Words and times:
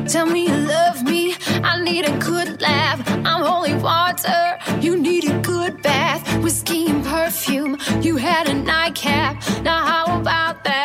Tell 0.07 0.27
me 0.27 0.47
you 0.47 0.55
love 0.55 1.04
me. 1.04 1.36
I 1.50 1.84
need 1.84 2.07
a 2.07 2.18
good 2.18 2.61
laugh. 2.61 3.04
I'm 3.09 3.43
holy 3.43 3.75
water. 3.75 4.57
You 4.79 4.95
need 4.95 5.29
a 5.29 5.38
good 5.41 5.82
bath. 5.82 6.41
Whiskey 6.41 6.89
and 6.89 7.04
perfume. 7.04 7.77
You 8.02 8.16
had 8.16 8.47
a 8.47 8.54
nightcap. 8.54 9.43
Now, 9.63 9.86
how 9.86 10.21
about 10.21 10.63
that? 10.63 10.84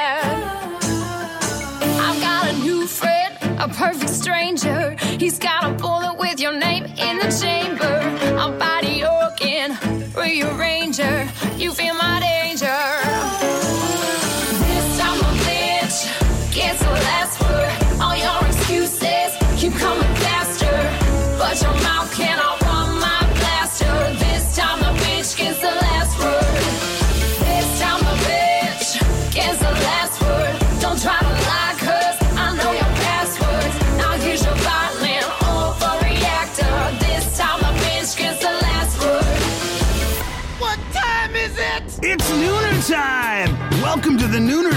Perfect 3.80 4.10
stranger. 4.10 4.94
He's 5.18 5.38
got 5.38 5.64
a 5.64 5.70
bullet 5.70 6.18
with 6.18 6.38
your 6.38 6.52
name 6.52 6.84
in 6.84 7.16
the 7.16 7.30
chamber. 7.40 7.96
A 8.36 8.50
body 8.58 9.02
organ, 9.02 9.72
rearranger. 10.14 10.69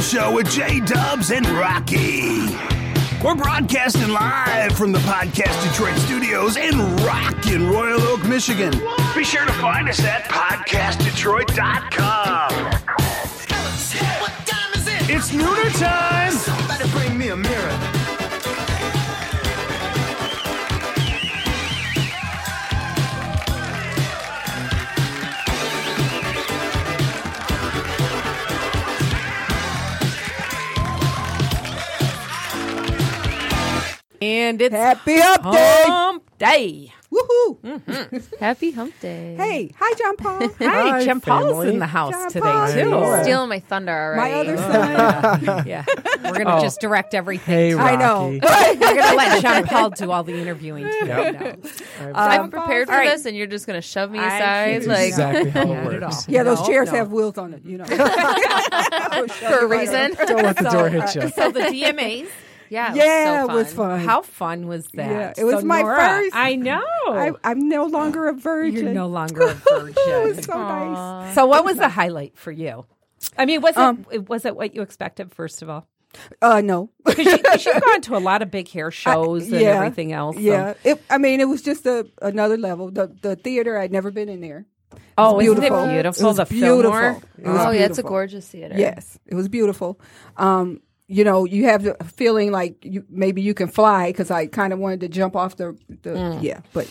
Show 0.04 0.36
with 0.36 0.52
J 0.52 0.82
Dubs 0.82 1.32
and 1.32 1.48
Rocky. 1.48 2.50
We're 3.23 3.36
broadcasting 3.36 4.10
live 4.10 4.78
from 4.78 4.92
the 4.92 5.00
Podcast 5.00 5.64
Detroit 5.64 5.95
studios 5.98 6.58
in 6.58 6.78
rockin' 6.98 7.70
Royal 7.70 8.02
Oak, 8.02 8.26
Michigan. 8.26 8.72
Be 9.16 9.23
sure 9.23 9.45
to 9.45 9.54
find 9.54 9.88
us 9.88 10.04
at 10.04 10.26
podcastdetroit.com. 10.26 12.50
What 14.20 14.32
time 14.45 14.73
is 14.76 14.88
it? 14.88 15.10
It's 15.10 15.32
Nooner 15.32 15.72
time! 15.80 16.34
Somebody 16.34 16.90
bring 16.92 17.17
me 17.17 17.30
a 17.30 17.38
mirror. 17.38 17.92
And 34.24 34.62
it's 34.62 34.74
Happy 34.74 35.20
Hump 35.20 35.52
Day! 35.52 35.84
Hump 35.86 36.38
Day. 36.38 36.94
Woohoo! 37.12 37.60
Mm-hmm. 37.60 38.36
Happy 38.40 38.72
Hump 38.72 38.98
Day. 39.02 39.36
Hey, 39.36 39.72
hi, 39.78 39.94
John 39.96 40.16
Paul. 40.16 40.48
Hi, 40.60 41.04
Jim 41.04 41.20
Paul's 41.20 41.48
family. 41.48 41.70
in 41.74 41.80
the 41.80 41.86
house 41.86 42.14
John 42.14 42.30
today 42.30 42.40
Paul. 42.40 42.72
too. 42.72 42.92
Hi. 42.92 43.24
Stealing 43.24 43.50
my 43.50 43.60
thunder 43.60 43.92
already. 43.92 44.32
My 44.32 44.40
other 44.40 44.56
oh. 44.58 45.46
son. 45.46 45.68
Yeah, 45.68 45.84
we're 46.24 46.42
gonna 46.42 46.56
oh. 46.56 46.62
just 46.62 46.80
direct 46.80 47.14
everything. 47.14 47.54
Hey, 47.54 47.72
to- 47.72 47.80
I 47.80 47.98
know. 47.98 48.30
We're 48.30 48.40
gonna 48.40 49.18
let 49.18 49.42
John 49.42 49.66
Paul 49.66 49.90
do 49.90 50.10
all 50.10 50.24
the 50.24 50.40
interviewing. 50.40 50.86
Too. 50.86 51.06
Yep. 51.06 51.42
No. 52.00 52.08
Um, 52.08 52.16
I'm 52.16 52.50
prepared 52.50 52.88
for 52.88 52.94
all 52.94 53.00
right. 53.00 53.10
this, 53.10 53.26
and 53.26 53.36
you're 53.36 53.48
just 53.48 53.68
gonna 53.68 53.82
shove 53.82 54.10
me 54.10 54.20
aside. 54.20 54.40
can't 54.40 54.88
Like 54.88 55.08
exactly 55.10 55.50
how 55.50 55.64
it 55.64 56.02
works. 56.02 56.30
Yeah, 56.30 56.44
those 56.44 56.62
No, 56.62 56.66
chairs 56.66 56.89
no. 56.94 56.98
have 56.98 57.12
wheels 57.12 57.38
on 57.38 57.54
it, 57.54 57.66
you 57.66 57.78
know. 57.78 57.83
for 57.83 59.60
a 59.60 59.67
reason. 59.67 60.16
Don't 60.16 60.44
let 60.44 60.56
the 60.56 60.70
door 60.72 60.88
uh, 60.88 60.89
hit 60.89 61.16
you. 61.16 61.30
So 61.30 61.52
the 61.52 61.60
DMAs. 61.60 62.30
Yeah. 62.73 62.88
it 62.88 62.95
was 62.95 62.98
Yeah, 62.98 63.45
so 63.45 63.50
it 63.52 63.54
was 63.56 63.73
fun. 63.73 63.89
fun. 64.00 64.06
How 64.08 64.22
fun 64.22 64.67
was 64.67 64.88
that? 64.94 65.11
Yeah, 65.11 65.34
it 65.38 65.44
was 65.45 65.61
So, 65.61 65.66
my 65.66 65.82
Nora, 65.82 65.95
first. 65.98 66.36
I 66.36 66.56
know. 66.56 66.84
I, 67.08 67.32
I'm 67.44 67.70
no 67.70 67.86
longer 67.86 68.28
a 68.30 68.34
virgin. 68.34 68.86
You're 68.86 68.94
no 68.94 69.08
longer 69.08 69.42
a 69.44 69.52
it 69.52 69.58
virgin. 69.70 69.94
was 70.36 70.45
so 70.45 70.58
nice. 70.58 71.36
so, 71.36 71.45
what 71.45 71.64
was 71.66 71.78
the 71.78 71.89
highlight 71.89 72.38
for 72.38 72.52
you? 72.52 72.86
I 73.38 73.45
mean, 73.45 73.62
was 73.62 73.72
it 73.76 73.78
Um, 73.78 74.06
was 74.28 74.45
it 74.45 74.56
what 74.56 74.76
you 74.76 74.82
expected? 74.82 75.32
First 75.32 75.62
of 75.62 75.70
all, 75.70 75.88
Uh, 76.42 76.62
no. 76.62 76.89
because 77.06 77.26
you, 77.26 77.38
'cause 77.38 77.66
you've 77.66 77.82
gone 77.82 78.02
to 78.02 78.17
a 78.17 78.20
lot 78.30 78.42
of 78.42 78.52
big 78.52 78.67
hair 78.70 78.92
shows 79.04 79.44
and 79.52 79.62
yeah, 79.62 79.70
everything 79.78 80.12
else. 80.12 80.36
so- 80.36 80.42
Yeah, 80.42 80.73
it, 80.83 81.02
I 81.10 81.17
mean, 81.17 81.39
it 81.42 81.48
was 81.48 81.62
just 81.62 81.86
a 81.86 82.06
another 82.22 82.58
level. 82.58 82.92
The 82.92 83.08
the 83.22 83.36
theater 83.36 83.78
I'd 83.78 83.92
never 83.92 84.12
been 84.12 84.30
in 84.30 84.42
there. 84.42 84.66
Oh, 85.17 85.39
It 85.39 85.50
was 85.50 85.58
isn't 85.58 85.58
it 85.58 85.62
beautiful. 85.70 85.88
beautiful? 85.88 86.23
It 86.23 86.28
was 86.28 86.38
the 86.38 86.45
beautiful. 86.45 86.92
Fillmore? 86.92 87.22
It 87.38 87.48
was 87.48 87.66
Oh 87.66 87.72
yeah, 87.72 87.86
it's 87.86 87.98
a 87.98 88.04
gorgeous 88.04 88.48
theater. 88.48 88.76
Yes, 88.78 89.17
it 89.26 89.36
was 89.36 89.48
beautiful. 89.48 90.00
Um, 90.38 90.82
you 91.14 91.24
know, 91.24 91.46
you 91.46 91.66
have 91.66 91.84
the 91.84 91.94
feeling 92.16 92.52
like 92.52 92.76
you 92.84 93.06
maybe 93.10 93.42
you 93.42 93.54
can 93.54 93.68
fly 93.68 94.10
because 94.10 94.32
I 94.32 94.48
kind 94.48 94.74
of 94.74 94.80
wanted 94.80 95.02
to 95.02 95.08
jump 95.10 95.36
off 95.36 95.56
the, 95.58 95.78
the 96.02 96.40
yeah, 96.42 96.62
but 96.74 96.88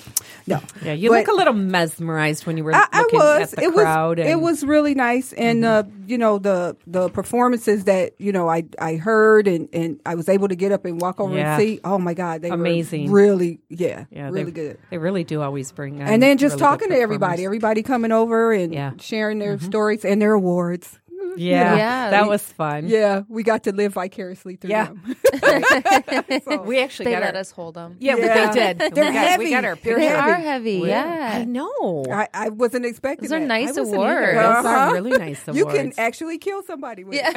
no. 0.46 0.60
Yeah, 0.84 0.92
you 0.92 1.10
But 1.10 1.18
look 1.26 1.28
a 1.28 1.36
little 1.36 1.52
mesmerized 1.54 2.46
when 2.46 2.56
you 2.56 2.64
were 2.64 2.74
I, 2.74 2.86
I 2.92 3.04
was. 3.12 3.52
at 3.52 3.58
the 3.58 3.64
it 3.64 3.72
crowd. 3.74 4.18
was. 4.18 4.24
and, 4.26 4.32
It 4.32 4.40
was 4.40 4.64
really 4.64 4.94
nice, 4.94 5.32
and 5.32 5.64
uh, 5.64 5.82
you 6.06 6.18
know 6.18 6.38
the 6.38 6.76
the 6.86 7.08
performances 7.08 7.84
that 7.84 8.12
you 8.18 8.32
know 8.32 8.48
I 8.48 8.64
I 8.78 8.94
heard 8.96 9.48
and 9.48 9.68
and 9.72 10.00
I 10.06 10.14
was 10.14 10.28
able 10.28 10.48
to 10.48 10.56
get 10.56 10.70
up 10.72 10.84
and 10.84 11.00
walk 11.00 11.20
over 11.20 11.34
Yeah. 11.34 11.54
and 11.54 11.60
see. 11.62 11.80
Oh 11.84 11.98
my 11.98 12.14
God, 12.14 12.42
they 12.42 12.50
Amazing. 12.50 13.10
were 13.10 13.20
really 13.20 13.60
yeah, 13.68 14.04
yeah, 14.10 14.26
really 14.30 14.44
they, 14.44 14.50
good. 14.52 14.78
They 14.90 14.98
really 14.98 15.24
do 15.24 15.42
always 15.42 15.72
bring. 15.72 16.00
And 16.00 16.22
then 16.22 16.38
just 16.38 16.54
really 16.54 16.60
talking 16.60 16.88
to 16.90 16.96
everybody, 16.96 17.44
everybody 17.44 17.82
coming 17.82 18.12
over 18.12 18.52
and 18.52 18.72
Yeah. 18.72 18.90
Mm-hmm. 18.90 18.98
sharing 18.98 19.38
their 19.40 19.58
stories 19.58 20.04
and 20.04 20.20
their 20.22 20.34
awards. 20.34 20.98
Yeah, 21.36 21.76
Yeah. 21.76 22.10
that 22.10 22.22
We- 22.24 22.28
was 22.28 22.42
fun. 22.42 22.88
Yeah, 22.88 23.22
we 23.28 23.42
got 23.42 23.64
to 23.64 23.72
live 23.72 23.94
vicariously 23.94 24.56
through 24.56 24.70
Yeah. 24.70 24.86
them. 24.86 25.16
So- 26.44 26.62
we 26.62 26.78
actually 26.80 27.06
They 27.06 27.12
got 27.12 27.22
let 27.22 27.34
our, 27.34 27.40
us 27.40 27.50
hold 27.50 27.74
them. 27.74 27.96
Yeah, 28.00 28.16
Yeah. 28.16 28.48
we 28.48 28.54
did. 28.54 28.78
They're 28.78 28.88
we 28.90 29.12
got, 29.12 29.38
We 29.38 29.44
heavy. 29.44 29.50
got 29.50 29.64
our 29.64 29.76
They're 29.76 29.98
They 29.98 30.08
are 30.08 30.34
heavy. 30.34 30.82
Yeah, 30.86 31.30
I 31.34 31.44
know. 31.44 32.04
I, 32.10 32.28
I 32.34 32.48
wasn't 32.48 32.84
expecting 32.86 33.28
Those 33.28 33.36
are 33.36 33.40
that. 33.40 33.46
nice 33.46 33.76
I 33.76 33.80
wasn't 33.80 33.96
awards. 33.96 34.18
either. 34.20 34.32
Those 34.34 34.64
are 34.64 34.66
Uh-huh. 34.76 34.92
really 34.92 35.10
nice 35.12 35.48
awards. 35.48 35.58
You 35.58 35.66
can 35.66 35.92
actually 35.98 36.38
kill 36.38 36.62
somebody 36.62 37.04
with 37.04 37.18
it. 37.22 37.34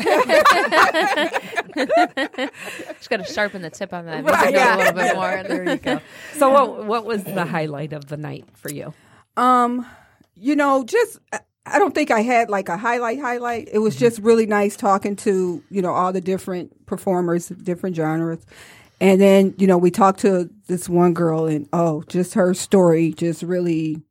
Just 2.98 3.10
got 3.10 3.18
to 3.18 3.26
sharpen 3.34 3.62
the 3.62 3.70
tip 3.70 3.94
on 3.94 4.06
that. 4.06 4.24
Right, 4.24 4.54
yeah. 4.54 4.76
a 4.76 4.78
little 4.78 4.94
bit 4.94 5.16
more. 5.16 5.44
There 5.44 5.70
you 5.70 5.78
go. 5.78 6.00
So, 6.38 6.50
what 6.50 6.86
what 6.86 7.06
was 7.06 7.24
the 7.24 7.46
highlight 7.46 7.94
of 7.94 8.06
the 8.08 8.18
night 8.18 8.46
for 8.54 8.72
you? 8.72 8.94
Um, 9.38 9.86
you 10.36 10.56
know, 10.56 10.84
just 10.84 11.20
I- 11.66 11.80
don't 11.80 11.96
think 11.96 12.12
I 12.12 12.22
had 12.22 12.50
like 12.50 12.70
a 12.70 12.78
highlight 12.78 13.20
highlight. 13.20 13.70
It 13.72 13.80
was 13.80 13.96
mm-hmm. 13.96 14.06
just 14.06 14.20
really 14.20 14.46
nice 14.46 14.76
talking 14.76 15.16
to, 15.18 15.64
you 15.70 15.82
know, 15.82 15.92
all 15.92 16.14
the 16.14 16.22
different 16.22 16.86
performers, 16.86 17.50
different 17.50 17.96
genres. 17.96 18.46
And 19.02 19.20
then, 19.20 19.54
you 19.58 19.68
know, 19.68 19.78
we 19.78 19.92
talked 19.92 20.22
to 20.22 20.50
this 20.68 20.88
one 20.88 21.14
girl 21.14 21.46
and 21.46 21.68
oh, 21.74 22.04
just 22.08 22.34
her 22.36 22.54
story 22.54 23.12
just 23.12 23.44
really 23.44 24.02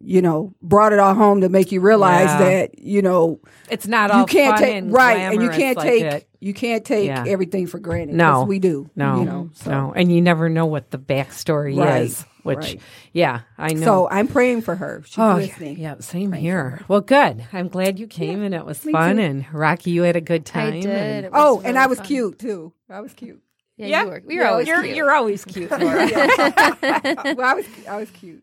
you 0.00 0.22
know, 0.22 0.54
brought 0.62 0.92
it 0.92 0.98
all 0.98 1.14
home 1.14 1.40
to 1.40 1.48
make 1.48 1.72
you 1.72 1.80
realize 1.80 2.26
Yeah. 2.26 2.38
that, 2.38 2.78
you 2.78 3.02
know, 3.02 3.40
It's 3.70 3.86
not 3.86 4.10
all 4.10 4.20
you 4.20 4.26
can't 4.26 4.56
fun 4.56 4.62
take 4.62 4.74
and 4.76 4.92
right 4.92 5.18
and 5.18 5.42
you 5.42 5.50
can't 5.50 5.76
like 5.76 5.86
take 5.88 6.02
it. 6.04 6.28
you 6.40 6.54
can't 6.54 6.84
take 6.84 7.06
Yeah. 7.08 7.24
everything 7.26 7.66
for 7.66 7.78
granted. 7.78 8.14
No, 8.16 8.44
we 8.44 8.58
do. 8.58 8.88
No, 8.96 9.18
you 9.20 9.24
know. 9.24 9.50
So, 9.54 9.70
no, 9.70 9.92
and 9.94 10.12
you 10.12 10.20
never 10.20 10.48
know 10.48 10.66
what 10.66 10.90
the 10.90 10.98
backstory 10.98 11.76
Right, 11.76 12.02
is. 12.02 12.24
Which, 12.44 12.58
right. 12.58 12.80
yeah, 13.12 13.40
I 13.58 13.74
know. 13.74 13.84
so 13.84 14.08
I'm 14.10 14.28
praying 14.28 14.62
for 14.62 14.74
her. 14.76 15.02
She's 15.04 15.18
Oh, 15.18 15.34
listening. 15.34 15.78
yeah, 15.78 15.96
same 15.98 16.32
here. 16.32 16.80
Well, 16.88 17.00
good. 17.02 17.44
I'm 17.52 17.68
glad 17.68 17.98
you 17.98 18.06
came 18.06 18.42
and 18.42 18.54
it 18.54 18.64
was 18.64 18.78
fun. 18.78 19.16
too. 19.16 19.22
And 19.22 19.44
Rocky, 19.52 19.90
you 19.90 20.02
had 20.02 20.16
a 20.16 20.20
good 20.22 20.46
time. 20.46 20.74
I 20.74 20.80
did. 20.80 20.86
and- 20.86 21.26
It 21.26 21.32
was 21.32 21.40
Oh, 21.44 21.60
and 21.64 21.78
I 21.78 21.86
was 21.86 21.98
fun. 21.98 22.06
cute 22.06 22.38
too. 22.38 22.72
I 22.88 23.00
was 23.00 23.12
cute. 23.12 23.42
Yeah, 23.78 23.86
Yeah, 23.86 24.02
you 24.02 24.08
were. 24.10 24.22
We 24.26 24.38
were 24.38 24.46
always 24.46 24.66
you're, 24.68 24.82
cute. 24.82 24.96
You're 24.96 25.12
always 25.12 25.44
cute. 25.44 25.70
Laura. 25.70 25.80
well, 26.12 27.40
I 27.40 27.54
was 27.54 27.66
I 27.88 27.96
was 27.96 28.10
cute. 28.20 28.42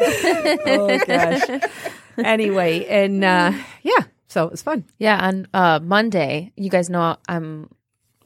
oh 0.00 1.00
gosh. 1.06 1.60
Anyway, 2.18 2.86
and 2.86 3.24
uh, 3.24 3.52
yeah, 3.82 4.04
so 4.28 4.44
it 4.44 4.50
was 4.50 4.62
fun. 4.62 4.84
Yeah, 4.98 5.18
on 5.26 5.46
uh, 5.54 5.80
Monday, 5.82 6.52
you 6.56 6.70
guys 6.70 6.90
know 6.90 7.16
I'm. 7.28 7.68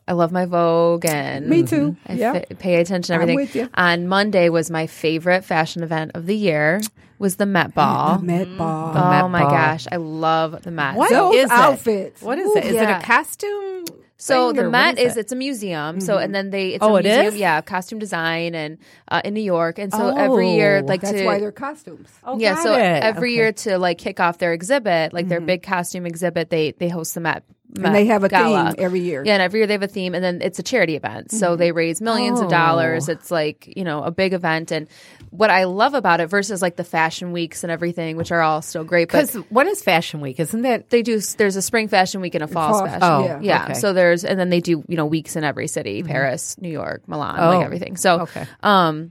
I 0.07 0.13
love 0.13 0.33
my 0.33 0.45
Vogue 0.45 1.07
and 1.07 1.47
Me 1.47 1.63
too. 1.63 1.97
I 2.07 2.13
Yeah. 2.13 2.33
fa- 2.35 2.55
pay 2.57 2.75
attention 2.81 3.15
to 3.15 3.15
I'm 3.15 3.23
everything. 3.23 3.37
with 3.37 3.57
you. 3.57 3.71
On 3.75 4.07
Monday 4.07 4.51
was 4.51 4.71
my 4.71 4.87
favorite 4.87 5.47
fashion 5.47 5.83
event 5.83 6.11
of 6.15 6.27
the 6.27 6.37
year. 6.37 6.83
Was 7.19 7.37
the 7.37 7.47
Met 7.47 7.75
Ball. 7.75 8.19
The 8.19 8.25
Met 8.25 8.59
Ball. 8.59 8.91
oh 8.95 9.11
Met 9.11 9.31
my 9.31 9.43
Ball. 9.45 9.51
gosh, 9.51 9.87
I 9.91 9.97
love 9.97 10.63
the 10.63 10.71
Met. 10.71 10.97
What 10.97 11.09
So, 11.09 11.31
Those 11.31 11.37
is 11.37 11.45
it? 11.45 11.51
outfits. 11.53 12.21
What 12.21 12.39
is 12.39 12.55
it? 12.55 12.65
Is 12.67 12.75
yeah. 12.75 12.99
it 12.99 13.03
a 13.03 13.07
costume? 13.07 13.85
So 14.25 14.49
thing, 14.49 14.57
the 14.57 14.67
or 14.67 14.71
Met 14.71 14.99
is 14.99 15.13
is, 15.13 15.17
it? 15.17 15.21
it's 15.21 15.33
a 15.33 15.37
museum. 15.37 16.01
So 16.01 16.19
and 16.19 16.35
then 16.35 16.51
they 16.51 16.69
it's 16.75 16.83
Oh, 16.85 16.97
a 16.97 17.03
museum, 17.03 17.27
is? 17.35 17.37
yeah, 17.37 17.61
costume 17.61 17.99
design 17.99 18.55
and 18.55 18.79
uh, 19.09 19.21
in 19.25 19.35
New 19.35 19.43
York. 19.43 19.79
And 19.79 19.93
so 19.93 20.09
every 20.09 20.53
year, 20.53 20.81
Oh, 20.83 20.87
like 20.87 21.01
That's 21.03 21.19
to 21.19 21.25
why 21.27 21.39
they're 21.39 21.53
costumes. 21.53 22.09
Oh, 22.25 22.39
yeah, 22.39 22.55
got 22.55 22.63
so 22.63 22.75
it. 22.75 22.81
every 22.81 23.31
Okay. 23.31 23.37
year 23.37 23.53
to 23.53 23.79
like 23.79 23.99
kick 23.99 24.21
off 24.21 24.39
their 24.39 24.53
exhibit, 24.53 25.13
like 25.13 25.29
their 25.29 25.41
big 25.41 25.63
costume 25.63 26.07
exhibit, 26.07 26.51
they 26.51 26.73
they 26.73 26.89
host 26.89 27.15
the 27.15 27.21
Met 27.21 27.45
And 27.83 27.95
they 27.95 28.07
have 28.07 28.23
a 28.23 28.29
gala. 28.29 28.73
theme 28.73 28.75
every 28.85 29.01
year. 29.01 29.25
Yeah, 29.27 29.33
and 29.35 29.43
every 29.43 29.59
year 29.61 29.67
they 29.67 29.73
have 29.75 29.83
a 29.83 29.89
theme, 29.89 30.15
and 30.15 30.23
then 30.23 30.41
it's 30.43 30.59
a 30.59 30.63
charity 30.63 30.95
event. 30.95 31.33
So 31.33 31.57
they 31.57 31.73
raise 31.73 32.01
millions 32.01 32.41
of 32.41 32.49
dollars. 32.49 33.09
It's 33.09 33.31
like 33.31 33.73
you 33.77 33.83
know 33.83 34.03
a 34.05 34.11
big 34.13 34.33
event, 34.33 34.71
and 34.71 34.87
what 35.31 35.51
I 35.51 35.65
love 35.65 35.95
about 35.95 36.21
it 36.21 36.27
versus 36.29 36.63
like 36.63 36.77
the 36.77 36.85
fashion 36.85 37.33
weeks 37.33 37.65
and 37.65 37.73
everything, 37.73 38.17
which 38.17 38.31
are 38.31 38.43
all 38.43 38.63
still 38.63 38.85
great, 38.85 39.09
Because 39.09 39.35
when 39.51 39.67
is 39.67 39.83
Fashion 39.83 40.21
Week? 40.21 40.39
Isn't 40.39 40.63
that 40.63 40.91
they 40.91 41.03
do. 41.03 41.19
There's 41.19 41.57
a 41.57 41.63
spring 41.63 41.89
fashion 41.89 42.21
week 42.21 42.35
and 42.37 42.45
a 42.45 42.47
fall, 42.47 42.75
Fall- 42.75 42.87
fashion. 42.87 43.01
Oh, 43.03 43.25
yeah. 43.25 43.41
yeah. 43.43 43.65
okay. 43.65 43.75
So 43.75 43.93
there's 43.93 44.25
and 44.25 44.39
then 44.39 44.51
they 44.51 44.61
do 44.61 44.85
you 44.87 44.97
know 44.97 45.07
weeks 45.07 45.35
in 45.35 45.43
every 45.43 45.67
city: 45.67 46.03
Paris, 46.05 46.57
New 46.61 46.71
York, 46.71 47.09
Milan, 47.09 47.37
Oh, 47.41 47.49
like 47.59 47.65
everything. 47.65 47.97
So 47.97 48.21
okay. 48.21 48.47
um, 48.63 49.11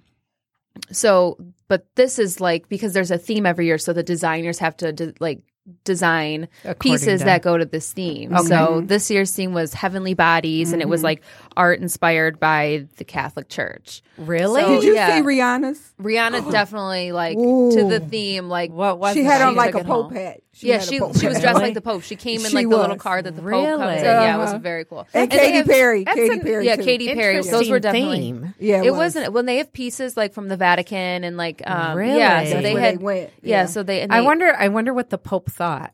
so 0.91 1.37
but 1.67 1.85
this 1.95 2.19
is 2.19 2.39
like 2.39 2.69
because 2.69 2.93
there's 2.93 3.11
a 3.11 3.17
theme 3.17 3.45
every 3.45 3.65
year, 3.65 3.77
so 3.77 3.93
the 3.93 4.03
designers 4.03 4.59
have 4.59 4.77
to 4.77 4.93
de- 4.93 5.13
like 5.19 5.41
design 5.83 6.47
According 6.63 6.79
pieces 6.79 7.19
to- 7.21 7.25
that 7.25 7.41
go 7.41 7.57
to 7.57 7.65
this 7.65 7.91
theme. 7.91 8.37
So 8.47 8.81
this 8.81 9.09
year's 9.09 9.31
theme 9.33 9.53
was 9.53 9.73
heavenly 9.73 10.13
bodies, 10.13 10.73
and 10.73 10.81
it 10.81 10.89
was 10.89 10.99
mm-hmm. 10.99 11.05
like 11.05 11.23
art 11.55 11.79
inspired 11.79 12.39
by 12.39 12.87
the 12.97 13.03
Catholic 13.03 13.49
Church. 13.49 14.01
really? 14.17 14.61
So- 14.61 14.81
Did 14.81 14.83
you 14.83 14.95
yeah. 14.95 15.17
see 15.17 15.23
Rihanna's? 15.23 15.93
Rihanna 16.01 16.51
definitely 16.51 17.11
like 17.11 17.37
to 17.37 17.87
the 17.89 17.99
theme. 17.99 18.49
Like 18.49 18.71
what 18.71 18.99
was 18.99 19.13
She 19.13 19.23
had 19.23 19.41
on 19.41 19.55
like 19.55 19.75
a 19.75 19.79
it 19.79 19.85
pope 19.85 20.11
home. 20.11 20.13
Hat. 20.53 20.63
yeah, 20.63 20.79
she 20.79 20.97
she 20.97 21.01
was 21.01 21.13
dressed 21.19 21.43
Really? 21.43 21.61
like 21.61 21.73
the 21.73 21.81
Pope. 21.81 22.03
She 22.03 22.15
came 22.15 22.41
in 22.41 22.47
She 22.51 22.55
like 22.55 22.69
the 22.69 22.77
little 22.77 22.95
car 22.95 23.21
that 23.21 23.31
the 23.35 23.41
Pope 23.41 23.45
Really? 23.49 23.77
comes 23.77 23.99
in. 23.99 24.05
Yeah, 24.05 24.35
it 24.35 24.37
was 24.39 24.49
Uh-huh. 24.51 24.57
very 24.59 24.85
cool. 24.85 25.07
And 25.13 25.31
they 25.31 25.37
Katy 25.37 25.57
have- 25.57 25.65
Perry. 25.67 26.03
that's 26.03 26.15
Katy 26.15 26.39
Perry. 26.39 26.65
Yeah, 26.65 26.75
too. 26.75 26.83
Katy 26.83 27.13
Perry. 27.13 27.35
Those 27.37 27.45
were 27.69 27.77
Interesting 27.77 27.81
definitely. 27.81 28.17
theme. 28.19 28.53
Yeah, 28.59 28.81
it 28.81 28.85
it 28.87 28.91
was. 28.91 28.97
wasn't 29.15 29.33
when 29.33 29.45
they 29.45 29.57
have 29.57 29.73
pieces 29.73 30.15
like 30.15 30.33
from 30.33 30.47
the 30.47 30.57
Vatican 30.57 31.23
and 31.23 31.37
like 31.37 31.61
um 31.65 31.97
Really? 31.97 32.17
yeah, 32.19 32.45
so 32.45 32.61
they 32.61 32.73
where 32.73 32.81
had 32.83 32.99
they 32.99 33.03
went. 33.03 33.29
yeah, 33.41 33.61
Yeah. 33.61 33.65
so 33.65 33.83
they, 33.83 34.01
and 34.01 34.13
I 34.13 34.21
wonder. 34.21 34.53
I 34.55 34.67
wonder 34.69 34.93
what 34.93 35.09
the 35.09 35.17
Pope 35.17 35.51
thought. 35.51 35.91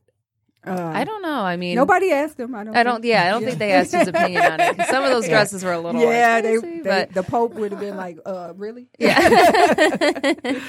Uh, 0.66 0.92
I 0.94 1.06
don't 1.06 1.22
know. 1.22 1.42
I 1.42 1.56
mean, 1.56 1.76
Nobody 1.76 2.12
asked 2.12 2.38
him. 2.40 2.54
I 2.54 2.66
don't. 2.66 2.76
I 2.76 2.84
don't. 2.84 3.02
think. 3.02 3.06
Yeah, 3.12 3.28
I 3.28 3.32
don't 3.32 3.46
think 3.46 3.60
they 3.60 3.72
asked 3.72 3.94
his 3.94 4.08
opinion 4.14 4.42
on 4.44 4.60
it. 4.60 4.76
Some 4.90 5.04
of 5.06 5.10
those 5.10 5.26
dresses 5.28 5.64
were 5.64 5.72
a 5.72 5.80
little 5.80 6.02
Yeah, 6.02 6.42
they, 6.42 6.58
they 6.58 6.82
but 6.84 7.14
the 7.14 7.24
Pope 7.24 7.54
would 7.54 7.72
have 7.72 7.80
been 7.80 7.96
like, 7.96 8.20
uh, 8.26 8.52
really? 8.58 8.88
yeah, 9.00 9.20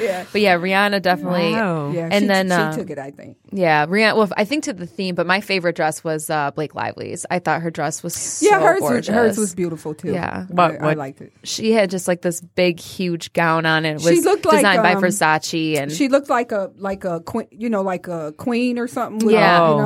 Yeah. 0.00 0.24
but 0.32 0.40
yeah, 0.40 0.56
Rihanna 0.56 1.02
definitely. 1.02 1.52
Wow. 1.52 1.90
Yeah, 1.90 2.08
And 2.10 2.22
she, 2.22 2.26
then, 2.28 2.46
she 2.48 2.52
uh, 2.52 2.72
took 2.72 2.90
it. 2.90 2.98
I 2.98 3.10
think. 3.10 3.36
Yeah, 3.52 3.86
Rihanna. 3.86 4.16
Well, 4.16 4.28
I 4.36 4.44
think 4.44 4.64
to 4.64 4.72
the 4.72 4.86
theme, 4.86 5.14
but 5.16 5.26
my 5.26 5.40
favorite 5.40 5.74
dress 5.76 6.04
was 6.04 6.30
uh, 6.30 6.50
Blake 6.52 6.74
Lively's. 6.74 7.26
I 7.30 7.40
thought 7.40 7.62
her 7.62 7.70
dress 7.70 8.02
was 8.02 8.14
so 8.14 8.46
Yeah, 8.46 8.60
hers 8.60 8.80
was, 8.80 8.90
gorgeous. 8.90 9.14
hers 9.14 9.38
was 9.38 9.54
beautiful 9.54 9.94
too. 9.94 10.12
Yeah. 10.12 10.44
What- 10.46 10.80
I, 10.82 10.90
I 10.90 10.92
liked 10.94 11.20
it. 11.20 11.32
She 11.42 11.72
had 11.72 11.90
just 11.90 12.06
like 12.06 12.22
this 12.22 12.40
big, 12.40 12.78
huge 12.78 13.32
gown 13.32 13.66
on. 13.66 13.84
It, 13.84 13.96
it 13.96 14.00
She 14.02 14.10
was 14.16 14.24
looked 14.24 14.44
like, 14.44 14.58
designed 14.58 14.82
by 14.82 14.94
um, 14.94 15.02
Versace, 15.02 15.78
and 15.78 15.90
She 15.90 16.08
looked 16.08 16.30
like 16.30 16.52
a 16.52 16.70
like 16.76 17.04
a 17.04 17.20
queen, 17.20 17.48
you 17.50 17.68
know, 17.68 17.82
like 17.82 18.06
a 18.06 18.32
queen 18.36 18.78
or 18.78 18.86
something. 18.86 19.26
With, 19.26 19.34
Yeah. 19.34 19.70
you 19.70 19.76
know, 19.76 19.79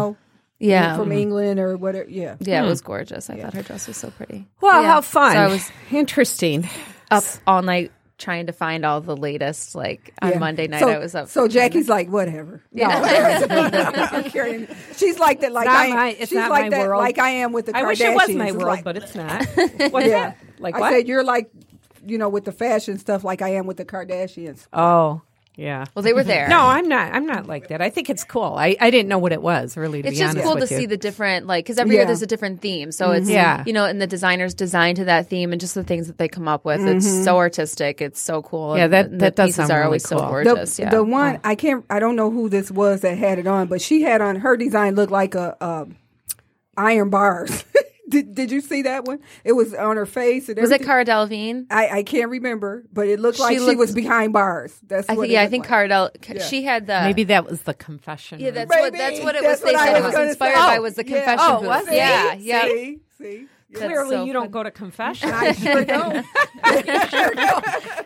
yeah, 0.58 0.96
from 0.96 1.08
mm-hmm. 1.10 1.18
England 1.18 1.60
or 1.60 1.76
whatever. 1.76 2.08
Yeah, 2.08 2.36
yeah, 2.40 2.64
it 2.64 2.68
was 2.68 2.80
mm-hmm. 2.80 2.86
gorgeous. 2.92 3.28
I 3.30 3.40
thought 3.40 3.54
her 3.54 3.62
dress 3.62 3.86
was 3.88 3.96
so 3.96 4.10
pretty. 4.10 4.46
Well, 4.60 4.82
Yeah. 4.82 4.88
how 4.88 5.00
fun! 5.00 5.32
So 5.32 5.38
I 5.38 5.48
was 5.48 5.70
interesting. 5.90 6.68
up 7.10 7.24
all 7.46 7.62
night 7.62 7.92
trying 8.16 8.46
to 8.46 8.52
find 8.52 8.86
all 8.86 9.00
the 9.00 9.16
latest. 9.16 9.74
Like 9.74 10.14
on 10.22 10.30
Yeah. 10.32 10.38
Monday 10.38 10.68
night, 10.68 10.80
So, 10.80 10.88
I 10.88 10.98
was 10.98 11.14
up. 11.14 11.28
So 11.28 11.48
Jackie's 11.48 11.88
like, 11.96 12.08
whatever. 12.08 12.62
No, 12.72 12.84
I'm 12.86 14.66
she's 14.96 15.18
like 15.18 15.40
that. 15.40 15.52
Like 15.52 15.66
not 15.66 15.76
I, 15.76 15.88
my- 15.88 16.08
it's 16.10 16.30
she's 16.30 16.32
not 16.38 16.50
like 16.50 16.64
my 16.70 16.78
that. 16.78 16.86
world. 16.88 17.02
Like 17.02 17.18
I 17.18 17.30
am 17.30 17.52
with 17.52 17.66
the 17.66 17.72
Kardashians. 17.72 17.76
I 17.82 17.86
wish 17.86 18.00
it 18.00 18.14
was 18.14 18.36
my 18.36 18.52
world, 18.52 18.62
like- 18.64 18.84
but 18.84 18.96
it's 18.96 19.14
not. 19.14 19.44
What's 19.90 20.06
yeah. 20.06 20.30
that? 20.30 20.38
Like 20.58 20.76
I 20.76 20.80
what? 20.80 20.92
said, 20.92 21.08
you're 21.08 21.24
like, 21.24 21.50
you 22.06 22.18
know, 22.18 22.28
with 22.28 22.44
the 22.44 22.52
fashion 22.52 22.98
stuff, 22.98 23.24
like 23.24 23.42
I 23.42 23.50
am 23.54 23.66
with 23.66 23.76
the 23.76 23.84
Kardashians. 23.84 24.66
oh, 24.72 25.22
yeah. 25.56 25.84
well, 25.94 26.02
they 26.02 26.12
were 26.12 26.24
there. 26.24 26.48
No, 26.48 26.58
I'm 26.60 26.88
not. 26.88 27.12
I'm 27.14 27.26
not 27.26 27.46
like 27.46 27.68
that. 27.68 27.80
I 27.80 27.90
think 27.90 28.10
it's 28.10 28.24
cool. 28.24 28.54
I, 28.56 28.76
I 28.80 28.90
didn't 28.90 29.08
know 29.08 29.18
what 29.18 29.32
it 29.32 29.40
was 29.42 29.76
really. 29.76 30.02
To 30.02 30.08
It's 30.08 30.16
be 30.16 30.20
just 30.24 30.30
honest 30.36 30.44
cool 30.46 30.54
to 30.56 30.60
you. 30.74 30.80
see 30.80 30.86
the 30.86 30.96
different, 30.96 31.46
like, 31.46 31.64
because 31.64 31.78
every 31.78 31.96
year 31.96 32.04
there's 32.06 32.22
a 32.22 32.26
different 32.26 32.60
theme. 32.60 32.90
So 32.92 33.12
it's, 33.12 33.28
Yeah. 33.28 33.62
you 33.66 33.72
know, 33.72 33.84
and 33.84 34.00
the 34.00 34.06
designers 34.06 34.54
designed 34.54 34.96
to 34.96 35.04
that 35.06 35.28
theme 35.28 35.52
and 35.52 35.60
just 35.60 35.74
the 35.74 35.84
things 35.84 36.06
that 36.08 36.18
they 36.18 36.28
come 36.28 36.48
up 36.48 36.64
with. 36.64 36.80
It's 36.80 37.08
so 37.24 37.36
artistic. 37.38 38.00
It's 38.02 38.20
so 38.20 38.42
cool. 38.42 38.76
Yeah, 38.76 38.84
and 38.84 38.92
that- 38.92 39.10
the, 39.10 39.16
that 39.18 39.36
the 39.36 39.42
does 39.42 39.46
pieces 39.48 39.56
sound 39.56 39.70
are 39.70 39.74
really 39.76 39.84
always 39.86 40.06
cool. 40.06 40.18
so 40.18 40.24
The- 40.24 40.30
gorgeous. 40.30 40.76
The, 40.76 40.82
yeah. 40.84 40.90
the 40.90 41.04
one 41.04 41.40
I 41.44 41.54
can't, 41.54 41.84
I 41.88 41.98
don't 42.00 42.16
know 42.16 42.30
who 42.30 42.48
this 42.48 42.70
was 42.70 43.00
that 43.02 43.16
had 43.18 43.38
it 43.38 43.46
on, 43.46 43.68
but 43.68 43.80
she 43.80 44.02
had 44.02 44.20
on 44.20 44.36
her 44.36 44.56
design 44.56 44.94
looked 44.94 45.12
like 45.12 45.34
a, 45.34 45.56
um 45.64 45.96
iron 46.76 47.08
bars. 47.10 47.64
did 48.14 48.34
Did 48.34 48.50
you 48.50 48.60
see 48.60 48.82
that 48.82 49.04
one? 49.04 49.20
It 49.44 49.52
was 49.52 49.74
on 49.74 49.96
her 49.96 50.06
face. 50.06 50.48
And 50.48 50.58
was 50.58 50.70
it 50.70 50.74
everything. 50.74 50.86
Cara 50.86 51.04
Delevingne? 51.04 51.66
I, 51.70 51.98
I 51.98 52.02
can't 52.02 52.30
remember, 52.30 52.84
but 52.92 53.08
it 53.08 53.20
looked 53.20 53.36
She 53.38 53.42
like 53.42 53.58
she 53.58 53.76
was 53.76 53.94
behind 53.94 54.32
bars. 54.32 54.78
That's 54.86 55.08
I 55.08 55.14
what 55.14 55.22
think, 55.24 55.30
it 55.30 55.34
yeah, 55.34 55.42
I 55.42 55.48
think 55.48 55.64
like. 55.64 55.68
Cara 55.68 55.88
Del, 55.88 56.10
she 56.48 56.62
had 56.62 56.86
the. 56.86 57.00
Maybe 57.02 57.24
that 57.24 57.48
was 57.48 57.62
the 57.62 57.74
confession. 57.74 58.40
Yeah, 58.40 58.46
room. 58.46 58.54
that's 58.54 58.70
what 58.70 58.92
that's 58.92 59.20
what 59.20 59.34
it 59.36 59.42
That's 59.42 59.62
was. 59.62 59.70
They 59.70 59.74
what 59.76 59.82
I 59.82 59.86
said 59.86 59.96
it 59.96 60.04
was 60.04 60.14
was 60.14 60.28
inspired 60.28 60.54
say. 60.54 60.60
by 60.60 60.76
Oh, 60.78 60.82
was 60.82 60.94
the 60.94 61.02
oh, 61.02 61.06
yeah. 61.08 61.14
confession 61.16 61.38
Oh, 61.40 61.58
booth. 61.60 61.68
was 61.68 61.88
it? 61.88 61.94
Yeah, 61.94 62.34
yeah. 62.34 62.64
See, 62.66 62.98
see. 63.18 63.46
That's 63.70 63.86
Clearly, 63.86 64.16
so 64.16 64.24
you 64.24 64.32
don't 64.32 64.52
go 64.52 64.62
to 64.62 64.70
confession. 64.70 65.30
I 65.32 65.52
sure 65.52 65.84
don't. 65.94 66.24
I 66.62 66.80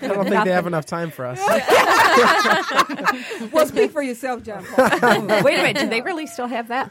don't 0.00 0.28
think 0.28 0.44
they 0.44 0.50
have 0.50 0.66
enough 0.66 0.86
time 0.86 1.10
for 1.10 1.26
us. 1.26 1.38
well, 3.52 3.66
speak 3.66 3.90
for 3.90 4.02
yourself, 4.02 4.42
John 4.42 4.64
Paul. 4.64 4.88
Wait 5.42 5.58
a 5.58 5.62
minute. 5.62 5.80
Do 5.80 5.88
they 5.88 6.00
really 6.00 6.26
still 6.26 6.46
have 6.46 6.68
that? 6.68 6.90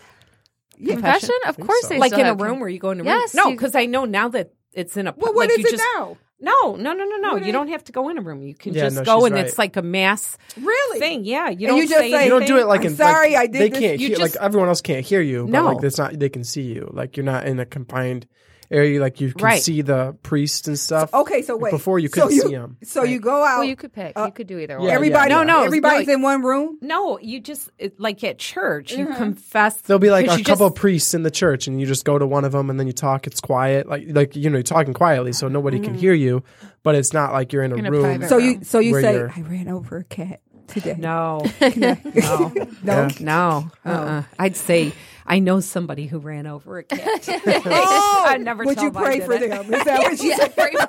Confession? 0.85 1.35
Of 1.47 1.57
course 1.57 1.81
so. 1.83 1.89
they 1.89 2.00
like 2.00 2.12
still 2.13 2.21
in 2.21 2.27
a 2.27 2.35
room 2.35 2.51
con- 2.53 2.59
where 2.59 2.69
you 2.69 2.79
go 2.79 2.91
in 2.91 3.00
a 3.00 3.03
room? 3.03 3.07
Yes, 3.07 3.33
No, 3.33 3.51
because 3.51 3.75
I 3.75 3.85
know 3.85 4.06
now 4.06 4.29
that 4.29 4.51
it's 4.74 4.95
in 4.97 5.07
a. 5.07 5.13
Well, 5.18 5.33
what 5.33 5.50
like 5.50 5.51
is 5.51 5.57
you 5.59 5.65
it 5.68 5.71
just, 5.71 5.83
now? 5.97 6.18
No, 6.39 6.75
no, 6.75 6.94
no, 6.94 7.03
no, 7.03 7.18
no. 7.18 7.35
You 7.38 7.51
don't 7.51 7.69
have 7.69 7.83
to 7.85 7.91
go 7.91 8.09
in 8.09 8.18
a 8.19 8.21
room. 8.21 8.44
You 8.44 8.53
can 8.53 8.75
Yeah, 8.75 8.83
just 8.83 8.97
no, 8.97 9.03
go, 9.03 9.25
and 9.25 9.33
right. 9.33 9.45
it's 9.47 9.57
like 9.57 9.75
a 9.75 9.81
mass 9.81 10.38
Really? 10.56 11.00
thing. 11.00 11.25
Yeah, 11.25 11.50
you 11.50 11.65
don't 11.65 11.77
you 11.77 11.88
just 11.88 12.00
say, 12.00 12.12
say- 12.12 12.24
You 12.25 12.29
don't 12.29 12.45
do 12.45 12.59
it 12.59 12.68
like 12.68 12.81
I'm 12.81 12.88
in. 12.88 12.95
sorry, 12.95 13.31
like, 13.33 13.39
I 13.39 13.47
did 13.47 13.53
They 13.62 13.69
this. 13.69 13.79
can't 13.79 14.00
You 14.00 14.07
hear. 14.09 14.18
just- 14.18 14.35
like 14.35 14.44
everyone 14.44 14.69
else 14.69 14.81
can't 14.81 15.03
hear 15.03 15.21
you. 15.21 15.47
No. 15.47 15.63
but 15.63 15.74
like 15.74 15.81
that's 15.81 15.97
not. 15.97 16.19
They 16.19 16.29
can 16.29 16.44
see 16.44 16.62
you. 16.62 16.89
Like 16.94 17.18
you're 17.18 17.25
not 17.25 17.47
in 17.47 17.59
a 17.59 17.65
confined 17.65 18.27
area. 18.71 18.99
Like 18.99 19.21
you 19.21 19.31
can 19.33 19.43
Right. 19.43 19.61
see 19.61 19.81
the 19.81 20.15
priest 20.23 20.67
and 20.67 20.77
stuff. 20.77 21.13
Okay, 21.13 21.41
so 21.41 21.57
wait. 21.57 21.71
Before 21.71 21.99
you 21.99 22.09
couldn't 22.09 22.31
you, 22.33 22.41
see 22.41 22.55
'em. 22.55 22.77
So 22.83 23.03
you 23.03 23.19
go 23.19 23.43
out. 23.43 23.59
Well, 23.59 23.63
you 23.63 23.75
could 23.75 23.93
pick. 23.93 24.17
you 24.17 24.31
could 24.31 24.47
do 24.47 24.59
either 24.59 24.77
yeah, 24.81 24.91
everybody, 24.91 25.31
yeah. 25.31 25.37
No, 25.37 25.43
no, 25.43 25.63
everybody's 25.63 26.07
no. 26.07 26.13
in 26.15 26.21
one 26.21 26.41
room. 26.43 26.77
No, 26.81 27.19
you 27.19 27.39
just 27.39 27.69
it, 27.77 27.99
like 27.99 28.23
at 28.23 28.37
church, 28.37 28.91
you 28.93 29.05
Mm-hmm. 29.05 29.15
confess. 29.17 29.81
There'll 29.81 29.99
be 29.99 30.09
like 30.11 30.25
a 30.25 30.29
couple 30.29 30.43
just- 30.43 30.61
of 30.61 30.75
priests 30.75 31.13
in 31.13 31.23
the 31.23 31.31
church, 31.31 31.67
and 31.67 31.79
you 31.79 31.87
just 31.87 32.05
go 32.05 32.17
to 32.19 32.25
one 32.27 32.45
of 32.45 32.51
them, 32.51 32.69
and 32.69 32.79
then 32.79 32.87
you 32.87 32.93
talk. 32.93 33.27
It's 33.27 33.39
quiet, 33.39 33.87
like 33.87 34.05
like 34.09 34.35
you 34.35 34.49
know, 34.49 34.57
you're 34.57 34.63
talking 34.63 34.93
quietly, 34.93 35.33
so 35.33 35.47
nobody 35.47 35.79
can 35.79 35.93
hear 35.93 36.13
you. 36.13 36.43
But 36.83 36.95
it's 36.95 37.11
not 37.11 37.33
like 37.33 37.51
you're 37.51 37.63
in 37.63 37.73
a 37.73 37.75
In 37.75 37.85
a 37.85 37.91
room. 37.91 38.01
private 38.03 38.29
So 38.29 38.37
you, 38.37 38.59
so 38.63 38.79
you 38.79 38.93
say, 39.01 39.13
you're- 39.15 39.31
I 39.35 39.41
ran 39.41 39.67
over 39.67 39.97
a 39.97 40.03
cat 40.05 40.39
today. 40.67 40.95
No, 40.97 41.43
no, 41.75 41.97
no. 42.83 43.07
no. 43.19 43.71
Uh-uh. 43.85 44.21
Oh. 44.23 44.25
I'd 44.39 44.55
say 44.55 44.93
I 45.25 45.39
know 45.39 45.59
somebody 45.59 46.07
who 46.07 46.19
ran 46.19 46.47
over 46.47 46.77
a 46.79 46.83
cat. 46.83 47.27
Oh, 47.65 48.25
I'd 48.27 48.41
never 48.41 48.63
Would 48.63 48.81
you 48.81 48.91
pray 48.91 49.19
for 49.19 49.33
it. 49.33 49.49
them? 49.49 49.73
Is 49.73 49.83
that 49.83 49.99
what 49.99 50.21
you 50.21 50.35
said? 50.35 50.55
pray 50.55 50.71
for 50.73 50.87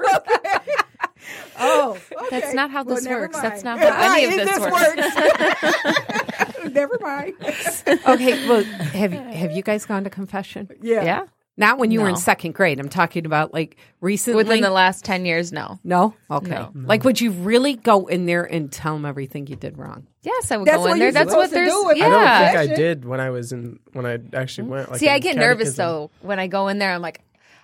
Oh, 1.61 1.99
That's 2.31 2.55
not 2.55 2.71
how 2.71 2.85
this 2.85 3.03
never 3.05 3.23
works. 3.23 3.41
That's 3.41 3.65
not 3.65 3.81
how 3.81 3.89
ah, 3.91 4.15
any 4.15 4.25
of 4.27 4.31
Right, 4.31 4.47
this 4.47 4.61
works. 6.65 6.73
never 6.73 6.97
mind. 7.01 7.35
okay, 8.07 8.49
well, 8.49 8.63
have 8.63 9.13
have 9.13 9.51
you 9.53 9.63
guys 9.63 9.85
gone 9.85 10.05
to 10.05 10.11
confession? 10.11 10.69
Yeah. 10.81 11.03
Yeah. 11.05 11.27
Not 11.59 11.79
when 11.79 11.91
you 11.91 12.01
were 12.01 12.07
in 12.09 12.15
No. 12.15 12.21
second 12.21 12.55
grade. 12.55 12.79
I'm 12.81 12.89
talking 12.89 13.27
about 13.27 13.53
like 13.53 13.77
recently. 14.01 14.37
Within 14.45 14.61
the 14.63 14.71
last 14.71 15.05
10 15.05 15.27
years, 15.27 15.53
no. 15.53 15.79
no, 15.85 16.15
okay. 16.31 16.51
No. 16.51 16.71
Like, 16.75 17.03
would 17.05 17.21
you 17.21 17.33
really 17.33 17.75
go 17.75 18.07
in 18.07 18.27
there 18.27 18.45
and 18.45 18.71
tell 18.73 18.95
them 18.95 19.05
everything 19.05 19.47
you 19.49 19.57
did 19.57 19.77
wrong? 19.77 20.07
Yes, 20.23 20.51
I 20.53 20.57
would 20.57 20.67
That's 20.69 20.77
go 20.77 20.83
what 20.83 20.93
in 20.93 20.99
there. 20.99 21.07
you're 21.09 21.13
That's 21.13 21.27
what 21.35 21.51
supposed 21.51 21.51
to 21.51 21.55
there's. 21.57 21.73
do 21.73 21.91
if- 21.91 21.97
yeah. 21.99 22.07
I 22.07 22.53
don't 22.53 22.67
think 22.67 22.73
I 22.73 22.75
did 22.77 23.05
when 23.05 23.21
I 23.21 23.31
was 23.31 23.53
in 23.53 23.81
when 23.93 24.07
I 24.07 24.19
actually 24.35 24.69
went. 24.69 24.91
Like 24.91 25.01
See, 25.01 25.09
I 25.09 25.17
in 25.17 25.21
get 25.23 25.37
nervous 25.37 25.71
catechism. 25.77 25.85
though 25.85 26.11
when 26.21 26.39
I 26.39 26.47
go 26.47 26.69
in 26.69 26.79
there. 26.79 26.93
I'm 26.95 27.03
like, 27.03 27.21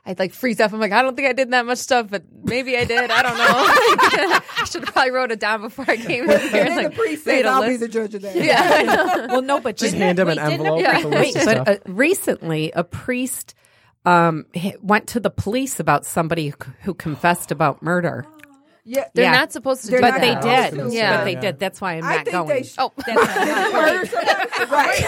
I 0.07 0.15
like 0.19 0.35
freeze 0.35 0.59
up. 0.61 0.73
I'm 0.73 0.81
like, 0.81 0.93
I 0.93 1.01
don't 1.01 1.15
think 1.17 1.29
I 1.29 1.33
did 1.33 1.51
that 1.53 1.65
much 1.65 1.79
stuff, 1.79 2.09
but 2.11 2.25
maybe 2.43 2.77
I 2.77 2.85
did. 2.85 3.11
I 3.11 3.23
don't 3.23 3.39
know. 3.39 3.45
I 4.59 4.65
should 4.69 4.85
have 4.85 4.93
probably 4.93 5.13
wrote 5.13 5.31
it 5.31 5.39
down 5.41 5.61
before 5.63 5.85
I 5.89 5.97
came 5.97 6.29
in 6.29 6.41
here. 6.41 6.63
And 6.65 6.69
then 6.69 6.77
like, 6.77 6.91
the 6.91 6.97
priest 6.97 7.27
made 7.27 7.43
says, 7.43 7.47
a 7.47 7.49
I'll 7.49 7.63
be 7.63 7.69
list. 7.69 7.81
the 7.81 7.89
judge 7.89 8.15
of 8.17 8.23
that. 8.23 8.35
Yeah, 8.37 8.61
I 8.61 8.83
know. 8.83 9.27
Well, 9.35 9.43
no, 9.43 9.61
but 9.61 9.77
Just 9.77 9.95
hand 9.95 10.19
him 10.19 10.29
an 10.29 10.39
envelope 10.41 10.81
it- 10.81 10.97
with 10.97 11.05
a 11.05 11.09
wait, 11.09 11.35
list 11.35 11.47
of 11.49 11.65
but 11.65 11.69
uh, 11.69 11.79
recently 11.93 12.73
a 12.73 12.85
priest 12.85 13.55
um, 14.05 14.47
went 14.83 15.07
to 15.09 15.21
the 15.21 15.31
police 15.31 15.81
about 15.81 16.05
somebody 16.05 16.53
who, 16.83 16.95
confessed 16.95 17.51
about 17.51 17.83
murder. 17.83 18.27
Yeah. 18.87 19.05
They're 19.15 19.25
Yeah. 19.25 19.33
not 19.33 19.53
supposed 19.53 19.83
to 19.85 19.91
They're 19.91 19.99
do 20.01 20.03
But 20.03 20.11
not 20.11 20.21
they 20.21 20.35
supposed 20.35 20.75
did. 20.77 20.91
to. 20.91 20.95
Yeah. 20.97 21.17
But 21.19 21.25
they 21.25 21.35
did. 21.37 21.59
That's 21.59 21.81
why 21.81 21.95
I'm 21.95 22.05
I 22.05 22.17
not 22.17 22.25
think 22.25 22.33
going. 22.37 22.49
they 22.49 22.63
sh- 22.65 22.75
Oh, 22.79 22.93
Murder 23.07 24.07
somebody? 24.07 24.71
right. 24.71 24.99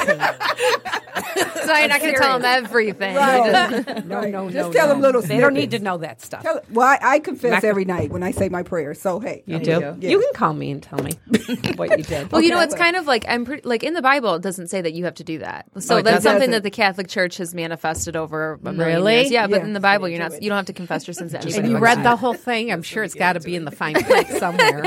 so 1.64 1.72
I'm 1.72 1.88
not 1.90 2.00
going 2.00 2.14
to 2.14 2.18
tell 2.20 2.38
them 2.38 2.64
everything. 2.64 3.16
Right. 3.16 4.04
no, 4.06 4.20
no, 4.22 4.50
Just 4.50 4.68
no, 4.68 4.72
tell 4.72 4.86
no. 4.88 4.92
them 4.94 5.00
little 5.02 5.22
They 5.22 5.38
don't 5.38 5.54
need 5.54 5.72
to 5.72 5.78
know 5.78 5.98
that 5.98 6.22
stuff. 6.22 6.42
Tell- 6.42 6.62
Well, 6.70 6.86
I, 6.86 6.98
I 7.02 7.18
confess 7.18 7.50
Not- 7.50 7.64
every 7.64 7.84
night 7.84 8.10
when 8.10 8.22
I 8.22 8.30
say 8.30 8.48
my 8.48 8.62
prayers. 8.62 9.00
So, 9.00 9.18
hey. 9.20 9.42
you 9.46 9.58
there 9.58 9.92
do. 9.92 9.98
Yeah. 10.00 10.10
You 10.10 10.20
can 10.20 10.32
call 10.34 10.54
me 10.54 10.70
and 10.70 10.82
tell 10.82 11.02
me 11.02 11.12
what 11.76 11.96
you 11.98 12.04
did. 12.04 12.32
Well, 12.32 12.40
you 12.40 12.50
know, 12.50 12.56
Okay. 12.56 12.64
it's 12.64 12.74
kind 12.74 12.96
of 12.96 13.06
like 13.06 13.24
I'm 13.28 13.44
pretty 13.44 13.68
like 13.68 13.82
in 13.82 13.92
the 13.94 14.02
Bible. 14.02 14.36
It 14.36 14.42
doesn't 14.42 14.68
say 14.68 14.80
that 14.80 14.94
you 14.94 15.04
have 15.04 15.14
to 15.16 15.24
do 15.24 15.38
that. 15.40 15.66
Oh, 15.76 15.80
so 15.80 15.96
Oh, 15.98 16.02
that's 16.02 16.22
something 16.24 16.50
that 16.52 16.62
the 16.62 16.70
Catholic 16.70 17.08
Church 17.08 17.36
has 17.38 17.54
manifested 17.54 18.16
over 18.16 18.58
Really? 18.62 19.28
Yeah, 19.28 19.46
but 19.48 19.62
in 19.62 19.72
the 19.74 19.80
Bible, 19.80 20.08
you're 20.08 20.18
not. 20.20 20.42
You 20.42 20.48
don't 20.48 20.56
have 20.56 20.66
to 20.66 20.72
confess 20.72 21.06
your 21.06 21.14
sins 21.14 21.34
and 21.56 21.68
you 21.68 21.76
read 21.78 22.02
the 22.02 22.16
whole 22.16 22.34
thing. 22.34 22.72
I'm 22.72 22.82
sure 22.82 23.04
it's 23.04 23.14
got 23.14 23.34
to 23.34 23.40
be 23.40 23.54
in 23.56 23.65
the 23.66 23.70
fine 23.70 23.94
print 23.94 24.28
somewhere. 24.38 24.82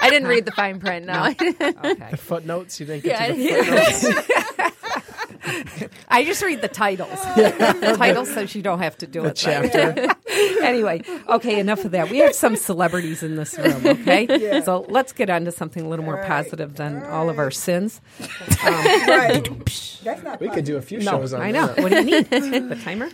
I 0.00 0.08
didn't 0.10 0.28
read 0.28 0.44
the 0.44 0.52
fine 0.52 0.78
print. 0.78 1.06
No, 1.06 1.24
Okay. 1.40 2.08
The 2.12 2.16
footnotes. 2.16 2.78
You 2.78 2.86
didn't 2.86 3.02
get 3.04 3.36
Yeah, 3.36 3.56
to 3.56 3.64
the 3.64 3.78
I- 3.80 4.70
footnotes. 4.70 4.80
I 6.08 6.24
just 6.24 6.42
read 6.42 6.60
the 6.60 6.68
titles. 6.68 7.18
the 7.34 7.94
title 7.96 8.24
says 8.26 8.54
you 8.54 8.62
don't 8.62 8.80
have 8.80 8.96
to 8.98 9.06
do 9.06 9.24
it. 9.24 9.36
chapter. 9.36 10.06
anyway, 10.62 11.02
okay, 11.28 11.58
enough 11.58 11.84
of 11.84 11.92
that. 11.92 12.10
We 12.10 12.18
have 12.18 12.34
some 12.34 12.56
celebrities 12.56 13.22
in 13.22 13.36
this 13.36 13.56
room, 13.58 13.84
okay? 13.86 14.60
So 14.64 14.84
let's 14.88 15.12
get 15.12 15.30
on 15.30 15.44
to 15.46 15.52
something 15.52 15.84
a 15.84 15.88
little 15.88 16.04
more 16.04 16.22
positive 16.24 16.76
than 16.76 17.02
all 17.04 17.30
of 17.30 17.38
our 17.38 17.50
sins. 17.50 18.00
Um, 18.20 18.74
um, 18.74 18.84
right. 19.08 19.48
That's 20.04 20.22
not 20.22 20.40
We 20.40 20.48
could 20.50 20.64
do 20.64 20.76
a 20.76 20.82
few 20.82 20.98
No, 20.98 21.12
shows 21.12 21.32
on 21.32 21.40
I 21.40 21.50
know. 21.52 21.66
that. 21.68 21.82
What 21.82 21.90
do 21.92 21.96
you 21.98 22.04
need? 22.04 22.28
The 22.68 22.78
timer? 22.84 23.08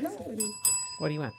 What 0.99 1.09
do 1.09 1.15
you 1.15 1.21
want? 1.21 1.35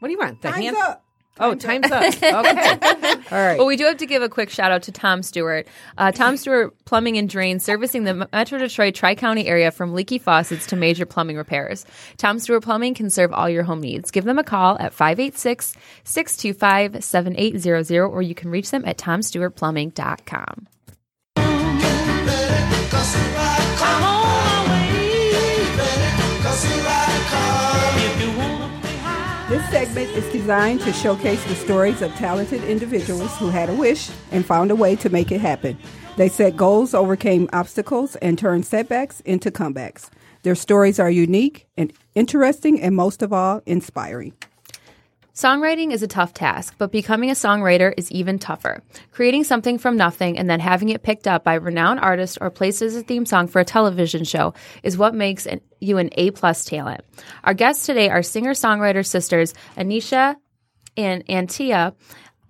What 0.00 0.08
do 0.08 0.12
you 0.12 0.18
want? 0.18 0.42
The 0.42 0.50
Time's 0.50 0.64
hand? 0.64 0.76
up. 0.78 1.04
Oh, 1.40 1.54
time's 1.56 1.90
up. 1.90 2.02
Okay. 2.04 2.28
All 2.32 3.38
right. 3.38 3.58
Well, 3.58 3.66
we 3.66 3.76
do 3.76 3.84
have 3.86 3.96
to 3.96 4.06
give 4.06 4.22
a 4.22 4.28
quick 4.28 4.50
shout 4.50 4.70
out 4.70 4.84
to 4.84 4.92
Tom 4.92 5.22
Stewart. 5.22 5.66
Uh, 5.98 6.12
Tom 6.12 6.36
Stewart 6.38 6.72
Plumbing 6.84 7.18
and 7.18 7.28
Drain, 7.28 7.58
servicing 7.58 8.04
the 8.04 8.28
Metro 8.32 8.58
Detroit 8.58 8.94
Tri 8.94 9.16
County 9.16 9.46
area 9.48 9.72
from 9.72 9.94
leaky 9.94 10.18
faucets 10.18 10.66
to 10.68 10.76
major 10.76 11.06
plumbing 11.06 11.36
repairs. 11.36 11.84
Tom 12.18 12.38
Stewart 12.38 12.62
Plumbing 12.62 12.94
can 12.94 13.10
serve 13.10 13.32
all 13.32 13.48
your 13.48 13.64
home 13.64 13.80
needs. 13.80 14.12
Give 14.12 14.24
them 14.24 14.38
a 14.38 14.44
call 14.44 14.78
at 14.78 14.94
586 14.94 15.74
625 16.04 17.02
7800 17.02 18.04
or 18.06 18.22
you 18.22 18.34
can 18.34 18.50
reach 18.50 18.70
them 18.70 18.84
at 18.86 18.96
tomstewartplumbing.com. 18.98 20.68
Segment 29.94 30.24
is 30.24 30.32
designed 30.32 30.80
to 30.80 30.92
showcase 30.92 31.44
the 31.44 31.54
stories 31.54 32.02
of 32.02 32.12
talented 32.16 32.64
individuals 32.64 33.30
who 33.38 33.48
had 33.48 33.68
a 33.68 33.74
wish 33.74 34.10
and 34.32 34.44
found 34.44 34.72
a 34.72 34.74
way 34.74 34.96
to 34.96 35.08
make 35.08 35.30
it 35.30 35.40
happen. 35.40 35.78
They 36.16 36.28
set 36.28 36.56
goals, 36.56 36.94
overcame 36.94 37.48
obstacles, 37.52 38.16
and 38.16 38.36
turned 38.36 38.66
setbacks 38.66 39.20
into 39.20 39.52
comebacks. 39.52 40.10
Their 40.42 40.56
stories 40.56 40.98
are 40.98 41.10
unique 41.10 41.68
and 41.76 41.92
interesting, 42.16 42.80
and 42.80 42.96
most 42.96 43.22
of 43.22 43.32
all, 43.32 43.62
inspiring. 43.66 44.32
Songwriting 45.34 45.90
is 45.90 46.04
a 46.04 46.06
tough 46.06 46.32
task, 46.32 46.76
but 46.78 46.92
becoming 46.92 47.28
a 47.28 47.34
songwriter 47.34 47.92
is 47.96 48.08
even 48.12 48.38
tougher. 48.38 48.84
Creating 49.10 49.42
something 49.42 49.78
from 49.78 49.96
nothing 49.96 50.38
and 50.38 50.48
then 50.48 50.60
having 50.60 50.90
it 50.90 51.02
picked 51.02 51.26
up 51.26 51.42
by 51.42 51.54
renowned 51.54 51.98
artists 51.98 52.38
or 52.40 52.50
placed 52.50 52.82
as 52.82 52.94
a 52.94 53.02
theme 53.02 53.26
song 53.26 53.48
for 53.48 53.60
a 53.60 53.64
television 53.64 54.22
show 54.22 54.54
is 54.84 54.96
what 54.96 55.12
makes 55.12 55.44
an, 55.44 55.60
you 55.80 55.98
an 55.98 56.10
A 56.12 56.30
plus 56.30 56.64
talent. 56.64 57.00
Our 57.42 57.52
guests 57.52 57.84
today 57.84 58.10
are 58.10 58.22
singer 58.22 58.52
songwriter 58.52 59.04
sisters 59.04 59.54
Anisha 59.76 60.36
and 60.96 61.26
Antea, 61.26 61.96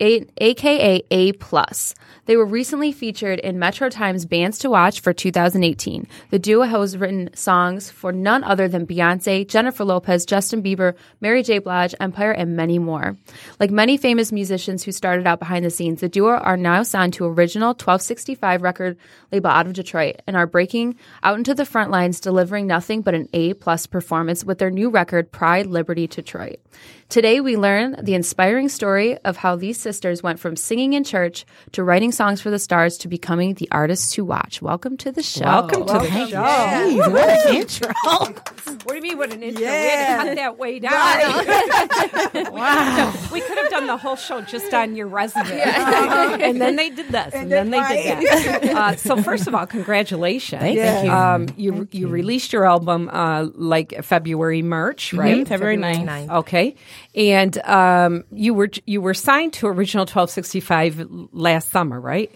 aka 0.01 1.03
A 1.11 1.33
plus. 1.33 1.95
They 2.27 2.37
were 2.37 2.47
recently 2.47 2.91
featured 2.91 3.39
in 3.41 3.59
Metro 3.59 3.91
Times 3.91 4.25
Bands 4.25 4.59
to 4.61 4.71
Watch 4.71 5.01
for 5.01 5.13
2018. 5.13 6.09
The 6.31 6.39
duo 6.39 6.65
has 6.65 6.97
written 6.97 7.29
songs 7.35 7.91
for 7.91 8.13
none 8.13 8.43
other 8.45 8.67
than 8.67 8.87
Beyonce, 8.87 9.47
Jennifer 9.47 9.85
Lopez, 9.85 10.25
Justin 10.25 10.63
Bieber, 10.63 10.95
Mary 11.21 11.43
J. 11.43 11.59
Blige, 11.59 11.95
Empire, 12.01 12.33
and 12.33 12.57
many 12.57 12.79
more. 12.79 13.17
Like 13.61 13.71
many 13.71 13.97
famous 13.99 14.33
musicians 14.33 14.83
who 14.83 14.93
started 14.93 15.27
out 15.27 15.39
behind 15.39 15.65
the 15.65 15.71
scenes, 15.71 16.01
the 16.01 16.09
duo 16.09 16.31
are 16.31 16.57
now 16.57 16.83
signed 16.83 17.13
to 17.15 17.27
original 17.27 17.69
1265 17.69 18.63
record 18.63 18.97
label 19.33 19.51
out 19.51 19.67
of 19.67 19.75
Detroit 19.75 20.23
and 20.27 20.37
are 20.37 20.47
breaking 20.47 20.97
out 21.23 21.37
into 21.37 21.55
the 21.55 21.67
front 21.67 21.91
lines, 21.91 22.21
delivering 22.21 22.67
nothing 22.67 23.03
but 23.03 23.15
an 23.15 23.29
A 23.35 23.53
plus 23.55 23.87
performance 23.87 24.45
with 24.45 24.59
their 24.59 24.71
new 24.71 24.89
record, 24.89 25.31
Pride, 25.31 25.67
Liberty, 25.67 26.07
Detroit. 26.07 26.59
Today, 27.09 27.41
we 27.41 27.57
learn 27.57 27.97
the 28.03 28.15
inspiring 28.15 28.69
story 28.69 29.19
of 29.19 29.37
how 29.37 29.57
these 29.57 29.79
sisters 29.79 30.23
went 30.23 30.41
from 30.41 30.57
singing 30.57 30.95
in 30.95 31.05
church 31.05 31.45
to 31.73 31.85
writing 31.85 32.11
songs 32.11 32.41
for 32.41 32.51
the 32.51 32.59
stars 32.59 32.99
to 32.99 33.09
becoming 33.09 33.55
the 33.55 33.69
artists 33.71 34.15
who 34.15 34.25
watch. 34.25 34.61
Welcome 34.63 34.97
to 34.99 35.13
the 35.13 35.23
show. 35.23 35.45
Welcome 35.45 35.87
to 35.87 35.93
the 35.93 36.29
show. 36.29 36.43
Jeez, 36.43 37.13
what 37.13 37.47
an 37.47 37.57
intro. 37.57 37.93
What 38.85 38.89
do 38.89 38.95
you 38.97 39.03
mean? 39.03 39.19
What 39.19 39.33
an 39.33 39.43
intro? 39.43 39.61
We 39.61 39.67
had 39.67 40.23
to 40.23 40.29
cut 40.29 40.37
that 40.37 40.59
way 40.59 40.79
down. 40.79 40.93
wow. 42.53 43.15
We 43.33 43.41
could 43.43 43.59
have 43.59 43.71
done 43.71 43.87
the 43.87 43.97
whole 43.97 44.17
show 44.17 44.41
just 44.41 44.73
on 44.75 44.97
your 44.97 45.07
resume. 45.07 45.61
and 45.61 46.61
then 46.61 46.77
they 46.77 46.91
did 46.91 47.09
this, 47.09 47.35
and, 47.35 47.53
then, 47.53 47.71
then 47.71 47.87
they 47.87 48.03
did 48.03 48.29
that. 48.29 48.65
Uh, 48.65 48.97
so 48.97 49.23
first 49.23 49.47
of 49.47 49.55
all, 49.55 49.67
congratulations. 49.67 50.61
Thank 50.63 51.05
you. 51.05 51.11
Um, 51.11 51.47
you 51.57 51.87
you 51.93 52.09
released 52.09 52.53
your 52.53 52.67
album 52.67 53.09
uh, 53.13 53.47
like 53.55 54.03
February, 54.03 54.63
March, 54.63 55.13
right? 55.13 55.47
February 55.47 55.77
9th. 55.77 56.31
Okay, 56.39 56.75
and 57.15 57.57
um, 57.65 58.25
you 58.33 58.55
were 58.55 58.69
you 58.87 59.01
were 59.01 59.15
signed 59.15 59.53
to 59.55 59.67
Original 59.67 60.07
Twelve 60.07 60.31
Sixty 60.31 60.61
Five 60.61 61.07
last 61.33 61.71
summer, 61.71 62.01
right? 62.01 62.31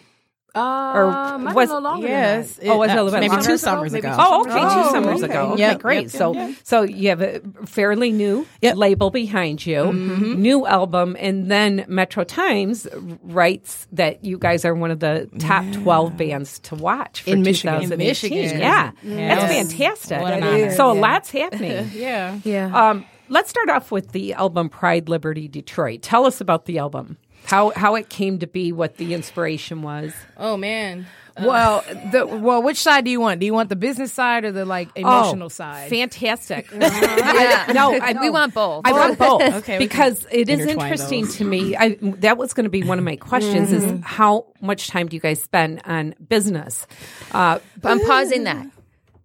Um, 0.54 1.44
was- 1.44 1.54
was, 1.54 1.70
a 1.70 1.78
longer 1.78 2.08
yes, 2.08 2.54
than 2.54 2.66
that. 2.66 2.72
it- 2.72 2.74
oh, 2.74 2.78
was 2.78 2.90
it 2.90 2.96
a 2.96 3.02
little 3.04 3.10
bit 3.10 3.20
maybe 3.20 3.28
longer 3.30 3.44
two 3.44 3.52
ago? 3.52 3.56
summers 3.58 3.92
Maybe 3.92 4.06
ago. 4.08 4.16
Oh, 4.18 4.40
okay, 4.40 4.52
two 4.52 4.58
Oh, 4.60 4.90
summers 4.90 5.22
okay. 5.22 5.32
ago. 5.32 5.52
Okay, 5.52 5.60
Yep, 5.60 5.78
great. 5.80 6.02
yep, 6.04 6.10
so, 6.10 6.34
yep. 6.34 6.54
so 6.64 6.82
you 6.82 7.08
have 7.10 7.20
a 7.20 7.40
fairly 7.66 8.10
new 8.10 8.46
Yep. 8.62 8.76
label 8.76 9.10
behind 9.10 9.64
you, 9.64 9.76
Mm-hmm. 9.84 10.40
new 10.42 10.66
album, 10.66 11.16
and 11.20 11.48
then 11.50 11.84
Metro 11.86 12.24
Times 12.24 12.88
writes 13.22 13.86
that 13.92 14.24
you 14.24 14.36
guys 14.38 14.64
are 14.64 14.74
one 14.74 14.90
of 14.90 14.98
the 15.00 15.28
top 15.38 15.64
twelve 15.72 16.16
bands 16.16 16.58
to 16.60 16.74
watch 16.74 17.22
for 17.22 17.30
In 17.30 17.42
Michigan. 17.42 17.74
In 17.74 17.90
2018. 17.90 18.08
Michigan. 18.08 18.60
Yeah, 18.60 18.90
Yes. 19.04 19.38
that's 19.40 19.52
fantastic. 19.52 20.20
What 20.22 20.32
an 20.34 20.42
honor. 20.42 20.56
is, 20.56 20.76
So 20.76 20.90
a 20.90 20.94
lot's 20.94 21.30
happening. 21.30 21.90
Yeah. 21.94 22.38
Yeah. 22.44 22.90
Um, 22.90 23.04
let's 23.28 23.50
start 23.50 23.68
off 23.68 23.90
with 23.90 24.12
the 24.12 24.34
album 24.34 24.68
Pride, 24.68 25.08
Liberty, 25.08 25.48
Detroit. 25.48 26.02
Tell 26.02 26.26
us 26.26 26.40
about 26.40 26.66
the 26.66 26.78
album. 26.78 27.16
How 27.44 27.70
how 27.76 27.94
it 27.94 28.08
came 28.08 28.38
to 28.40 28.46
be, 28.46 28.72
what 28.72 28.96
the 28.96 29.14
inspiration 29.14 29.82
was. 29.82 30.12
Oh 30.36 30.56
man. 30.56 31.06
Well, 31.40 31.84
the 32.10 32.26
well, 32.26 32.62
which 32.62 32.78
side 32.78 33.04
do 33.04 33.12
you 33.12 33.20
want? 33.20 33.38
Do 33.38 33.46
you 33.46 33.54
want 33.54 33.68
the 33.68 33.76
business 33.76 34.12
side 34.12 34.44
or 34.44 34.50
the 34.50 34.64
like 34.64 34.88
emotional 34.96 35.46
Oh, 35.46 35.48
side? 35.48 35.88
Fantastic. 35.88 36.68
Yeah. 36.78 37.70
no, 37.72 37.92
I, 37.94 38.14
we 38.20 38.28
want 38.30 38.54
both. 38.54 38.82
I 38.84 38.92
want 38.92 39.18
both. 39.18 39.40
Okay, 39.58 39.78
because 39.78 40.26
it 40.32 40.48
is 40.48 40.66
interesting 40.66 41.24
those. 41.24 41.36
to 41.36 41.44
me. 41.44 41.76
I, 41.76 41.96
that 42.00 42.36
was 42.38 42.52
going 42.54 42.64
to 42.64 42.70
be 42.70 42.82
one 42.82 42.98
of 42.98 43.04
my 43.04 43.14
questions: 43.16 43.72
is 43.72 44.00
how 44.02 44.46
much 44.60 44.88
time 44.88 45.08
do 45.08 45.16
you 45.16 45.20
guys 45.20 45.40
spend 45.40 45.80
on 45.84 46.16
business? 46.28 46.86
Uh, 47.32 47.60
I'm 47.84 48.00
pausing 48.04 48.44
that. 48.44 48.66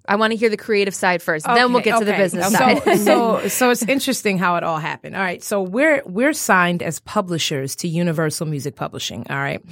I 0.06 0.18
want 0.18 0.32
to 0.32 0.38
hear 0.38 0.50
the 0.50 0.58
creative 0.58 0.94
side 0.94 1.22
first. 1.22 1.46
then 1.46 1.72
we'll 1.72 1.78
Okay, 1.78 1.92
get 1.92 2.00
to 2.00 2.06
the 2.06 2.14
business 2.14 2.52
so, 2.52 2.58
side. 2.58 3.00
so, 3.00 3.48
so 3.48 3.70
it's 3.70 3.84
interesting 3.84 4.38
how 4.38 4.56
it 4.58 4.64
all 4.64 4.78
happened. 4.78 5.16
All 5.16 5.22
right, 5.22 5.42
so 5.42 5.62
we're 5.62 6.02
we're 6.06 6.34
signed 6.34 6.84
as 6.84 7.00
publishers 7.00 7.76
to 7.78 7.88
Universal 7.88 8.48
Music 8.48 8.76
Publishing. 8.76 9.26
All 9.30 9.38
right, 9.38 9.64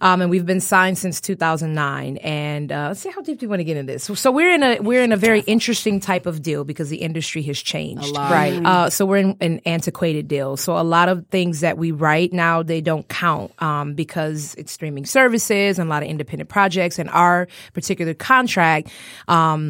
um, 0.00 0.20
and 0.20 0.30
we've 0.30 0.46
been 0.46 0.60
signed 0.60 0.98
since 0.98 1.20
2009. 1.20 2.16
And 2.18 2.72
uh, 2.72 2.88
let's 2.88 3.00
see 3.00 3.10
how 3.10 3.20
deep 3.20 3.38
do 3.38 3.46
you 3.46 3.50
want 3.50 3.60
to 3.60 3.64
get 3.64 3.76
into 3.76 3.92
this. 3.92 4.04
So, 4.04 4.14
so 4.14 4.32
we're 4.32 4.52
in 4.52 4.62
a 4.62 4.80
we're 4.80 5.02
in 5.02 5.12
a 5.12 5.16
very 5.16 5.40
interesting 5.40 6.00
type 6.00 6.26
of 6.26 6.42
deal 6.42 6.64
because 6.64 6.88
the 6.88 6.98
industry 6.98 7.42
has 7.42 7.58
changed. 7.60 8.16
Right. 8.16 8.54
Uh, 8.64 8.90
so 8.90 9.06
we're 9.06 9.18
in 9.18 9.36
an 9.40 9.60
antiquated 9.64 10.26
deal. 10.26 10.56
So 10.56 10.76
a 10.76 10.82
lot 10.82 11.08
of 11.08 11.26
things 11.28 11.60
that 11.60 11.78
we 11.78 11.92
write 11.92 12.32
now 12.32 12.62
they 12.64 12.80
don't 12.80 13.08
count 13.08 13.52
um, 13.62 13.94
because 13.94 14.54
it's 14.56 14.72
streaming 14.72 15.06
services 15.06 15.78
and 15.78 15.88
a 15.88 15.90
lot 15.90 16.02
of 16.02 16.08
independent 16.08 16.48
projects. 16.50 16.98
And 16.98 17.08
our 17.10 17.46
particular 17.74 18.14
contract. 18.14 18.88
Um, 19.28 19.68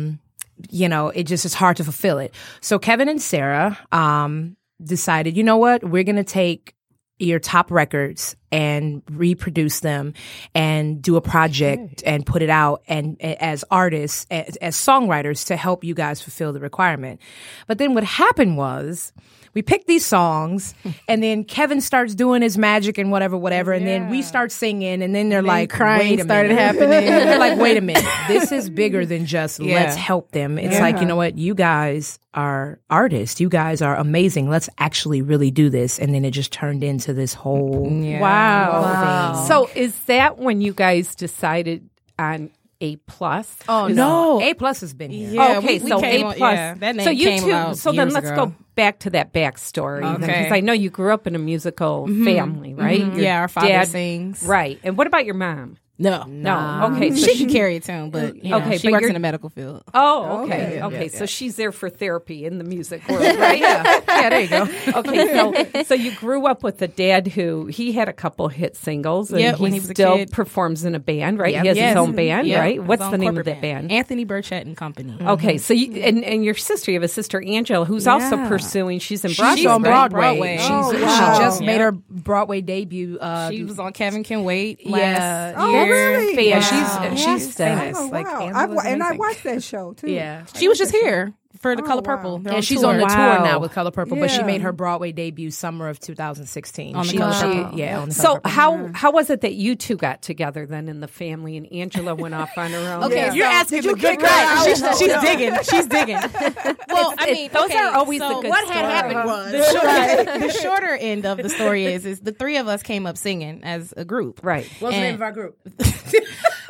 you 0.71 0.89
know, 0.89 1.09
it 1.09 1.25
just 1.25 1.45
is 1.45 1.55
hard 1.55 1.77
to 1.79 1.85
fulfill 1.85 2.19
it. 2.19 2.35
So 2.61 2.79
Kevin 2.79 3.09
and 3.09 3.21
Sarah 3.21 3.79
um, 3.93 4.57
decided, 4.83 5.37
you 5.37 5.43
know 5.43 5.57
what, 5.57 5.85
we're 5.85 6.05
going 6.05 6.17
to 6.17 6.25
take 6.25 6.75
your 7.19 7.39
top 7.39 7.71
records 7.71 8.37
and 8.53 9.03
reproduce 9.11 9.81
them 9.81 10.15
and 10.55 11.03
do 11.03 11.17
a 11.17 11.21
project 11.21 12.03
and 12.07 12.25
put 12.25 12.43
it 12.43 12.51
out 12.51 12.83
and 12.87 13.21
as 13.21 13.65
artists 13.71 14.27
as, 14.31 14.57
as 14.57 14.77
songwriters 14.77 15.47
to 15.47 15.57
help 15.57 15.83
you 15.83 15.95
guys 15.95 16.23
fulfill 16.23 16.53
the 16.53 16.61
requirement. 16.61 17.21
But 17.67 17.79
then 17.79 17.95
what 17.95 18.05
happened 18.05 18.57
was 18.57 19.13
we 19.55 19.63
pick 19.63 19.87
these 19.87 20.05
songs 20.05 20.75
and 21.09 21.23
then 21.23 21.45
kevin 21.45 21.81
starts 21.81 22.15
doing 22.15 22.43
his 22.43 22.59
magic 22.59 22.99
and 22.99 23.11
whatever 23.11 23.37
whatever 23.37 23.73
and 23.73 23.87
then 23.87 24.09
we 24.11 24.23
start 24.23 24.53
singing 24.53 25.03
and 25.03 25.15
then 25.15 25.29
they're 25.29 25.43
like 25.43 25.71
crying 25.71 26.11
wait 26.11 26.21
a 26.21 26.25
started 26.25 26.49
minute. 26.49 26.61
happening. 26.61 26.89
they're 27.07 27.39
like 27.39 27.59
wait 27.59 27.77
a 27.77 27.81
minute. 27.81 28.05
This 28.29 28.53
is 28.53 28.69
bigger 28.69 29.07
than 29.07 29.25
just 29.27 29.59
Yeah. 29.61 29.75
let's 29.77 29.97
help 29.97 30.33
them. 30.33 30.59
It's 30.59 30.79
like 30.81 31.01
you 31.01 31.07
know 31.07 31.17
what? 31.17 31.39
You 31.39 31.55
guys 31.55 32.19
are 32.35 32.79
artists. 32.91 33.41
You 33.41 33.49
guys 33.49 33.81
are 33.81 33.97
amazing. 33.97 34.51
Let's 34.51 34.69
actually 34.79 35.23
really 35.23 35.51
do 35.51 35.71
this. 35.71 35.99
And 35.99 36.15
then 36.15 36.25
it 36.25 36.33
just 36.33 36.53
turned 36.53 36.85
into 36.85 37.15
this 37.15 37.33
whole 37.35 37.89
wow. 37.89 39.45
So 39.49 39.69
is 39.75 39.99
that 40.05 40.39
when 40.39 40.61
you 40.61 40.73
guys 40.73 41.15
decided 41.15 41.89
on 42.19 42.51
A 42.81 42.97
plus? 42.97 43.57
Oh, 43.69 43.89
no 43.89 44.41
a 44.41 44.55
plus 44.55 44.81
has 44.83 44.95
been 44.95 45.11
here 45.11 45.31
Yeah, 45.33 45.59
okay, 45.59 45.79
we- 45.79 45.85
we 45.85 45.91
so 45.91 46.05
A 46.05 46.23
plus. 46.23 46.39
yeah, 46.39 46.75
that 46.75 46.97
name 46.97 47.05
so 47.05 47.11
you 47.11 47.27
came 47.27 47.43
two. 47.43 47.75
So 47.75 47.91
then 47.93 48.11
let's 48.11 48.29
ago. 48.31 48.47
go 48.47 48.55
back 48.77 49.01
to 49.01 49.11
that 49.11 49.33
backstory 49.33 50.05
Okay. 50.05 50.27
because 50.27 50.53
I 50.53 50.61
know 50.61 50.73
you 50.73 50.89
grew 50.89 51.13
up 51.13 51.27
in 51.27 51.35
a 51.35 51.39
musical 51.41 52.07
mm-hmm. 52.07 52.25
family, 52.25 52.75
right? 52.75 53.01
Mm-hmm. 53.01 53.15
Your 53.17 53.23
Yeah, 53.25 53.41
our 53.41 53.49
father 53.49 53.67
dad- 53.69 53.89
sings. 53.89 54.43
Right. 54.45 54.79
And 54.85 54.97
what 54.97 55.07
about 55.09 55.25
your 55.25 55.35
mom? 55.35 55.79
No, 56.01 56.23
No. 56.29 56.91
Okay, 56.95 57.11
so 57.11 57.17
she, 57.27 57.33
she- 57.35 57.39
can 57.45 57.53
carry 57.53 57.77
a 57.77 57.81
tune, 57.81 58.11
but 58.11 58.37
you 58.45 58.51
know, 58.51 58.59
Okay, 58.59 58.79
she 58.79 58.87
but 58.87 58.93
works 58.93 59.01
you're- 59.03 59.11
in 59.11 59.15
the 59.15 59.19
medical 59.21 59.49
field. 59.51 59.83
Oh, 59.93 60.45
okay. 60.45 60.79
Okay. 60.79 60.83
Okay. 60.83 61.03
Yeah, 61.13 61.19
So 61.19 61.27
she's 61.27 61.57
there 61.57 61.73
for 61.73 61.91
therapy 61.91 62.45
in 62.45 62.59
the 62.59 62.65
music 62.65 63.03
world, 63.09 63.23
right? 63.23 63.59
yeah, 63.59 64.29
there 64.29 64.41
you 64.41 64.49
go. 64.49 64.63
okay. 65.01 65.73
So, 65.75 65.83
so 65.83 65.95
you 65.95 66.13
grew 66.15 66.47
up 66.47 66.63
with 66.63 66.81
a 66.83 66.89
dad 66.89 67.27
who 67.27 67.67
he 67.67 67.91
had 67.93 68.09
a 68.09 68.13
couple 68.13 68.47
hit 68.49 68.77
singles, 68.77 69.33
and 69.33 69.41
Yep, 69.41 69.57
he, 69.57 69.63
when 69.63 69.73
he 69.73 69.81
was 69.81 69.91
a 69.91 69.95
still 69.95 70.17
kid. 70.19 70.31
performs 70.31 70.85
in 70.85 70.95
a 70.95 71.01
band, 71.01 71.39
right? 71.41 71.53
Yep. 71.55 71.63
He 71.63 71.69
has 71.69 71.77
Yes. 71.77 71.89
his 71.91 71.97
own 71.97 72.15
band, 72.15 72.47
Yep, 72.47 72.61
right? 72.61 72.83
What's 72.85 73.09
the 73.09 73.19
name 73.19 73.37
of 73.37 73.45
that 73.47 73.61
band? 73.61 73.91
Anthony 73.91 74.25
Birchett 74.25 74.63
and 74.63 74.77
Company. 74.77 75.17
Okay, 75.21 75.59
so 75.59 75.75
you 75.75 76.01
and, 76.03 76.25
and 76.25 76.45
your 76.45 76.55
sister, 76.55 76.93
you 76.93 76.97
have 76.97 77.03
a 77.03 77.09
sister 77.09 77.43
Angela 77.43 77.85
who's 77.85 78.07
also 78.07 78.37
pursuing. 78.47 79.01
She's 79.01 79.25
in 79.25 79.33
Broadway. 79.35 79.57
She's 79.57 79.67
on 79.67 79.83
right? 79.83 79.91
Broadway. 80.11 80.19
Broadway. 80.29 80.59
She's, 80.59 80.69
Oh, 80.71 80.93
She 80.93 80.99
just 81.43 81.61
Yep. 81.61 81.67
made 81.67 81.81
her 81.81 81.91
Broadway 81.93 82.61
debut. 82.61 83.19
Uh, 83.19 83.51
She 83.51 83.65
was 83.65 83.79
on 83.81 83.93
Kevin 83.93 84.23
Can 84.23 84.45
Wait 84.45 84.81
Yeah. 84.85 84.93
last 84.93 85.55
Oh, 85.59 85.71
year. 85.71 85.88
Really? 85.91 86.49
yeah, 86.49 86.59
Wow. 86.59 87.11
she's 87.13 87.21
she's 87.25 87.55
Fantastic. 87.55 87.67
famous. 87.79 87.99
Oh, 87.99 88.09
Like 88.09 88.27
wow. 88.27 88.41
Angela's 88.47 88.57
I, 88.57 88.67
wa- 88.67 88.83
and 88.87 89.03
I 89.03 89.13
watched 89.13 89.43
that 89.45 89.63
show 89.63 89.93
too. 89.95 90.11
Yeah. 90.11 90.45
She 90.57 90.69
was 90.69 90.79
just 90.79 90.93
here 90.93 91.33
for 91.61 91.75
the 91.77 91.83
Oh, 91.83 91.87
Color 91.87 92.03
wow. 92.03 92.17
Purple. 92.17 92.39
They're 92.39 92.55
And 92.55 92.65
she's 92.65 92.81
tour. 92.81 92.91
on 92.91 92.97
the 92.99 93.03
Wow. 93.05 93.35
tour 93.37 93.45
now 93.45 93.59
with 93.59 93.73
Color 93.73 93.91
Purple, 93.91 94.17
but 94.17 94.31
she 94.31 94.43
made 94.43 94.61
her 94.63 94.73
Broadway 94.73 95.13
debut 95.13 95.51
summer 95.51 95.89
of 95.89 95.99
2016. 96.01 96.95
On 96.97 97.05
the 97.05 97.11
she, 97.13 97.19
Color 97.19 97.33
she- 97.35 97.41
Purple. 97.63 97.79
yeah. 97.79 98.01
On 98.01 98.09
the 98.09 98.15
Color 98.15 98.27
So 98.27 98.35
Purple. 98.37 98.51
how 98.51 98.91
how 98.95 99.11
was 99.13 99.31
it 99.31 99.41
that 99.43 99.55
you 99.55 99.75
two 99.77 99.97
got 99.97 100.23
together 100.23 100.67
then 100.67 100.89
in 100.89 101.01
the 101.01 101.09
family, 101.09 101.57
and 101.57 101.71
Angela 101.73 102.15
went 102.15 102.35
off 102.35 102.51
on 102.57 102.71
her 102.71 102.79
own? 102.79 103.05
Okay, 103.09 103.17
Yeah. 103.17 103.33
you're 103.33 103.47
So, 103.47 103.53
asking 103.53 103.77
did 103.79 103.85
you 103.87 103.95
the 103.97 104.01
good 104.01 104.19
kick 104.21 104.29
her? 104.29 104.65
She's, 104.65 104.99
she's 104.99 105.09
no. 105.09 105.21
digging. 105.21 105.55
She's 105.63 105.87
digging. 105.87 106.17
well, 106.89 107.15
I 107.19 107.27
it- 107.29 107.33
mean, 107.35 107.51
those 107.53 107.65
okay, 107.67 107.79
are 107.79 107.95
always 107.95 108.21
so 108.21 108.29
the 108.29 108.41
good 108.43 108.49
What 108.51 108.69
had 108.69 108.85
happened 108.85 109.17
uh-huh. 109.19 109.27
was 109.29 109.53
the 109.53 109.65
shorter, 109.65 110.39
the 110.47 110.53
shorter 110.53 110.97
end 110.97 111.27
of 111.27 111.39
the 111.39 111.49
story 111.49 111.87
is 111.87 112.05
is 112.07 112.21
the 112.21 112.33
three 112.33 112.57
of 112.57 112.69
us 112.69 112.83
came 112.83 113.07
up 113.07 113.17
singing 113.17 113.63
as 113.65 113.93
a 113.97 114.05
group. 114.05 114.41
Right. 114.43 114.67
What's 114.81 114.95
the 114.95 115.01
name 115.01 115.15
of 115.15 115.23
our 115.23 115.33
group? 115.33 115.57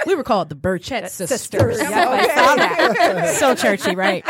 We 0.09 0.15
were 0.15 0.25
called 0.25 0.49
the 0.49 0.55
Birchett 0.55 1.11
Sisters. 1.11 1.29
Sisters. 1.29 1.79
Yep, 1.81 1.93
I 1.93 3.27
so 3.39 3.55
churchy, 3.55 3.95
right? 3.95 4.25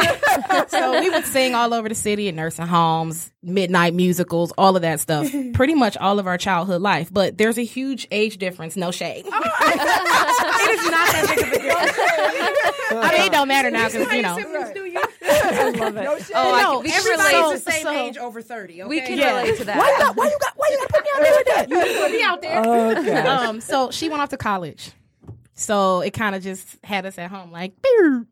so 0.69 0.99
we 1.01 1.09
would 1.09 1.25
sing 1.25 1.55
all 1.55 1.73
over 1.73 1.89
the 1.89 1.95
city 1.95 2.27
in 2.27 2.35
nursing 2.35 2.67
homes, 2.67 3.31
midnight 3.45 3.95
musicals, 3.95 4.53
all 4.59 4.75
of 4.75 4.83
that 4.83 4.99
stuff. 4.99 5.31
Pretty 5.55 5.77
much 5.77 5.97
all 5.97 6.19
of 6.19 6.27
our 6.27 6.37
childhood 6.37 6.83
life. 6.83 7.11
But 7.13 7.39
there's 7.39 7.59
a 7.59 7.65
huge 7.65 8.09
age 8.11 8.39
difference. 8.39 8.75
No 8.75 8.91
shade. 8.91 9.25
it 9.27 9.29
is 9.29 10.91
not 10.91 11.13
that 11.13 11.27
big 11.37 11.47
of 11.47 11.53
a 11.53 11.59
deal. 11.61 12.99
I 13.01 13.13
mean, 13.13 13.23
it 13.29 13.33
don't 13.33 13.47
matter 13.47 13.71
now 13.71 13.87
because 13.89 14.13
you 14.13 14.23
know. 14.23 14.37
I 14.37 15.71
love 15.71 15.97
it. 15.97 16.07
Oh, 16.35 16.55
I 16.55 16.63
No, 16.63 16.73
can, 16.75 16.83
we 16.83 16.91
can 16.91 16.99
everybody's 16.99 17.35
relate. 17.37 17.65
the 17.65 17.71
same 17.71 17.83
so- 17.85 17.91
age 17.93 18.17
over 18.17 18.43
thirty. 18.43 18.83
Okay? 18.83 18.89
We 18.89 19.01
can 19.01 19.17
Yeah. 19.17 19.39
relate 19.43 19.59
to 19.59 19.65
that. 19.67 19.79
Why 19.79 19.91
you 19.91 19.99
got? 19.99 20.17
Why 20.17 20.27
you 20.27 20.39
got? 20.41 20.53
Why 20.57 20.69
you 20.73 20.79
got 20.79 20.89
to 20.89 20.93
put 20.93 21.05
me 21.05 21.11
out 21.15 21.21
there 21.23 21.37
with 21.37 21.47
that? 21.47 21.69
You 21.71 22.01
put 22.03 22.11
me 22.11 22.23
out 22.23 22.43
there. 22.43 22.63
Oh, 22.67 22.95
gosh. 23.05 23.29
Um, 23.49 23.61
so 23.61 23.91
she 23.93 24.09
went 24.09 24.21
off 24.23 24.31
to 24.31 24.37
college. 24.37 24.91
So 25.59 26.03
it 26.03 26.13
kind 26.13 26.37
of 26.37 26.43
just 26.43 26.79
had 26.85 27.05
us 27.05 27.19
at 27.19 27.31
home, 27.31 27.51
like, 27.51 27.73
"Beer." 27.83 28.27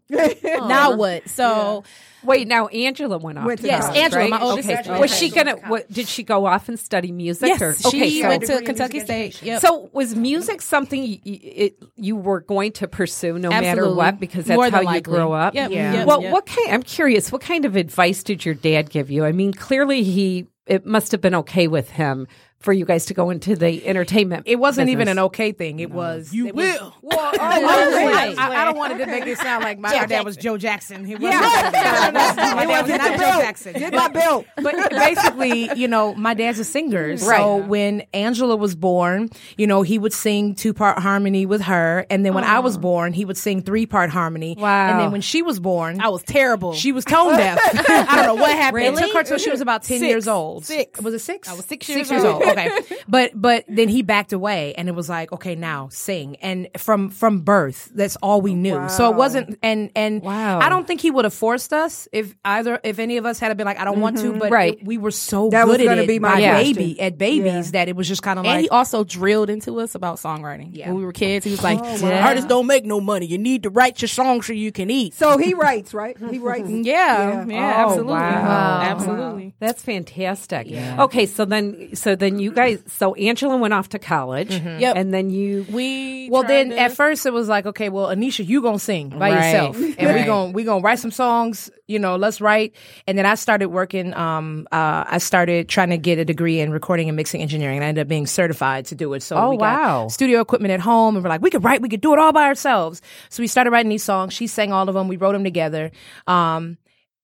now 0.45 0.95
what? 0.97 1.29
So 1.29 1.83
Wait, 2.23 2.49
now 2.49 2.67
Angela 2.69 3.19
went 3.19 3.39
off. 3.39 3.47
Went 3.47 3.61
to 3.61 3.67
to 3.67 3.69
Yes, 3.69 3.87
college, 3.87 4.01
Angela, 4.01 4.21
right? 4.23 4.31
my 4.31 4.41
oldest 4.41 4.69
okay. 4.69 4.77
sister. 4.79 4.99
Was 4.99 5.17
she 5.17 5.31
gonna? 5.31 5.57
What, 5.67 5.91
did 5.91 6.09
she 6.09 6.23
go 6.23 6.47
off 6.47 6.69
and 6.69 6.79
study 6.79 7.13
music? 7.13 7.49
yes, 7.49 7.63
or, 7.63 7.75
she 7.75 7.89
okay, 7.89 8.21
so, 8.23 8.29
went 8.29 8.43
to 8.45 8.63
Kentucky 8.63 9.01
State. 9.01 9.43
Yep. 9.43 9.61
So 9.61 9.91
was 9.93 10.15
music 10.15 10.63
something 10.63 11.03
you, 11.03 11.19
you, 11.23 11.39
it, 11.43 11.83
you 11.97 12.17
were 12.17 12.41
going 12.41 12.73
to 12.73 12.89
pursue 12.89 13.39
no 13.39 13.51
matter 13.51 13.93
what 13.93 14.19
because 14.21 14.47
that's 14.47 14.57
More 14.57 14.71
how 14.71 14.93
you 14.93 15.01
grow 15.01 15.33
up? 15.33 15.55
Yep, 15.55 15.71
Yeah. 15.71 15.93
yep, 15.95 16.07
well, 16.07 16.23
yep. 16.23 16.33
what 16.33 16.47
kind? 16.47 16.71
I'm 16.71 16.83
curious. 16.83 17.31
What 17.31 17.43
kind 17.43 17.65
of 17.65 17.77
advice 17.77 18.23
did 18.23 18.45
your 18.45 18.55
dad 18.55 18.91
give 18.91 19.11
you? 19.11 19.25
I 19.25 19.33
mean, 19.33 19.53
clearly 19.53 20.03
he. 20.03 20.47
It 20.67 20.85
must 20.85 21.13
have 21.13 21.21
been 21.21 21.35
okay 21.37 21.69
with 21.69 21.91
him 21.91 22.27
for 22.59 22.73
you 22.73 22.85
guys 22.85 23.07
to 23.07 23.15
go 23.15 23.31
into 23.31 23.55
the 23.55 23.87
entertainment. 23.87 24.45
It 24.47 24.57
wasn't 24.57 24.89
even 24.89 25.09
an 25.09 25.19
okay 25.21 25.53
thing. 25.53 25.79
It 25.81 25.91
was. 25.91 26.33
You 26.33 26.49
it 26.49 26.55
was- 26.55 26.65
will. 26.81 26.95
well, 27.03 27.33
oh, 27.39 28.07
Right. 28.07 28.37
I, 28.39 28.63
I 28.63 28.65
don't 28.65 28.77
want 28.77 28.93
it 28.95 28.99
to 28.99 29.07
make 29.07 29.27
it 29.27 29.39
sound 29.39 29.63
like 29.63 29.79
my, 29.79 29.93
my 29.93 30.07
dad 30.07 30.25
was 30.25 30.37
Joe 30.37 30.57
Jackson. 30.59 31.05
He 31.05 31.15
wasn't. 31.15 31.33
Yeah. 31.77 32.11
my 32.55 32.65
dad 32.67 32.83
was 32.83 32.91
not 32.91 33.11
Joe 33.13 33.19
bill. 33.19 33.41
Jackson. 33.41 33.73
Get 33.75 33.93
my 33.93 34.09
bill. 34.09 34.45
But 34.57 34.91
basically, 34.91 35.71
you 35.77 35.87
know, 35.89 36.15
my 36.15 36.35
dad's 36.35 36.59
a 36.59 36.65
singer. 36.65 37.17
So 37.17 37.29
Right. 37.59 37.67
when 37.69 38.01
Angela 38.13 38.57
was 38.57 38.75
born, 38.75 39.29
you 39.57 39.67
know, 39.67 39.83
he 39.83 39.99
would 39.99 40.13
sing 40.13 40.55
two 40.55 40.73
part 40.75 40.99
harmony 40.99 41.47
with 41.47 41.63
her. 41.63 42.07
And 42.11 42.25
then 42.25 42.35
when 42.35 42.45
I 42.45 42.61
was 42.61 42.79
born, 42.79 43.13
he 43.13 43.25
would 43.25 43.37
sing 43.37 43.63
three 43.63 43.87
part 43.87 44.11
harmony. 44.11 44.57
Wow. 44.59 44.91
And 44.91 45.01
then 45.01 45.13
when 45.13 45.21
she 45.21 45.43
was 45.43 45.61
born, 45.61 46.01
I 46.01 46.09
was 46.09 46.23
terrible. 46.23 46.73
she 46.75 46.93
was 46.93 47.05
tone 47.05 47.37
deaf. 47.37 47.59
I 47.63 48.17
don't 48.17 48.27
know 48.27 48.35
what 48.43 48.51
happened. 48.53 48.85
It 48.85 48.91
Really? 48.91 49.03
took 49.03 49.15
her 49.15 49.23
till 49.25 49.39
she 49.39 49.51
was 49.51 49.61
about 49.61 49.83
10 49.83 49.99
Six. 50.01 50.09
years 50.09 50.29
old. 50.29 50.65
Six. 50.65 51.01
Was 51.01 51.15
it 51.15 51.19
six? 51.21 51.49
I 51.49 51.53
was 51.55 51.65
six 51.65 51.87
Six 51.87 51.97
years 51.97 52.11
years 52.11 52.25
old. 52.25 52.43
Old. 52.47 52.57
Okay. 52.57 52.71
But 53.09 53.33
but 53.35 53.65
then 53.69 53.89
he 53.89 54.03
backed 54.03 54.33
away 54.33 54.75
and 54.75 54.89
it 54.89 54.93
was 54.95 55.09
like, 55.09 55.31
okay, 55.33 55.55
now 55.55 55.89
sing. 55.91 56.37
And 56.37 56.69
from 56.79 57.11
from 57.11 57.41
birth, 57.41 57.91
that's 57.95 58.17
all 58.17 58.41
we 58.41 58.55
knew. 58.55 58.89
So 58.89 59.11
it 59.11 59.17
wasn't 59.17 59.59
and 59.63 59.91
and 59.95 60.23
Wow. 60.23 60.61
I 60.61 60.69
don't 60.69 60.87
think 60.87 61.01
he 61.01 61.11
would 61.11 61.25
have 61.25 61.35
forced 61.35 61.73
us 61.73 62.09
if 62.13 62.35
either 62.45 62.81
if 62.83 62.99
any 62.99 63.17
of 63.17 63.27
us 63.27 63.39
had 63.39 63.55
been 63.57 63.67
like, 63.67 63.79
I 63.79 63.85
don't 63.85 64.01
want 64.01 64.19
to, 64.19 64.31
mm-hmm. 64.31 64.39
but 64.39 64.51
Right. 64.51 64.75
it- 64.75 64.87
we 64.87 64.97
were 64.99 65.11
so 65.11 65.51
That 65.51 65.67
was 65.67 65.77
good 65.77 65.87
at 65.87 65.91
gonna 65.91 66.03
it 66.03 66.07
be 66.09 66.19
my 66.19 66.35
by 66.35 66.41
question. 66.41 66.75
baby 66.75 67.01
at 67.01 67.19
babies 67.19 67.73
that 67.73 67.89
it 67.89 67.97
was 67.97 68.09
just 68.09 68.23
kind 68.23 68.39
of 68.39 68.45
and 68.45 68.55
like 68.55 68.63
he 68.63 68.69
also 68.69 69.05
drilled 69.05 69.51
into 69.51 69.79
us 69.81 69.95
about 69.95 70.17
songwriting. 70.19 70.71
Yeah. 70.73 70.89
When 70.89 70.97
we 70.99 71.05
were 71.05 71.13
kids, 71.13 71.45
he 71.45 71.51
was 71.51 71.63
like, 71.63 71.79
oh, 71.83 72.03
wow. 72.03 72.29
"Artists 72.29 72.49
don't 72.49 72.67
make 72.67 72.85
no 72.85 73.01
money. 73.01 73.27
You 73.27 73.39
need 73.39 73.63
to 73.65 73.71
write 73.71 74.01
your 74.01 74.09
songs 74.09 74.47
so 74.47 74.53
you 74.53 74.73
can 74.73 74.91
eat." 74.91 75.15
So 75.15 75.37
he 75.39 75.55
writes, 75.55 75.93
right? 75.95 76.17
He 76.31 76.39
writes. 76.39 76.69
yeah, 76.71 76.85
yeah, 76.85 77.47
Yeah. 77.47 77.75
Oh, 77.77 77.89
absolutely, 77.91 78.13
wow. 78.15 78.81
absolutely. 78.83 79.55
That's 79.61 79.83
fantastic. 79.83 80.67
Okay, 80.99 81.27
so 81.27 81.45
then 81.45 81.95
so 81.95 82.15
then 82.17 82.36
you 82.39 82.53
guys 82.53 82.83
so 82.87 83.15
Angela 83.15 83.57
went 83.57 83.75
off 83.75 83.91
to 83.91 83.99
college. 83.99 84.51
Yep. 84.51 84.97
And 84.97 85.13
then 85.15 85.31
you 85.31 85.67
We 85.71 86.29
Well, 86.31 86.43
then 86.45 86.71
to- 86.71 86.79
at 86.79 86.93
first 86.93 87.27
it 87.27 87.33
was 87.33 87.49
like, 87.49 87.67
okay, 87.67 87.89
well, 87.89 88.07
Anisha, 88.09 88.47
you 88.47 88.63
gonna 88.63 88.79
sing 88.79 89.11
by 89.11 89.31
Right. 89.31 89.45
yourself, 89.53 89.77
and 89.77 89.97
we 89.99 90.05
Right. 90.07 90.27
gonna 90.27 90.53
we 90.53 90.65
gonna 90.65 90.83
write 90.83 90.99
some 90.99 91.11
songs. 91.11 91.71
You 91.89 91.99
know, 91.99 92.17
let's 92.17 92.41
write. 92.41 92.75
And 93.07 93.17
then 93.17 93.27
I 93.27 93.35
started 93.37 93.67
working. 93.69 94.13
Um, 94.15 94.67
uh, 94.73 95.05
I 95.07 95.19
started 95.19 95.69
trying 95.69 95.91
to 95.91 95.99
get 95.99 96.19
a 96.19 96.25
degree 96.25 96.59
in 96.61 96.71
recording 96.73 97.09
and 97.09 97.15
mixing 97.17 97.41
engineering, 97.43 97.77
and 97.77 97.85
I 97.85 97.89
ended 97.89 98.03
up 98.03 98.09
being 98.09 98.27
certified 98.27 98.87
to 98.87 98.95
do 98.95 99.13
it. 99.15 99.23
So 99.23 99.37
Oh, 99.37 99.51
we 99.51 99.57
got 99.57 99.79
wow. 99.81 100.09
studio 100.09 100.41
equipment 100.41 100.73
at 100.73 100.81
home, 100.81 101.15
and 101.15 101.23
we're 101.25 101.31
like, 101.31 101.43
we 101.43 101.51
could 101.51 101.63
write, 101.65 101.81
we 101.83 101.89
could 101.89 102.01
do 102.01 102.13
it 102.13 102.19
all 102.19 102.33
by 102.33 102.45
ourselves. 102.45 103.01
So 103.29 103.43
we 103.43 103.47
started 103.47 103.71
writing 103.71 103.89
these 103.91 104.03
songs. 104.03 104.33
She 104.33 104.47
sang 104.49 104.73
all 104.73 104.89
of 104.89 104.95
them. 104.95 105.07
We 105.09 105.17
wrote 105.17 105.33
them 105.33 105.45
together. 105.45 105.93
Um, 106.27 106.77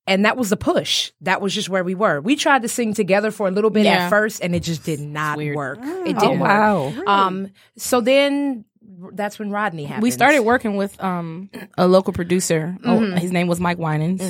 and 0.07 0.25
that 0.25 0.37
was 0.37 0.51
the 0.51 0.57
push. 0.57 1.13
That 1.21 1.41
was 1.41 1.55
just 1.55 1.69
where 1.69 1.85
we 1.85 1.95
were. 1.95 2.21
We 2.21 2.37
tried 2.37 2.63
to 2.63 2.69
sing 2.69 2.95
together 2.95 3.31
for 3.31 3.47
a 3.49 3.51
little 3.51 3.71
bit 3.71 3.85
Yeah. 3.85 4.05
at 4.07 4.11
first, 4.11 4.43
and 4.43 4.55
it 4.55 4.63
just 4.63 4.85
did 4.85 5.01
not 5.01 5.39
work. 5.39 5.79
It 5.83 6.17
Oh, 6.17 6.21
didn't 6.21 6.41
wow. 6.41 6.89
work. 6.89 7.07
Um, 7.09 7.49
so 7.77 8.01
then 8.01 8.65
that's 9.13 9.39
when 9.39 9.51
Rodney 9.51 9.85
happened. 9.85 10.03
we 10.03 10.11
started 10.11 10.41
working 10.41 10.77
with 10.77 11.03
um 11.03 11.51
a 11.77 11.87
local 11.87 12.13
producer. 12.13 12.77
Oh, 12.85 12.99
Mm-hmm. 12.99 13.17
his 13.17 13.33
name 13.33 13.49
was 13.49 13.59
Mike 13.59 13.79
Winans, 13.79 14.23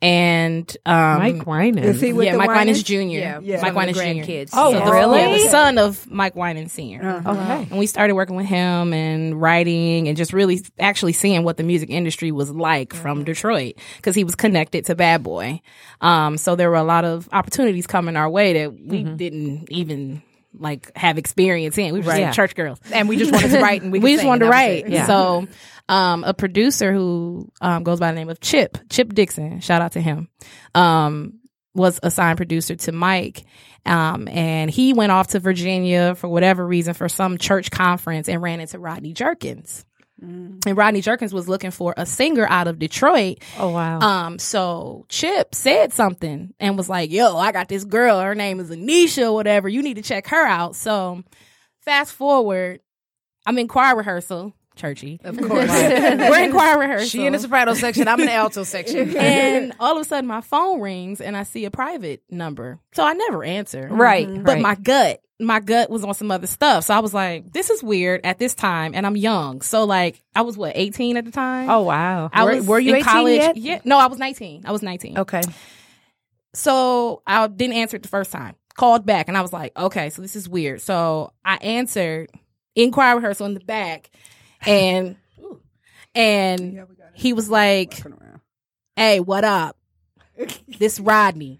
and 0.00 0.76
um, 0.86 1.18
Mike 1.18 1.34
Winan. 1.44 1.82
Is 1.82 2.00
he 2.00 2.12
with 2.12 2.26
yeah, 2.26 2.32
the 2.32 2.38
Mike 2.38 2.48
Winans 2.48 2.82
Winans? 2.88 3.12
Jr. 3.12 3.18
Yeah, 3.18 3.40
Yeah. 3.42 3.56
Mike 3.60 3.68
some 3.68 3.76
Winans 3.76 3.96
Jr. 3.98 4.02
grandkids. 4.02 4.50
Oh, 4.52 4.70
Yeah, 4.70 4.84
the- 4.84 4.92
really? 4.92 5.18
Yeah, 5.20 5.32
the 5.32 5.48
son 5.50 5.78
of 5.78 6.10
Mike 6.10 6.36
Winans 6.36 6.72
Sr. 6.72 7.22
Okay. 7.26 7.66
And 7.70 7.78
we 7.78 7.86
started 7.86 8.14
working 8.14 8.36
with 8.36 8.46
him 8.46 8.92
and 8.92 9.40
writing 9.40 10.08
and 10.08 10.16
just 10.16 10.32
really 10.32 10.60
actually 10.78 11.12
seeing 11.12 11.42
what 11.44 11.56
the 11.56 11.64
music 11.64 11.90
industry 11.90 12.32
was 12.32 12.50
like 12.50 12.94
from 12.94 13.24
Detroit 13.24 13.74
because 13.96 14.14
he 14.14 14.24
was 14.24 14.34
connected 14.34 14.84
to 14.86 14.94
Bad 14.94 15.22
Boy. 15.22 15.60
Um, 16.00 16.36
so 16.38 16.54
there 16.56 16.70
were 16.70 16.76
a 16.76 16.84
lot 16.84 17.04
of 17.04 17.28
opportunities 17.32 17.86
coming 17.86 18.16
our 18.16 18.30
way 18.30 18.52
that 18.54 18.72
we 18.80 19.02
didn't 19.02 19.70
even 19.70 20.22
like 20.58 20.94
have 20.96 21.18
experience 21.18 21.78
in. 21.78 21.92
We 21.92 22.00
were 22.00 22.06
just 22.06 22.18
Yeah. 22.18 22.32
church 22.32 22.54
girls. 22.54 22.78
and 22.92 23.08
we 23.08 23.16
just 23.16 23.32
wanted 23.32 23.50
to 23.50 23.60
write, 23.60 23.82
and 23.82 23.92
we, 23.92 23.98
We, 24.00 24.14
just 24.14 24.26
wanted 24.26 24.40
to 24.40 24.44
and 24.46 24.52
that 24.54 24.68
was 24.68 24.82
write. 24.84 24.88
Yeah. 24.88 25.06
So, 25.06 25.48
um, 25.88 26.24
a 26.24 26.34
producer 26.34 26.92
who 26.92 27.50
um, 27.60 27.82
goes 27.84 28.00
by 28.00 28.12
the 28.12 28.16
name 28.18 28.28
of 28.28 28.40
Chip, 28.40 28.78
Chip 28.90 29.12
Dixon, 29.14 29.60
shout 29.60 29.80
out 29.82 29.92
to 29.92 30.00
him, 30.00 30.28
um, 30.74 31.40
was 31.74 31.98
assigned 32.02 32.36
producer 32.36 32.76
to 32.76 32.92
Mike. 32.92 33.44
Um, 33.86 34.28
and 34.28 34.70
he 34.70 34.92
went 34.92 35.12
off 35.12 35.28
to 35.28 35.40
Virginia 35.40 36.14
for 36.14 36.28
whatever 36.28 36.66
reason 36.66 36.92
for 36.92 37.08
some 37.08 37.38
church 37.38 37.70
conference 37.70 38.28
and 38.28 38.42
ran 38.42 38.60
into 38.60 38.78
Rodney 38.78 39.14
Jerkins. 39.14 39.84
And 40.20 40.76
Rodney 40.76 41.00
Jerkins 41.00 41.32
was 41.32 41.48
looking 41.48 41.70
for 41.70 41.94
a 41.96 42.04
singer 42.04 42.46
out 42.48 42.66
of 42.66 42.78
Detroit. 42.78 43.38
Oh 43.58 43.70
wow. 43.70 44.00
Um, 44.00 44.38
so 44.38 45.06
Chip 45.08 45.54
said 45.54 45.92
something 45.92 46.54
and 46.58 46.76
was 46.76 46.88
like, 46.88 47.10
"Yo, 47.10 47.36
I 47.36 47.52
got 47.52 47.68
this 47.68 47.84
girl. 47.84 48.20
Her 48.20 48.34
name 48.34 48.58
is 48.60 48.70
Anisha, 48.70 49.26
or 49.26 49.32
whatever. 49.34 49.68
You 49.68 49.82
need 49.82 49.94
to 49.94 50.02
check 50.02 50.26
her 50.28 50.44
out." 50.46 50.74
So, 50.74 51.22
fast 51.82 52.12
forward, 52.12 52.80
I'm 53.46 53.58
in 53.58 53.68
choir 53.68 53.96
rehearsal, 53.96 54.54
churchy, 54.74 55.20
of 55.22 55.36
course. 55.38 55.68
We're 55.70 56.44
in 56.44 56.52
choir 56.52 56.78
rehearsal. 56.78 57.08
She 57.08 57.24
in 57.24 57.32
the 57.32 57.38
soprano 57.38 57.74
section. 57.74 58.08
I'm 58.08 58.20
in 58.20 58.26
the 58.26 58.32
alto 58.32 58.64
section. 58.64 59.16
and 59.16 59.72
all 59.78 59.96
of 59.96 60.02
a 60.02 60.04
sudden, 60.04 60.26
my 60.26 60.40
phone 60.40 60.80
rings 60.80 61.20
and 61.20 61.36
I 61.36 61.44
see 61.44 61.64
a 61.64 61.70
private 61.70 62.22
number. 62.28 62.80
So 62.92 63.04
I 63.04 63.12
never 63.12 63.44
answer. 63.44 63.86
Right, 63.88 64.26
But 64.28 64.54
right. 64.54 64.62
my 64.62 64.74
gut, 64.74 65.20
my 65.40 65.60
gut 65.60 65.88
was 65.88 66.02
on 66.04 66.14
some 66.14 66.30
other 66.30 66.46
stuff. 66.48 66.84
So 66.84 66.94
I 66.94 66.98
was 66.98 67.14
like, 67.14 67.52
this 67.52 67.70
is 67.70 67.82
weird 67.82 68.22
at 68.24 68.38
this 68.38 68.54
time. 68.54 68.92
And 68.94 69.06
I'm 69.06 69.16
young. 69.16 69.60
So, 69.60 69.84
like, 69.84 70.20
I 70.34 70.42
was 70.42 70.56
what, 70.56 70.72
18 70.74 71.16
at 71.16 71.24
the 71.24 71.30
time? 71.30 71.70
oh 71.70 71.82
wow. 71.82 72.28
I 72.32 72.44
Were- 72.44 72.54
was 72.56 72.66
were 72.66 72.78
you 72.80 72.90
in 72.90 72.96
18 72.96 73.04
college. 73.04 73.36
yet? 73.36 73.56
Yeah, 73.56 73.80
no, 73.84 73.98
I 73.98 74.06
was 74.06 74.18
19. 74.18 74.62
I 74.66 74.72
was 74.72 74.82
19. 74.82 75.18
okay. 75.18 75.42
So 76.54 77.22
I 77.26 77.46
didn't 77.46 77.76
answer 77.76 77.96
it 77.96 78.02
the 78.02 78.08
first 78.08 78.32
time. 78.32 78.54
Called 78.74 79.04
back 79.04 79.28
and 79.28 79.36
I 79.36 79.42
was 79.42 79.52
like, 79.52 79.76
okay, 79.76 80.08
so 80.10 80.22
this 80.22 80.36
is 80.36 80.48
weird. 80.48 80.80
So 80.80 81.32
I 81.44 81.56
answered 81.56 82.30
in 82.74 82.90
choir 82.92 83.16
rehearsal 83.16 83.46
in 83.46 83.54
the 83.54 83.60
back, 83.60 84.08
and 84.64 85.16
and 86.14 86.86
he 87.12 87.32
was 87.32 87.50
like, 87.50 88.00
"Hey, 88.94 89.18
what 89.18 89.42
up? 89.44 89.76
This 90.78 91.00
Rodney." 91.00 91.58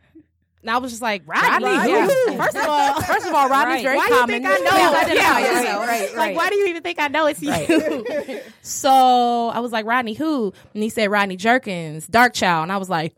And 0.63 0.71
I 0.71 0.79
was 0.79 0.91
just 0.91 1.03
like, 1.03 1.23
Rodney. 1.27 1.65
Rodney, 1.67 1.93
who? 1.93 1.99
yeah. 2.33 2.37
First 2.45 2.57
of 2.57 2.65
all, 2.69 3.01
First 3.03 3.27
of 3.27 3.35
all, 3.35 3.49
Rodney's 3.49 3.77
Right. 3.77 3.83
very 3.85 3.97
why 3.97 4.09
common. 4.09 4.43
do 4.43 4.49
you 4.49 4.55
think 4.57 4.71
I 4.71 4.77
know? 4.79 4.97
Identify 4.99 5.15
Yeah, 5.39 5.39
yourself. 5.61 5.87
right, 5.87 6.01
Right, 6.09 6.17
Like, 6.17 6.37
why 6.37 6.49
do 6.51 6.57
you 6.57 6.67
even 6.67 6.83
think 6.83 6.99
I 6.99 7.09
know 7.09 7.27
it's 7.27 7.41
you? 7.43 8.41
so 8.63 9.51
I 9.55 9.61
was 9.61 9.73
like, 9.73 9.87
Rodney 9.87 10.15
who? 10.15 10.53
And 10.75 10.83
he 10.83 10.89
said, 10.89 11.11
Rodney 11.11 11.37
Jerkins, 11.37 12.07
Darkchild. 12.09 12.65
And 12.65 12.73
I 12.73 12.77
was 12.79 12.91
like, 12.91 13.15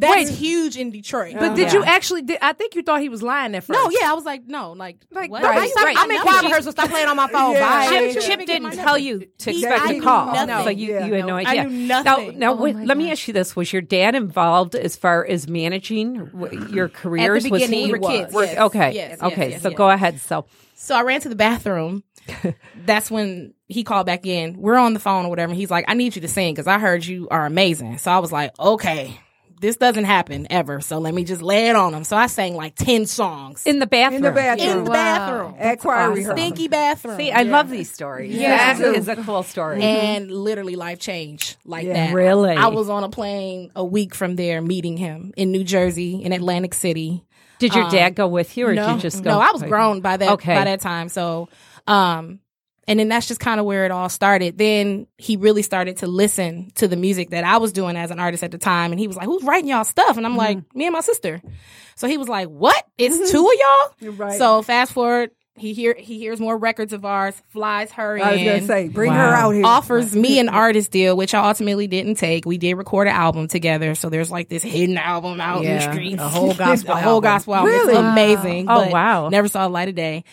that's 0.00 0.30
huge 0.30 0.76
in 0.76 0.90
Detroit. 0.90 1.34
But 1.38 1.54
did 1.56 1.72
you 1.72 1.82
actually? 1.84 2.22
Did, 2.22 2.38
I 2.42 2.52
think 2.52 2.74
you 2.74 2.82
thought 2.82 3.00
he 3.00 3.08
was 3.08 3.22
lying 3.22 3.54
at 3.54 3.64
first. 3.64 3.78
No, 3.78 3.90
yeah, 3.90 4.10
I 4.10 4.14
was 4.14 4.24
like, 4.24 4.46
no, 4.46 4.72
like, 4.72 4.98
Like, 5.10 5.30
what? 5.30 5.42
right, 5.42 5.56
Why 5.56 5.64
you 5.66 5.74
right. 5.84 5.96
I'm 5.98 6.10
I 6.10 6.14
in 6.14 6.18
know 6.20 6.22
choir 6.24 6.42
rehearsal. 6.42 6.72
Stop 6.72 6.90
playing 6.90 7.08
on 7.08 7.16
my 7.16 7.28
phone. 7.28 7.52
Yeah. 7.52 7.60
Bye. 7.68 7.88
Chip, 7.88 8.12
Chip 8.12 8.22
Chip 8.22 8.38
didn't 8.38 8.46
didn't 8.46 8.70
get 8.70 8.76
my 8.78 8.84
tell 8.84 8.98
you 8.98 9.26
to 9.38 9.50
He- 9.50 9.58
expect 9.64 9.82
I 9.82 9.90
a 9.90 9.92
knew 9.94 10.02
call, 10.02 10.26
nothing. 10.32 10.64
so 10.64 10.70
you, 10.70 10.92
Yeah. 10.94 11.06
you 11.06 11.14
had 11.14 11.26
no 11.26 11.36
I 11.36 11.40
idea. 11.42 11.64
knew 11.64 11.86
nothing. 11.86 12.38
now 12.38 12.52
Oh 12.52 12.56
wait, 12.56 12.76
let 12.76 12.96
me 12.96 13.10
ask 13.10 13.26
you 13.28 13.34
this: 13.34 13.54
Was 13.56 13.72
your 13.72 13.82
dad 13.82 14.14
involved 14.14 14.74
as 14.74 14.96
far 14.96 15.26
as 15.26 15.48
managing 15.48 16.26
w- 16.26 16.66
your 16.68 16.88
careers? 16.88 17.44
was 17.44 17.50
beginning, 17.50 17.86
he 17.86 17.92
we 17.92 17.98
were 17.98 18.08
kids, 18.08 18.32
yes. 18.34 18.58
Okay, 18.58 18.92
Yes, 18.94 19.18
yes, 19.20 19.22
okay. 19.32 19.50
yes, 19.50 19.62
so 19.62 19.68
yes. 19.70 19.78
go 19.78 19.90
ahead. 19.90 20.20
So 20.20 20.46
So 20.74 20.94
I 20.96 21.02
ran 21.02 21.20
to 21.22 21.28
the 21.28 21.36
bathroom. 21.36 22.02
That's 22.86 23.10
when 23.10 23.54
he 23.68 23.84
called 23.84 24.06
back 24.06 24.26
in. 24.26 24.56
We're 24.60 24.76
on 24.76 24.94
the 24.94 25.00
phone 25.00 25.26
or 25.26 25.28
whatever. 25.28 25.52
He's 25.54 25.70
like, 25.70 25.84
I 25.88 25.94
need 25.94 26.16
you 26.16 26.22
to 26.22 26.28
sing 26.28 26.54
because 26.54 26.66
I 26.66 26.78
heard 26.78 27.04
you 27.04 27.28
are 27.30 27.46
amazing. 27.46 27.98
So 27.98 28.10
I 28.10 28.18
was 28.18 28.32
like, 28.32 28.58
okay, 28.58 29.18
this 29.60 29.76
doesn't 29.76 30.04
happen 30.04 30.46
ever. 30.50 30.80
So 30.80 30.98
let 30.98 31.14
me 31.14 31.24
just 31.24 31.42
lay 31.42 31.68
it 31.68 31.76
on 31.76 31.92
them. 31.92 32.04
So 32.04 32.16
I 32.16 32.26
sang 32.26 32.54
like 32.56 32.74
10 32.74 33.06
songs 33.06 33.62
in 33.66 33.78
the 33.78 33.86
bathroom. 33.86 34.16
In 34.16 34.22
the 34.22 34.32
bathroom. 34.32 34.68
in 34.78 34.84
the 34.84 34.90
bathroom. 34.90 35.54
At 35.58 35.78
choir 35.80 36.12
awesome. 36.12 36.36
Stinky 36.36 36.68
bathroom. 36.68 37.16
See, 37.16 37.32
I 37.32 37.42
love 37.42 37.70
these 37.70 37.90
stories. 37.90 38.34
Yeah. 38.34 38.74
that 38.74 38.94
is 38.96 39.08
a 39.08 39.16
cool 39.16 39.42
story. 39.42 39.82
and 39.82 40.30
literally 40.30 40.76
life 40.76 40.98
changed 40.98 41.56
like 41.64 41.86
Yeah. 41.86 42.08
that. 42.08 42.14
Really? 42.14 42.54
I 42.54 42.66
was 42.68 42.88
on 42.88 43.04
a 43.04 43.08
plane 43.08 43.70
a 43.74 43.84
week 43.84 44.14
from 44.14 44.36
there 44.36 44.60
meeting 44.60 44.96
him 44.96 45.32
in 45.36 45.52
New 45.52 45.64
Jersey, 45.64 46.22
in 46.22 46.32
Atlantic 46.32 46.74
City. 46.74 47.24
did 47.58 47.74
your 47.74 47.84
um, 47.84 47.90
dad 47.90 48.14
go 48.14 48.28
with 48.28 48.56
you, 48.58 48.66
or 48.66 48.74
no, 48.74 48.86
did 48.88 48.94
you 48.96 49.00
just 49.00 49.22
go? 49.24 49.30
No, 49.30 49.40
I 49.40 49.50
was 49.52 49.62
grown 49.62 50.00
by 50.00 50.18
that 50.18 50.32
Okay. 50.32 50.54
by 50.54 50.64
that 50.64 50.80
time. 50.80 51.08
So, 51.08 51.48
um, 51.86 52.40
and 52.88 52.98
then 53.00 53.08
that's 53.08 53.26
just 53.28 53.40
kind 53.40 53.58
of 53.60 53.66
where 53.66 53.84
it 53.84 53.90
all 53.90 54.08
started. 54.08 54.58
Then 54.58 55.06
he 55.18 55.36
really 55.36 55.62
started 55.62 55.96
to 55.98 56.06
listen 56.06 56.70
to 56.76 56.86
the 56.88 56.96
music 56.96 57.30
that 57.30 57.44
I 57.44 57.58
was 57.58 57.72
doing 57.72 57.96
as 57.96 58.10
an 58.10 58.18
artist 58.20 58.42
at 58.44 58.50
the 58.50 58.58
time, 58.58 58.92
and 58.92 59.00
he 59.00 59.06
was 59.06 59.16
like, 59.16 59.26
"Who's 59.26 59.42
writing 59.42 59.68
y'all 59.68 59.84
stuff?" 59.84 60.16
And 60.16 60.26
I'm 60.26 60.36
like, 60.36 60.58
Mm-hmm. 60.58 60.78
"Me 60.78 60.86
and 60.86 60.92
my 60.92 61.00
sister." 61.00 61.40
So 61.96 62.06
he 62.08 62.18
was 62.18 62.28
like, 62.28 62.48
"What? 62.48 62.84
It's 62.98 63.30
two 63.32 63.46
of 63.46 63.52
y'all? 64.08 64.12
Right. 64.12 64.38
So 64.38 64.62
fast 64.62 64.92
forward, 64.92 65.30
he 65.58 65.72
hear 65.72 65.94
he 65.98 66.18
hears 66.18 66.38
more 66.38 66.58
records 66.58 66.92
of 66.92 67.06
ours, 67.06 67.34
flies 67.48 67.90
her 67.92 68.18
I 68.22 68.32
was 68.32 68.40
in 68.40 68.46
gonna 68.46 68.66
say, 68.66 68.88
bring 68.88 69.10
her 69.10 69.18
out 69.34 69.52
here. 69.52 69.64
offers 69.64 70.14
me 70.14 70.38
an 70.38 70.48
artist 70.50 70.90
deal, 70.90 71.16
which 71.16 71.32
I 71.32 71.48
ultimately 71.48 71.86
didn't 71.86 72.16
take. 72.16 72.44
We 72.44 72.58
did 72.58 72.74
record 72.74 73.08
an 73.08 73.14
album 73.14 73.48
together, 73.48 73.94
so 73.94 74.10
there's 74.10 74.30
like 74.30 74.50
this 74.50 74.62
hidden 74.62 74.98
album 74.98 75.40
out 75.40 75.58
in 75.58 75.64
the 75.64 75.68
Yeah, 75.70 75.90
streets, 75.92 76.20
a 76.20 76.28
whole 76.28 76.52
gospel 76.54 76.92
a 76.92 76.96
whole 77.00 77.14
album. 77.14 77.22
gospel 77.30 77.54
album. 77.54 77.70
Really? 77.72 77.92
It's 77.94 77.98
amazing. 77.98 78.66
Oh, 78.68 78.84
but 78.84 78.92
wow. 78.92 79.28
Never 79.30 79.48
saw 79.48 79.62
the 79.66 79.72
light 79.72 79.88
of 79.88 79.94
day. 79.94 80.24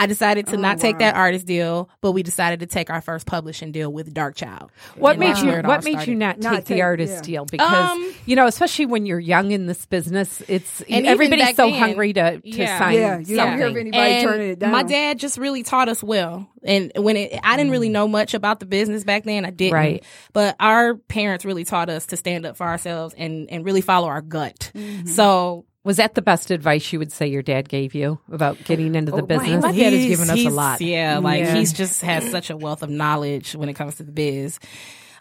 I 0.00 0.06
decided 0.06 0.46
to 0.48 0.56
Oh, 0.56 0.60
not 0.60 0.78
take 0.78 0.98
that 0.98 1.14
artist 1.14 1.46
deal, 1.46 1.88
but 2.00 2.12
we 2.12 2.22
decided 2.22 2.60
to 2.60 2.66
take 2.66 2.90
our 2.90 3.00
first 3.00 3.26
publishing 3.26 3.70
deal 3.70 3.92
with 3.92 4.12
Darkchild. 4.14 4.70
What 4.96 5.10
And 5.12 5.20
made 5.20 5.36
you? 5.38 5.46
where 5.46 5.58
it 5.60 5.64
all 5.64 5.68
What 5.70 5.84
made 5.84 5.90
you 5.92 5.96
started. 5.98 6.18
not 6.18 6.38
Not 6.40 6.52
take 6.54 6.64
the 6.64 6.82
artist 6.82 7.14
yeah. 7.16 7.20
deal? 7.22 7.44
Because 7.44 7.90
Um, 7.90 8.14
you 8.26 8.34
know, 8.34 8.46
especially 8.46 8.86
when 8.86 9.04
you're 9.06 9.20
young 9.20 9.50
in 9.52 9.66
this 9.66 9.84
business, 9.86 10.42
it's 10.48 10.80
And 10.88 11.06
everybody's 11.06 11.54
so 11.54 11.70
then- 11.70 11.78
hungry 11.78 12.12
to 12.14 12.40
to 12.40 12.48
Yeah. 12.48 12.78
sign. 12.78 12.94
Yeah, 12.94 13.18
you 13.18 13.36
don't 13.36 13.46
hear 13.58 13.66
of 13.66 13.70
something. 13.70 13.76
anybody 13.78 14.12
And 14.14 14.28
turning 14.28 14.50
it 14.50 14.58
down. 14.58 14.72
My 14.72 14.82
dad 14.82 15.18
just 15.18 15.36
really 15.38 15.62
taught 15.62 15.88
us 15.88 16.02
well. 16.02 16.48
And 16.64 16.92
when 16.96 17.16
it, 17.16 17.38
I 17.42 17.56
didn't 17.56 17.72
really 17.72 17.88
know 17.88 18.08
much 18.08 18.34
about 18.34 18.60
the 18.60 18.66
business 18.66 19.04
back 19.04 19.24
then. 19.24 19.44
I 19.44 19.50
didn't. 19.50 19.72
Mm. 19.72 19.76
Right. 19.76 20.04
But 20.32 20.56
our 20.60 20.94
parents 20.94 21.44
really 21.44 21.64
taught 21.64 21.88
us 21.90 22.06
to 22.06 22.16
stand 22.16 22.46
up 22.46 22.56
for 22.56 22.66
ourselves 22.66 23.14
and, 23.16 23.50
and 23.50 23.64
really 23.64 23.80
follow 23.82 24.08
our 24.08 24.20
gut. 24.22 24.70
Mm-hmm. 24.74 25.06
So 25.08 25.64
Was 25.82 25.96
that 25.96 26.14
the 26.14 26.20
best 26.22 26.50
advice 26.50 26.92
you 26.92 26.98
would 26.98 27.10
say 27.10 27.26
your 27.26 27.42
dad 27.42 27.68
gave 27.68 27.94
you 27.94 28.18
about 28.30 28.62
getting 28.64 28.94
into 28.94 29.10
the 29.12 29.18
Oh, 29.18 29.20
right. 29.20 29.28
business? 29.28 29.62
My 29.62 29.72
dad 29.72 29.92
has 29.92 30.02
He's- 30.02 30.08
given 30.18 30.30
us 30.30 30.44
a 30.44 30.50
lot. 30.50 30.80
Yeah, 30.82 31.18
like 31.18 31.40
Yeah. 31.40 31.54
he's 31.54 31.72
just 31.72 32.02
has 32.02 32.30
such 32.30 32.50
a 32.50 32.56
wealth 32.56 32.82
of 32.82 32.90
knowledge 32.90 33.54
when 33.54 33.68
it 33.70 33.74
comes 33.74 33.94
to 33.96 34.02
the 34.02 34.12
biz. 34.12 34.58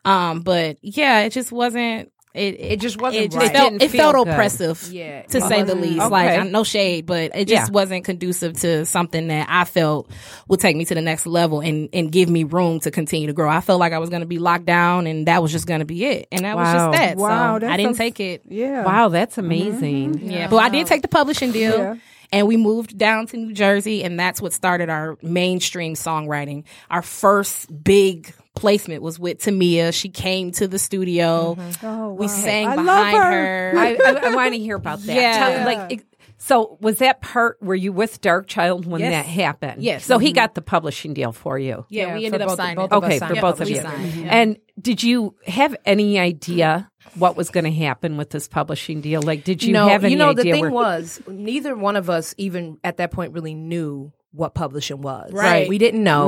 Um, 0.04 0.41
but 0.41 0.78
yeah, 0.82 1.22
it 1.22 1.32
just 1.32 1.52
wasn't. 1.52 2.12
It 2.35 2.59
It 2.59 2.79
just 2.79 3.01
wasn't 3.01 3.23
It 3.23 3.31
just 3.31 3.37
right. 3.43 3.51
felt 3.55 3.71
Didn't 3.71 3.81
it 3.83 3.97
felt 3.97 4.15
good. 4.15 4.27
oppressive. 4.27 4.87
Yeah. 4.91 5.23
to 5.23 5.41
say 5.41 5.63
the 5.63 5.73
least. 5.73 5.99
Okay. 5.99 6.09
Like 6.09 6.51
no 6.51 6.63
shade, 6.63 7.07
but 7.07 7.31
it 7.35 7.47
just 7.47 7.69
Yeah. 7.69 7.73
wasn't 7.73 8.05
conducive 8.05 8.53
to 8.61 8.85
something 8.85 9.29
that 9.29 9.47
I 9.49 9.65
felt 9.65 10.09
would 10.47 10.59
take 10.59 10.75
me 10.75 10.85
to 10.85 10.93
the 10.93 11.01
next 11.01 11.25
level 11.25 11.59
and 11.61 11.89
and 11.91 12.11
give 12.11 12.29
me 12.29 12.43
room 12.43 12.79
to 12.81 12.91
continue 12.91 13.25
to 13.27 13.33
grow. 13.33 13.49
I 13.49 13.61
felt 13.61 13.79
like 13.79 13.93
I 13.93 13.97
was 13.97 14.11
going 14.11 14.21
to 14.21 14.27
be 14.27 14.37
locked 14.37 14.65
down, 14.65 15.07
and 15.07 15.27
that 15.27 15.41
was 15.41 15.51
just 15.51 15.65
going 15.65 15.79
to 15.79 15.85
be 15.85 16.05
it, 16.05 16.27
and 16.31 16.45
that 16.45 16.55
was 16.55 16.71
just 16.71 16.91
that. 16.91 17.17
Wow, 17.17 17.55
so 17.55 17.59
that's 17.61 17.73
I 17.73 17.77
didn't 17.77 17.95
so- 17.95 18.03
take 18.03 18.19
it. 18.19 18.43
yeah. 18.47 18.85
Wow, 18.85 19.09
that's 19.09 19.39
amazing. 19.39 20.13
Mm-hmm. 20.15 20.29
Yeah, 20.29 20.47
but 20.49 20.57
I 20.57 20.69
did 20.69 20.85
take 20.85 21.01
the 21.01 21.07
publishing 21.07 21.51
deal. 21.51 21.77
Yeah. 21.77 21.95
And 22.31 22.47
we 22.47 22.57
moved 22.57 22.97
down 22.97 23.25
to 23.27 23.37
New 23.37 23.53
Jersey, 23.53 24.03
and 24.03 24.19
that's 24.19 24.39
what 24.41 24.53
started 24.53 24.89
our 24.89 25.17
mainstream 25.23 25.95
songwriting. 25.95 26.63
Our 26.91 27.01
first 27.01 27.83
big 27.83 28.33
placement 28.55 29.01
was 29.01 29.17
with 29.17 29.39
Tamia. 29.39 29.91
She 29.93 30.09
came 30.09 30.51
to 30.53 30.67
the 30.67 30.77
studio. 30.77 31.55
Mm-hmm. 31.55 31.85
Oh, 31.85 32.13
We 32.13 32.27
sang 32.27 32.67
I 32.67 32.75
love 32.75 32.85
behind 32.85 33.17
her. 33.17 33.71
her. 33.71 33.73
I, 33.77 33.95
I, 33.95 34.31
I 34.31 34.35
want 34.35 34.53
to 34.53 34.59
hear 34.59 34.75
about 34.75 34.99
that. 34.99 35.15
Yeah. 35.15 35.37
Tell- 35.37 35.65
like, 35.65 35.91
it- 35.93 36.05
so 36.41 36.78
was 36.82 36.97
that 36.99 37.21
part? 37.21 37.58
Were 37.62 37.75
you 37.75 37.91
with 37.91 38.21
Darkchild 38.21 38.86
when 38.86 39.02
Yes. 39.02 39.12
that 39.12 39.25
happened? 39.30 39.84
Yes. 39.84 40.06
So 40.06 40.17
he 40.17 40.32
got 40.32 40.56
the 40.56 40.62
publishing 40.62 41.13
deal 41.13 41.32
for 41.32 41.60
you. 41.60 41.86
yeah, 41.89 42.13
we 42.15 42.25
ended 42.25 42.41
up 42.41 42.47
both- 42.47 42.58
signing. 42.58 42.75
both 42.78 42.91
Okay, 42.93 43.19
signed. 43.19 43.30
for 43.30 43.36
Yeah, 43.36 43.41
both 43.41 43.62
of 43.62 43.69
you. 43.69 43.75
signed, 43.82 44.13
yeah. 44.15 44.30
And 44.36 44.58
did 44.82 45.04
you 45.04 45.36
have 45.45 45.75
any 45.86 46.17
idea 46.17 46.89
what 47.15 47.36
was 47.36 47.49
going 47.49 47.65
to 47.65 47.71
happen 47.71 48.17
with 48.17 48.30
this 48.30 48.47
publishing 48.47 49.02
deal? 49.02 49.21
Like, 49.21 49.43
did 49.43 49.62
you 49.63 49.73
no, 49.73 49.88
have 49.88 50.04
any 50.04 50.15
idea? 50.15 50.17
No, 50.17 50.30
you 50.30 50.34
know, 50.36 50.39
idea? 50.39 50.43
the 50.43 50.52
thing 50.58 50.62
where- 50.62 50.71
was, 50.71 51.21
neither 51.28 51.75
one 51.75 51.95
of 51.95 52.10
us 52.10 52.34
even 52.38 52.78
at 52.84 52.97
that 52.97 53.12
point 53.12 53.34
really 53.34 53.54
knew 53.54 54.12
what 54.32 54.54
publishing 54.54 55.02
was. 55.02 55.34
Right. 55.34 55.67
We 55.67 55.80
didn't 55.80 56.04
know. 56.04 56.28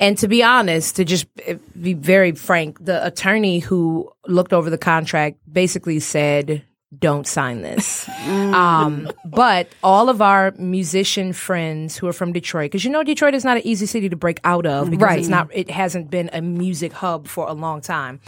And 0.00 0.16
to 0.18 0.26
be 0.26 0.42
honest, 0.42 0.96
to 0.96 1.04
just 1.04 1.26
eh, 1.46 1.56
be 1.78 1.92
very 1.92 2.32
frank, 2.32 2.82
the 2.82 3.04
attorney 3.06 3.58
who 3.58 4.10
looked 4.26 4.54
over 4.54 4.70
the 4.70 4.78
contract 4.78 5.36
basically 5.52 6.00
said, 6.00 6.62
don't 6.98 7.26
sign 7.26 7.62
this. 7.62 8.08
um, 8.26 9.10
but 9.24 9.68
all 9.82 10.08
of 10.08 10.20
our 10.20 10.52
musician 10.58 11.32
friends 11.32 11.96
who 11.96 12.06
are 12.06 12.12
from 12.12 12.32
Detroit, 12.32 12.70
because 12.70 12.84
you 12.84 12.90
know 12.90 13.02
Detroit 13.02 13.34
is 13.34 13.44
not 13.44 13.56
an 13.56 13.66
easy 13.66 13.86
city 13.86 14.08
to 14.08 14.16
break 14.16 14.40
out 14.44 14.66
of 14.66 14.90
because 14.90 15.02
Right. 15.02 15.18
it's 15.18 15.28
not. 15.28 15.48
It 15.52 15.70
hasn't 15.70 16.10
been 16.10 16.30
a 16.32 16.42
music 16.42 16.92
hub 16.92 17.26
for 17.28 17.48
a 17.48 17.52
long 17.54 17.80
time. 17.80 18.20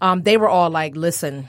Um, 0.00 0.22
they 0.22 0.36
were 0.36 0.48
all 0.48 0.70
like, 0.70 0.94
"Listen, 0.94 1.48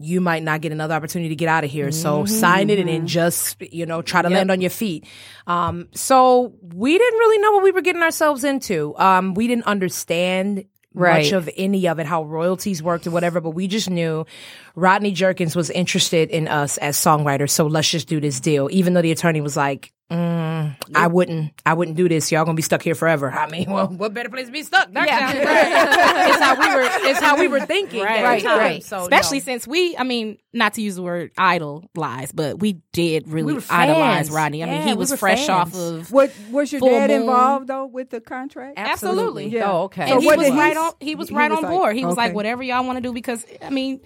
you 0.00 0.20
might 0.20 0.42
not 0.44 0.60
get 0.60 0.70
another 0.72 0.94
opportunity 0.94 1.28
to 1.30 1.36
get 1.36 1.48
out 1.48 1.64
of 1.64 1.70
here. 1.70 1.90
So 1.90 2.24
sign 2.24 2.70
it 2.70 2.78
and 2.78 2.88
then 2.88 3.08
just, 3.08 3.60
you 3.60 3.84
know, 3.84 4.00
try 4.00 4.22
to 4.22 4.30
land 4.30 4.48
on 4.52 4.60
your 4.60 4.70
feet. 4.70 5.04
Um, 5.48 5.88
so 5.92 6.54
we 6.62 6.96
didn't 6.96 7.18
really 7.18 7.38
know 7.42 7.50
what 7.52 7.64
we 7.64 7.72
were 7.72 7.80
getting 7.80 8.02
ourselves 8.02 8.44
into. 8.44 8.96
Um, 8.96 9.34
we 9.34 9.48
didn't 9.48 9.66
understand 9.66 10.66
Right. 10.94 11.24
much 11.24 11.32
of 11.32 11.48
any 11.56 11.86
of 11.86 11.98
it, 11.98 12.06
how 12.06 12.24
royalties 12.24 12.82
worked 12.82 13.06
or 13.06 13.10
whatever, 13.10 13.40
but 13.40 13.50
we 13.50 13.68
just 13.68 13.90
knew 13.90 14.26
Rodney 14.74 15.12
Jerkins 15.12 15.54
was 15.54 15.70
interested 15.70 16.30
in 16.30 16.48
us 16.48 16.78
as 16.78 16.96
songwriters. 16.96 17.50
So 17.50 17.66
let's 17.66 17.90
just 17.90 18.08
do 18.08 18.20
this 18.20 18.40
deal. 18.40 18.68
Even 18.72 18.94
though 18.94 19.02
the 19.02 19.12
attorney 19.12 19.40
was 19.40 19.56
like, 19.56 19.92
mm, 20.10 20.74
I 20.94 21.06
wouldn't, 21.06 21.52
I 21.66 21.74
wouldn't 21.74 21.96
do 21.96 22.08
this. 22.08 22.30
Y'all 22.32 22.44
gonna 22.44 22.54
be 22.56 22.62
stuck 22.62 22.82
here 22.82 22.94
forever. 22.94 23.30
I 23.30 23.48
mean, 23.50 23.70
well, 23.70 23.88
what 23.88 24.14
better 24.14 24.28
place 24.28 24.46
to 24.46 24.52
be 24.52 24.62
stuck? 24.62 24.90
Dark 24.92 25.08
Town. 25.08 25.32
it's 25.36 26.40
how 26.40 26.54
we 26.58 26.74
were, 26.74 26.88
it's 27.10 27.20
how 27.20 27.38
we 27.38 27.48
were 27.48 27.60
thinking. 27.60 28.00
at 28.00 28.16
the 28.18 28.22
Right, 28.24 28.44
right. 28.44 28.82
So, 28.84 29.00
Especially 29.02 29.38
no. 29.38 29.44
since 29.44 29.66
we, 29.66 29.96
I 29.96 30.04
mean, 30.04 30.38
not 30.52 30.74
to 30.74 30.82
use 30.82 30.96
the 30.96 31.02
word 31.02 31.30
idolize, 31.36 32.32
but 32.32 32.58
we 32.58 32.80
did 32.92 33.28
really 33.28 33.54
We 33.54 33.62
idolize 33.70 34.28
fans. 34.28 34.30
Rodney. 34.30 34.62
I 34.64 34.66
mean, 34.66 34.82
he 34.88 34.94
was 34.94 35.10
were 35.10 35.16
fresh 35.16 35.46
fans. 35.46 35.50
off 35.50 35.74
of 35.74 36.10
What 36.12 36.32
was 36.50 36.72
your 36.72 36.80
dad 36.80 37.10
Moon. 37.10 37.20
involved 37.20 37.66
though 37.66 37.86
with 37.86 38.10
the 38.10 38.20
contract? 38.20 38.74
Absolutely. 38.78 39.48
Yeah. 39.48 39.70
Oh, 39.70 39.82
okay. 39.84 40.02
And 40.02 40.10
So 40.12 40.20
he 40.20 40.26
what 40.26 40.38
was 40.38 40.46
did 40.46 40.54
he 40.54 40.58
right 40.60 40.76
s- 40.76 40.78
on. 40.78 40.92
He 41.00 41.14
was 41.14 41.28
he 41.28 41.34
right 41.34 41.50
was 41.50 41.58
on 41.58 41.62
like, 41.64 41.72
board. 41.72 41.96
He 41.96 42.04
was 42.04 42.16
like, 42.16 42.34
"Whatever 42.34 42.62
y'all 42.62 42.84
want 42.84 42.96
to 42.96 43.02
do," 43.02 43.12
because 43.12 43.44
I 43.62 43.70
mean, 43.70 44.00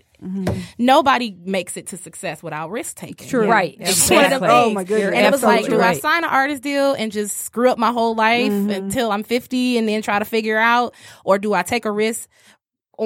nobody 0.78 1.36
makes 1.44 1.76
it 1.76 1.88
to 1.88 1.96
success 1.96 2.42
without 2.42 2.70
risk 2.70 2.96
taking. 2.96 3.28
True. 3.28 3.48
Right. 3.48 3.76
It's 3.80 4.10
one 4.10 4.24
of 4.24 4.30
them 4.30 4.42
Exactly. 4.44 4.48
Oh, 4.50 4.70
my 4.74 4.84
goodness. 4.84 5.14
And 5.14 5.26
it 5.26 5.32
was 5.32 5.42
like, 5.42 5.58
absolutely 5.60 5.84
do 5.84 5.90
I 5.90 5.94
sign 5.94 6.24
an 6.24 6.30
artist 6.30 6.62
deal 6.62 6.92
and 6.94 7.10
just 7.12 7.38
screw 7.38 7.70
up 7.70 7.78
my 7.78 7.92
whole 7.92 8.14
life 8.14 8.52
Mm-hmm. 8.52 8.70
until 8.70 9.10
I'm 9.12 9.22
50 9.22 9.78
and 9.78 9.88
then 9.88 10.02
try 10.02 10.18
to 10.18 10.24
figure 10.24 10.58
out, 10.58 10.94
or 11.24 11.38
do 11.38 11.54
I 11.54 11.62
take 11.62 11.84
a 11.84 11.90
risk 11.90 12.28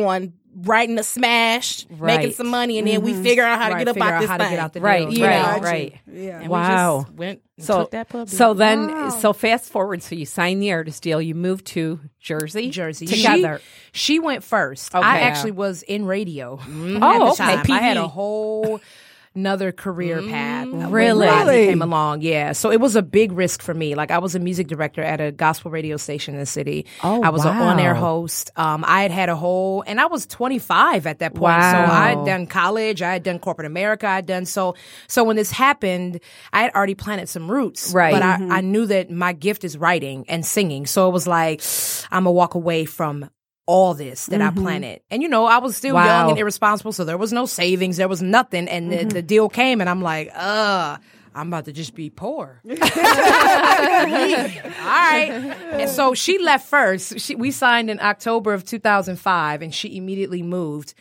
on 0.05 0.33
writing 0.59 0.99
a 0.99 1.03
smash, 1.03 1.87
Right. 1.91 2.17
making 2.17 2.33
some 2.35 2.49
money, 2.49 2.79
and 2.79 2.89
then 2.89 3.03
we 3.03 3.13
mm-hmm. 3.13 3.23
figure 3.23 3.45
out 3.45 3.61
how 3.61 3.69
to 3.69 3.75
get 3.77 3.89
up 3.89 3.95
figure 3.95 4.09
out 4.09 4.15
out 4.15 4.21
this 4.21 4.31
how 4.31 4.37
to 4.39 4.45
thing? 4.45 4.53
get 4.53 4.59
out 4.59 4.73
the 4.73 4.81
Right, 4.81 5.09
deal. 5.11 5.19
You 5.19 5.25
right, 5.27 5.57
know? 5.57 5.63
right. 5.63 5.95
Yeah. 6.11 6.41
And 6.41 6.49
Wow. 6.49 6.99
we 6.99 7.05
just 7.05 7.15
went 7.15 7.43
and 7.59 7.67
So, 7.67 7.79
took 7.81 7.91
that 7.91 8.09
pub 8.09 8.29
so 8.29 8.55
then, 8.55 9.11
so 9.11 9.33
fast 9.35 9.71
forward. 9.71 10.03
So 10.03 10.15
you 10.15 10.25
signed 10.25 10.63
the 10.63 10.73
artist 10.73 11.03
deal. 11.03 11.21
You 11.21 11.35
moved 11.35 11.67
to 11.69 12.01
Jersey, 12.21 12.71
Jersey 12.71 13.07
together. 13.07 13.61
She, 13.93 14.15
she 14.15 14.19
went 14.19 14.45
first. 14.45 14.95
Okay. 14.95 15.07
I 15.07 15.21
actually 15.21 15.53
was 15.53 15.83
in 15.83 16.07
radio. 16.07 16.59
Oh, 16.59 16.63
at 16.63 17.01
the 17.01 17.01
oh, 17.05 17.31
okay. 17.33 17.57
time. 17.57 17.73
I 17.73 17.81
had 17.81 17.97
a 17.99 18.09
whole 18.09 18.81
another 19.37 19.71
career 19.71 20.23
path. 20.23 20.69
when 20.69 20.91
Really? 20.91 21.27
Rodney 21.27 21.67
came 21.67 21.83
along. 21.83 22.23
Yeah, 22.23 22.53
so 22.53 22.73
it 22.73 22.81
was 22.81 22.97
a 22.97 23.03
big 23.03 23.33
risk 23.33 23.63
for 23.63 23.75
me. 23.75 23.95
Like 23.95 24.11
I 24.11 24.19
was 24.19 24.35
a 24.35 24.39
music 24.39 24.67
director 24.67 25.03
at 25.03 25.21
a 25.21 25.31
gospel 25.31 25.71
radio 25.71 25.97
station 25.97 26.35
in 26.35 26.41
the 26.41 26.47
city. 26.47 26.87
Oh, 27.05 27.23
I 27.23 27.29
was 27.29 27.45
an 27.45 27.57
on-air 27.57 27.95
host. 27.95 28.51
Um, 28.57 28.85
I 28.87 29.03
had 29.03 29.11
had 29.11 29.29
a 29.29 29.37
whole, 29.37 29.83
and 29.87 30.01
I 30.01 30.07
was 30.07 30.27
25 30.27 31.07
at 31.07 31.19
that 31.21 31.35
point. 31.35 31.43
Wow. 31.43 31.73
So 31.87 31.93
I 31.93 32.09
had 32.11 32.25
done 32.25 32.47
college. 32.47 33.03
I 33.03 33.13
had 33.13 33.23
done 33.23 33.39
corporate 33.39 33.67
America. 33.67 34.07
I 34.07 34.17
had 34.17 34.27
done 34.27 34.47
so. 34.47 34.75
So 35.07 35.23
when 35.25 35.37
this 35.37 35.51
happened, 35.51 36.21
I 36.53 36.63
had 36.63 36.75
already 36.75 36.95
planted 36.95 37.29
some 37.29 37.51
roots. 37.51 37.93
Right. 37.93 38.13
But 38.13 38.23
I, 38.23 38.59
I 38.59 38.61
knew 38.63 38.87
that 38.87 39.11
my 39.11 39.33
gift 39.33 39.65
is 39.65 39.77
writing 39.77 40.25
and 40.29 40.45
singing. 40.45 40.87
So 40.87 41.09
it 41.09 41.13
was 41.13 41.27
like, 41.27 41.63
I'm 42.11 42.25
gonna 42.25 42.33
walk 42.33 42.55
away 42.55 42.85
from 42.87 43.29
all 43.67 43.95
this 43.95 44.27
that 44.27 44.41
I 44.41 44.51
planted. 44.51 45.01
And 45.11 45.23
you 45.23 45.29
know, 45.29 45.45
I 45.47 45.59
was 45.59 45.77
still 45.77 45.95
Wow. 45.97 46.05
young 46.07 46.31
and 46.31 46.39
irresponsible, 46.39 46.93
so 46.93 47.05
there 47.05 47.19
was 47.19 47.33
no 47.33 47.47
savings, 47.47 47.97
there 47.97 48.09
was 48.09 48.23
nothing. 48.23 48.69
And 48.69 48.91
the, 48.93 49.05
the 49.05 49.23
deal 49.23 49.49
came, 49.49 49.81
and 49.81 49.91
I'm 49.91 50.01
like, 50.03 50.31
uh, 50.35 50.97
I'm 51.35 51.49
about 51.49 51.65
to 51.67 51.73
just 51.73 51.95
be 51.95 52.09
poor. 52.09 52.63
all 52.71 52.77
right. 54.87 55.29
And 55.73 55.91
so 55.91 56.15
she 56.15 56.39
left 56.39 56.67
first. 56.69 57.21
She, 57.21 57.35
we 57.35 57.51
signed 57.51 57.91
in 57.91 58.01
October 58.01 58.55
of 58.55 58.65
2005, 58.65 59.63
and 59.63 59.75
she 59.75 59.97
immediately 59.97 60.43
moved. 60.43 60.95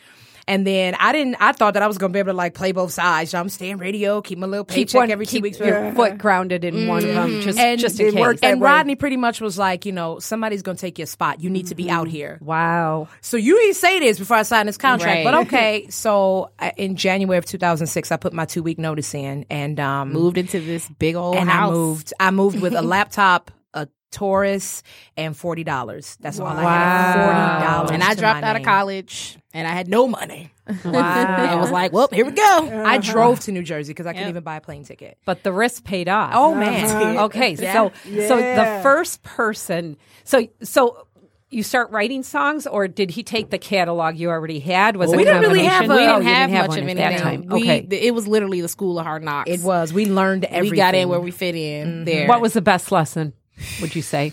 And 0.48 0.64
then 0.66 0.94
I 1.00 1.10
didn't. 1.10 1.36
I 1.40 1.50
thought 1.52 1.74
that 1.74 1.82
I 1.82 1.88
was 1.88 1.98
gonna 1.98 2.12
be 2.12 2.20
able 2.20 2.30
to 2.32 2.36
like 2.36 2.54
play 2.54 2.70
both 2.70 2.92
sides. 2.92 3.32
So 3.32 3.40
I'm 3.40 3.48
staying 3.48 3.78
radio, 3.78 4.22
keep 4.22 4.38
my 4.38 4.46
little 4.46 4.64
Keep 4.64 4.74
paycheck 4.88 4.98
one- 5.00 5.10
every 5.10 5.26
two 5.26 5.38
keep 5.38 5.42
weeks. 5.42 5.58
your 5.58 5.92
foot 5.92 6.18
grounded 6.18 6.64
in 6.64 6.86
one 6.86 6.98
of 6.98 7.14
them, 7.14 7.30
mm-hmm. 7.30 7.40
just 7.40 7.58
and 7.58 7.80
just 7.80 7.98
in 7.98 8.14
case. 8.14 8.38
and 8.44 8.60
way. 8.60 8.64
Rodney 8.64 8.94
pretty 8.94 9.16
much 9.16 9.40
was 9.40 9.58
like, 9.58 9.84
you 9.84 9.90
know, 9.92 10.20
somebody's 10.20 10.62
gonna 10.62 10.78
take 10.78 10.98
your 10.98 11.06
spot. 11.06 11.40
You 11.40 11.50
need 11.50 11.66
to 11.66 11.74
be 11.74 11.86
mm-hmm. 11.86 11.96
out 11.96 12.08
here. 12.08 12.38
Wow. 12.40 13.08
So 13.22 13.36
you 13.36 13.56
didn't 13.56 13.74
say 13.74 13.98
this 13.98 14.20
before 14.20 14.36
I 14.36 14.42
signed 14.42 14.68
this 14.68 14.76
contract, 14.76 15.16
Right. 15.16 15.24
but 15.24 15.34
okay. 15.46 15.86
So 15.96 16.50
I- 16.60 16.72
in 16.76 16.94
January 16.94 17.38
of 17.38 17.44
2006, 17.44 18.12
I 18.12 18.16
put 18.16 18.32
my 18.32 18.44
two 18.44 18.62
week 18.62 18.78
notice 18.78 19.14
in 19.14 19.46
and 19.50 19.80
um, 19.80 20.12
Moved 20.12 20.38
into 20.38 20.60
this 20.60 20.88
big 20.98 21.16
old 21.16 21.34
and 21.36 21.50
house. 21.50 21.70
I 21.70 21.72
moved. 21.72 22.12
I 22.20 22.30
moved 22.30 22.60
with 22.60 22.74
a 22.74 22.82
laptop, 22.94 23.50
a 23.50 23.65
Taurus, 24.10 24.82
and 25.16 25.36
forty 25.36 25.64
dollars. 25.64 26.16
That's 26.20 26.38
all 26.38 26.46
I 26.46 26.62
had. 26.62 27.24
Forty 27.24 27.66
dollars. 27.66 27.90
and 27.90 28.02
I 28.02 28.14
dropped 28.14 28.44
out 28.44 28.56
of 28.56 28.62
college 28.62 29.38
and 29.52 29.66
I 29.66 29.72
had 29.72 29.88
no 29.88 30.06
money. 30.06 30.52
Wow. 30.84 30.92
and 31.50 31.60
was 31.60 31.70
like, 31.70 31.92
well, 31.92 32.08
here 32.12 32.24
we 32.24 32.32
go. 32.32 32.42
I 32.42 32.96
uh-huh. 32.96 33.12
drove 33.12 33.40
to 33.40 33.52
New 33.52 33.62
Jersey 33.62 33.92
because 33.92 34.06
I 34.06 34.12
couldn't 34.12 34.28
even 34.28 34.42
buy 34.42 34.56
a 34.56 34.60
plane 34.60 34.84
ticket. 34.84 35.18
But 35.24 35.42
the 35.42 35.52
risk 35.52 35.84
paid 35.84 36.08
off. 36.08 36.32
Oh 36.34 36.54
man. 36.54 36.84
Uh-huh. 36.84 37.06
Okay, 37.26 37.56
so 37.56 37.92
so 38.04 38.36
the 38.36 38.80
first 38.82 39.22
person, 39.22 39.96
so 40.24 40.46
so 40.62 41.06
you 41.50 41.62
start 41.62 41.90
writing 41.90 42.22
songs, 42.22 42.66
or 42.66 42.88
did 42.88 43.10
he 43.10 43.22
take 43.22 43.50
the 43.50 43.58
catalog 43.58 44.16
you 44.16 44.30
already 44.30 44.58
had? 44.58 44.96
Was 44.96 45.12
it 45.12 45.16
we 45.16 45.24
didn't 45.24 45.42
really 45.42 45.66
combination? 45.66 45.70
have 45.70 45.90
a- 45.90 45.94
we 45.94 46.06
Oh, 46.06 46.18
didn't 46.18 46.26
have 46.26 46.50
much 46.50 46.68
one 46.68 46.78
of 46.78 46.88
at 46.88 46.98
anything. 46.98 46.98
that 46.98 47.22
time. 47.22 47.46
We, 47.46 47.62
okay, 47.62 47.86
it 47.90 48.14
was 48.14 48.26
literally 48.26 48.60
the 48.60 48.68
school 48.68 48.98
of 48.98 49.06
hard 49.06 49.22
knocks. 49.22 49.50
It 49.50 49.60
was. 49.60 49.92
We 49.92 50.06
learned 50.06 50.44
everything. 50.44 50.70
We 50.70 50.76
got 50.76 50.94
in 50.94 51.08
where 51.08 51.20
we 51.20 51.30
fit 51.30 51.54
in. 51.54 51.88
Mm-hmm. 51.88 52.04
There. 52.04 52.28
what 52.28 52.40
was 52.40 52.52
the 52.52 52.62
best 52.62 52.90
lesson? 52.90 53.32
Would 53.80 53.94
you 53.96 54.02
say? 54.02 54.32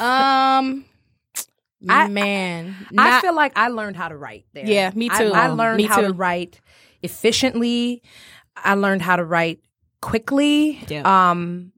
um? 0.00 0.84
I- 1.88 2.08
man, 2.08 2.74
I 2.96 3.20
feel 3.20 3.34
like 3.34 3.52
I 3.56 3.68
learned 3.68 3.96
how 3.96 4.08
to 4.08 4.16
write 4.16 4.46
there. 4.52 4.66
Yeah, 4.66 4.90
me 4.94 5.08
too. 5.08 5.32
I, 5.32 5.46
learned 5.48 5.76
Me 5.76 5.84
how 5.84 6.00
to 6.00 6.12
write 6.12 6.60
efficiently. 7.02 8.02
I 8.56 8.74
learned 8.74 9.02
how 9.02 9.14
to 9.14 9.24
write 9.24 9.60
quickly. 10.02 10.80
Yeah. 10.88 11.30
Um, 11.30 11.72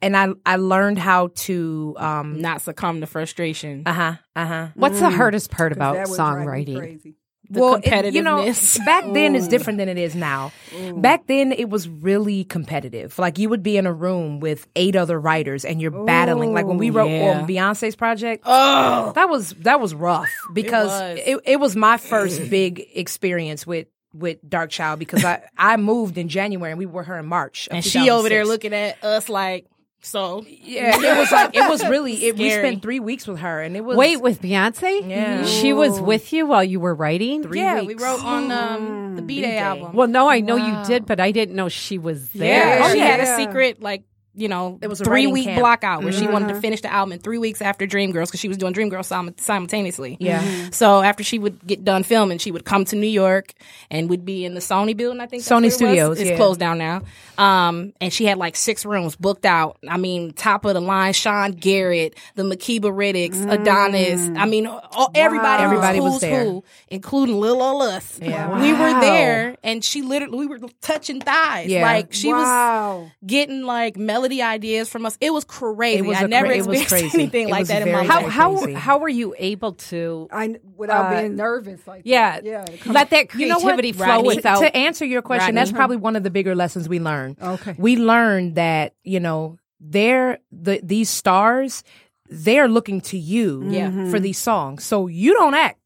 and 0.00 0.16
I 0.16 0.28
I 0.46 0.56
learned 0.56 0.98
how 0.98 1.28
to 1.34 1.94
um. 1.98 2.40
not 2.40 2.62
succumb 2.62 3.00
to 3.00 3.06
frustration. 3.06 3.82
Uh 3.86 3.92
huh. 3.92 4.14
Uh 4.34 4.46
huh. 4.46 4.68
What's 4.74 5.00
the 5.00 5.10
hardest 5.10 5.50
part 5.50 5.72
about 5.72 5.96
that 5.96 6.08
would 6.08 6.18
songwriting? 6.18 7.14
The 7.50 7.60
well, 7.60 7.80
it- 7.82 8.14
you 8.14 8.22
know, 8.22 8.50
back 8.86 9.04
then 9.12 9.34
is 9.34 9.48
different 9.48 9.78
than 9.78 9.88
it 9.88 9.98
is 9.98 10.14
now. 10.14 10.50
Back 10.96 11.26
then, 11.26 11.52
it 11.52 11.68
was 11.68 11.88
really 11.88 12.44
competitive. 12.44 13.18
Like 13.18 13.38
you 13.38 13.48
would 13.48 13.62
be 13.62 13.76
in 13.76 13.86
a 13.86 13.92
room 13.92 14.40
with 14.40 14.66
eight 14.76 14.96
other 14.96 15.20
writers, 15.20 15.64
and 15.64 15.80
you're 15.80 15.90
battling. 15.90 16.54
Like 16.54 16.66
when 16.66 16.78
we 16.78 16.90
wrote 16.90 17.06
um, 17.06 17.10
Yeah. 17.12 17.38
on 17.40 17.46
Beyonce's 17.48 17.96
project, 17.96 18.44
oh, 18.46 19.12
that 19.14 19.28
was 19.28 19.50
that 19.60 19.80
was 19.80 19.94
rough 19.94 20.28
because 20.52 20.88
was. 20.88 21.18
it, 21.24 21.40
it 21.44 21.60
was 21.60 21.76
my 21.76 21.96
first 21.98 22.40
big 22.50 22.86
experience 22.94 23.66
with 23.66 23.88
with 24.14 24.38
Darkchild 24.48 24.98
because 25.00 25.24
I 25.24 25.42
I 25.58 25.76
moved 25.76 26.16
in 26.18 26.28
January 26.28 26.70
and 26.70 26.78
we 26.78 26.86
were 26.86 27.02
her 27.02 27.18
in 27.18 27.26
March, 27.26 27.68
and 27.70 27.84
she 27.84 28.10
over 28.10 28.28
there 28.28 28.44
looking 28.46 28.72
at 28.72 29.02
us 29.04 29.28
like, 29.28 29.66
so 30.04 30.44
Yeah, 30.46 30.94
it 30.96 31.18
was 31.18 31.32
like 31.32 31.54
it 31.56 31.68
was 31.68 31.84
really. 31.88 32.26
It, 32.26 32.36
we 32.36 32.50
spent 32.50 32.82
three 32.82 33.00
weeks 33.00 33.26
with 33.26 33.38
her, 33.38 33.60
and 33.62 33.76
it 33.76 33.80
was 33.80 33.96
Wait, 33.96 34.20
with 34.20 34.40
Beyonce? 34.42 35.08
Yeah. 35.08 35.44
She 35.44 35.72
was 35.72 36.00
with 36.00 36.32
you 36.32 36.46
while 36.46 36.62
you 36.64 36.78
were 36.80 36.94
writing? 36.94 37.42
weeks. 37.42 37.56
yeah, 37.56 37.80
Mm, 37.80 37.86
we 37.86 37.94
wrote 37.94 38.22
on 38.24 38.50
um, 38.52 39.16
the 39.16 39.22
B 39.22 39.40
Day 39.40 39.58
album. 39.58 39.92
Well, 39.94 40.08
no, 40.08 40.28
I 40.28 40.40
know 40.40 40.56
you 40.56 40.84
did, 40.86 41.06
but 41.06 41.20
I 41.20 41.30
didn't 41.32 41.56
know 41.56 41.68
she 41.68 41.98
was 41.98 42.30
there. 42.30 42.78
Yeah. 42.78 42.92
she 42.92 42.98
had 42.98 43.20
a 43.20 43.36
secret 43.36 43.80
like 43.82 44.04
you 44.36 44.48
know 44.48 44.78
It 44.82 44.88
was 44.88 45.00
a 45.00 45.04
three 45.04 45.26
week 45.26 45.44
camp. 45.44 45.60
block 45.60 45.84
out 45.84 46.02
where 46.02 46.12
she 46.12 46.26
wanted 46.26 46.48
to 46.48 46.60
finish 46.60 46.80
the 46.80 46.92
album 46.92 47.12
in 47.12 47.18
three 47.20 47.38
weeks 47.38 47.62
after 47.62 47.86
Dreamgirls 47.86 48.26
because 48.26 48.40
she 48.40 48.48
was 48.48 48.56
doing 48.56 48.74
Dreamgirls 48.74 49.04
sim- 49.06 49.34
simultaneously. 49.38 50.16
Yeah. 50.20 50.70
So 50.70 51.02
after 51.02 51.22
she 51.24 51.38
would 51.38 51.64
get 51.66 51.84
done 51.84 52.02
filming, 52.02 52.38
she 52.38 52.50
would 52.50 52.64
come 52.64 52.84
to 52.86 52.96
New 52.96 53.06
York 53.08 53.52
and 53.90 54.08
would 54.10 54.24
be 54.24 54.44
in 54.44 54.54
the 54.54 54.60
Sony 54.60 54.96
building. 54.96 55.20
I 55.20 55.26
think 55.26 55.42
Sony. 55.42 55.70
Studios, 55.70 56.20
It's 56.20 56.30
yeah. 56.30 56.36
closed 56.36 56.60
down 56.60 56.78
now. 56.78 57.02
Um, 57.38 57.92
and 58.00 58.12
she 58.12 58.26
had 58.26 58.38
like 58.38 58.54
six 58.56 58.84
rooms 58.86 59.16
booked 59.16 59.44
out. 59.44 59.78
I 59.88 59.96
mean, 59.96 60.32
top 60.32 60.64
of 60.64 60.74
the 60.74 60.80
line: 60.80 61.12
Sean 61.12 61.52
Garrett, 61.52 62.16
the 62.36 62.42
Makeba 62.44 62.96
Riddicks, 62.96 63.40
Adonis. 63.40 64.28
I 64.36 64.46
mean, 64.46 64.66
all, 64.66 65.10
everybody, 65.14 65.62
Mm. 65.62 65.66
Everybody 65.66 65.98
who's 65.98 66.12
was 66.12 66.20
there. 66.20 66.44
who, 66.44 66.64
including 66.88 67.40
Lil 67.40 67.60
Ol 67.62 67.82
us. 67.82 68.18
Yeah. 68.22 68.60
We 68.60 68.72
were 68.72 69.00
there, 69.00 69.56
and 69.64 69.84
she 69.84 70.02
literally 70.02 70.38
we 70.38 70.46
were 70.46 70.60
touching 70.80 71.20
thighs. 71.20 71.68
Yeah. 71.68 71.82
Like 71.82 72.12
she 72.12 72.32
was 72.32 73.10
getting 73.26 73.62
like 73.62 73.96
melody 73.96 74.23
ideas 74.42 74.88
from 74.88 75.04
us. 75.06 75.16
It 75.20 75.32
was 75.32 75.44
crazy. 75.44 75.98
It 75.98 76.04
was 76.04 76.16
I 76.16 76.22
a 76.24 76.28
never 76.28 76.46
cra- 76.48 76.56
it 76.56 76.66
was 76.66 76.80
experienced 76.80 77.12
crazy. 77.14 77.22
anything 77.24 77.48
It 77.48 77.52
like 77.52 77.58
was 77.60 77.68
that 77.68 77.82
in 77.82 77.92
my 77.92 77.98
very, 77.98 78.06
How 78.06 78.22
life. 78.22 78.30
how 78.32 78.74
how 78.74 78.98
were 78.98 79.08
you 79.08 79.34
able 79.38 79.72
to 79.74 80.28
I 80.32 80.56
without 80.76 81.12
Uh, 81.12 81.20
being 81.20 81.36
nervous 81.36 81.86
like 81.86 82.02
yeah, 82.04 82.40
that. 82.40 82.44
yeah. 82.44 82.64
to 82.64 82.76
come- 82.78 82.92
let 82.94 83.10
that 83.10 83.34
You 83.34 83.48
know 83.48 83.56
creativity 83.60 83.92
flow 83.92 84.06
Rodney? 84.06 84.36
without 84.36 84.60
to 84.60 84.76
answer 84.76 85.04
your 85.04 85.22
question, 85.22 85.46
Rodney. 85.54 85.60
that's 85.60 85.72
probably 85.72 85.96
one 85.96 86.16
of 86.16 86.22
the 86.22 86.30
bigger 86.30 86.54
lessons 86.54 86.88
we 86.88 87.00
learned. 87.00 87.36
Okay. 87.40 87.74
We 87.78 87.96
learned 87.96 88.54
that, 88.56 88.94
you 89.02 89.20
know, 89.20 89.58
they're 89.80 90.38
the 90.50 90.80
these 90.82 91.10
stars, 91.10 91.84
they're 92.30 92.68
looking 92.68 93.00
to 93.02 93.18
you 93.18 93.64
Yeah. 93.68 94.10
for 94.10 94.18
these 94.18 94.38
songs. 94.38 94.82
So 94.84 95.06
you 95.08 95.34
don't 95.34 95.54
act, 95.54 95.83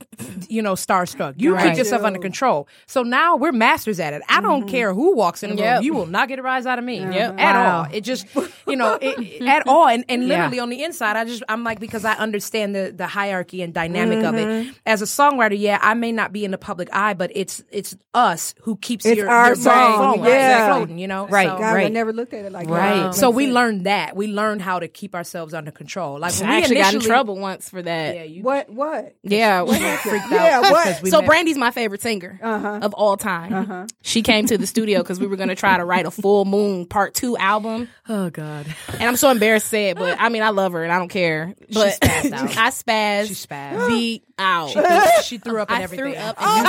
you 0.48 0.62
know, 0.62 0.72
starstruck. 0.74 1.34
You 1.36 1.54
Right. 1.54 1.68
keep 1.68 1.78
yourself 1.78 2.02
under 2.02 2.18
control. 2.18 2.66
So 2.86 3.02
now 3.02 3.36
we're 3.36 3.52
masters 3.52 4.00
at 4.00 4.14
it. 4.14 4.22
I 4.28 4.40
don't 4.40 4.60
mm-hmm. 4.62 4.68
care 4.70 4.94
who 4.94 5.14
walks 5.14 5.42
in 5.42 5.54
the 5.54 5.62
room. 5.62 5.82
You 5.82 5.94
will 5.94 6.06
not 6.06 6.28
get 6.28 6.38
a 6.38 6.42
rise 6.42 6.66
out 6.66 6.78
of 6.78 6.84
me. 6.84 6.98
Yep. 7.00 7.38
At 7.38 7.54
Wow. 7.54 7.78
all. 7.80 7.86
It 7.92 8.00
just, 8.02 8.26
you 8.66 8.74
know, 8.76 8.94
it, 8.94 9.18
it- 9.18 9.42
at 9.46 9.68
all. 9.68 9.86
And, 9.86 10.04
and 10.08 10.22
Yeah. 10.22 10.28
literally 10.36 10.60
on 10.60 10.70
the 10.70 10.82
inside, 10.82 11.16
I 11.16 11.24
just, 11.24 11.42
I'm 11.48 11.62
like, 11.62 11.78
because 11.78 12.04
I 12.04 12.14
understand 12.14 12.74
the, 12.74 12.92
the 12.96 13.06
hierarchy 13.06 13.62
and 13.62 13.72
dynamic 13.74 14.24
of 14.24 14.34
it. 14.34 14.46
Mm-hmm. 14.46 14.70
As 14.86 15.02
a 15.02 15.04
songwriter, 15.04 15.58
yeah, 15.58 15.78
I 15.80 15.94
may 15.94 16.10
not 16.12 16.32
be 16.32 16.44
in 16.44 16.50
the 16.50 16.58
public 16.58 16.88
eye, 16.92 17.14
but 17.14 17.30
it's, 17.34 17.62
it's 17.70 17.96
us 18.14 18.54
who 18.62 18.76
keeps 18.76 19.04
It's 19.06 19.16
your, 19.18 19.28
our 19.28 19.48
your 19.48 19.56
song, 19.56 20.16
phone 20.16 20.24
yeah. 20.24 20.74
floating, 20.74 20.98
you 20.98 21.06
know? 21.06 21.26
Right. 21.28 21.48
So- 21.48 21.58
God, 21.58 21.62
I 21.64 21.74
Right. 21.74 21.92
never 21.92 22.12
looked 22.12 22.34
at 22.34 22.44
it 22.44 22.52
like 22.52 22.68
Right. 22.68 23.02
that. 23.04 23.14
so 23.14 23.30
we 23.30 23.44
sense. 23.44 23.54
learned 23.54 23.86
that. 23.86 24.16
We 24.16 24.26
learned 24.28 24.62
how 24.62 24.78
to 24.80 24.88
keep 24.88 25.14
ourselves 25.14 25.54
under 25.54 25.70
control. 25.70 26.18
Like 26.18 26.32
when 26.40 26.48
I 26.48 26.56
we 26.56 26.62
actually 26.62 26.76
got 26.76 26.94
in 26.94 27.00
trouble 27.00 27.36
once 27.38 27.68
for 27.68 27.82
that. 27.82 28.14
Yeah, 28.16 28.22
you 28.24 28.42
What? 28.42 28.70
What? 28.70 29.14
Yeah. 29.22 29.62
Freaked 29.98 30.24
out. 30.26 30.32
Yeah, 30.32 30.60
what? 30.60 31.02
we 31.02 31.10
so 31.10 31.20
met- 31.20 31.26
Brandy's 31.26 31.58
my 31.58 31.70
favorite 31.70 32.02
singer 32.02 32.38
uh-huh. 32.42 32.80
of 32.82 32.94
all 32.94 33.16
time. 33.16 33.52
Uh-huh. 33.52 33.86
She 34.02 34.22
came 34.22 34.46
to 34.46 34.58
the 34.58 34.66
studio 34.66 35.00
because 35.00 35.20
we 35.20 35.26
were 35.26 35.36
going 35.36 35.48
to 35.48 35.54
try 35.54 35.76
to 35.76 35.84
write 35.84 36.06
a 36.06 36.10
Full 36.10 36.44
Moon 36.44 36.86
Part 36.86 37.14
Two 37.14 37.36
album, 37.36 37.88
Oh 38.08 38.30
God. 38.30 38.66
and 38.94 39.02
I'm 39.02 39.16
so 39.16 39.30
embarrassed 39.30 39.66
to 39.66 39.70
say 39.70 39.90
it, 39.90 39.96
but 39.96 40.16
I 40.20 40.28
mean 40.28 40.42
I 40.42 40.50
love 40.50 40.72
her 40.72 40.82
and 40.82 40.92
I 40.92 40.98
don't 40.98 41.08
care. 41.08 41.54
But 41.72 42.00
spazzed 42.00 42.32
out. 42.32 42.56
I 42.56 42.70
spazzed. 42.70 43.28
She 43.28 43.34
spazzed. 43.34 43.88
Beat 43.88 44.24
out. 44.38 44.70
She 44.70 44.80
threw, 44.80 45.22
she 45.22 45.38
threw 45.38 45.60
up 45.60 45.70
and 45.70 45.78
I 45.78 45.82
everything. 45.82 46.14
threw 46.14 46.22
up. 46.22 46.36
And 46.40 46.64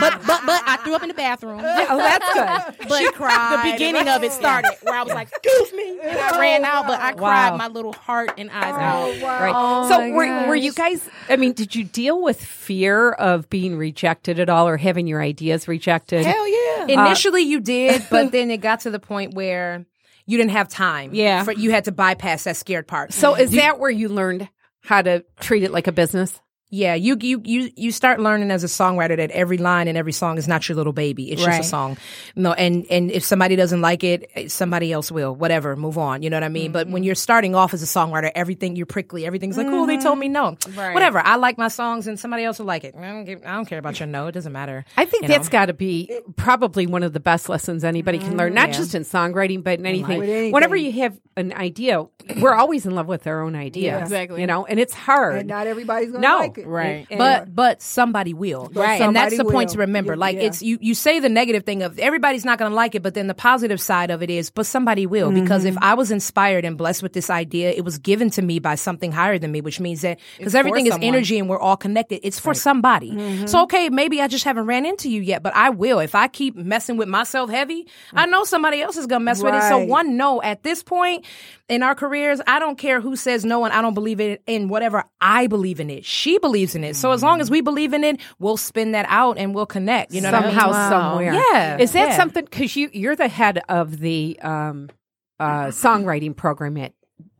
but 0.00 0.26
but 0.26 0.46
but 0.46 0.62
I 0.66 0.78
threw 0.82 0.94
up 0.94 1.02
in 1.02 1.08
the 1.08 1.14
bathroom. 1.14 1.62
Oh, 1.86 1.98
that's 1.98 2.78
good. 2.78 2.88
But 2.88 3.14
the 3.18 3.70
beginning 3.72 4.08
of 4.08 4.24
it 4.24 4.32
started 4.32 4.70
where 4.82 4.94
I 4.94 5.02
was 5.02 5.12
like, 5.12 5.28
"Excuse 5.28 5.72
me," 5.72 5.98
and 6.02 6.18
I 6.18 6.30
oh, 6.34 6.40
ran 6.40 6.64
out. 6.64 6.86
But 6.86 7.00
I 7.00 7.12
cried 7.12 7.56
my 7.58 7.68
little 7.68 7.92
heart 7.92 8.32
and 8.38 8.50
eyes 8.50 8.74
oh, 8.74 9.26
out. 9.26 9.40
Right. 9.40 9.88
so 9.88 10.02
oh, 10.02 10.10
were, 10.10 10.48
were 10.48 10.56
you 10.56 10.72
guys 10.72 10.83
I 11.28 11.36
mean, 11.36 11.52
did 11.52 11.74
you 11.74 11.84
deal 11.84 12.22
with 12.22 12.42
fear 12.42 13.12
of 13.12 13.48
being 13.50 13.76
rejected 13.76 14.38
at 14.38 14.48
all 14.48 14.68
or 14.68 14.76
having 14.76 15.06
your 15.06 15.22
ideas 15.22 15.68
rejected? 15.68 16.24
Hell 16.24 16.48
yeah. 16.48 16.84
Uh, 16.84 17.06
Initially, 17.06 17.42
you 17.42 17.60
did, 17.60 18.04
but 18.10 18.32
then 18.32 18.50
it 18.50 18.58
got 18.58 18.80
to 18.80 18.90
the 18.90 18.98
point 18.98 19.34
where 19.34 19.86
you 20.26 20.36
didn't 20.38 20.52
have 20.52 20.68
time. 20.68 21.14
Yeah. 21.14 21.44
For, 21.44 21.52
you 21.52 21.70
had 21.70 21.84
to 21.84 21.92
bypass 21.92 22.44
that 22.44 22.56
scared 22.56 22.86
part. 22.86 23.12
So 23.12 23.34
is 23.34 23.52
that 23.52 23.78
where 23.78 23.90
you 23.90 24.08
learned 24.08 24.48
how 24.82 25.02
to 25.02 25.24
treat 25.40 25.62
it 25.62 25.72
like 25.72 25.86
a 25.86 25.92
business? 25.92 26.40
Yeah, 26.74 26.94
you 26.94 27.16
you 27.20 27.40
you 27.44 27.70
you 27.76 27.92
start 27.92 28.18
learning 28.18 28.50
as 28.50 28.64
a 28.64 28.66
songwriter 28.66 29.16
that 29.16 29.30
every 29.30 29.58
line 29.58 29.86
and 29.86 29.96
every 29.96 30.12
song 30.12 30.38
is 30.38 30.48
not 30.48 30.68
your 30.68 30.74
little 30.74 30.92
baby. 30.92 31.30
It's 31.30 31.40
Right. 31.44 31.58
just 31.58 31.68
a 31.68 31.70
song. 31.70 31.96
No, 32.34 32.52
and 32.52 32.84
and 32.90 33.12
if 33.12 33.22
somebody 33.24 33.54
doesn't 33.54 33.80
like 33.80 34.02
it, 34.02 34.50
somebody 34.50 34.92
else 34.92 35.12
will. 35.12 35.36
Whatever, 35.36 35.76
move 35.76 35.98
on. 35.98 36.22
You 36.22 36.30
know 36.30 36.36
what 36.36 36.42
I 36.42 36.48
mean? 36.48 36.72
But 36.72 36.88
when 36.88 36.96
mm-hmm. 36.96 37.04
you're 37.04 37.14
starting 37.14 37.54
off 37.54 37.74
as 37.74 37.82
a 37.84 37.86
songwriter, 37.86 38.32
everything 38.34 38.74
you're 38.74 38.86
prickly. 38.86 39.24
Everything's 39.24 39.56
like, 39.56 39.68
oh, 39.68 39.86
they 39.86 39.98
told 39.98 40.18
me 40.18 40.28
no. 40.28 40.56
Right. 40.74 40.94
Whatever. 40.94 41.20
I 41.20 41.36
like 41.36 41.58
my 41.58 41.68
songs, 41.68 42.08
and 42.08 42.18
somebody 42.18 42.42
else 42.42 42.58
will 42.58 42.66
like 42.66 42.82
it. 42.82 42.96
I 42.98 43.06
don't, 43.06 43.24
give, 43.24 43.42
I 43.46 43.52
don't 43.52 43.66
care 43.66 43.78
about 43.78 44.00
your 44.00 44.08
no. 44.08 44.26
It 44.26 44.32
doesn't 44.32 44.52
matter. 44.52 44.84
I 44.96 45.04
think 45.04 45.28
that's 45.28 45.48
got 45.48 45.66
to 45.66 45.74
be 45.74 46.10
probably 46.34 46.88
one 46.88 47.04
of 47.04 47.12
the 47.12 47.20
best 47.20 47.48
lessons 47.48 47.84
anybody 47.84 48.18
can 48.18 48.36
learn, 48.36 48.52
not 48.52 48.70
mm-hmm. 48.70 48.78
just 48.78 48.96
in 48.96 49.02
songwriting, 49.04 49.62
but 49.62 49.78
in 49.78 49.86
anything. 49.86 50.22
Anything. 50.22 50.52
Whenever 50.52 50.74
you 50.74 50.90
have 51.02 51.16
an 51.36 51.52
idea, 51.52 52.04
we're 52.40 52.54
always 52.54 52.86
in 52.86 52.94
love 52.96 53.06
with 53.06 53.26
our 53.26 53.42
own 53.42 53.54
idea. 53.54 53.92
Yeah. 53.92 54.02
Exactly. 54.02 54.40
You 54.40 54.46
know, 54.48 54.64
and 54.66 54.80
it's 54.80 54.94
hard. 54.94 55.36
And 55.36 55.48
not 55.48 55.66
everybody's 55.66 56.10
gonna 56.10 56.26
No. 56.26 56.38
like 56.38 56.58
it. 56.58 56.63
Right. 56.66 57.06
And- 57.10 57.18
but 57.18 57.54
but 57.54 57.82
somebody 57.82 58.34
will. 58.34 58.70
Right. 58.72 59.00
and 59.00 59.14
that's 59.14 59.36
the 59.36 59.44
point 59.44 59.70
to 59.70 59.78
remember. 59.78 60.16
Like 60.16 60.36
yeah. 60.36 60.42
it's 60.42 60.62
you 60.62 60.78
you 60.80 60.94
say 60.94 61.20
the 61.20 61.28
negative 61.28 61.64
thing 61.64 61.82
of 61.82 61.98
everybody's 61.98 62.44
not 62.44 62.58
going 62.58 62.70
to 62.70 62.74
like 62.76 62.94
it 62.94 63.02
but 63.02 63.14
then 63.14 63.26
the 63.26 63.34
positive 63.34 63.80
side 63.80 64.10
of 64.10 64.22
it 64.22 64.30
is 64.30 64.50
but 64.50 64.66
somebody 64.66 65.06
will. 65.06 65.30
Because 65.30 65.64
Mm-hmm. 65.64 65.76
if 65.76 65.82
i 65.82 65.94
was 65.94 66.10
inspired 66.10 66.64
and 66.64 66.76
blessed 66.76 67.02
with 67.02 67.12
this 67.12 67.30
idea 67.30 67.70
it 67.70 67.84
was 67.84 67.98
given 67.98 68.30
to 68.30 68.42
me 68.42 68.58
by 68.58 68.74
something 68.74 69.12
higher 69.12 69.38
than 69.38 69.52
me 69.52 69.60
which 69.60 69.80
means 69.80 70.02
that 70.02 70.18
because 70.38 70.54
everything 70.54 70.86
is 70.86 70.96
energy 71.00 71.38
and 71.38 71.48
we're 71.48 71.58
all 71.58 71.76
connected. 71.76 72.20
It's 72.22 72.38
for 72.40 72.54
somebody. 72.54 73.10
Mm-hmm. 73.12 73.46
so 73.46 73.62
okay 73.62 73.88
maybe 73.88 74.20
i 74.20 74.28
just 74.28 74.44
haven't 74.44 74.66
ran 74.66 74.84
into 74.86 75.10
you 75.10 75.20
yet 75.20 75.42
but 75.42 75.54
i 75.54 75.70
will. 75.70 75.98
If 76.00 76.14
i 76.14 76.28
keep 76.28 76.56
messing 76.56 76.96
with 76.96 77.08
myself 77.08 77.50
heavy 77.50 77.86
i 78.12 78.26
know 78.26 78.44
somebody 78.44 78.80
else 78.82 78.96
is 78.96 79.06
going 79.06 79.20
to 79.20 79.24
mess 79.24 79.42
with 79.42 79.54
it. 79.54 79.62
So 79.68 79.78
one 79.84 80.16
no 80.16 80.42
at 80.42 80.62
this 80.62 80.82
point 80.82 81.24
in 81.68 81.82
our 81.82 81.94
careers 81.94 82.40
i 82.46 82.58
don't 82.58 82.76
care 82.78 83.00
who 83.00 83.16
says 83.16 83.44
no 83.44 83.64
and 83.64 83.72
i 83.72 83.80
don't 83.80 83.94
believe 83.94 84.20
it 84.20 84.42
in 84.46 84.68
whatever 84.68 85.04
i 85.20 85.46
believe 85.46 85.80
in 85.80 85.88
it 85.88 86.04
she 86.04 86.38
believes 86.38 86.74
in 86.74 86.84
it 86.84 86.94
so 86.94 87.12
as 87.12 87.22
long 87.22 87.40
as 87.40 87.50
we 87.50 87.60
believe 87.60 87.94
in 87.94 88.04
it 88.04 88.20
we'll 88.38 88.56
spin 88.56 88.92
that 88.92 89.06
out 89.08 89.38
and 89.38 89.54
we'll 89.54 89.66
connect 89.66 90.12
you 90.12 90.20
know 90.20 90.30
what 90.30 90.42
I 90.42 90.46
mean? 90.46 90.58
somehow, 90.58 90.88
somewhere. 90.88 91.34
Yeah, 91.34 91.78
Is 91.78 91.92
that 91.92 92.10
yeah. 92.10 92.16
something? 92.16 92.44
Because 92.44 92.76
you 92.76 92.90
you're 92.92 93.16
the 93.16 93.28
head 93.28 93.60
of 93.68 93.98
the 93.98 94.38
um, 94.42 94.90
uh, 95.38 95.66
songwriting 95.66 96.36
program 96.36 96.76
at 96.76 96.92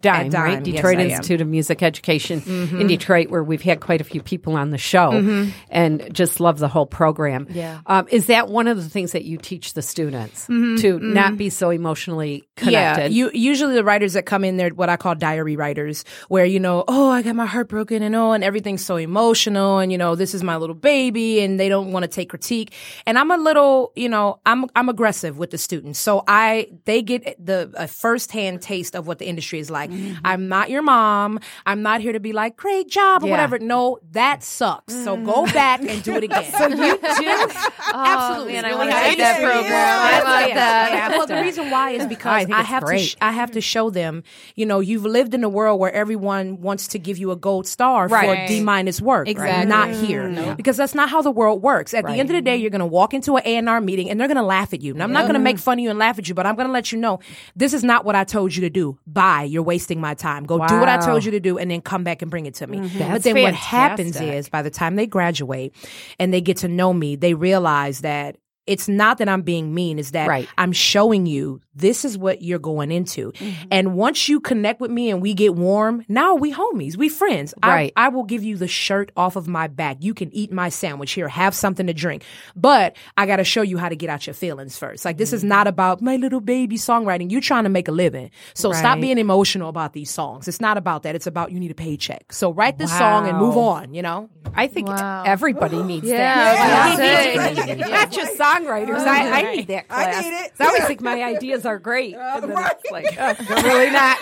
DIME, 0.05 0.29
Dime, 0.29 0.43
right? 0.43 0.63
Detroit 0.63 0.99
am. 0.99 1.09
Institute 1.09 1.41
of 1.41 1.49
Music 1.49 1.83
Education 1.83 2.43
mm-hmm. 2.43 2.81
in 2.81 2.87
Detroit, 2.87 3.31
where 3.31 3.43
we've 3.43 3.63
had 3.63 3.81
quite 3.81 4.01
a 4.03 4.05
few 4.05 4.23
people 4.23 4.55
on 4.55 4.71
the 4.71 4.79
show, 4.79 5.13
mm-hmm. 5.13 5.51
and 5.71 6.13
just 6.13 6.41
love 6.41 6.59
the 6.59 6.69
whole 6.69 6.85
program. 6.85 7.47
Yeah. 7.51 7.81
Um, 7.87 8.07
is 8.11 8.27
that 8.27 8.49
one 8.49 8.69
of 8.69 8.77
the 8.77 8.89
things 8.89 9.13
that 9.13 9.25
you 9.25 9.39
teach 9.39 9.73
the 9.73 9.81
students 9.81 10.43
mm-hmm. 10.43 10.77
to 10.77 10.99
not 11.01 11.39
be 11.39 11.49
so 11.49 11.71
emotionally 11.71 12.47
connected? 12.57 13.03
Yeah, 13.03 13.07
you 13.09 13.31
usually 13.33 13.75
the 13.75 13.85
writers 13.85 14.13
that 14.13 14.27
come 14.27 14.45
in, 14.45 14.59
they're 14.59 14.71
what 14.71 14.91
I 14.91 14.97
call 14.97 15.15
diary 15.15 15.57
writers, 15.57 16.05
where 16.29 16.45
you 16.45 16.61
know, 16.61 16.85
oh, 16.87 17.11
I 17.11 17.23
got 17.23 17.35
my 17.35 17.47
heart 17.47 17.69
broken, 17.69 18.03
and 18.03 18.15
oh, 18.15 18.33
and 18.33 18.45
everything's 18.45 18.85
so 18.85 18.97
emotional, 18.97 19.79
and 19.79 19.91
you 19.91 19.97
know, 19.97 20.17
this 20.17 20.35
is 20.35 20.43
my 20.43 20.57
little 20.57 20.75
baby, 20.75 21.41
and 21.41 21.59
they 21.59 21.71
don't 21.71 21.93
want 21.93 22.03
to 22.03 22.09
take 22.09 22.29
critique, 22.29 22.75
and 23.07 23.19
I'm 23.19 23.31
a 23.31 23.39
little, 23.39 23.93
you 23.97 24.11
know, 24.11 24.39
I'm 24.45 24.67
I'm 24.77 24.91
aggressive 24.91 25.39
with 25.39 25.51
the 25.51 25.59
students, 25.59 25.99
so 25.99 26.25
I 26.29 26.69
they 26.85 27.01
get 27.01 27.43
the 27.45 27.73
a 27.75 27.89
firsthand 27.89 28.61
taste 28.61 28.95
of 28.95 29.07
what 29.07 29.19
the 29.19 29.27
industry 29.27 29.61
is 29.61 29.71
like. 29.71 29.94
Mm-hmm. 29.95 30.15
I'm 30.25 30.49
not 30.49 30.71
your 30.71 30.83
mom. 30.83 31.41
I'm 31.67 31.83
not 31.83 32.01
here 32.01 32.13
to 32.13 32.21
be 32.21 32.33
like 32.33 32.57
great 32.57 32.89
job 32.89 33.23
or 33.23 33.27
Yeah. 33.27 33.33
whatever. 33.33 33.59
No, 33.59 33.99
that 34.13 34.43
sucks. 34.43 34.95
So 34.95 35.17
go 35.17 35.45
mm. 35.45 35.53
back 35.53 35.81
and 35.81 36.03
do 36.03 36.15
it 36.15 36.25
again. 36.25 36.45
so 36.59 36.69
you 36.69 36.77
do 36.77 36.99
oh, 37.03 37.49
oh, 37.93 37.93
absolutely. 37.95 38.53
man, 38.55 38.65
I 38.65 38.69
Really 38.69 38.79
wanna 38.79 38.91
nice. 38.91 39.17
that 39.17 39.37
program. 39.37 39.65
I 39.73 40.41
love 40.41 40.55
that. 40.55 41.15
Well, 41.17 41.27
the 41.27 41.41
reason 41.41 41.71
why 41.71 41.91
is 41.91 42.07
because 42.07 42.51
I 42.51 42.59
I, 42.59 42.63
have 42.63 42.85
to 42.85 42.99
sh- 42.99 43.17
I 43.21 43.33
have 43.33 43.53
to 43.53 43.61
show 43.61 43.91
them. 43.91 44.23
You 44.57 44.67
know, 44.67 44.81
you've 44.81 45.05
lived 45.05 45.35
in 45.35 45.45
a 45.45 45.49
world 45.49 45.81
where 45.81 45.93
everyone 45.93 46.61
wants 46.61 46.89
to 46.89 46.99
give 46.99 47.19
you 47.19 47.31
a 47.31 47.37
gold 47.37 47.67
star 47.67 48.09
Right. 48.09 48.47
for 48.47 48.49
D 48.49 48.61
minus 48.61 49.01
work. 49.01 49.29
Exactly. 49.29 49.67
Not 49.67 49.89
mm-hmm. 49.89 50.05
here 50.05 50.55
because 50.57 50.77
that's 50.77 50.95
not 50.95 51.09
how 51.09 51.23
the 51.23 51.31
world 51.31 51.63
works. 51.63 51.95
At 51.95 52.07
the 52.07 52.13
end 52.13 52.31
of 52.31 52.35
the 52.35 52.43
day, 52.43 52.57
you're 52.57 52.71
going 52.71 52.81
to 52.81 52.87
walk 52.87 53.15
into 53.15 53.37
an 53.37 53.43
A 53.45 53.57
and 53.57 53.69
R 53.69 53.81
meeting 53.81 54.11
and 54.11 54.19
they're 54.19 54.29
going 54.29 54.37
to 54.37 54.43
laugh 54.43 54.73
at 54.73 54.81
you. 54.83 54.93
And 54.95 55.03
I'm 55.03 55.13
not 55.13 55.23
going 55.23 55.35
to 55.35 55.39
mm-hmm. 55.39 55.45
make 55.45 55.59
fun 55.59 55.79
of 55.79 55.83
you 55.83 55.91
and 55.91 55.99
laugh 55.99 56.19
at 56.19 56.29
you, 56.29 56.35
but 56.35 56.47
I'm 56.47 56.57
going 56.57 56.67
to 56.67 56.73
let 56.73 56.93
you 56.93 56.99
know 56.99 57.21
this 57.55 57.73
is 57.75 57.85
not 57.85 58.05
what 58.05 58.15
I 58.15 58.25
told 58.25 58.55
you 58.55 58.63
to 58.63 58.71
do. 58.71 58.99
Bye. 59.07 59.45
You're 59.45 59.63
wasting 59.63 59.74
my 60.01 60.15
time. 60.15 60.45
Go 60.45 60.67
do 60.67 60.79
what 60.79 60.89
I 60.89 60.99
told 60.99 61.25
you 61.25 61.31
to 61.33 61.41
do, 61.41 61.59
and 61.59 61.71
then 61.71 61.81
come 61.81 62.05
back 62.05 62.23
and 62.23 62.31
bring 62.31 62.47
it 62.47 62.55
to 62.55 62.67
me. 62.67 62.79
Mm-hmm. 62.79 62.99
But 62.99 63.09
That's 63.09 63.25
then 63.25 63.43
what 63.43 63.55
happens 63.55 64.21
is 64.21 64.49
by 64.49 64.63
the 64.63 64.71
time 64.71 64.97
they 64.97 65.07
graduate 65.07 65.75
and 66.19 66.33
they 66.33 66.41
get 66.41 66.59
to 66.59 66.69
know 66.69 66.93
me, 66.93 67.17
they 67.17 67.35
realize 67.35 68.01
that 68.01 68.37
it's 68.67 68.89
not 68.89 69.19
that 69.19 69.29
I'm 69.29 69.43
being 69.43 69.75
mean, 69.75 69.99
is 69.99 70.13
that 70.13 70.29
Right. 70.29 70.49
I'm 70.57 70.73
showing 70.73 71.27
you 71.27 71.61
this 71.75 72.05
is 72.05 72.17
what 72.17 72.41
you're 72.41 72.59
going 72.59 72.93
into. 72.93 73.33
Mm-hmm. 73.33 73.69
And 73.71 73.95
once 73.97 74.29
you 74.29 74.41
connect 74.41 74.81
with 74.81 74.91
me 74.91 75.11
and 75.11 75.21
we 75.21 75.35
get 75.35 75.55
warm, 75.55 76.05
now 76.09 76.35
we 76.35 76.53
homies, 76.53 76.97
we 76.97 77.09
friends. 77.09 77.53
Right. 77.63 77.93
I, 77.97 78.07
I 78.07 78.09
will 78.09 78.23
give 78.23 78.45
you 78.45 78.57
the 78.57 78.69
shirt 78.69 79.11
off 79.17 79.37
of 79.37 79.49
my 79.49 79.67
back. 79.67 79.99
You 80.01 80.15
can 80.15 80.33
eat 80.33 80.53
my 80.53 80.69
sandwich 80.69 81.13
here, 81.13 81.29
have 81.29 81.55
something 81.55 81.87
to 81.89 81.93
drink. 81.93 82.23
But 82.55 82.97
I 83.17 83.27
got 83.27 83.37
to 83.37 83.45
show 83.45 83.63
you 83.63 83.77
how 83.77 83.89
to 83.89 83.97
get 83.97 84.09
out 84.09 84.27
your 84.27 84.35
feelings 84.35 84.79
first. 84.79 85.05
Like 85.05 85.19
this 85.19 85.33
is 85.33 85.41
mm-hmm. 85.41 85.49
not 85.49 85.67
about 85.67 86.01
my 86.01 86.17
little 86.17 86.41
baby 86.41 86.77
songwriting. 86.77 87.31
You're 87.31 87.41
trying 87.41 87.65
to 87.65 87.71
make 87.71 87.89
a 87.89 87.93
living. 87.93 88.31
So 88.55 88.73
stop 88.73 89.01
being 89.01 89.19
emotional 89.19 89.69
about 89.69 89.93
these 89.93 90.11
songs. 90.11 90.49
It's 90.49 90.61
not 90.61 90.77
about 90.77 91.03
that. 91.03 91.15
It's 91.15 91.27
about 91.27 91.51
you 91.51 91.59
need 91.59 91.71
a 91.71 91.75
paycheck. 91.75 92.33
So 92.33 92.53
write 92.53 92.79
this 92.79 92.97
song 92.97 93.29
and 93.29 93.37
move 93.39 93.57
on, 93.57 93.95
you 93.95 94.03
know? 94.03 94.31
I 94.55 94.69
think 94.69 94.89
Wow. 94.89 95.25
everybody 95.27 95.83
needs 95.83 96.07
Yeah, 96.07 96.19
that. 96.19 96.97
I 96.97 97.35
was 97.35 97.57
gonna 97.57 97.77
say. 97.85 97.91
Not 97.91 98.11
just 98.63 98.67
songwriters. 98.67 99.07
I, 99.07 99.31
I 99.51 99.55
need 99.57 99.67
that 99.69 99.85
I 99.91 100.05
class. 100.05 100.25
need 100.25 100.31
it. 100.33 100.51
'Cause 100.57 100.61
I 100.61 100.67
always 100.67 100.85
think 100.85 101.01
my 101.01 101.23
ideas 101.23 101.65
are 101.67 101.79
great. 101.79 102.15
and 102.19 102.43
then 102.45 102.51
right. 102.51 102.75
it's 102.83 102.91
like, 102.93 103.17
oh, 103.19 103.35
really 103.63 103.91
not. 103.91 104.19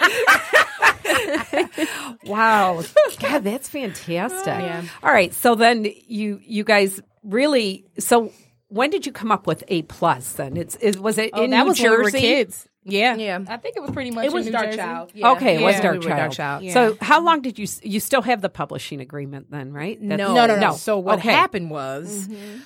wow. 2.25 2.83
God, 3.21 3.45
that's 3.45 3.69
fantastic. 3.69 4.91
All 5.03 5.13
right. 5.13 5.33
So 5.35 5.55
then 5.55 5.87
you 6.07 6.41
you 6.45 6.65
guys 6.65 7.01
really 7.23 7.85
so 7.99 8.33
when 8.69 8.91
did 8.91 9.05
you 9.07 9.13
come 9.13 9.31
up 9.31 9.47
with 9.47 9.63
A 9.69 9.83
plus 9.83 10.33
then? 10.33 10.57
It's 10.57 10.77
is 10.77 10.99
was 10.99 11.19
it 11.19 11.31
Oh, 11.33 11.43
in 11.45 11.51
that 11.51 11.63
New 11.65 11.69
was 11.71 11.81
when 11.81 11.91
we 11.91 11.97
were 11.99 12.05
Jersey? 12.05 12.21
kids. 12.21 12.69
Yeah, 12.85 13.15
Yeah. 13.15 13.39
I 13.47 13.59
think 13.59 13.77
it 13.77 13.81
was 13.81 13.93
pretty 13.93 14.11
much. 14.11 14.25
It 14.27 14.33
was 14.33 14.45
in 14.47 14.53
New 14.53 14.59
Dark 14.59 14.67
Jersey. 14.71 14.79
Child. 14.79 15.13
Yeah. 15.15 15.31
Okay, 15.33 15.55
it 15.57 15.63
was 15.63 15.77
Yeah. 15.77 15.83
Dark 15.83 16.01
we 16.01 16.07
Child. 16.07 16.33
Darkchild. 16.33 16.63
Yeah. 16.65 16.73
So 16.75 16.97
how 17.01 17.23
long 17.23 17.41
did 17.41 17.57
you 17.59 17.69
you 17.83 18.01
still 18.01 18.23
have 18.23 18.41
the 18.41 18.49
publishing 18.49 19.01
agreement 19.01 19.51
then, 19.53 19.73
right? 19.73 20.01
That's- 20.01 20.19
No, 20.19 20.35
no, 20.35 20.47
no, 20.47 20.59
no. 20.59 20.73
So 20.75 20.99
what 20.99 21.19
Okay. 21.21 21.31
happened 21.33 21.71
was 21.71 22.27
Mm-hmm. 22.27 22.61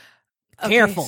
careful. 0.68 1.06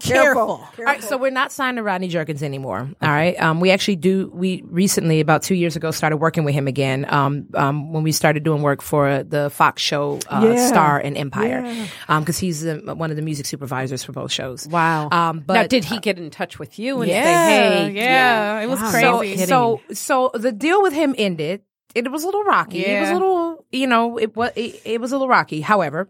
Careful. 0.00 0.40
All 0.40 0.70
right, 0.78 1.02
so 1.02 1.16
we're 1.16 1.30
not 1.30 1.52
signed 1.52 1.76
to 1.78 1.82
Rodney 1.82 2.08
Jerkins 2.08 2.42
anymore. 2.42 2.88
All 3.02 3.08
right, 3.08 3.38
um, 3.40 3.60
we 3.60 3.70
actually 3.70 3.96
do. 3.96 4.30
We 4.34 4.62
recently, 4.66 5.20
about 5.20 5.42
two 5.42 5.54
years 5.54 5.76
ago, 5.76 5.90
started 5.90 6.18
working 6.18 6.44
with 6.44 6.54
him 6.54 6.66
again. 6.68 7.06
Um, 7.08 7.46
um, 7.54 7.92
when 7.92 8.02
we 8.02 8.12
started 8.12 8.42
doing 8.44 8.62
work 8.62 8.82
for 8.82 9.22
the 9.24 9.50
Fox 9.50 9.82
show, 9.82 10.18
uh, 10.28 10.42
Yeah. 10.54 10.68
Star 10.68 10.98
and 10.98 11.16
Empire, 11.16 11.86
um, 12.08 12.22
because 12.22 12.38
he's 12.38 12.64
uh, 12.66 12.78
one 12.94 13.10
of 13.10 13.16
the 13.16 13.22
music 13.22 13.46
supervisors 13.46 14.04
for 14.04 14.12
both 14.12 14.30
shows. 14.32 14.66
Wow. 14.66 15.08
Um, 15.10 15.40
but 15.40 15.54
now, 15.54 15.66
did 15.66 15.84
he 15.84 15.98
get 15.98 16.18
in 16.18 16.30
touch 16.30 16.58
with 16.58 16.78
you 16.78 17.00
and 17.00 17.10
Yeah, 17.10 17.24
say, 17.24 17.84
"Hey, 17.84 17.92
yeah, 17.92 18.60
it 18.60 18.66
was 18.68 18.80
Wow. 18.80 18.90
crazy. 18.90 19.36
So, 19.46 19.80
so, 19.92 20.30
so 20.32 20.38
the 20.38 20.52
deal 20.52 20.82
with 20.82 20.92
him 20.92 21.14
ended. 21.18 21.62
It 21.94 22.10
was 22.10 22.22
a 22.22 22.26
little 22.26 22.44
rocky. 22.44 22.84
It 22.84 23.00
was 23.00 23.10
a 23.10 23.14
little, 23.14 23.64
you 23.72 23.88
know, 23.88 24.16
it 24.16 24.36
was 24.36 24.52
it, 24.54 24.80
it 24.84 25.00
was 25.00 25.10
a 25.10 25.16
little 25.16 25.26
rocky. 25.28 25.60
However, 25.60 26.08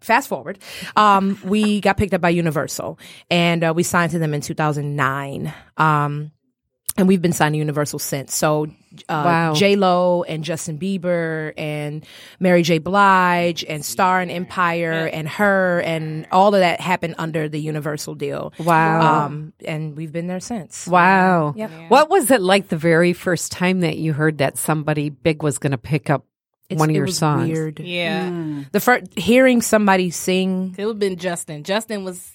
fast 0.00 0.28
forward, 0.28 0.58
um, 0.96 1.38
we 1.44 1.80
got 1.80 1.96
picked 1.96 2.14
up 2.14 2.20
by 2.20 2.30
Universal, 2.30 2.98
and 3.30 3.64
uh, 3.64 3.72
we 3.74 3.82
signed 3.82 4.12
to 4.12 4.18
them 4.18 4.34
in 4.34 4.40
2009. 4.40 5.52
Um, 5.76 6.30
and 6.98 7.06
we've 7.06 7.20
been 7.20 7.34
signed 7.34 7.52
to 7.52 7.58
Universal 7.58 7.98
since. 7.98 8.34
So, 8.34 8.68
uh, 9.10 9.22
Wow. 9.26 9.54
J 9.54 9.76
Lo 9.76 10.22
and 10.22 10.42
Justin 10.42 10.78
Bieber 10.78 11.52
and 11.58 12.06
Mary 12.40 12.62
J. 12.62 12.78
Blige 12.78 13.64
and 13.68 13.84
Star 13.84 14.20
and 14.20 14.30
Empire 14.30 15.10
and 15.12 15.28
her 15.28 15.82
and 15.82 16.26
all 16.32 16.54
of 16.54 16.60
that 16.60 16.80
happened 16.80 17.16
under 17.18 17.50
the 17.50 17.60
Universal 17.60 18.14
deal. 18.14 18.54
Wow. 18.58 19.26
Um, 19.26 19.52
and 19.66 19.94
we've 19.94 20.12
been 20.12 20.26
there 20.26 20.40
since. 20.40 20.86
Wow. 20.86 21.52
Yep. 21.54 21.70
What 21.88 22.08
was 22.08 22.30
it 22.30 22.40
like 22.40 22.68
the 22.68 22.78
very 22.78 23.12
first 23.12 23.52
time 23.52 23.80
that 23.80 23.98
you 23.98 24.14
heard 24.14 24.38
that 24.38 24.56
somebody 24.56 25.10
big 25.10 25.42
was 25.42 25.58
going 25.58 25.72
to 25.72 25.78
pick 25.78 26.08
up 26.08 26.24
It's- 26.68 26.78
one 26.78 26.90
of 26.90 26.94
it 26.94 26.98
your 26.98 27.06
was 27.06 27.18
songs? 27.18 27.48
Weird. 27.50 27.80
Yeah, 27.80 28.28
mm. 28.28 28.70
The 28.72 28.80
first 28.80 29.16
hearing 29.18 29.62
somebody 29.62 30.10
sing. 30.10 30.74
it 30.76 30.84
would 30.84 30.92
have 30.94 30.98
been 30.98 31.16
Justin. 31.16 31.64
Justin 31.64 32.04
was. 32.04 32.32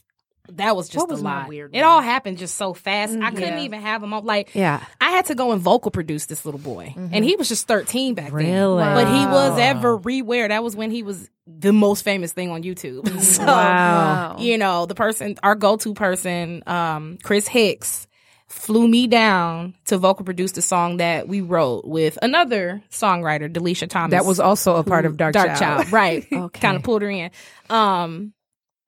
That 0.56 0.76
was 0.76 0.89
just 0.89 0.98
What 0.98 1.10
was 1.10 1.22
a 1.22 1.24
lot. 1.24 1.48
weird 1.48 1.74
it 1.74 1.80
all 1.80 2.02
happened 2.02 2.38
just 2.38 2.56
so 2.56 2.74
fast. 2.74 3.13
I 3.13 3.15
mm-hmm. 3.15 3.36
couldn't 3.36 3.58
Yeah. 3.60 3.63
even 3.63 3.80
have 3.80 4.04
him 4.04 4.13
on. 4.13 4.26
Like, 4.26 4.54
Yeah. 4.54 4.84
I 5.00 5.12
had 5.12 5.26
to 5.28 5.36
go 5.36 5.54
and 5.54 5.62
vocal 5.62 5.91
produce 5.91 6.26
this 6.26 6.44
little 6.44 6.60
boy, 6.60 6.88
mm-hmm. 6.98 7.13
and 7.13 7.24
he 7.24 7.38
was 7.38 7.48
just 7.48 7.67
thirteen 7.67 8.15
back 8.15 8.26
then. 8.26 8.34
Really? 8.34 8.84
But 8.84 9.08
he 9.08 9.26
was 9.28 9.58
everywhere. 9.58 10.50
That 10.50 10.62
was 10.62 10.76
when 10.76 10.91
he 10.91 11.04
was 11.04 11.30
the 11.48 11.72
most 11.72 12.02
famous 12.04 12.34
thing 12.34 12.50
on 12.50 12.63
YouTube. 12.63 13.08
so, 13.22 13.46
Wow. 13.46 14.38
you 14.39 14.58
know, 14.58 14.86
the 14.88 14.96
person, 14.96 15.38
our 15.41 15.56
go-to 15.56 15.94
person, 15.94 16.63
um, 16.67 17.17
Chris 17.24 17.48
Hicks, 17.48 18.08
flew 18.52 18.88
me 18.88 19.08
down 19.08 19.74
to 19.86 19.98
vocal 19.98 20.26
produce 20.26 20.52
the 20.52 20.62
song 20.62 20.98
that 20.98 21.28
we 21.28 21.42
wrote 21.42 21.86
with 21.86 22.18
another 22.22 22.82
songwriter, 22.92 23.52
Delisha 23.52 23.90
Thomas. 23.90 24.12
That 24.12 24.26
was 24.26 24.40
also 24.40 24.76
a 24.76 24.84
part 24.84 25.06
of 25.06 25.18
Dark, 25.18 25.34
Dark 25.34 25.48
Child. 25.58 25.60
Child, 25.60 25.92
right? 25.92 26.28
Okay. 26.42 26.60
Kind 26.60 26.78
of 26.78 26.84
pulled 26.84 27.02
her 27.02 27.10
in, 27.10 27.30
um, 27.70 28.34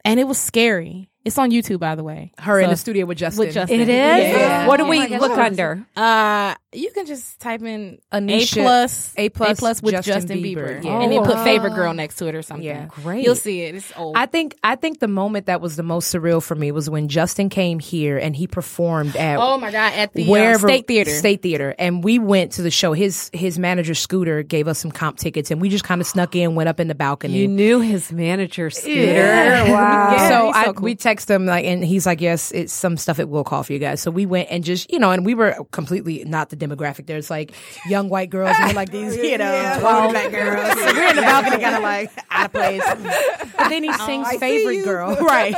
and 0.03 0.19
it 0.19 0.25
was 0.25 0.39
scary 0.39 1.09
It's 1.25 1.37
on 1.37 1.51
YouTube, 1.51 1.79
by 1.79 1.95
the 1.95 2.03
way. 2.03 2.33
Her 2.37 2.59
in 2.59 2.69
the 2.69 2.75
studio 2.75 3.05
with 3.05 3.17
Justin. 3.17 3.45
With 3.45 3.53
Justin. 3.53 3.79
It 3.79 3.87
is. 3.87 3.95
Yeah. 4.35 4.67
What 4.67 4.77
do 4.77 4.83
Oh 4.83 4.89
we 4.89 4.99
my 4.99 5.07
gosh. 5.07 5.21
look 5.21 5.37
under? 5.37 5.85
Uh, 5.95 6.53
you 6.73 6.91
can 6.91 7.05
just 7.05 7.39
type 7.39 7.61
in 7.61 7.99
Anesha- 8.11 8.57
A 8.57 8.61
plus, 8.63 9.13
A 9.15 9.29
plus 9.29 9.59
plus 9.59 9.81
with 9.81 9.93
Justin 9.93 10.13
Justin, 10.15 10.37
Bieber. 10.39 10.81
Bieber, 10.81 10.83
Yeah. 10.83 10.99
and 11.01 11.11
then 11.13 11.23
put 11.23 11.37
Oh. 11.37 11.43
favorite 11.45 11.75
girl 11.75 11.93
next 11.93 12.17
to 12.17 12.27
it 12.27 12.35
or 12.35 12.41
something. 12.41 12.65
Yeah. 12.65 12.87
Great. 12.89 13.23
You'll 13.23 13.35
see 13.35 13.61
it. 13.61 13.75
It's 13.75 13.93
old. 13.95 14.17
I 14.17 14.25
think 14.25 14.57
I 14.65 14.75
think 14.75 14.99
the 14.99 15.07
moment 15.07 15.45
that 15.45 15.61
was 15.61 15.77
the 15.77 15.83
most 15.83 16.13
surreal 16.13 16.43
for 16.43 16.55
me 16.55 16.71
was 16.73 16.89
when 16.89 17.07
Justin 17.07 17.47
came 17.47 17.79
here 17.79 18.17
and 18.17 18.35
he 18.35 18.45
performed 18.45 19.15
at 19.15 19.37
oh 19.39 19.57
my 19.57 19.71
god, 19.71 19.93
at 19.93 20.11
the 20.13 20.25
uh, 20.25 20.29
wherever 20.29 20.67
State 20.67 20.87
Theater. 20.87 21.11
State 21.11 21.41
Theater, 21.41 21.73
and 21.79 22.03
we 22.03 22.19
went 22.19 22.51
to 22.53 22.61
the 22.63 22.71
show. 22.71 22.91
His 22.91 23.29
his 23.31 23.57
manager 23.57 23.93
Scooter 23.93 24.43
gave 24.43 24.67
us 24.67 24.77
some 24.79 24.91
comp 24.91 25.17
tickets, 25.19 25.51
and 25.51 25.61
we 25.61 25.69
just 25.69 25.85
kind 25.85 26.01
of 26.01 26.07
snuck 26.07 26.35
in, 26.35 26.53
went 26.55 26.67
up 26.67 26.81
in 26.81 26.89
the 26.89 26.95
balcony. 26.95 27.37
You 27.37 27.47
knew 27.47 27.79
his 27.79 28.11
manager, 28.11 28.69
Scooter. 28.69 29.13
Wow. 29.71 29.93
Yeah, 30.13 30.27
so 30.29 30.45
he's 30.47 30.55
I, 30.55 30.63
cool. 30.73 30.83
we 30.83 30.95
text 31.13 31.29
him 31.29 31.45
like, 31.45 31.65
and 31.65 31.83
he's 31.83 32.05
like, 32.05 32.21
"Yes, 32.21 32.51
it's 32.51 32.73
some 32.73 32.97
stuff 32.97 33.19
at 33.19 33.29
Will 33.29 33.43
Call 33.43 33.61
for 33.61 33.71
you 33.71 33.79
guys." 33.79 34.01
So 34.01 34.09
we 34.09 34.25
went 34.25 34.49
and 34.49 34.63
just, 34.63 34.91
you 34.91 34.97
know, 34.97 35.11
and 35.11 35.25
we 35.25 35.35
were 35.35 35.55
completely 35.71 36.23
not 36.25 36.49
the 36.49 36.55
demographic. 36.55 37.05
There's 37.05 37.29
like 37.29 37.53
young 37.87 38.09
white 38.09 38.31
girls 38.31 38.55
and 38.59 38.75
like 38.75 38.89
these, 38.89 39.15
you 39.15 39.37
know, 39.37 39.77
tall 39.79 40.09
black 40.09 40.31
girls. 40.31 40.79
So 40.79 40.93
we're 40.93 41.09
in 41.09 41.15
the 41.15 41.21
balcony, 41.21 41.61
kind 41.61 41.75
of 41.75 41.83
like 41.83 42.11
out 42.31 42.45
of 42.47 42.51
place. 42.53 42.83
But 42.85 43.69
then 43.69 43.83
he 43.83 43.91
oh, 43.91 44.05
sings 44.05 44.27
I 44.27 44.31
see 44.33 44.39
"Favorite. 44.39 44.83
Girl," 44.83 45.15
right? 45.21 45.55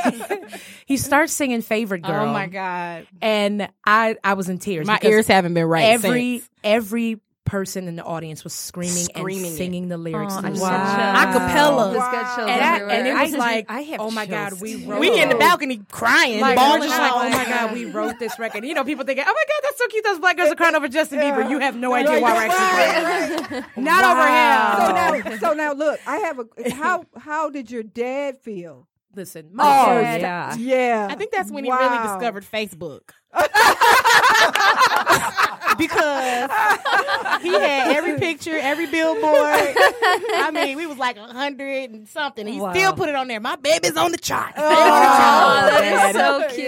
he 0.84 0.98
starts 0.98 1.32
singing 1.32 1.62
"Favorite 1.62 2.02
oh, 2.04 2.08
Girl." 2.08 2.28
Oh 2.28 2.32
my 2.32 2.46
god, 2.46 3.06
And 3.22 3.68
I, 3.86 4.16
I 4.22 4.34
was 4.34 4.48
in 4.50 4.58
tears. 4.58 4.86
my 4.86 4.98
ears 5.02 5.26
haven't 5.26 5.54
been 5.54 5.64
right. 5.64 5.84
Every 5.84 6.38
since. 6.38 6.50
every 6.62 7.20
person 7.46 7.88
in 7.88 7.96
the 7.96 8.04
audience 8.04 8.44
was 8.44 8.52
screaming, 8.52 9.04
Screaming 9.04 9.44
and 9.46 9.54
it. 9.54 9.56
singing 9.56 9.88
the 9.88 9.96
lyrics. 9.96 10.34
Oh, 10.36 10.40
to 10.42 10.46
I 10.46 10.50
the 10.50 10.56
just 10.56 10.62
song. 10.62 10.72
got 10.72 11.24
chills. 11.24 11.36
Acapella. 11.42 11.94
Just 11.94 12.10
got 12.12 12.38
And, 12.40 12.48
that- 12.60 12.82
and 12.82 13.06
it 13.08 13.14
was 13.14 13.34
I- 13.34 13.38
like, 13.38 13.66
I 13.70 13.80
have 13.80 14.00
oh 14.00 14.10
my 14.10 14.26
god, 14.26 14.60
we 14.60 14.82
too. 14.82 14.90
wrote 14.90 15.00
we 15.00 15.18
in 15.20 15.28
the 15.30 15.34
balcony 15.36 15.80
crying, 15.90 16.40
like, 16.40 16.56
bawling. 16.56 16.80
we're 16.80 16.86
just 16.88 16.98
like, 16.98 17.14
like, 17.14 17.34
oh 17.34 17.38
my 17.38 17.44
god, 17.44 17.72
we 17.72 17.84
wrote 17.86 18.18
this 18.18 18.38
record. 18.38 18.64
You 18.64 18.74
know, 18.74 18.84
people 18.84 19.04
thinking, 19.06 19.24
oh 19.26 19.32
my 19.32 19.44
god, 19.48 19.60
that's 19.62 19.78
so 19.78 19.86
cute. 19.88 20.04
Those 20.04 20.18
black 20.18 20.36
girls 20.36 20.50
are 20.50 20.54
crying 20.56 20.74
over 20.74 20.88
Justin 20.88 21.20
Bieber. 21.20 21.48
You 21.48 21.60
have 21.60 21.76
no 21.76 21.94
idea 21.94 22.20
why 22.20 22.34
we're 22.34 22.50
actually 22.50 23.46
crying. 23.46 23.64
Not 23.84 24.04
So 24.04 24.10
over 24.10 24.26
him. 24.26 25.24
now, 25.32 25.38
so 25.38 25.52
now, 25.54 25.72
look, 25.72 25.98
I 26.06 26.16
have 26.18 26.40
a. 26.40 26.46
How 26.74 27.04
how 27.16 27.48
did 27.50 27.70
your 27.70 27.82
dad 27.84 28.38
feel? 28.38 28.86
Listen, 29.14 29.48
my 29.54 29.64
Oh, 29.64 30.00
dad, 30.02 30.20
yeah. 30.20 30.54
Yeah, 30.56 31.08
I 31.10 31.14
think 31.14 31.30
that's 31.32 31.50
when 31.50 31.64
he 31.64 31.70
really 31.72 31.96
discovered 31.98 32.44
Facebook. 32.44 33.12
because 35.78 36.50
he 37.42 37.52
had 37.52 37.92
every 37.96 38.18
picture, 38.18 38.56
every 38.56 38.86
billboard. 38.86 39.24
I 39.24 40.50
mean, 40.52 40.76
we 40.76 40.86
was 40.86 40.98
like 40.98 41.16
a 41.16 41.26
hundred 41.26 41.90
and 41.90 42.08
something. 42.08 42.46
He 42.46 42.60
Wow. 42.60 42.72
still 42.72 42.92
put 42.94 43.08
it 43.08 43.14
on 43.14 43.28
there. 43.28 43.40
My 43.40 43.56
baby's 43.56 43.96
on 43.96 44.12
the 44.12 44.18
chart. 44.18 44.54
Oh, 44.56 44.62
that 44.62 46.10
is 46.10 46.16
so 46.16 46.46
cute. 46.54 46.66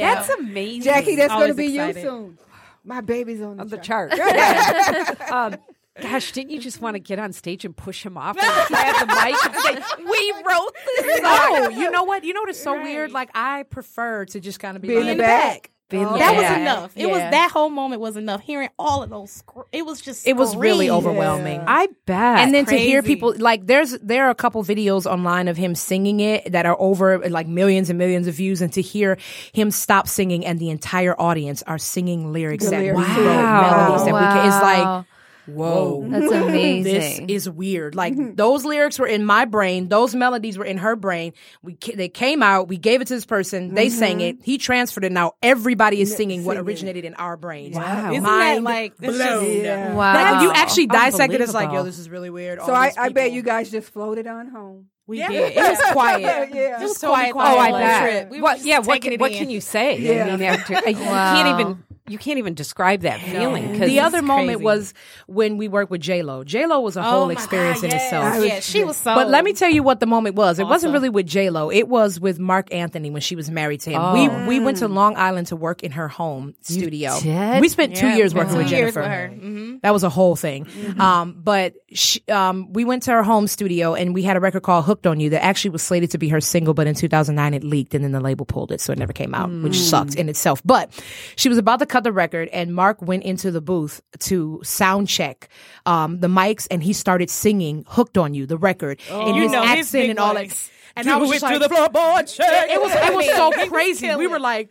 Yeah. 0.00 0.14
That's 0.14 0.28
amazing. 0.30 0.82
Jackie, 0.82 1.16
that's 1.16 1.32
going 1.32 1.48
to 1.48 1.54
be 1.54 1.74
excited. 1.74 1.96
you 1.96 2.02
soon. 2.02 2.38
My 2.84 3.00
baby's 3.00 3.40
on 3.42 3.56
the, 3.56 3.62
on 3.62 3.68
the 3.68 3.78
chart. 3.78 4.12
chart. 4.12 5.20
um, 5.30 5.56
gosh, 6.00 6.32
didn't 6.32 6.50
you 6.52 6.58
just 6.60 6.80
want 6.80 6.94
to 6.94 7.00
get 7.00 7.18
on 7.18 7.32
stage 7.32 7.64
and 7.64 7.76
push 7.76 8.04
him 8.04 8.16
off 8.16 8.36
and 8.38 8.66
grab 8.68 8.94
the 9.00 9.06
mic 9.06 9.34
and 9.44 9.84
say, 9.84 10.04
"We 10.04 10.32
wrote 10.48 10.72
this"? 10.96 11.20
No, 11.28 11.68
you 11.68 11.90
know 11.90 12.04
what? 12.04 12.24
You 12.24 12.32
know 12.32 12.40
what 12.40 12.48
is 12.50 12.62
so 12.62 12.80
weird? 12.80 13.10
Like 13.12 13.30
I 13.34 13.64
prefer 13.64 14.24
to 14.26 14.40
just 14.40 14.58
kind 14.60 14.76
of 14.76 14.82
be, 14.82 14.88
Be 14.88 14.96
in 14.96 15.06
the 15.06 15.16
back. 15.16 15.64
Be 15.64 15.70
Oh, 15.90 15.96
in 15.96 16.02
the 16.12 16.18
That 16.18 16.36
was 16.36 16.58
enough. 16.60 16.92
It 16.96 17.06
was 17.06 17.18
that 17.18 17.50
whole 17.50 17.70
moment 17.70 18.00
was 18.02 18.16
enough. 18.16 18.42
Hearing 18.42 18.68
all 18.78 19.02
of 19.02 19.08
those, 19.10 19.30
scr- 19.30 19.60
it 19.72 19.86
was 19.86 20.00
just. 20.02 20.26
It 20.26 20.36
was 20.36 20.54
really 20.54 20.88
screams. 20.88 21.06
overwhelming. 21.06 21.62
I 21.66 21.88
bet. 22.04 22.38
and 22.40 22.52
then 22.52 22.66
to 22.66 22.76
hear 22.76 23.02
people 23.02 23.34
like 23.38 23.66
there's 23.66 23.92
there 24.00 24.26
are 24.26 24.30
a 24.30 24.34
couple 24.34 24.62
videos 24.62 25.06
online 25.10 25.48
of 25.48 25.56
him 25.56 25.74
singing 25.74 26.20
it 26.20 26.52
that 26.52 26.66
are 26.66 26.76
over 26.78 27.18
like 27.30 27.46
millions 27.46 27.88
and 27.88 27.98
millions 27.98 28.26
of 28.26 28.34
views 28.34 28.60
and 28.60 28.72
to 28.74 28.82
hear 28.82 29.16
him 29.52 29.70
stop 29.70 30.08
singing 30.08 30.44
and 30.44 30.58
the 30.58 30.68
entire 30.70 31.18
audience 31.18 31.62
are 31.66 31.78
singing 31.78 32.32
lyrics 32.32 32.64
The 32.64 32.70
that 32.72 32.80
lyrics. 32.82 33.08
we 33.08 33.22
wrote 33.22 33.36
Wow. 33.36 33.62
melodies 33.78 34.04
that 34.04 34.14
we 34.14 34.20
can 34.20 34.46
is 34.48 34.54
like 34.56 34.84
Wow. 34.84 35.06
Whoa 35.48 36.06
That's 36.08 36.32
amazing. 36.32 37.26
this 37.26 37.46
is 37.46 37.50
weird. 37.50 37.94
Like 37.94 38.14
those 38.36 38.64
lyrics 38.64 38.98
were 38.98 39.06
in 39.06 39.24
my 39.24 39.44
brain, 39.44 39.88
those 39.88 40.14
melodies 40.14 40.58
were 40.58 40.64
in 40.64 40.78
her 40.78 40.96
brain. 40.96 41.32
We 41.62 41.76
they 41.94 42.08
came 42.08 42.42
out, 42.42 42.68
we 42.68 42.76
gave 42.76 43.00
it 43.00 43.08
to 43.08 43.14
this 43.14 43.26
person, 43.26 43.74
they 43.74 43.86
mm-hmm. 43.86 43.98
sang 43.98 44.20
it, 44.20 44.38
he 44.42 44.58
transferred 44.58 45.04
it. 45.04 45.12
Now 45.12 45.32
everybody 45.42 46.00
is 46.00 46.14
singing 46.14 46.44
what 46.44 46.56
originated 46.56 47.04
in 47.04 47.14
our 47.14 47.36
brains. 47.36 47.76
Wow. 47.76 48.10
Isn't 48.10 48.22
Mind 48.22 48.58
that 48.58 48.70
like 48.70 48.96
that's 48.96 49.16
blown. 49.16 49.56
Yeah. 49.56 49.94
wow. 49.94 50.14
Like 50.14 50.42
you 50.42 50.52
actually 50.52 50.86
dissect 50.86 51.32
it, 51.32 51.40
it's 51.40 51.54
like, 51.54 51.72
yo, 51.72 51.82
this 51.82 51.98
is 51.98 52.08
really 52.08 52.30
weird. 52.30 52.60
So 52.62 52.72
I, 52.72 52.92
I 52.96 53.08
bet 53.10 53.32
you 53.32 53.42
guys 53.42 53.70
just 53.70 53.90
floated 53.90 54.26
on 54.26 54.48
home. 54.48 54.86
We 55.08 55.20
Yeah. 55.20 55.28
did. 55.28 55.56
It 55.56 55.56
was 55.56 55.80
quiet. 55.92 56.50
Yeah. 56.54 56.80
It 56.80 56.82
was 56.82 57.00
Totally 57.00 57.30
quiet. 57.30 57.32
quiet. 57.32 57.56
Oh, 57.56 57.58
I 57.58 57.70
whole 57.70 57.78
bet. 57.78 58.30
We 58.30 58.36
were 58.38 58.42
what? 58.42 58.64
Yeah. 58.64 58.78
What? 58.80 58.94
taking 58.94 59.12
it 59.12 59.20
What 59.20 59.32
can 59.32 59.48
you 59.48 59.60
say? 59.60 59.98
Yeah. 59.98 60.26
I 60.26 60.36
mean, 60.36 60.42
after 60.42 60.72
you 60.86 60.94
can't 60.94 61.60
even 61.60 61.84
you 62.08 62.18
can't 62.18 62.38
even 62.38 62.54
describe 62.54 63.02
that 63.02 63.20
feeling. 63.20 63.78
'cause 63.78 63.88
The 63.88 64.00
other 64.00 64.22
moment 64.22 64.60
was 64.62 64.94
when 65.26 65.56
we 65.56 65.68
worked 65.68 65.90
with 65.90 66.00
J 66.00 66.22
Lo. 66.22 66.44
J 66.44 66.66
Lo 66.66 66.80
was 66.80 66.96
a 66.96 67.00
Oh 67.00 67.02
whole 67.04 67.30
experience 67.30 67.80
God, 67.80 67.84
in 67.84 67.90
yes. 67.92 68.04
itself. 68.04 68.44
Yeah, 68.44 68.60
she 68.60 68.84
was 68.84 68.96
so. 68.96 69.14
But 69.14 69.28
let 69.28 69.44
me 69.44 69.52
tell 69.52 69.70
you 69.70 69.82
what 69.82 70.00
the 70.00 70.06
moment 70.06 70.34
was. 70.36 70.58
It 70.58 70.66
wasn't 70.66 70.92
really 70.92 71.08
with 71.08 71.26
J 71.26 71.50
Lo. 71.50 71.70
It 71.70 71.88
was 71.88 72.18
with 72.20 72.38
Marc 72.38 72.72
Anthony 72.72 73.10
when 73.10 73.20
she 73.20 73.36
was 73.36 73.50
married 73.50 73.80
to 73.82 73.90
him. 73.90 74.12
We 74.12 74.28
we 74.46 74.60
went 74.60 74.78
to 74.78 74.88
Long 74.88 75.16
Island 75.16 75.48
to 75.48 75.56
work 75.56 75.82
in 75.82 75.92
her 75.92 76.08
home 76.08 76.54
studio. 76.62 77.12
We 77.60 77.68
spent 77.68 77.96
two 77.96 78.08
years 78.08 78.34
working 78.34 78.52
two 78.52 78.58
with 78.58 78.70
years 78.70 78.94
Jennifer. 78.94 79.00
with 79.00 79.08
her. 79.08 79.30
Mhm. 79.34 79.80
That 79.82 79.92
was 79.92 80.02
a 80.02 80.08
whole 80.08 80.36
thing. 80.36 80.66
Um, 80.98 81.36
but 81.42 81.74
she, 81.92 82.20
um, 82.28 82.72
we 82.72 82.84
went 82.84 83.04
to 83.04 83.12
her 83.12 83.22
home 83.22 83.46
studio 83.46 83.94
and 83.94 84.14
we 84.14 84.22
had 84.22 84.36
a 84.36 84.40
record 84.40 84.62
called 84.62 84.84
"Hooked 84.84 85.06
on 85.06 85.20
You" 85.20 85.30
that 85.30 85.44
actually 85.44 85.70
was 85.70 85.82
slated 85.82 86.10
to 86.12 86.18
be 86.18 86.28
her 86.28 86.40
single, 86.40 86.74
but 86.74 86.86
in 86.86 86.94
2009 86.94 87.54
it 87.54 87.64
leaked 87.64 87.94
and 87.94 88.02
then 88.04 88.12
the 88.12 88.20
label 88.20 88.44
pulled 88.44 88.72
it, 88.72 88.80
so 88.80 88.92
it 88.92 88.98
never 88.98 89.12
came 89.12 89.34
out, 89.34 89.50
which 89.62 89.78
sucked 89.78 90.14
in 90.14 90.28
itself. 90.28 90.60
But 90.64 90.90
she 91.36 91.48
was 91.48 91.58
about 91.58 91.78
to 91.78 91.86
cut 91.98 92.04
the 92.04 92.12
record, 92.12 92.48
and 92.48 92.74
Mark 92.74 93.02
went 93.02 93.24
into 93.24 93.50
the 93.50 93.60
booth 93.60 94.00
to 94.20 94.60
sound 94.62 95.08
check 95.08 95.48
um, 95.84 96.20
the 96.20 96.28
mics, 96.28 96.66
and 96.70 96.82
he 96.82 96.92
started 96.92 97.28
singing 97.28 97.84
"Hooked 97.88 98.16
on 98.16 98.34
You," 98.34 98.46
the 98.46 98.56
record, 98.56 99.00
in 99.10 99.34
You 99.34 99.42
his 99.42 99.52
accent 99.52 100.10
and 100.10 100.18
all 100.18 100.34
that. 100.34 100.70
And 100.96 101.08
I 101.08 101.16
was 101.16 101.30
just 101.30 101.42
like, 101.42 101.60
floorboard 101.60 102.28
shake. 102.34 102.46
it 102.48 102.80
was 102.80 102.92
it 102.92 103.14
was 103.14 103.26
so 103.36 103.68
crazy. 103.68 104.14
We 104.16 104.26
were 104.26 104.40
like, 104.40 104.70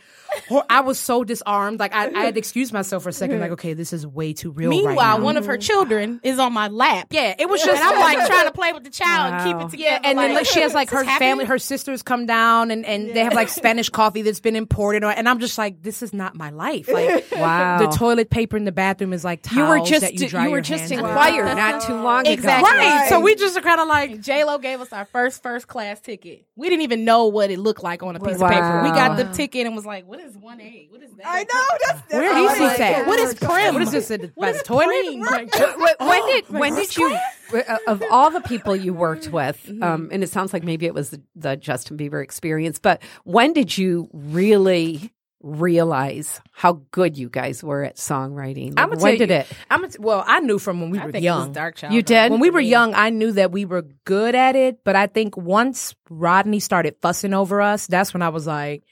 hor- 0.49 0.65
I 0.69 0.81
was 0.81 0.99
so 0.99 1.23
disarmed. 1.23 1.79
Like 1.79 1.93
I, 1.93 2.07
I 2.13 2.25
had 2.25 2.35
to 2.35 2.39
excuse 2.39 2.73
myself 2.73 3.03
for 3.03 3.09
a 3.09 3.13
second. 3.13 3.39
Like, 3.39 3.51
okay, 3.51 3.73
this 3.73 3.93
is 3.93 4.05
way 4.05 4.33
too 4.33 4.51
real. 4.51 4.69
right 4.69 4.77
Meanwhile, 4.77 5.19
now. 5.19 5.23
one 5.23 5.37
of 5.37 5.45
her 5.45 5.57
children 5.57 6.19
is 6.23 6.39
on 6.39 6.53
my 6.53 6.67
lap. 6.67 7.07
yeah, 7.11 7.35
it 7.37 7.47
was 7.49 7.61
just 7.63 7.81
and 7.81 7.93
I'm 7.95 7.99
like 7.99 8.27
trying 8.27 8.45
to 8.45 8.51
play 8.51 8.73
with 8.73 8.83
the 8.83 8.89
child 8.89 9.33
and 9.33 9.43
keep 9.43 9.67
it 9.67 9.71
together. 9.71 9.89
yeah, 9.91 9.99
and 10.09 10.17
then 10.17 10.33
like 10.33 10.45
she 10.45 10.61
has 10.61 10.73
like 10.73 10.89
her 10.91 11.03
this 11.03 11.17
family, 11.17 11.45
her 11.45 11.59
sisters 11.59 12.01
come 12.03 12.25
down, 12.25 12.71
and 12.71 12.85
and 12.85 13.13
they 13.13 13.23
have 13.23 13.33
like 13.33 13.49
Spanish 13.49 13.89
coffee 13.89 14.21
that's 14.21 14.39
been 14.39 14.55
imported, 14.55 15.03
or, 15.03 15.11
and 15.11 15.29
I'm 15.29 15.39
just 15.39 15.57
like, 15.57 15.81
this 15.81 16.01
is 16.03 16.13
not 16.13 16.35
my 16.35 16.49
life. 16.49 16.87
Like, 16.89 17.25
Wow. 17.37 17.77
the 17.79 17.87
toilet 17.95 18.29
paper 18.29 18.57
in 18.57 18.65
the 18.65 18.71
bathroom 18.71 19.13
is 19.13 19.23
like 19.23 19.49
you 19.51 19.61
were 19.61 19.77
towels 19.77 19.89
just 19.89 20.01
that 20.01 20.13
you, 20.19 20.27
dry 20.27 20.47
were 20.49 20.61
just 20.61 20.81
hands 20.81 20.91
in 20.91 21.01
with. 21.03 21.11
choir 21.11 21.43
not 21.55 21.81
too 21.83 21.93
long 21.93 22.21
ago. 22.21 22.31
Exactly. 22.31 22.69
right. 22.77 23.05
So 23.09 23.19
we 23.19 23.35
just 23.35 23.55
are 23.57 23.61
kind 23.61 23.79
of 23.79 23.87
like, 23.87 24.21
J 24.21 24.43
Lo 24.43 24.57
gave 24.57 24.81
us 24.81 24.91
our 24.91 25.05
first 25.05 25.43
first 25.43 25.67
class 25.67 25.99
ticket. 26.07 26.45
We 26.55 26.69
didn't 26.69 26.81
even 26.83 27.05
know 27.05 27.27
what 27.27 27.51
it 27.51 27.59
looked 27.59 27.83
like 27.83 28.01
on 28.01 28.15
a 28.15 28.19
piece 28.19 28.39
Wow. 28.39 28.47
of 28.47 28.53
paper. 28.53 28.81
We 28.83 28.89
got 28.89 29.17
the 29.17 29.25
ticket 29.25 29.67
and 29.67 29.75
was 29.75 29.85
like, 29.85 30.07
"What 30.07 30.19
is 30.19 30.35
one 30.37 30.59
A? 30.61 30.87
What 30.89 31.03
is 31.03 31.11
that?" 31.17 31.25
I 31.25 31.39
know 31.43 31.63
that's, 31.85 32.01
that's 32.01 32.13
where 32.13 32.33
all 32.35 32.45
is 32.49 32.59
I 32.59 32.65
like. 32.65 32.79
at? 32.79 33.07
What 33.07 33.19
is 33.19 33.33
prim? 33.35 33.73
What 33.73 33.83
is 33.83 33.91
this? 33.91 34.09
At 34.09 34.21
the, 34.21 34.31
What 34.35 34.55
by 34.55 34.59
toilet? 34.61 35.21
prim? 35.21 35.47
When, 35.77 35.95
when 36.07 36.25
did 36.27 36.49
when 36.49 36.75
did 36.75 36.97
you 36.97 37.17
uh, 37.53 37.77
of 37.87 38.01
all 38.11 38.31
the 38.31 38.41
people 38.41 38.75
you 38.75 38.93
worked 38.93 39.29
with, 39.31 39.69
um, 39.81 40.09
and 40.11 40.23
it 40.23 40.29
sounds 40.29 40.53
like 40.53 40.63
maybe 40.63 40.85
it 40.85 40.93
was 40.93 41.09
the, 41.11 41.21
the 41.35 41.55
Justin 41.55 41.97
Bieber 41.97 42.23
experience, 42.23 42.79
but 42.79 43.01
when 43.23 43.53
did 43.53 43.77
you 43.77 44.09
really 44.13 45.11
realize 45.41 46.41
how 46.51 46.81
good 46.91 47.17
you 47.17 47.29
guys 47.29 47.63
were 47.63 47.83
at 47.83 47.95
songwriting? 47.97 48.69
Like, 48.75 48.79
I'm 48.79 48.89
gonna 48.89 49.01
when 49.01 49.17
tell 49.17 49.27
did 49.27 49.29
you, 49.29 49.35
it? 49.37 49.47
I'm 49.69 49.81
gonna 49.81 49.91
t- 49.93 49.97
well, 49.99 50.23
I 50.25 50.39
knew 50.39 50.59
from 50.59 50.81
when 50.81 50.89
we 50.91 50.99
I 50.99 51.05
were 51.05 51.11
think 51.11 51.23
it 51.23 51.25
young. 51.25 51.49
was 51.49 51.57
Darkchild. 51.57 51.91
You 51.91 52.01
did? 52.01 52.31
when 52.31 52.39
we 52.39 52.49
were 52.49 52.59
young, 52.59 52.93
I 52.93 53.09
knew 53.09 53.31
that 53.33 53.51
we 53.51 53.65
were 53.65 53.83
good 54.05 54.35
at 54.35 54.55
it, 54.55 54.83
but 54.83 54.95
I 54.95 55.07
think 55.07 55.35
once 55.37 55.95
Rodney 56.09 56.59
started 56.59 56.95
fussing 57.01 57.33
over 57.33 57.61
us, 57.61 57.87
that's 57.87 58.13
when 58.13 58.21
I 58.21 58.29
was 58.29 58.47
like, 58.47 58.83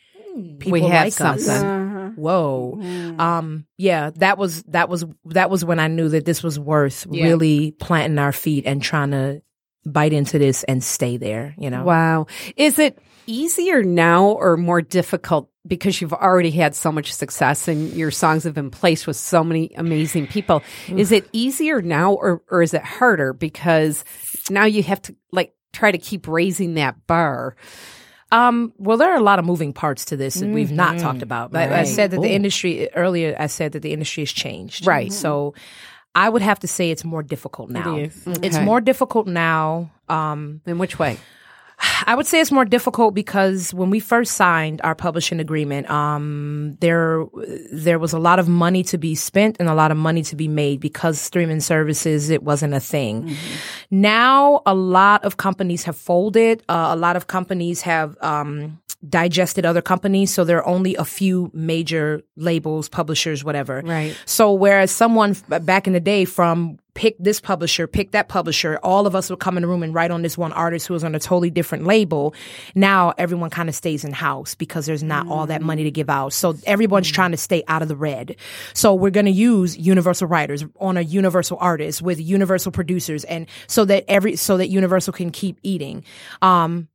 people 0.59 0.71
We 0.73 0.81
have 0.81 1.05
like 1.05 1.07
us. 1.07 1.15
something. 1.45 1.49
Uh-huh. 1.67 2.09
Whoa. 2.15 2.79
Um, 3.19 3.65
yeah, 3.77 4.11
that 4.17 4.37
was 4.37 4.63
that 4.63 4.89
was 4.89 5.05
that 5.25 5.49
was 5.49 5.65
when 5.65 5.79
I 5.79 5.87
knew 5.87 6.09
that 6.09 6.25
this 6.25 6.43
was 6.43 6.59
worth 6.59 7.05
Yeah. 7.09 7.23
really 7.25 7.71
planting 7.71 8.19
our 8.19 8.31
feet 8.31 8.65
and 8.65 8.81
trying 8.81 9.11
to 9.11 9.41
bite 9.85 10.13
into 10.13 10.39
this 10.39 10.63
and 10.63 10.83
stay 10.83 11.17
there, 11.17 11.53
you 11.57 11.69
know. 11.69 11.83
Wow. 11.83 12.27
Is 12.57 12.79
it 12.79 12.97
easier 13.27 13.83
now 13.83 14.25
or 14.25 14.57
more 14.57 14.81
difficult 14.81 15.49
because 15.67 15.99
you've 15.99 16.13
already 16.13 16.51
had 16.51 16.75
so 16.75 16.91
much 16.91 17.11
success 17.13 17.67
and 17.67 17.91
your 17.93 18.11
songs 18.11 18.43
have 18.43 18.53
been 18.53 18.69
placed 18.69 19.07
with 19.07 19.15
so 19.17 19.43
many 19.43 19.71
amazing 19.77 20.27
people? 20.27 20.63
Is 20.95 21.11
it 21.11 21.27
easier 21.31 21.81
now 21.81 22.13
or, 22.13 22.41
or 22.51 22.61
is 22.61 22.73
it 22.73 22.83
harder 22.83 23.33
because 23.33 24.03
now 24.49 24.65
you 24.65 24.83
have 24.83 25.01
to 25.03 25.15
like 25.31 25.53
try 25.73 25.91
to 25.91 25.97
keep 25.97 26.27
raising 26.27 26.75
that 26.75 27.07
bar? 27.07 27.55
Um, 28.31 28.73
well, 28.77 28.97
there 28.97 29.11
are 29.11 29.17
a 29.17 29.23
lot 29.23 29.39
of 29.39 29.45
moving 29.45 29.71
parts 29.73 30.05
to 30.05 30.17
this 30.17 30.35
that 30.35 30.49
we've 30.49 30.71
not 30.71 30.97
talked 30.99 31.21
about. 31.21 31.51
But 31.51 31.69
I 31.71 31.77
Right. 31.77 31.87
said 31.87 32.11
that 32.11 32.21
the 32.21 32.31
industry 32.31 32.89
earlier. 32.95 33.35
I 33.39 33.47
said 33.47 33.71
that 33.73 33.81
the 33.81 33.93
industry 33.93 34.21
has 34.23 34.31
changed. 34.31 34.85
Right. 34.85 35.11
So, 35.13 35.53
I 36.15 36.29
would 36.29 36.41
have 36.41 36.59
to 36.59 36.67
say 36.67 36.91
it's 36.91 37.03
more 37.03 37.23
difficult 37.23 37.69
now. 37.69 37.97
is. 37.97 38.23
It's 38.41 38.55
Okay. 38.55 38.63
more 38.65 38.81
difficult 38.81 39.27
now. 39.27 39.91
Um, 40.09 40.61
In 40.65 40.77
which 40.77 40.97
way? 40.97 41.17
I 42.05 42.15
would 42.15 42.25
say 42.25 42.39
it's 42.39 42.51
more 42.51 42.65
difficult 42.65 43.13
because 43.13 43.73
when 43.73 43.89
we 43.89 43.99
first 43.99 44.33
signed 44.33 44.81
our 44.83 44.95
publishing 44.95 45.39
agreement, 45.39 45.89
um, 45.89 46.77
there 46.79 47.25
there 47.71 47.99
was 47.99 48.13
a 48.13 48.19
lot 48.19 48.39
of 48.39 48.47
money 48.47 48.83
to 48.83 48.97
be 48.97 49.15
spent 49.15 49.57
and 49.59 49.67
a 49.67 49.73
lot 49.73 49.91
of 49.91 49.97
money 49.97 50.23
to 50.23 50.35
be 50.35 50.47
made 50.47 50.79
because 50.79 51.19
streaming 51.19 51.59
services 51.59 52.29
it 52.29 52.43
wasn't 52.43 52.73
a 52.73 52.79
thing. 52.79 53.35
Now 53.91 54.61
a 54.65 54.73
lot 54.73 55.23
of 55.25 55.37
companies 55.37 55.83
have 55.83 55.97
folded. 55.97 56.63
Uh, 56.69 56.87
a 56.91 56.95
lot 56.95 57.15
of 57.15 57.27
companies 57.27 57.81
have 57.81 58.17
um, 58.21 58.79
digested 59.09 59.65
other 59.65 59.81
companies, 59.81 60.33
so 60.33 60.43
there 60.43 60.57
are 60.57 60.67
only 60.67 60.95
a 60.95 61.05
few 61.05 61.51
major 61.53 62.21
labels, 62.35 62.89
publishers, 62.89 63.43
whatever. 63.43 63.81
Right. 63.83 64.17
So 64.25 64.53
whereas 64.53 64.91
someone 64.91 65.35
back 65.47 65.87
in 65.87 65.93
the 65.93 65.99
day 65.99 66.25
from 66.25 66.79
pick 66.95 67.17
this 67.19 67.39
publisher, 67.41 67.87
pick 67.87 68.11
that 68.11 68.29
publisher, 68.29 68.79
all 68.81 69.05
of 69.05 69.15
us 69.15 69.29
would 69.29 69.39
come 69.39 69.57
in 69.57 69.61
the 69.61 69.67
room 69.67 69.83
and 69.83 69.93
write 69.93 70.11
on 70.11 70.21
this 70.21 70.37
one 70.37 70.53
artist 70.53 70.87
who 70.87 70.93
was 70.93 71.03
on 71.03 71.13
a 71.13 71.19
totally 71.19 71.49
different 71.49 71.85
label. 71.85 72.33
Now 72.73 73.13
everyone 73.17 73.49
kind 73.49 73.69
of 73.69 73.75
stays 73.75 74.03
in 74.03 74.13
house 74.13 74.55
because 74.55 74.85
there's 74.85 75.03
not 75.03 75.27
all 75.27 75.45
that 75.47 75.61
money 75.61 75.83
to 75.83 75.91
give 75.91 76.09
out. 76.09 76.33
So 76.33 76.55
everyone's 76.65 77.11
trying 77.11 77.31
to 77.31 77.37
stay 77.37 77.63
out 77.67 77.81
of 77.81 77.89
the 77.89 77.97
red. 77.97 78.37
So 78.73 78.95
we're 78.95 79.11
going 79.11 79.25
to 79.25 79.31
use 79.31 79.77
universal 79.77 80.27
writers 80.27 80.63
on 80.79 80.97
a 80.97 81.01
universal 81.01 81.57
artist 81.59 82.01
with 82.01 82.19
universal 82.19 82.71
producers 82.71 83.25
and 83.25 83.47
so 83.67 83.85
that 83.85 84.05
every 84.07 84.37
so 84.37 84.57
that 84.57 84.69
universal 84.69 85.13
can 85.13 85.31
keep 85.31 85.59
eating. 85.61 86.03
Um 86.41 86.87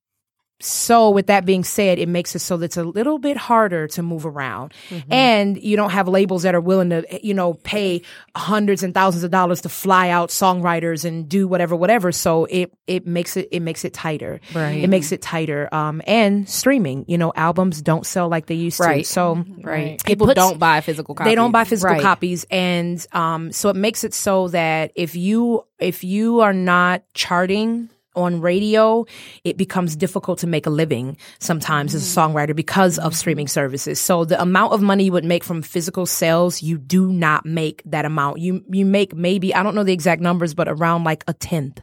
so 0.63 1.11
with 1.11 1.27
that 1.29 1.45
being 1.47 1.65
said, 1.65 1.99
it 1.99 2.09
makes 2.09 2.35
it 2.37 2.41
so 2.41 2.57
that 2.59 2.67
it's 2.67 2.77
a 2.77 2.85
little 2.85 3.19
bit 3.19 3.37
harder 3.37 3.87
to 3.89 4.03
move 4.03 4.27
around. 4.27 4.75
And 5.11 5.61
you 5.63 5.77
don't 5.77 5.91
have 5.91 6.07
labels 6.09 6.43
that 6.43 6.55
are 6.55 6.61
willing 6.61 6.91
to, 6.91 7.05
you 7.27 7.35
know, 7.35 7.55
pay 7.55 8.03
hundreds 8.37 8.83
and 8.83 8.93
thousands 8.95 9.25
of 9.25 9.31
dollars 9.31 9.63
to 9.63 9.69
fly 9.69 10.11
out 10.11 10.29
songwriters 10.29 11.05
and 11.05 11.29
do 11.29 11.49
whatever, 11.49 11.75
whatever. 11.75 12.13
So 12.13 12.45
it, 12.47 12.73
it 12.87 13.07
makes 13.07 13.37
it, 13.37 13.49
it 13.51 13.61
makes 13.61 13.85
it 13.85 13.95
tighter. 13.95 14.41
Right. 14.55 14.83
It 14.85 14.89
makes 14.89 15.13
it 15.13 15.23
tighter. 15.23 15.69
Um, 15.73 16.03
and 16.07 16.49
streaming, 16.49 17.05
you 17.09 17.19
know, 17.19 17.33
albums 17.37 17.81
don't 17.83 18.05
sell 18.07 18.29
like 18.29 18.47
they 18.47 18.55
used 18.55 18.81
Right. 18.81 19.05
to. 19.05 19.11
So 19.11 19.45
Right. 19.63 20.03
People 20.05 20.27
puts- 20.27 20.37
don't 20.37 20.59
buy 20.59 20.81
physical 20.81 21.15
copies. 21.15 21.31
they 21.31 21.35
don't 21.35 21.53
buy 21.53 21.65
physical 21.65 21.95
Right. 21.95 22.03
copies, 22.03 22.45
and 22.51 23.05
um, 23.13 23.53
so 23.53 23.69
it 23.71 23.77
makes 23.77 24.05
it 24.05 24.15
so 24.15 24.49
that 24.49 24.93
if 24.95 25.15
you 25.17 25.65
if 25.79 26.05
you 26.05 26.41
are 26.41 26.53
not 26.53 27.03
charting 27.15 27.89
on 28.15 28.41
radio, 28.41 29.05
it 29.45 29.57
becomes 29.57 29.97
difficult 29.97 30.39
to 30.41 30.47
make 30.47 30.67
a 30.67 30.71
living 30.71 31.17
sometimes 31.39 31.95
as 31.95 32.03
a 32.03 32.21
songwriter 32.21 32.55
because 32.55 32.99
of 32.99 33.15
streaming 33.15 33.49
services. 33.49 34.01
So 34.01 34.25
the 34.25 34.41
amount 34.41 34.73
of 34.73 34.83
money 34.83 35.05
you 35.05 35.13
would 35.13 35.25
make 35.25 35.45
from 35.45 35.63
physical 35.63 36.07
sales, 36.07 36.63
you 36.63 36.79
do 36.79 37.13
not 37.13 37.47
make 37.47 37.83
that 37.85 38.05
amount. 38.05 38.39
You 38.39 38.65
you 38.71 38.85
make 38.85 39.15
maybe 39.15 39.55
I 39.55 39.63
don't 39.63 39.75
know 39.75 39.85
the 39.85 39.93
exact 39.93 40.21
numbers, 40.21 40.55
but 40.55 40.69
around 40.69 41.05
like 41.05 41.25
a 41.29 41.35
tenth 41.35 41.81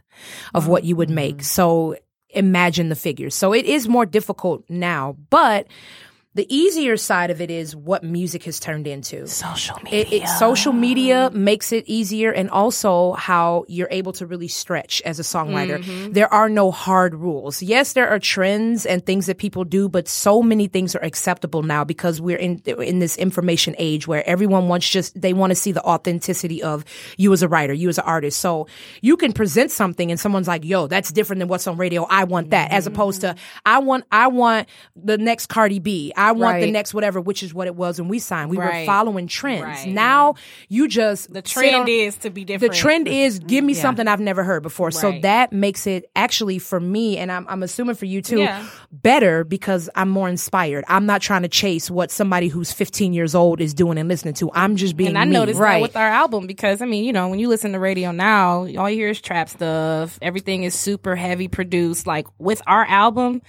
of 0.54 0.68
what 0.68 0.84
you 0.84 0.96
would 0.96 1.10
make. 1.10 1.38
Mm-hmm. 1.38 1.44
So 1.44 1.96
imagine 2.30 2.90
the 2.90 2.96
figures. 2.96 3.36
So 3.36 3.54
it 3.54 3.66
is 3.66 3.88
more 3.88 4.06
difficult 4.06 4.64
now, 4.70 5.16
but 5.30 5.68
the 6.38 6.56
easier 6.56 6.98
side 6.98 7.32
of 7.32 7.42
it 7.42 7.50
is 7.50 7.76
what 7.76 8.04
music 8.04 8.44
has 8.44 8.60
turned 8.60 8.86
into. 8.86 9.28
Social 9.28 9.80
media. 9.84 10.00
It, 10.00 10.14
it, 10.14 10.28
social 10.28 10.72
media 10.72 11.32
makes 11.34 11.72
it 11.72 11.84
easier, 11.88 12.32
and 12.32 12.48
also 12.52 13.14
how 13.14 13.66
you're 13.68 13.88
able 13.90 14.14
to 14.14 14.28
really 14.28 14.48
stretch 14.48 15.02
as 15.02 15.20
a 15.20 15.24
songwriter. 15.24 15.84
Mm-hmm. 15.84 16.14
There 16.14 16.32
are 16.32 16.48
no 16.48 16.70
hard 16.70 17.16
rules. 17.16 17.64
Yes, 17.64 17.94
there 17.94 18.08
are 18.08 18.20
trends 18.20 18.86
and 18.86 19.04
things 19.04 19.26
that 19.26 19.40
people 19.40 19.64
do, 19.64 19.90
but 19.90 20.08
so 20.08 20.44
many 20.44 20.68
things 20.68 20.96
are 20.96 21.04
acceptable 21.04 21.64
now 21.64 21.84
because 21.84 22.22
we're 22.22 22.38
in 22.38 22.62
in 22.66 23.00
this 23.00 23.18
information 23.18 23.74
age 23.80 24.08
where 24.08 24.24
everyone 24.30 24.68
wants 24.68 24.88
just 24.88 25.20
they 25.20 25.34
want 25.34 25.50
to 25.50 25.56
see 25.56 25.72
the 25.72 25.84
authenticity 25.84 26.62
of 26.62 26.86
you 27.18 27.34
as 27.34 27.42
a 27.42 27.48
writer, 27.48 27.74
you 27.74 27.90
as 27.90 27.98
an 27.98 28.04
artist. 28.06 28.40
So 28.40 28.68
you 29.02 29.18
can 29.18 29.34
present 29.34 29.72
something, 29.72 30.12
and 30.12 30.20
someone's 30.20 30.48
like, 30.48 30.64
"Yo, 30.64 30.86
that's 30.86 31.12
different 31.12 31.40
than 31.40 31.48
what's 31.48 31.66
on 31.66 31.78
radio. 31.78 32.04
I 32.04 32.26
want 32.26 32.52
that," 32.52 32.72
as 32.72 32.86
opposed 32.86 33.22
to 33.22 33.36
"I 33.66 33.80
want 33.80 34.06
I 34.12 34.28
want 34.28 34.70
the 34.96 35.18
next 35.18 35.48
Cardi 35.48 35.80
B. 35.80 36.14
I 36.16 36.27
want 36.32 36.62
the 36.62 36.72
next 36.72 36.94
whatever," 36.94 37.20
which 37.22 37.44
is 37.44 37.54
what 37.54 37.68
it 37.68 37.76
was 37.76 38.00
when 38.00 38.10
we 38.10 38.20
signed. 38.20 38.50
We 38.50 38.58
were 38.58 38.86
following 38.86 39.28
trends. 39.28 39.64
Right. 39.64 39.88
Now 39.88 40.36
you 40.70 40.88
just 40.88 41.34
The 41.34 41.42
trend 41.42 41.76
on- 41.76 41.88
is 41.88 42.18
to 42.18 42.30
be 42.30 42.44
different. 42.46 42.74
the 42.74 42.78
trend 42.80 43.08
is 43.08 43.40
give 43.40 43.64
me 43.64 43.74
something 43.74 44.08
I've 44.08 44.20
never 44.20 44.44
heard 44.44 44.64
before. 44.64 44.92
So 44.92 45.14
that 45.22 45.52
makes 45.54 45.88
it 45.88 46.10
actually 46.16 46.60
for 46.60 46.80
me, 46.80 47.18
and 47.18 47.32
I'm, 47.32 47.46
I'm 47.50 47.64
assuming 47.64 47.96
for 47.96 48.06
you 48.06 48.22
too, 48.22 48.40
Yeah. 48.40 48.64
better 48.92 49.44
because 49.44 49.90
I'm 49.96 50.10
more 50.10 50.30
inspired. 50.30 50.84
I'm 50.88 51.06
not 51.06 51.22
trying 51.22 51.42
to 51.44 51.48
chase 51.48 51.90
what 51.92 52.12
somebody 52.12 52.48
who's 52.48 52.72
15 52.72 53.14
years 53.14 53.36
old 53.36 53.62
is 53.62 53.74
doing 53.74 53.98
and 53.98 54.08
listening 54.10 54.34
to. 54.36 54.50
I'm 54.54 54.76
just 54.76 54.96
being 54.98 55.10
And 55.10 55.18
I 55.18 55.26
me. 55.26 55.32
noticed 55.32 55.60
Right. 55.60 55.76
that 55.76 55.82
with 55.82 55.96
our 55.96 56.08
album 56.10 56.48
because 56.48 56.82
I 56.82 56.86
mean, 56.86 57.04
you 57.04 57.14
know, 57.14 57.28
when 57.28 57.40
you 57.40 57.48
listen 57.48 57.72
to 57.74 57.80
radio 57.80 58.12
now, 58.12 58.68
all 58.78 58.90
you 58.90 58.98
hear 58.98 59.10
is 59.10 59.22
trap 59.22 59.50
stuff. 59.50 60.18
Everything 60.22 60.64
is 60.64 60.74
super 60.76 61.16
heavy 61.16 61.48
produced. 61.48 62.08
Like 62.08 62.28
with 62.40 62.62
our 62.68 62.86
album, 62.86 63.42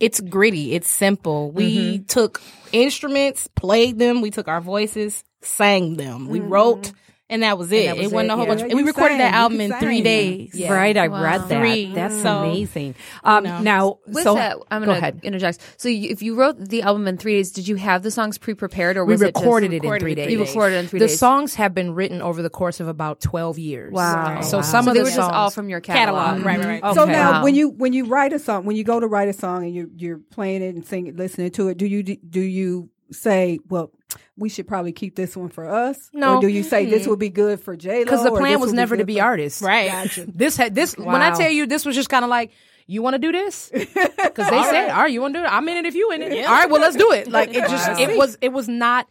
it's 0.00 0.20
gritty. 0.20 0.74
It's 0.74 0.88
simple. 0.88 1.50
We 1.50 1.76
mm-hmm. 1.76 2.04
took 2.04 2.40
instruments, 2.72 3.48
played 3.54 3.98
them. 3.98 4.20
We 4.20 4.30
took 4.30 4.48
our 4.48 4.60
voices, 4.60 5.24
sang 5.40 5.96
them. 5.96 6.28
We 6.28 6.40
mm-hmm. 6.40 6.50
wrote, 6.50 6.92
and 7.28 7.42
that 7.42 7.58
was 7.58 7.72
it. 7.72 7.86
that 7.86 7.96
was 7.96 8.06
it 8.06 8.12
wasn't 8.12 8.30
it, 8.30 8.32
a 8.32 8.36
whole 8.36 8.44
yeah. 8.44 8.48
bunch. 8.48 8.60
Yeah, 8.60 8.66
and 8.68 8.76
we 8.76 8.82
recorded 8.84 9.12
sang. 9.14 9.18
that 9.18 9.34
album 9.34 9.58
can 9.58 9.72
in 9.72 9.78
three 9.80 10.00
days. 10.02 10.54
Yeah. 10.54 10.72
Right, 10.72 10.96
I 10.96 11.06
read 11.08 11.48
that. 11.48 11.60
Three. 11.60 11.92
That's 11.92 12.22
So, 12.22 12.44
amazing. 12.44 12.94
Um, 13.24 13.44
know. 13.44 13.60
Now, 13.60 13.98
With 14.06 14.22
so 14.22 14.34
that, 14.34 14.58
I'm 14.70 14.82
go 14.82 14.86
gonna 14.86 14.98
ahead. 14.98 15.20
interject. 15.24 15.58
So, 15.76 15.88
you, 15.88 16.10
if 16.10 16.22
you 16.22 16.34
wrote 16.36 16.58
the 16.58 16.82
album 16.82 17.08
in 17.08 17.16
three 17.18 17.34
days, 17.34 17.50
did 17.50 17.66
you 17.66 17.76
have 17.76 18.02
the 18.02 18.10
songs 18.10 18.38
pre-prepared, 18.38 18.96
or 18.96 19.04
We 19.04 19.14
was 19.14 19.22
it 19.22 19.34
just- 19.34 19.44
recorded 19.44 19.72
it 19.72 19.84
in 19.84 19.98
three 19.98 20.14
days. 20.14 20.26
in 20.26 20.32
You 20.32 20.44
recorded 20.44 20.76
it 20.76 20.78
in 20.80 20.86
three 20.88 21.00
the 21.00 21.08
days. 21.08 21.18
songs 21.18 21.54
have 21.56 21.74
been 21.74 21.94
written 21.94 22.22
over 22.22 22.42
the 22.42 22.50
course 22.50 22.78
of 22.80 22.88
about 22.88 23.20
12 23.20 23.58
years. 23.58 23.92
Wow. 23.92 24.40
So 24.42 24.58
Wow. 24.58 24.62
some 24.62 24.84
so 24.84 24.90
of 24.90 24.94
they 24.94 25.00
the 25.00 25.04
were 25.04 25.10
just 25.10 25.30
all 25.32 25.50
from 25.50 25.68
your 25.68 25.80
catalog. 25.80 25.96
Catalog, 26.42 26.46
right, 26.46 26.58
right, 26.64 26.82
right. 26.82 26.94
So 26.94 27.04
now, 27.06 27.32
Wow. 27.32 27.44
when 27.44 27.54
you 27.54 27.70
when 27.70 27.92
you 27.92 28.04
write 28.06 28.32
a 28.32 28.38
song, 28.38 28.64
when 28.64 28.76
you 28.76 28.84
go 28.84 29.00
to 29.00 29.06
write 29.06 29.28
a 29.28 29.32
song 29.32 29.64
and 29.64 29.74
you 29.74 29.90
you're 29.96 30.18
playing 30.30 30.62
it 30.62 30.74
and 30.74 30.86
singing, 30.86 31.16
listening 31.16 31.50
to 31.50 31.68
it, 31.68 31.76
do 31.76 31.86
you 31.86 32.02
do 32.04 32.40
you 32.40 32.88
say, 33.10 33.58
well, 33.68 33.90
we 34.38 34.48
should 34.48 34.68
probably 34.68 34.92
keep 34.92 35.16
this 35.16 35.36
one 35.36 35.48
for 35.48 35.68
us? 35.68 36.10
No. 36.12 36.36
Or 36.36 36.40
do 36.40 36.48
you 36.48 36.62
say 36.62 36.86
this 36.86 37.06
would 37.06 37.18
be 37.18 37.30
good 37.30 37.60
for 37.60 37.76
J 37.76 37.98
Lo? 37.98 38.04
because 38.04 38.22
the 38.24 38.30
plan 38.30 38.60
was 38.60 38.72
never 38.72 38.96
to 38.96 39.04
be 39.04 39.20
artists. 39.20 39.62
Right. 39.62 39.90
This 40.34 40.56
had 40.56 40.74
this 40.74 40.96
when 40.96 41.22
I 41.22 41.30
tell 41.30 41.50
you 41.50 41.66
this 41.66 41.84
was 41.86 41.94
just 41.96 42.08
kind 42.10 42.24
of 42.24 42.28
like 42.28 42.50
you 42.86 43.02
want 43.02 43.14
to 43.14 43.18
do 43.18 43.32
this 43.32 43.70
because 43.72 44.48
they 44.50 44.62
said, 44.62 44.90
"All 44.90 45.02
right, 45.02 45.10
you 45.12 45.20
want 45.20 45.34
to 45.34 45.40
do 45.40 45.44
it? 45.44 45.48
I'm 45.48 45.68
in 45.68 45.78
it 45.78 45.86
if 45.86 45.94
you 45.94 46.12
in 46.12 46.22
it. 46.22 46.44
All 46.46 46.52
right, 46.52 46.70
well 46.70 46.80
let's 46.80 46.96
do 46.96 47.10
it." 47.12 47.28
Like 47.28 47.48
it 47.54 47.68
just 47.68 47.88
Wow. 47.88 47.98
it 47.98 48.16
was 48.16 48.38
it 48.40 48.52
was 48.52 48.68
not. 48.68 49.08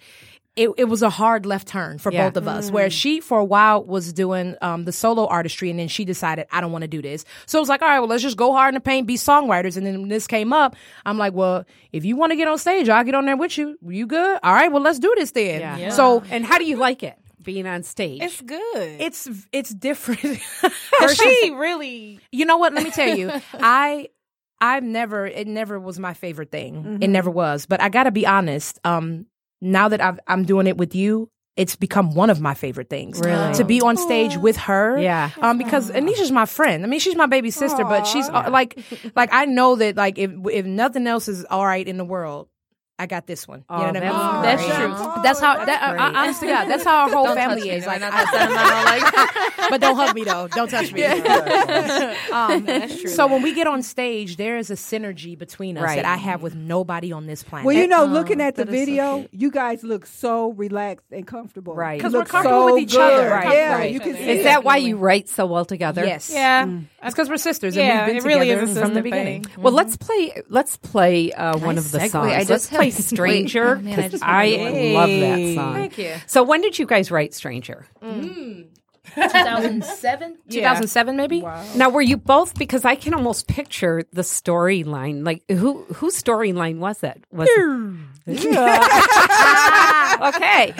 It, 0.55 0.69
it 0.77 0.85
was 0.85 1.01
a 1.01 1.09
hard 1.09 1.45
left 1.45 1.67
turn 1.67 1.97
for 1.97 2.11
Yeah. 2.13 2.29
both 2.29 2.37
of 2.37 2.47
us. 2.47 2.71
Where 2.71 2.89
she, 2.89 3.19
for 3.19 3.39
a 3.39 3.43
while, 3.43 3.83
was 3.83 4.13
doing 4.13 4.55
um, 4.61 4.85
the 4.85 4.93
solo 4.93 5.27
artistry, 5.27 5.69
and 5.69 5.77
then 5.77 5.89
she 5.89 6.05
decided, 6.05 6.47
I 6.49 6.61
don't 6.61 6.71
want 6.71 6.83
to 6.83 6.87
do 6.87 7.01
this. 7.01 7.25
So 7.45 7.59
it 7.59 7.61
was 7.61 7.67
like, 7.67 7.81
all 7.81 7.89
right, 7.89 7.99
well, 7.99 8.07
let's 8.07 8.23
just 8.23 8.37
go 8.37 8.53
hard 8.53 8.69
in 8.69 8.75
the 8.75 8.79
paint, 8.81 9.05
be 9.05 9.15
songwriters. 9.15 9.75
And 9.75 9.85
then 9.85 9.99
when 9.99 10.09
this 10.09 10.27
came 10.27 10.53
up, 10.53 10.77
I'm 11.05 11.17
like, 11.17 11.33
well, 11.33 11.65
if 11.91 12.05
you 12.05 12.15
want 12.15 12.31
to 12.31 12.37
get 12.37 12.47
on 12.47 12.57
stage, 12.57 12.87
I'll 12.87 13.03
get 13.03 13.15
on 13.15 13.25
there 13.25 13.35
with 13.35 13.57
you. 13.57 13.77
You 13.85 14.07
good? 14.07 14.39
All 14.43 14.53
right, 14.53 14.71
well, 14.71 14.81
let's 14.81 14.99
do 14.99 15.13
this 15.17 15.31
then. 15.31 15.59
Yeah. 15.59 15.77
Yeah. 15.77 15.89
So 15.89 16.23
and 16.29 16.45
how 16.45 16.57
do 16.57 16.63
you 16.63 16.77
like 16.77 17.03
it 17.03 17.17
being 17.41 17.67
on 17.67 17.83
stage? 17.83 18.21
It's 18.21 18.39
good. 18.41 19.01
it's 19.01 19.29
it's 19.51 19.71
different. 19.73 20.39
she 21.15 21.51
really 21.51 22.19
You 22.31 22.45
know 22.45 22.57
what? 22.57 22.73
Let 22.73 22.83
me 22.85 22.91
tell 22.91 23.15
you. 23.17 23.29
I 23.53 24.07
I've 24.61 24.83
never 24.83 25.25
it 25.27 25.47
never 25.47 25.79
was 25.79 25.99
my 25.99 26.13
favorite 26.13 26.49
thing. 26.51 26.99
It 27.01 27.09
never 27.09 27.29
was. 27.29 27.65
But 27.65 27.81
I 27.81 27.89
got 27.89 28.03
to 28.03 28.11
be 28.11 28.25
honest. 28.25 28.79
Um 28.85 29.25
now 29.65 29.89
that 29.89 30.01
I've, 30.01 30.19
I'm 30.27 30.45
doing 30.45 30.67
it 30.67 30.77
with 30.77 30.95
you, 30.95 31.29
it's 31.55 31.75
become 31.75 32.13
one 32.13 32.29
of 32.29 32.41
my 32.41 32.53
favorite 32.53 32.89
things. 32.89 33.19
Really? 33.19 33.53
To 33.55 33.63
be 33.63 33.81
on 33.81 33.95
stage 33.97 34.37
with 34.37 34.57
her. 34.57 34.97
Yeah. 34.99 35.29
Um 35.41 35.57
because 35.57 35.89
Anesha's 35.89 36.31
my 36.31 36.45
friend. 36.45 36.83
I 36.83 36.87
mean, 36.87 36.99
she's 36.99 37.15
my 37.15 37.27
baby 37.27 37.49
sister, 37.49 37.83
but 37.83 38.05
she's 38.05 38.27
uh, 38.27 38.49
like 38.51 38.77
like 39.15 39.29
I 39.31 39.45
know 39.45 39.75
that 39.77 39.95
like 39.95 40.17
if 40.17 40.31
if 40.51 40.65
nothing 40.65 41.07
else 41.07 41.27
is 41.27 41.45
all 41.45 41.65
right 41.65 41.87
in 41.87 41.97
the 41.97 42.05
world, 42.05 42.49
I 42.97 43.07
got 43.07 43.27
this 43.27 43.45
one. 43.45 43.59
You 43.59 43.65
Oh, 43.69 43.77
know 43.77 43.85
what 43.87 43.97
I 43.97 43.99
that's 43.99 44.13
mean? 44.15 44.41
That's 44.41 44.65
great. 44.65 44.75
true. 44.77 45.21
That's 45.23 45.39
how. 45.41 45.53
That's 45.55 45.65
That, 45.67 45.83
uh, 45.83 45.91
great. 45.91 46.15
honest 46.17 46.39
to 46.39 46.45
God, 46.47 46.65
that's 46.69 46.83
how 46.85 46.95
our 47.03 47.09
whole 47.13 47.25
Don't 47.25 47.35
touch 47.35 47.45
family 47.49 47.61
me. 47.63 47.69
is. 47.71 47.85
Like, 47.85 47.99
not 47.99 48.13
I- 48.13 48.23
that 48.23 48.31
sentimental? 48.31 48.83
Like, 48.85 49.69
but 49.69 49.81
don't 49.81 49.95
hug 49.97 50.15
me 50.15 50.23
though. 50.23 50.47
Don't 50.47 50.69
touch 50.69 50.93
me. 50.93 51.03
um, 52.31 52.65
That's 52.65 53.01
true. 53.01 53.09
So 53.09 53.27
when 53.27 53.41
we 53.41 53.53
get 53.53 53.67
on 53.67 53.83
stage, 53.83 54.37
there 54.37 54.57
is 54.57 54.69
a 54.71 54.75
synergy 54.75 55.37
between 55.37 55.77
us 55.77 55.83
Right. 55.83 55.95
that 55.97 56.05
I 56.05 56.15
have 56.17 56.41
with 56.41 56.55
nobody 56.55 57.11
on 57.11 57.25
this 57.27 57.43
planet. 57.43 57.65
Well, 57.65 57.75
you 57.75 57.87
know, 57.87 58.05
looking 58.05 58.39
at 58.41 58.55
the 58.55 58.65
that 58.65 58.73
is 58.73 58.79
so 58.79 58.85
video, 58.85 59.17
cute. 59.19 59.29
you 59.33 59.51
guys 59.51 59.83
look 59.83 60.05
so 60.05 60.51
relaxed 60.53 61.07
and 61.11 61.27
comfortable. 61.27 61.75
Right. 61.75 61.97
Because 61.97 62.13
we're 62.13 62.19
look 62.19 62.29
comfortable 62.29 62.67
so 62.69 62.73
with 62.75 62.83
each 62.83 62.91
good. 62.91 63.01
other. 63.01 63.29
Right, 63.29 63.53
Yeah, 63.53 63.73
right. 63.75 63.91
you 63.91 63.99
can 63.99 64.13
see 64.13 64.29
Is 64.29 64.39
it. 64.41 64.43
that 64.43 64.63
why 64.63 64.77
you 64.77 64.97
write 64.97 65.27
so 65.29 65.45
well 65.45 65.65
together? 65.65 66.05
yes, 66.05 66.31
yeah. 66.33 66.65
That's 67.01 67.13
because 67.13 67.29
we're 67.29 67.37
sisters 67.37 67.75
Yeah, 67.75 67.83
and 67.83 68.13
we've 68.13 68.23
been 68.23 68.31
it 68.31 68.33
really 68.35 68.47
together 68.49 68.63
is 68.71 68.77
a 68.77 68.81
from 68.81 68.93
the 68.93 69.01
beginning. 69.01 69.45
Well, 69.57 69.73
let's 69.73 69.97
play. 69.97 70.41
Let's 70.49 70.77
play 70.77 71.31
uh, 71.33 71.57
one 71.57 71.77
of 71.77 71.91
the 71.91 71.99
songs. 71.99 72.15
I 72.15 72.37
let's 72.37 72.47
just 72.47 72.69
play 72.91 73.01
"Stranger" 73.03 73.77
wait, 73.83 73.85
oh, 73.87 74.01
I 74.01 74.05
because 74.05 74.21
I, 74.21 74.45
love 74.93 75.09
that 75.09 75.55
song. 75.55 75.73
Thank 75.75 75.97
you. 75.97 76.13
So, 76.27 76.43
when 76.43 76.61
did 76.61 76.77
you 76.79 76.85
guys 76.85 77.11
write 77.11 77.33
"Stranger"? 77.33 77.85
2007, 79.15 80.37
Yeah. 80.49 80.61
2007 80.73 81.15
maybe. 81.15 81.41
Now, 81.75 81.89
were 81.89 82.01
you 82.01 82.17
both? 82.17 82.57
Because 82.57 82.83
I 82.85 82.95
can 82.95 83.13
almost 83.13 83.47
picture 83.47 84.03
the 84.11 84.23
storyline. 84.23 85.23
Like, 85.25 85.43
who 85.49 85.83
whose 85.93 86.21
storyline 86.21 86.79
was 86.79 87.03
it? 87.03 87.23
Was 87.31 87.47
okay. 90.27 90.73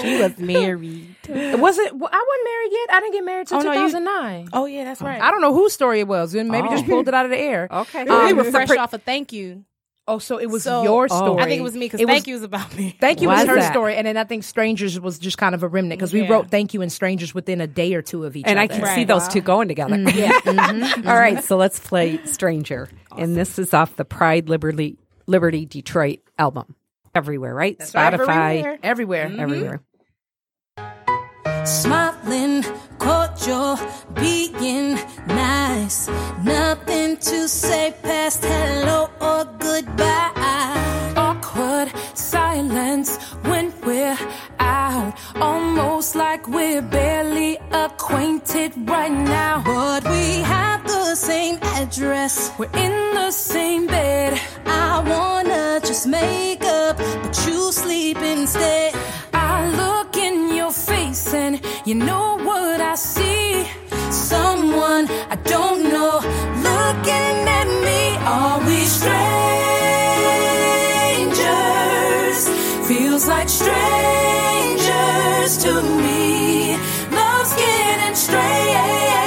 She 0.00 0.20
was 0.22 0.38
married. 0.38 1.16
Was 1.28 1.78
it? 1.78 1.94
well, 1.96 2.10
I 2.12 2.24
wasn't 2.28 2.44
married 2.44 2.70
yet. 2.72 2.88
I 2.94 3.00
didn't 3.00 3.12
get 3.12 3.24
married 3.24 3.46
till 3.48 3.58
Oh, 3.58 3.62
no, 3.62 3.72
you- 3.72 3.78
2009. 3.88 4.48
Oh 4.52 4.66
yeah, 4.66 4.84
that's 4.84 5.02
right. 5.02 5.20
I 5.20 5.30
don't 5.30 5.40
know 5.40 5.52
whose 5.52 5.72
story 5.72 6.00
it 6.00 6.08
was. 6.08 6.34
and 6.34 6.48
Maybe 6.48 6.68
just 6.68 6.86
pulled 6.86 7.08
it 7.08 7.14
out 7.14 7.24
of 7.26 7.30
the 7.30 7.38
air. 7.38 7.68
Okay. 7.70 8.04
we 8.04 8.10
Um, 8.10 8.36
were 8.36 8.44
fresh 8.44 8.68
pre- 8.68 8.78
off 8.78 8.92
of 8.94 9.02
thank 9.02 9.32
you. 9.32 9.64
Oh, 10.08 10.18
so 10.18 10.38
it 10.38 10.46
was 10.46 10.62
So- 10.62 10.84
your 10.84 11.04
Oh. 11.10 11.16
story. 11.16 11.42
I 11.42 11.46
think 11.46 11.58
it 11.60 11.62
was 11.64 11.74
me 11.74 11.80
because 11.86 12.00
It 12.00 12.04
was- 12.06 12.12
thank 12.14 12.26
you 12.28 12.34
was 12.34 12.42
about 12.44 12.76
me. 12.76 12.96
Thank 13.00 13.20
you 13.20 13.28
was, 13.28 13.40
Was 13.40 13.48
her 13.48 13.54
that? 13.56 13.72
story, 13.72 13.96
and 13.96 14.06
then 14.06 14.16
I 14.16 14.22
think 14.24 14.44
Strangers 14.44 15.00
was 15.00 15.18
just 15.18 15.36
kind 15.36 15.54
of 15.54 15.62
a 15.64 15.68
remnant 15.68 15.98
because 15.98 16.12
we 16.12 16.22
Yeah. 16.22 16.32
wrote 16.32 16.48
Thank 16.50 16.74
You 16.74 16.82
and 16.82 16.92
Strangers 16.92 17.34
within 17.34 17.60
a 17.60 17.66
day 17.66 17.92
or 17.94 18.02
two 18.02 18.24
of 18.24 18.36
each 18.36 18.44
other. 18.44 18.50
and 18.52 18.60
I 18.60 18.66
other. 18.66 18.84
can 18.86 18.94
see 18.94 19.04
those 19.04 19.26
two 19.26 19.40
going 19.40 19.66
together. 19.68 19.96
Mm-hmm. 19.96 20.16
Yeah. 20.18 20.30
Mm-hmm. 20.44 21.08
All 21.08 21.16
right, 21.18 21.42
so 21.42 21.56
let's 21.56 21.80
play 21.80 22.20
Stranger. 22.24 22.88
And 23.18 23.36
this 23.36 23.58
is 23.58 23.74
off 23.74 23.96
the 23.96 24.04
Pride 24.04 24.48
Liberty 24.48 24.96
Liberty 25.26 25.66
Detroit 25.66 26.20
album. 26.38 26.76
Everywhere, 27.14 27.54
right? 27.54 27.76
Spotify. 27.80 28.78
everywhere. 28.82 29.28
Everywhere. 29.28 29.28
Mm-hmm. 29.28 29.95
Smiling, 31.66 32.62
caught 32.98 33.40
cordial, 33.40 33.76
being 34.14 34.94
nice. 35.26 36.08
Nothing 36.44 37.16
to 37.16 37.48
say 37.48 37.92
past 38.04 38.44
hello 38.44 39.10
or 39.20 39.44
goodbye. 39.58 40.30
Awkward 41.16 41.92
silence 42.14 43.18
when 43.42 43.72
we're 43.84 44.16
out. 44.60 45.18
Almost 45.40 46.14
like 46.14 46.46
we're 46.46 46.82
barely 46.82 47.58
acquainted 47.72 48.72
right 48.88 49.10
now. 49.10 49.62
But 49.64 50.04
we 50.04 50.42
have 50.42 50.84
the 50.84 51.16
same 51.16 51.58
address. 51.62 52.52
We're 52.58 52.70
in 52.74 53.14
the 53.14 53.32
same 53.32 53.88
bed. 53.88 54.40
I 54.66 55.02
wanna 55.02 55.80
just 55.80 56.06
make 56.06 56.62
up, 56.62 56.96
but 56.96 57.46
you 57.46 57.72
sleep 57.72 58.18
instead. 58.18 58.94
I 59.34 59.68
look 59.70 60.15
and 61.16 61.60
you 61.86 61.94
know 61.94 62.36
what 62.44 62.80
I 62.80 62.94
see. 62.94 63.66
Someone 64.10 65.08
I 65.30 65.36
don't 65.44 65.82
know 65.84 66.20
looking 66.68 67.48
at 67.60 67.66
me. 67.86 68.16
Are 68.34 68.60
we 68.66 68.84
strangers? 68.84 69.18
Feels 72.86 73.26
like 73.28 73.48
strangers 73.48 74.82
to 75.64 75.82
me. 76.04 76.76
Love's 77.10 77.54
getting 77.56 78.14
stranger. 78.14 79.25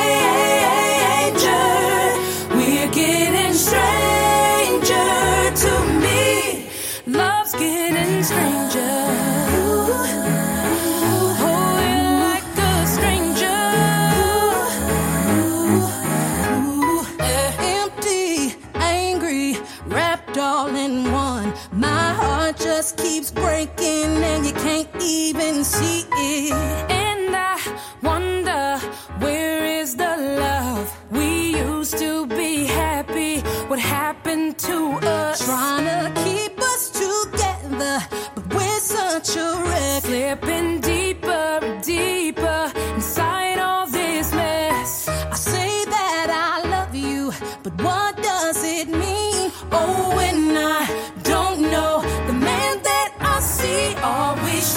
Keeps 22.98 23.32
breaking 23.32 24.24
and 24.32 24.46
you 24.46 24.54
can't 24.54 24.90
even 25.02 25.64
see 25.64 26.06
it. 26.12 26.54
And 26.92 27.36
I 27.36 27.58
wonder 28.02 28.80
where 29.20 29.66
is 29.66 29.96
the 29.96 30.16
love 30.18 30.86
we 31.12 31.58
used 31.58 31.98
to 31.98 32.26
be 32.28 32.66
happy? 32.66 33.42
What 33.68 33.80
happened 33.80 34.58
to 34.60 35.00
us? 35.04 35.46
Trying 35.46 35.86
to 35.86 36.22
keep 36.24 36.60
us 36.60 36.90
together, 36.90 38.00
but 38.36 38.54
we're 38.54 38.80
such 38.80 39.36
a 39.36 39.64
wreck. 39.66 40.04
Slipping 40.04 40.82
deeper 40.82 41.60
and 41.62 41.84
deeper 41.84 42.39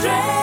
are 0.00 0.41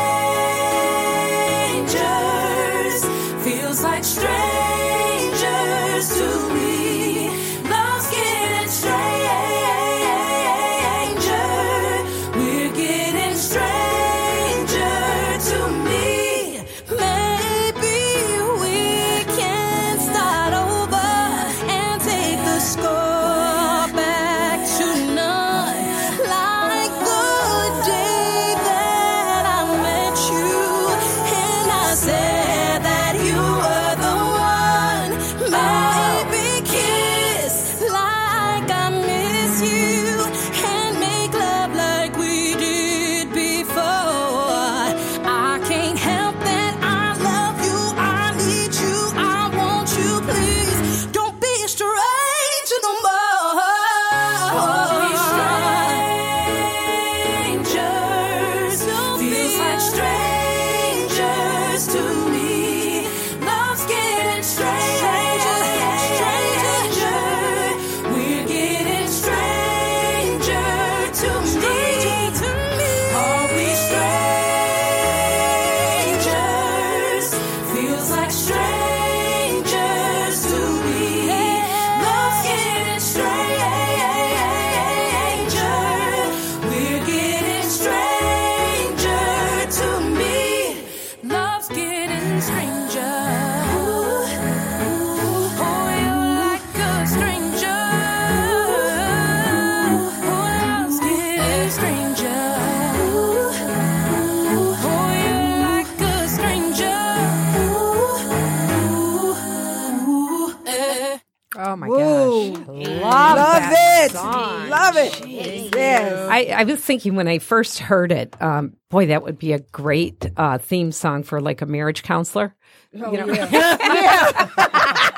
I, 116.40 116.62
I 116.62 116.64
was 116.64 116.80
thinking 116.80 117.16
when 117.16 117.28
I 117.28 117.40
first 117.40 117.80
heard 117.80 118.12
it, 118.12 118.42
um, 118.42 118.78
boy, 118.90 119.08
that 119.08 119.24
would 119.24 119.38
be 119.38 119.54
a 119.54 119.60
great 119.60 120.26
uh, 120.38 120.58
theme 120.58 120.92
song 120.92 121.24
for 121.24 121.42
like 121.42 121.62
a 121.62 121.66
marriage 121.66 122.04
counselor. 122.04 122.56
Oh, 123.02 123.12
you 123.12 123.18
know, 123.18 123.28
yeah. 123.28 125.00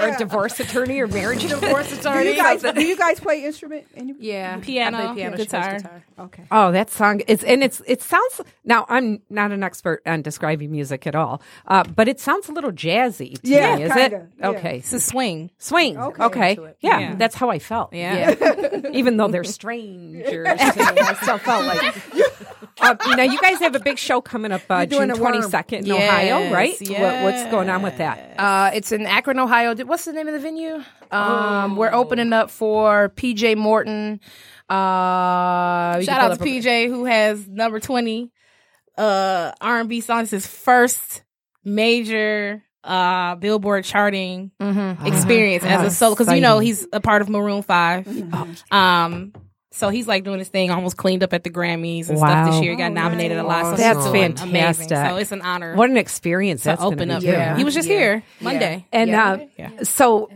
or 0.00 0.08
a 0.08 0.16
divorce 0.18 0.60
attorney 0.60 1.00
or 1.00 1.06
marriage 1.06 1.42
divorce 1.48 1.88
do 1.90 1.96
attorney. 1.98 2.30
you 2.30 2.36
guys 2.36 2.62
do 2.62 2.82
you 2.84 2.96
guys 2.96 3.20
play 3.20 3.44
instrument? 3.44 3.86
Any- 3.96 4.14
Yeah, 4.18 4.56
Piano, 4.58 4.96
I 4.98 5.06
play 5.06 5.14
piano, 5.16 5.36
guitar. 5.36 5.76
guitar. 5.78 6.04
Okay. 6.18 6.44
Oh, 6.50 6.72
that 6.72 6.90
song! 6.90 7.22
It's 7.28 7.44
and 7.44 7.62
it's 7.62 7.80
it 7.86 8.02
sounds. 8.02 8.40
Now 8.64 8.86
I'm 8.88 9.20
not 9.30 9.52
an 9.52 9.62
expert 9.62 10.02
on 10.06 10.22
describing 10.22 10.70
music 10.70 11.06
at 11.06 11.14
all, 11.14 11.40
uh, 11.66 11.84
but 11.84 12.08
it 12.08 12.20
sounds 12.20 12.48
a 12.48 12.52
little 12.52 12.72
jazzy. 12.72 13.40
To 13.42 13.48
Yeah, 13.48 13.76
me, 13.76 13.82
is 13.84 13.92
kinda, 13.92 14.16
it? 14.16 14.28
yeah. 14.38 14.48
Okay, 14.50 14.76
It's 14.78 14.92
a 14.92 15.00
swing. 15.00 15.50
swing. 15.58 15.96
Okay. 15.98 16.22
Okay, 16.24 16.58
Yeah, 16.80 16.98
Yeah. 16.98 17.14
that's 17.16 17.34
how 17.34 17.50
I 17.50 17.58
felt. 17.58 17.92
Yeah. 17.92 18.34
even 18.92 19.16
though 19.16 19.28
they're 19.28 19.44
strangers, 19.44 20.46
to 20.58 20.92
me, 20.94 21.00
I 21.00 21.14
still 21.22 21.38
felt 21.38 21.64
like 21.66 21.94
Uh, 22.80 22.94
now 23.16 23.22
you 23.22 23.38
guys 23.40 23.58
have 23.58 23.74
a 23.74 23.80
big 23.80 23.98
show 23.98 24.20
coming 24.20 24.52
up 24.52 24.62
uh, 24.70 24.84
doing 24.84 25.08
June 25.08 25.10
a 25.10 25.14
twenty 25.16 25.38
in 25.38 25.86
Yes, 25.86 26.10
Ohio, 26.30 26.52
right? 26.52 26.74
What, 26.80 27.22
what's 27.24 27.50
going 27.50 27.68
on 27.70 27.82
with 27.82 27.98
that? 27.98 28.38
Uh, 28.38 28.70
it's 28.74 28.92
in 28.92 29.06
Akron, 29.06 29.38
Ohio. 29.38 29.74
What's 29.84 30.04
the 30.04 30.12
name 30.12 30.28
of 30.28 30.34
the 30.34 30.40
venue? 30.40 30.82
Um, 31.10 31.76
We're 31.76 31.92
opening 31.92 32.32
up 32.32 32.50
for 32.50 33.08
PJ 33.16 33.56
Morton. 33.56 34.20
Uh, 34.68 36.00
Shout 36.02 36.20
out 36.20 36.32
up 36.32 36.38
to 36.38 36.44
a- 36.44 36.46
PJ 36.46 36.88
who 36.88 37.04
has 37.06 37.48
number 37.48 37.80
twenty 37.80 38.30
uh 38.96 39.52
R&B 39.60 40.00
songs 40.00 40.30
his 40.30 40.44
first 40.46 41.22
major 41.64 42.64
uh 42.82 43.36
Billboard 43.36 43.84
charting 43.84 44.50
experience 44.60 45.64
as 45.64 45.84
a 45.86 45.90
solo 45.94 46.14
because 46.16 46.34
you 46.34 46.40
know 46.40 46.58
he's 46.58 46.86
a 46.92 47.00
part 47.00 47.22
of 47.22 47.28
Maroon 47.28 47.62
5 47.62 48.72
Um, 48.72 49.32
so 49.78 49.88
he's 49.88 50.06
like 50.06 50.24
doing 50.24 50.38
his 50.38 50.48
thing, 50.48 50.70
almost 50.70 50.96
cleaned 50.96 51.22
up 51.22 51.32
at 51.32 51.44
the 51.44 51.50
Grammys 51.50 52.08
and 52.08 52.18
stuff 52.18 52.50
this 52.50 52.60
year. 52.62 52.72
He 52.72 52.76
got 52.76 52.92
nominated 52.92 53.38
a 53.38 53.42
lot. 53.44 53.64
So 53.76 53.82
That's 53.82 53.98
he's 53.98 54.06
doing 54.06 54.36
fantastic. 54.36 54.90
Amazing. 54.90 55.10
So 55.10 55.16
it's 55.16 55.32
an 55.32 55.42
honor 55.42 55.74
What 55.76 55.88
an 55.90 55.96
experience 55.96 56.62
to 56.62 56.70
that's 56.70 56.82
open 56.82 57.10
up. 57.10 57.20
too. 57.22 57.28
Yeah. 57.28 57.56
He 57.56 57.64
was 57.64 57.74
just 57.74 57.88
here 57.88 58.22
Monday. 58.40 58.86
And 58.92 59.10
uh, 59.10 59.38
so, 59.84 60.30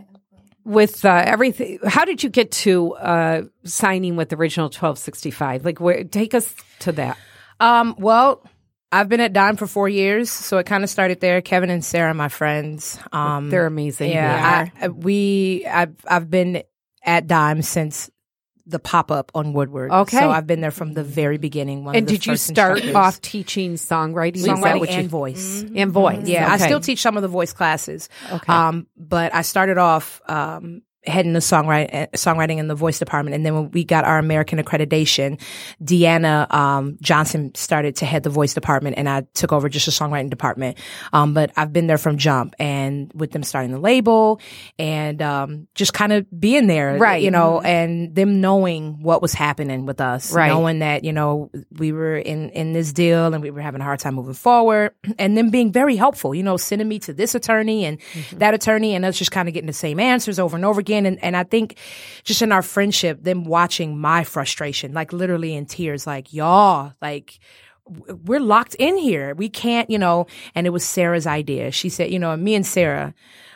with 0.64 1.05
uh, 1.05 1.22
everything, 1.26 1.80
how 1.86 2.05
did 2.05 2.22
you 2.22 2.30
get 2.30 2.53
to 2.53 2.95
uh, 2.95 3.43
signing 3.64 4.14
with 4.16 4.32
Original 4.32 4.70
Twelve 4.70 4.99
Sixty 4.99 5.30
Five? 5.32 5.64
Like, 5.64 5.80
where 5.80 6.05
take 6.05 6.34
us 6.34 6.55
to 6.80 6.93
that. 6.93 7.18
Um, 7.59 7.97
well, 7.99 8.45
I've 8.93 9.09
been 9.09 9.20
at 9.20 9.32
Dime 9.32 9.57
for 9.57 9.66
four 9.66 9.88
years, 9.88 10.30
so 10.30 10.59
it 10.59 10.66
kind 10.66 10.84
of 10.84 10.90
started 10.90 11.20
there. 11.20 11.40
Kevin 11.43 11.70
and 11.70 11.84
Sarah, 11.84 12.14
my 12.14 12.28
friends, 12.28 12.99
um, 13.11 13.51
They're 13.51 13.66
amazing. 13.66 14.11
Yeah, 14.11 14.68
I, 14.80 14.84
I- 14.84 14.88
we 14.88 15.66
I've 15.66 15.97
I've 16.07 16.30
been 16.30 16.62
at 17.05 17.26
Dime 17.26 17.62
since 17.62 18.09
the 18.66 18.78
pop 18.78 19.10
up 19.10 19.32
on 19.34 19.52
Woodward. 19.52 19.90
Okay. 19.90 20.18
so 20.18 20.30
I've 20.30 20.46
been 20.46 20.60
there 20.60 20.70
from 20.70 20.94
the 20.94 21.04
very 21.04 21.38
beginning. 21.38 21.84
One 21.84 21.96
and 21.96 22.06
did 22.06 22.26
you 22.26 22.36
start 22.36 22.84
off 22.94 23.20
teaching 23.20 23.74
songwriting? 23.74 24.44
Songwriting 24.44 24.90
and 24.90 25.08
voice? 25.08 25.64
and 25.74 25.90
voice? 25.90 26.26
Yeah, 26.26 26.50
I 26.50 26.56
still 26.58 26.80
teach 26.80 27.00
some 27.00 27.16
of 27.16 27.22
the 27.22 27.28
voice 27.28 27.52
classes. 27.52 28.08
Okay. 28.30 28.52
Um, 28.52 28.86
but 28.96 29.34
I 29.34 29.42
started 29.42 29.78
off 29.78 30.20
um, 30.28 30.82
heading 31.05 31.32
the 31.32 31.40
songwriting, 31.40 32.11
songwriting 32.12 32.59
in 32.59 32.68
the 32.68 32.74
voice 32.74 32.98
department, 32.98 33.34
and 33.34 33.44
then 33.44 33.55
when 33.55 33.70
we 33.72 33.84
got 33.84 34.05
our 34.05 34.18
American 34.18 34.59
accreditation, 34.59 35.40
Deanna 35.82 36.53
um, 36.53 36.96
Johnson 37.00 37.55
started 37.55 37.96
to 37.96 38.07
head 38.07 38.22
the 38.22 38.30
voice 38.30 38.55
department, 38.55 38.96
and 38.98 39.09
I 39.09 39.22
took 39.34 39.53
over 39.53 39.68
just 39.68 39.86
the 39.86 39.92
songwriting 39.92 40.30
department. 40.30 40.78
Um, 41.12 41.34
but 41.34 41.50
I've 41.57 41.72
been 41.72 41.86
there 41.86 41.98
from 41.98 42.18
jump, 42.18 42.55
and 42.59 43.11
with 43.14 43.32
them 43.32 43.42
starting 43.42 43.72
the 43.72 43.78
label, 43.80 44.40
and 44.78 45.20
um, 45.22 45.66
just 45.74 45.92
kind 45.92 46.12
of 46.12 46.26
being 46.40 46.66
there, 46.66 46.96
Right. 46.98 47.22
You 47.22 47.30
know, 47.30 47.61
and 47.61 48.14
them 48.14 48.40
knowing 48.40 49.03
what 49.03 49.22
was 49.22 49.34
happening 49.34 49.86
with 49.86 50.00
us, 50.00 50.32
Right. 50.32 50.48
knowing 50.48 50.78
that 50.80 51.05
you 51.05 51.12
know 51.12 51.50
we 51.78 51.92
were 51.92 52.16
in 52.16 52.50
in 52.50 52.72
this 52.72 52.92
deal 52.92 53.34
and 53.34 53.42
we 53.42 53.50
were 53.50 53.61
having 53.61 53.80
a 53.80 53.84
hard 53.84 53.98
time 53.98 54.14
moving 54.14 54.34
forward, 54.34 54.92
and 55.18 55.36
them 55.36 55.50
being 55.50 55.72
very 55.72 55.96
helpful. 55.96 56.34
You 56.34 56.42
know, 56.42 56.57
sending 56.57 56.88
me 56.88 56.98
to 57.00 57.12
this 57.12 57.34
attorney 57.34 57.84
and 57.84 57.98
that 58.34 58.55
attorney, 58.55 58.94
and 58.94 59.05
us 59.05 59.18
just 59.18 59.32
kind 59.32 59.48
of 59.48 59.55
getting 59.55 59.66
the 59.66 59.72
same 59.72 59.98
answers 59.98 60.38
over 60.38 60.55
and 60.57 60.64
over 60.64 60.78
again. 60.80 60.91
And 60.93 61.22
and 61.22 61.36
I 61.36 61.45
think 61.45 61.76
just 62.24 62.43
in 62.43 62.53
our 62.53 62.62
friendship, 62.62 63.22
them 63.22 63.45
watching 63.45 63.99
my 63.99 64.24
frustration, 64.24 64.93
like 64.93 65.12
literally 65.12 65.55
in 65.55 65.66
tears, 65.66 66.07
like 66.07 66.32
y'all, 66.32 66.93
like 67.03 67.38
we're 68.24 68.40
locked 68.40 68.76
in 68.76 68.97
here. 68.97 69.34
We 69.34 69.49
can't, 69.49 69.90
you 69.90 69.99
know. 69.99 70.26
And 70.55 70.66
it 70.66 70.70
was 70.70 70.84
Sarah's 70.84 71.26
idea. 71.26 71.72
She 71.72 71.88
said, 71.88 72.11
you 72.12 72.18
know, 72.18 72.36
me 72.36 72.55
and 72.55 72.64
Sarah. 72.66 73.14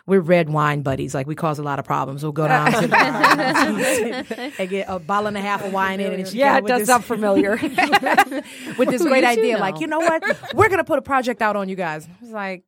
We're 0.08 0.20
red 0.20 0.48
wine 0.48 0.82
buddies. 0.82 1.16
Like 1.16 1.26
we 1.26 1.34
cause 1.34 1.58
a 1.58 1.64
lot 1.64 1.80
of 1.80 1.84
problems. 1.84 2.22
We'll 2.22 2.30
go 2.30 2.46
down 2.46 2.70
to 2.80 2.86
the 2.86 4.54
and 4.60 4.70
get 4.70 4.86
a 4.88 5.00
bottle 5.00 5.26
and 5.26 5.36
a 5.36 5.40
half 5.40 5.64
of 5.64 5.72
wine 5.72 5.98
in, 5.98 6.12
and 6.12 6.28
she 6.28 6.38
Yeah, 6.38 6.58
it 6.58 6.66
does 6.66 6.82
this- 6.82 6.86
sound 6.88 7.04
familiar. 7.04 7.56
with 8.78 8.88
this 8.88 9.02
great 9.10 9.24
idea. 9.24 9.54
know. 9.54 9.60
Like, 9.60 9.80
you 9.80 9.88
know 9.88 9.98
what? 9.98 10.22
We're 10.54 10.68
gonna 10.68 10.84
put 10.84 11.00
a 11.00 11.02
project 11.02 11.42
out 11.42 11.56
on 11.56 11.68
you 11.68 11.74
guys. 11.74 12.06
I 12.06 12.10
was 12.24 12.30
like, 12.30 12.62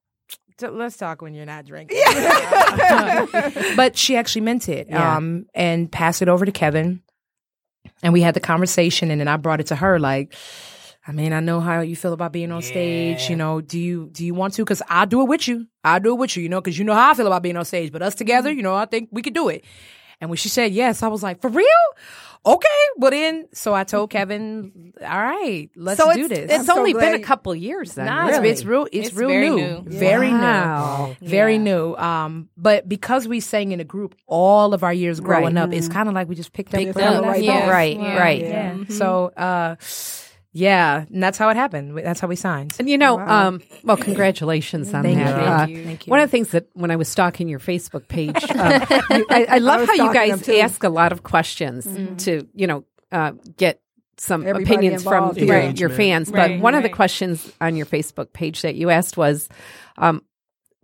"T- 0.59 0.69
let's 0.69 0.97
talk 0.97 1.23
when 1.23 1.35
you're 1.35 1.47
not 1.47 1.65
drinking. 1.65 2.01
but 3.77 3.97
she 3.97 4.17
actually 4.17 4.43
meant 4.43 4.69
it. 4.69 4.89
Yeah. 4.89 5.17
Um, 5.17 5.47
and 5.55 5.91
passed 5.91 6.23
it 6.23 6.29
over 6.29 6.45
to 6.45 6.53
Kevin. 6.53 7.03
And 8.03 8.13
we 8.13 8.21
had 8.21 8.35
the 8.35 8.41
conversation, 8.41 9.11
and 9.11 9.21
then 9.21 9.29
I 9.29 9.37
brought 9.37 9.61
it 9.61 9.69
to 9.69 9.77
her. 9.77 9.99
Like, 9.99 10.35
I 11.07 11.13
mean, 11.13 11.33
I 11.33 11.41
know 11.41 11.61
how 11.61 11.81
you 11.81 11.97
feel 11.97 12.13
about 12.13 12.33
being 12.33 12.53
on 12.53 12.61
stage. 12.63 13.31
You 13.31 13.37
know, 13.37 13.61
do 13.61 13.79
you 13.79 14.11
do 14.13 14.25
you 14.25 14.35
want 14.35 14.55
to? 14.55 14.63
Because 14.63 14.83
I'll 14.89 15.07
do 15.07 15.23
it 15.23 15.29
with 15.29 15.49
you. 15.49 15.67
I'll 15.83 16.01
do 16.01 16.13
it 16.13 16.19
with 16.19 16.37
you. 16.37 16.43
You 16.43 16.49
know, 16.49 16.61
because 16.61 16.79
you 16.79 16.85
know 16.85 16.95
how 16.95 17.11
I 17.11 17.15
feel 17.15 17.27
about 17.27 17.43
being 17.43 17.57
on 17.57 17.65
stage. 17.65 17.91
But 17.91 18.03
us 18.03 18.15
together, 18.15 18.53
you 18.53 18.63
know, 18.63 18.75
I 18.75 18.85
think 18.85 19.09
we 19.11 19.23
could 19.23 19.35
do 19.35 19.49
it. 19.49 19.65
And 20.21 20.31
when 20.31 20.37
she 20.37 20.49
said 20.49 20.73
yes, 20.73 21.03
I 21.03 21.09
was 21.09 21.23
like, 21.23 21.41
for 21.41 21.49
real? 21.51 21.67
Okay. 22.47 22.69
Well 22.97 23.11
then, 23.11 23.47
so 23.53 23.75
I 23.75 23.85
told 23.85 24.11
Kevin, 24.11 24.93
all 25.03 25.09
right, 25.09 25.69
let's 25.77 26.01
so 26.01 26.13
do 26.15 26.21
it's, 26.21 26.29
this. 26.29 26.51
it's 26.51 26.67
so 26.67 26.79
only 26.79 26.93
been 26.95 27.15
a 27.15 27.19
couple 27.21 27.55
years 27.55 27.95
then. 27.95 28.07
Nah, 28.07 28.27
it's- 28.29 28.39
really. 28.41 28.51
it's, 28.51 28.65
real. 28.65 28.89
It's, 28.93 29.09
It's 29.09 29.17
real 29.17 29.29
very 29.29 29.51
new, 29.51 29.57
new. 29.57 29.83
very 29.87 30.31
Wow. 30.31 31.17
new, 31.21 31.29
very 31.29 31.59
new. 31.59 31.95
Um, 31.97 32.49
but 32.57 32.89
because 32.89 33.27
we 33.29 33.41
sang 33.41 33.73
in 33.73 33.81
a 33.81 33.85
group 33.85 34.15
all 34.27 34.73
of 34.73 34.83
our 34.85 34.93
years 34.95 35.21
growing 35.21 35.55
Right. 35.57 35.63
up, 35.65 35.73
it's 35.73 35.89
kind 35.89 36.09
of 36.09 36.15
like 36.15 36.29
we 36.29 36.37
just 36.37 36.53
picked 36.53 36.73
up. 36.75 36.81
Picked 36.81 36.95
the 36.95 37.05
up 37.05 37.11
pieces. 37.13 37.27
right 37.27 37.43
Yeah. 37.43 37.61
there. 37.61 37.71
Right, 37.71 37.97
Yeah. 37.99 38.19
right. 38.19 38.41
Yeah. 38.41 38.77
So, 38.89 39.27
uh, 39.37 39.77
yeah, 40.53 41.05
and 41.13 41.23
that's 41.23 41.39
how 41.39 41.49
it 41.51 41.57
happened. 41.57 41.97
That's 41.99 42.21
how 42.21 42.29
we 42.29 42.37
signed. 42.37 42.75
And 42.79 42.89
you 42.89 42.99
know, 42.99 43.19
um, 43.21 43.61
well, 43.85 43.97
congratulations 43.97 44.93
on 44.95 45.03
Thank 45.03 45.19
that. 45.19 45.29
you. 45.41 45.45
Uh, 45.47 45.59
Thank 45.59 45.71
you. 45.71 45.85
Thank 45.85 46.07
you. 46.07 46.11
One 46.11 46.21
of 46.21 46.29
the 46.29 46.31
things 46.31 46.49
that 46.51 46.69
when 46.75 46.91
I 46.91 46.97
was 46.97 47.09
stalking 47.09 47.49
your 47.49 47.59
Facebook 47.61 48.09
page, 48.09 48.35
uh, 48.37 48.87
you- 49.11 49.27
I, 49.31 49.47
I 49.51 49.59
love 49.59 49.81
was 49.81 49.89
how 49.91 49.95
you 50.07 50.13
guys 50.13 50.49
ask 50.49 50.83
a 50.85 50.89
lot 50.89 51.13
of 51.13 51.23
questions 51.23 51.87
to, 52.25 52.47
you 52.55 52.67
know, 52.67 52.85
uh, 53.13 53.33
get 53.57 53.81
some 54.17 54.47
Everybody 54.47 54.65
opinions 54.75 55.03
from 55.05 55.15
involved. 55.15 55.39
your, 55.39 55.55
Engagement. 55.57 55.81
your 55.81 55.91
fans. 55.91 56.31
But 56.31 56.39
Right, 56.39 56.61
one 56.61 56.75
of 56.75 56.83
the 56.83 56.89
questions 56.89 57.53
on 57.61 57.77
your 57.77 57.87
Facebook 57.87 58.33
page 58.33 58.63
that 58.63 58.75
you 58.75 58.91
asked 58.91 59.17
was, 59.17 59.49
um, 59.97 60.23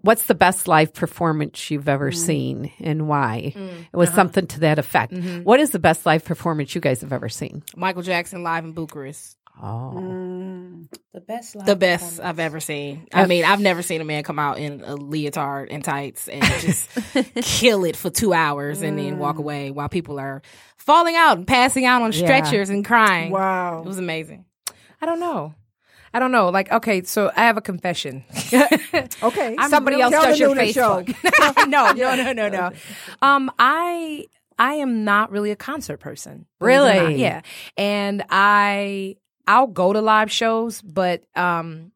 What's 0.02 0.26
the 0.26 0.34
best 0.34 0.68
live 0.68 0.92
performance 0.92 1.70
you've 1.70 1.88
ever 1.88 2.12
seen 2.12 2.70
and 2.80 3.08
why? 3.08 3.54
It 3.90 3.96
was 3.96 4.10
something 4.10 4.46
to 4.48 4.60
that 4.60 4.78
effect. 4.78 5.14
What 5.44 5.60
is 5.60 5.70
the 5.70 5.78
best 5.78 6.04
live 6.04 6.26
performance 6.26 6.74
you 6.74 6.82
guys 6.82 7.00
have 7.00 7.10
ever 7.14 7.30
seen? 7.30 7.62
Michael 7.74 8.02
Jackson 8.02 8.42
live 8.42 8.64
in 8.66 8.72
Bucharest. 8.72 9.38
Oh, 9.62 10.82
the 11.12 11.20
best. 11.20 11.56
The 11.64 11.76
best 11.76 12.20
I've 12.20 12.38
ever 12.40 12.60
seen. 12.60 13.06
I 13.14 13.26
mean, 13.26 13.44
I've 13.44 13.60
never 13.60 13.82
seen 13.82 14.00
a 14.00 14.04
man 14.04 14.22
come 14.24 14.38
out 14.38 14.58
in 14.58 14.82
a 14.82 14.96
leotard 14.96 15.68
and 15.70 15.82
tights 15.84 16.28
and 16.28 16.42
just 16.60 16.88
kill 17.42 17.84
it 17.84 17.96
for 17.96 18.10
two 18.10 18.32
hours 18.32 18.82
and 18.82 18.98
then 18.98 19.18
walk 19.18 19.38
away 19.38 19.70
while 19.70 19.88
people 19.88 20.18
are 20.18 20.42
falling 20.76 21.14
out 21.16 21.38
and 21.38 21.46
passing 21.46 21.84
out 21.86 22.02
on 22.02 22.12
Yeah. 22.12 22.18
stretchers 22.24 22.68
and 22.68 22.84
crying. 22.84 23.30
Wow. 23.30 23.80
It 23.80 23.86
was 23.86 23.98
amazing. 23.98 24.44
I 25.00 25.06
don't 25.06 25.20
know. 25.20 25.54
I 26.12 26.18
don't 26.20 26.30
know. 26.32 26.48
Like, 26.50 26.70
okay, 26.70 27.02
so 27.02 27.30
I 27.36 27.44
have 27.44 27.56
a 27.56 27.60
confession. 27.62 28.24
Okay. 29.22 29.56
Somebody 29.68 30.00
else 30.00 30.12
Tell 30.12 30.22
does 30.24 30.38
the 30.38 30.44
your 30.44 30.54
Facebook. 30.54 31.66
no, 31.68 31.92
no, 31.92 32.14
no, 32.14 32.32
no, 32.32 32.48
no. 32.48 32.70
Um, 33.22 33.50
I 33.58 34.26
I 34.58 34.74
am 34.74 35.04
not 35.04 35.30
really 35.32 35.50
a 35.50 35.56
concert 35.56 35.98
person. 35.98 36.46
believe 36.60 36.74
it 36.74 36.76
or 36.76 36.84
not. 36.84 37.02
Really? 37.08 37.20
Yeah. 37.20 37.40
And 37.76 38.24
I 38.30 39.16
I'll 39.46 39.66
go 39.66 39.92
to 39.92 40.00
live 40.00 40.30
shows, 40.30 40.80
but 40.82 41.24
um 41.36 41.92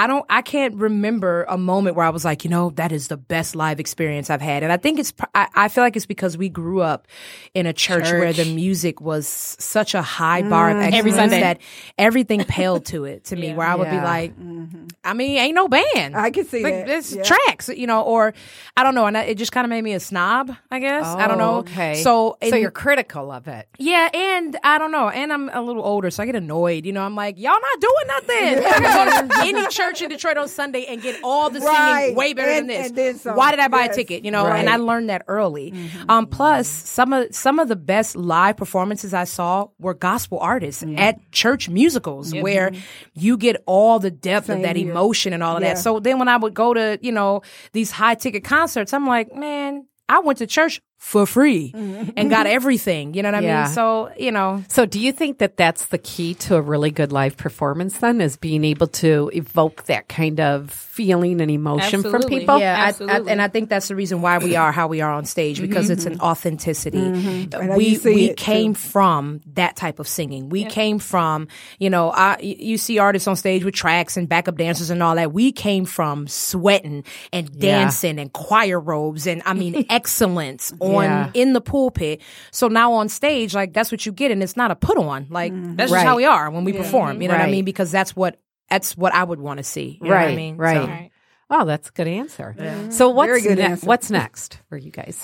I 0.00 0.06
don't 0.06 0.24
I 0.30 0.40
can't 0.40 0.76
remember 0.76 1.44
a 1.46 1.58
moment 1.58 1.94
where 1.94 2.06
I 2.06 2.08
was 2.08 2.24
like, 2.24 2.42
you 2.42 2.48
know, 2.48 2.70
that 2.76 2.90
is 2.90 3.08
the 3.08 3.18
best 3.18 3.54
live 3.54 3.78
experience 3.78 4.30
I've 4.30 4.40
had. 4.40 4.62
And 4.62 4.72
I 4.72 4.78
think 4.78 4.98
it's 4.98 5.12
I, 5.34 5.46
I 5.54 5.68
feel 5.68 5.84
like 5.84 5.94
it's 5.94 6.06
because 6.06 6.38
we 6.38 6.48
grew 6.48 6.80
up 6.80 7.06
in 7.52 7.66
a 7.66 7.74
church, 7.74 8.10
where 8.10 8.32
the 8.32 8.46
music 8.46 9.02
was 9.02 9.28
such 9.28 9.94
a 9.94 10.00
high 10.00 10.40
bar 10.40 10.70
of 10.70 10.76
mm-hmm. 10.76 10.84
excellence 10.84 10.98
Every 10.98 11.12
Sunday. 11.12 11.40
that 11.40 11.60
everything 11.98 12.42
paled 12.44 12.86
to 12.86 13.04
it 13.04 13.24
to 13.24 13.36
me 13.36 13.52
where 13.56 13.66
I 13.66 13.74
would 13.74 13.90
be 13.90 13.96
Yeah. 13.96 14.04
like, 14.04 14.38
mm-hmm. 14.38 14.86
I 15.04 15.12
mean, 15.12 15.36
ain't 15.36 15.54
no 15.54 15.68
band. 15.68 16.16
I 16.16 16.30
can 16.30 16.46
see 16.46 16.62
like. 16.62 16.88
It's 16.88 17.14
Yeah. 17.14 17.22
tracks, 17.22 17.68
you 17.68 17.86
know, 17.86 18.00
or 18.00 18.32
I 18.78 18.84
don't 18.84 18.94
know, 18.94 19.04
and 19.04 19.18
I, 19.18 19.24
it 19.24 19.34
just 19.34 19.52
kind 19.52 19.66
of 19.66 19.68
made 19.68 19.82
me 19.82 19.92
a 19.92 20.00
snob, 20.00 20.50
I 20.70 20.78
guess. 20.78 21.04
I 21.04 21.28
don't 21.28 21.36
know. 21.36 21.56
Oh, 21.56 21.58
Okay. 21.58 22.02
So, 22.02 22.38
so 22.48 22.56
you're 22.56 22.70
critical 22.70 23.30
of 23.30 23.48
it. 23.48 23.68
yeah, 23.78 24.08
and 24.14 24.56
I 24.64 24.78
don't 24.78 24.92
know, 24.92 25.10
and 25.10 25.30
I'm 25.30 25.50
a 25.50 25.60
little 25.60 25.84
older, 25.84 26.10
so 26.10 26.22
I 26.22 26.26
get 26.26 26.36
annoyed. 26.36 26.86
You 26.86 26.92
know, 26.94 27.02
I'm 27.02 27.14
like, 27.14 27.38
y'all 27.38 27.52
not 27.52 27.80
doing 27.80 28.06
nothing. 28.06 28.64
I 28.64 28.72
can 28.78 29.28
go 29.28 29.34
to 29.36 29.40
any 29.42 29.66
church 29.68 29.89
in 30.00 30.08
Detroit 30.08 30.36
on 30.36 30.48
Sunday 30.48 30.84
and 30.86 31.02
get 31.02 31.16
all 31.24 31.50
the 31.50 31.60
singing 31.60 31.74
Right. 31.74 32.14
way 32.14 32.32
better 32.32 32.50
And- 32.50 32.68
than 32.70 32.94
this. 32.94 33.24
and 33.24 33.24
then. 33.24 33.34
Why 33.36 33.50
did 33.50 33.60
I 33.60 33.68
buy 33.68 33.84
Yes. 33.84 33.92
a 33.92 33.96
ticket? 33.96 34.24
You 34.24 34.30
know, 34.30 34.44
Right. 34.46 34.60
and 34.60 34.68
I 34.70 34.76
learned 34.76 35.10
that 35.10 35.22
early. 35.28 35.74
Um, 36.08 36.26
plus, 36.26 36.68
some 36.68 37.12
of 37.12 37.34
some 37.34 37.58
of 37.58 37.68
the 37.68 37.76
best 37.76 38.14
live 38.16 38.56
performances 38.56 39.12
I 39.12 39.24
saw 39.24 39.68
were 39.78 39.94
gospel 39.94 40.38
artists 40.40 40.84
at 40.96 41.18
church 41.32 41.68
musicals, 41.68 42.34
where 42.34 42.70
you 43.14 43.36
get 43.36 43.62
all 43.66 43.98
the 43.98 44.10
depth 44.10 44.46
Same 44.46 44.56
of 44.58 44.62
that 44.62 44.76
here. 44.76 44.90
emotion 44.90 45.32
and 45.32 45.42
all 45.42 45.56
of 45.56 45.62
Yeah. 45.62 45.74
that. 45.74 45.78
So 45.78 45.98
then 46.00 46.18
when 46.18 46.28
I 46.28 46.36
would 46.36 46.54
go 46.54 46.72
to 46.74 46.98
you 47.02 47.12
know 47.12 47.42
these 47.72 47.90
high 47.90 48.14
ticket 48.14 48.44
concerts, 48.44 48.92
I'm 48.92 49.06
like, 49.06 49.34
man. 49.34 49.86
I 50.12 50.18
went 50.18 50.38
to 50.38 50.46
church 50.48 50.80
for 51.00 51.24
free 51.24 51.72
mm-hmm. 51.72 52.10
and 52.14 52.28
got 52.28 52.46
everything. 52.58 53.14
You 53.14 53.22
know 53.22 53.32
what 53.32 53.42
Yeah. 53.42 53.62
I 53.62 53.64
mean? 53.64 53.74
So, 53.74 54.10
you 54.18 54.30
know, 54.30 54.62
So, 54.68 54.84
do 54.84 55.00
you 55.00 55.12
think 55.12 55.38
that 55.38 55.56
that's 55.56 55.86
the 55.86 55.96
key 55.96 56.34
to 56.34 56.56
a 56.56 56.60
really 56.60 56.90
good 56.90 57.10
live 57.10 57.38
performance? 57.38 57.98
Then, 57.98 58.20
is 58.20 58.36
being 58.36 58.64
able 58.64 58.86
to 58.86 59.30
evoke 59.32 59.84
that 59.84 60.08
kind 60.08 60.38
of 60.40 60.70
feeling 60.70 61.40
and 61.40 61.50
emotion 61.50 62.02
from 62.02 62.22
people? 62.24 62.58
yeah, 62.58 62.76
I, 62.76 62.84
I, 62.84 62.88
Absolutely. 62.88 63.32
and 63.32 63.40
I 63.40 63.48
think 63.48 63.70
that's 63.70 63.88
the 63.88 63.96
reason 63.96 64.20
why 64.20 64.36
we 64.38 64.56
are 64.56 64.70
how 64.70 64.88
we 64.88 65.00
are 65.00 65.10
on 65.10 65.24
stage 65.24 65.58
because 65.58 65.88
it's 65.88 66.04
an 66.04 66.14
mm-hmm. 66.14 66.22
authenticity. 66.22 66.98
Mm-hmm. 66.98 67.54
Uh, 67.54 67.58
and 67.58 67.76
We 67.76 67.88
you 67.88 67.96
see 67.96 68.14
we 68.14 68.34
came 68.34 68.74
too. 68.74 68.80
from 68.80 69.40
that 69.54 69.76
type 69.76 70.00
of 70.00 70.06
singing. 70.06 70.50
We 70.50 70.66
came 70.66 70.98
from 70.98 71.48
you 71.78 71.88
know 71.88 72.10
I, 72.10 72.38
you 72.40 72.76
see 72.76 72.98
artists 72.98 73.26
on 73.26 73.36
stage 73.36 73.64
with 73.64 73.74
tracks 73.74 74.18
and 74.18 74.28
backup 74.28 74.56
dancers 74.58 74.90
and 74.90 75.02
all 75.02 75.14
that. 75.14 75.32
We 75.32 75.50
came 75.50 75.86
from 75.86 76.28
sweating 76.28 77.04
and 77.32 77.58
dancing 77.58 78.18
and 78.18 78.30
choir 78.30 78.78
robes 78.78 79.26
and 79.26 79.42
I 79.46 79.54
mean 79.54 79.86
excellence 79.90 80.74
on 80.96 81.04
Yeah. 81.04 81.30
in 81.34 81.52
the 81.52 81.60
pulpit. 81.60 82.20
So 82.50 82.68
now 82.68 82.92
on 82.94 83.08
stage, 83.08 83.54
like 83.54 83.72
that's 83.72 83.90
what 83.92 84.04
you 84.06 84.12
get, 84.12 84.30
and 84.30 84.42
it's 84.42 84.56
not 84.56 84.70
a 84.70 84.76
put 84.76 84.98
on. 84.98 85.26
Like 85.30 85.52
mm-hmm. 85.52 85.76
that's 85.76 85.90
just 85.90 86.04
how 86.04 86.16
we 86.16 86.24
are 86.24 86.50
when 86.50 86.64
we 86.64 86.72
perform. 86.72 87.22
You 87.22 87.28
know 87.28 87.34
what 87.34 87.42
I 87.42 87.50
mean? 87.50 87.64
Because 87.64 87.90
that's 87.90 88.14
what 88.14 88.40
that's 88.68 88.96
what 88.96 89.14
I 89.14 89.24
would 89.24 89.40
want 89.40 89.58
to 89.58 89.64
see. 89.64 89.98
You 90.00 90.08
know 90.08 90.14
right, 90.14 90.24
what 90.26 90.32
I 90.32 90.36
mean? 90.36 90.56
right. 90.56 90.76
So- 90.76 90.86
Right. 90.86 91.10
Oh, 91.52 91.64
that's 91.64 91.88
a 91.88 91.92
good 91.92 92.06
answer. 92.06 92.54
So, 92.90 93.08
what's 93.08 93.26
Very 93.28 93.40
good 93.42 93.58
ne- 93.58 93.64
answer. 93.64 93.84
what's 93.84 94.08
next 94.08 94.60
for 94.68 94.78
you 94.78 94.92
guys 94.92 95.16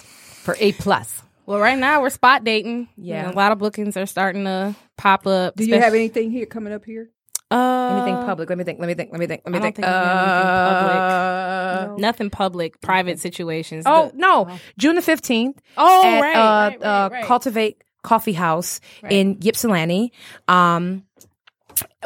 for 0.43 0.57
A 0.59 0.73
plus? 0.73 1.23
Well, 1.47 1.61
right 1.61 1.79
now 1.79 2.03
we're 2.03 2.11
spot 2.11 2.43
dating. 2.43 2.89
Yeah. 2.97 3.21
You 3.21 3.27
know, 3.29 3.33
a 3.33 3.37
lot 3.37 3.53
of 3.53 3.59
bookings 3.59 3.97
are 3.97 4.07
starting 4.07 4.43
to 4.43 4.75
pop 4.97 5.25
up. 5.29 5.55
Do 5.55 5.65
you 5.65 5.79
have 5.79 5.95
anything 5.95 6.33
here 6.33 6.47
coming 6.47 6.73
up 6.73 6.85
here? 6.85 7.11
Uh, 7.51 7.97
Anything 7.97 8.25
public? 8.27 8.49
Let 8.49 8.59
me 8.59 8.65
think. 8.65 8.81
Let 8.81 8.87
me 8.89 8.95
think. 8.95 9.11
Let 9.13 9.21
me 9.21 9.27
think. 9.27 9.43
Let 9.45 9.53
me 9.53 9.59
I 9.59 9.63
don't 9.63 9.67
think. 9.67 9.77
think 9.77 9.87
we 9.87 9.93
have 9.93 11.87
anything 11.87 11.93
Uh, 11.93 11.97
Nothing 11.99 12.31
public, 12.31 12.81
private 12.81 13.19
situations. 13.21 13.85
Oh 13.87 14.09
The- 14.11 14.17
no, 14.19 14.59
June 14.79 14.97
the 14.97 15.03
fifteenth. 15.03 15.61
Oh, 15.77 16.05
at, 16.05 16.21
right, 16.21 16.35
uh, 16.37 16.41
right, 16.41 16.81
right, 16.81 16.87
uh, 16.87 17.09
right. 17.13 17.25
Cultivate 17.25 17.83
Coffee 18.03 18.33
House 18.33 18.81
in 19.09 19.39
Ypsilanti. 19.45 20.13
Um, 20.49 21.05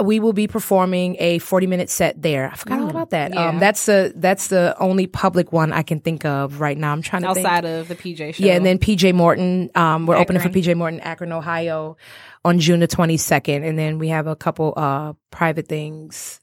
we 0.03 0.21
will 0.21 0.33
be 0.33 0.47
performing 0.47 1.17
a 1.19 1.39
forty-minute 1.39 1.91
set 1.91 2.21
there. 2.21 2.51
I 2.51 2.57
forgot 2.57 2.81
all 2.81 2.91
about 2.91 3.11
that. 3.11 3.33
Yeah. 3.35 3.49
Um, 3.49 3.59
that's 3.59 3.87
the 3.87 4.13
that's 4.17 4.49
the 4.49 4.75
only 4.79 5.07
public 5.07 5.53
one 5.53 5.73
I 5.73 5.83
can 5.83 6.01
think 6.01 6.25
of 6.25 6.61
right 6.61 6.77
now. 6.77 6.93
I'm 6.93 7.03
trying 7.03 7.23
to 7.23 7.35
think. 7.35 7.47
outside 7.47 7.65
of 7.65 7.89
the 7.89 7.95
PJ 7.95 8.35
show. 8.35 8.45
Yeah, 8.45 8.55
and 8.55 8.65
then 8.65 8.79
PJ 8.79 9.15
Morton. 9.15 9.71
Um, 9.75 10.07
we're 10.07 10.17
opening 10.17 10.43
for 10.43 10.49
PJ 10.49 10.77
Morton, 10.77 11.01
Akron, 11.01 11.33
Ohio, 11.33 11.97
on 12.45 12.59
June 12.59 12.81
the 12.81 12.87
twenty 12.87 13.17
second, 13.17 13.65
and 13.65 13.79
then 13.79 13.99
we 13.99 14.09
have 14.09 14.27
a 14.27 14.37
couple 14.37 14.75
uh 14.77 15.13
private 15.31 15.69
things. 15.69 16.41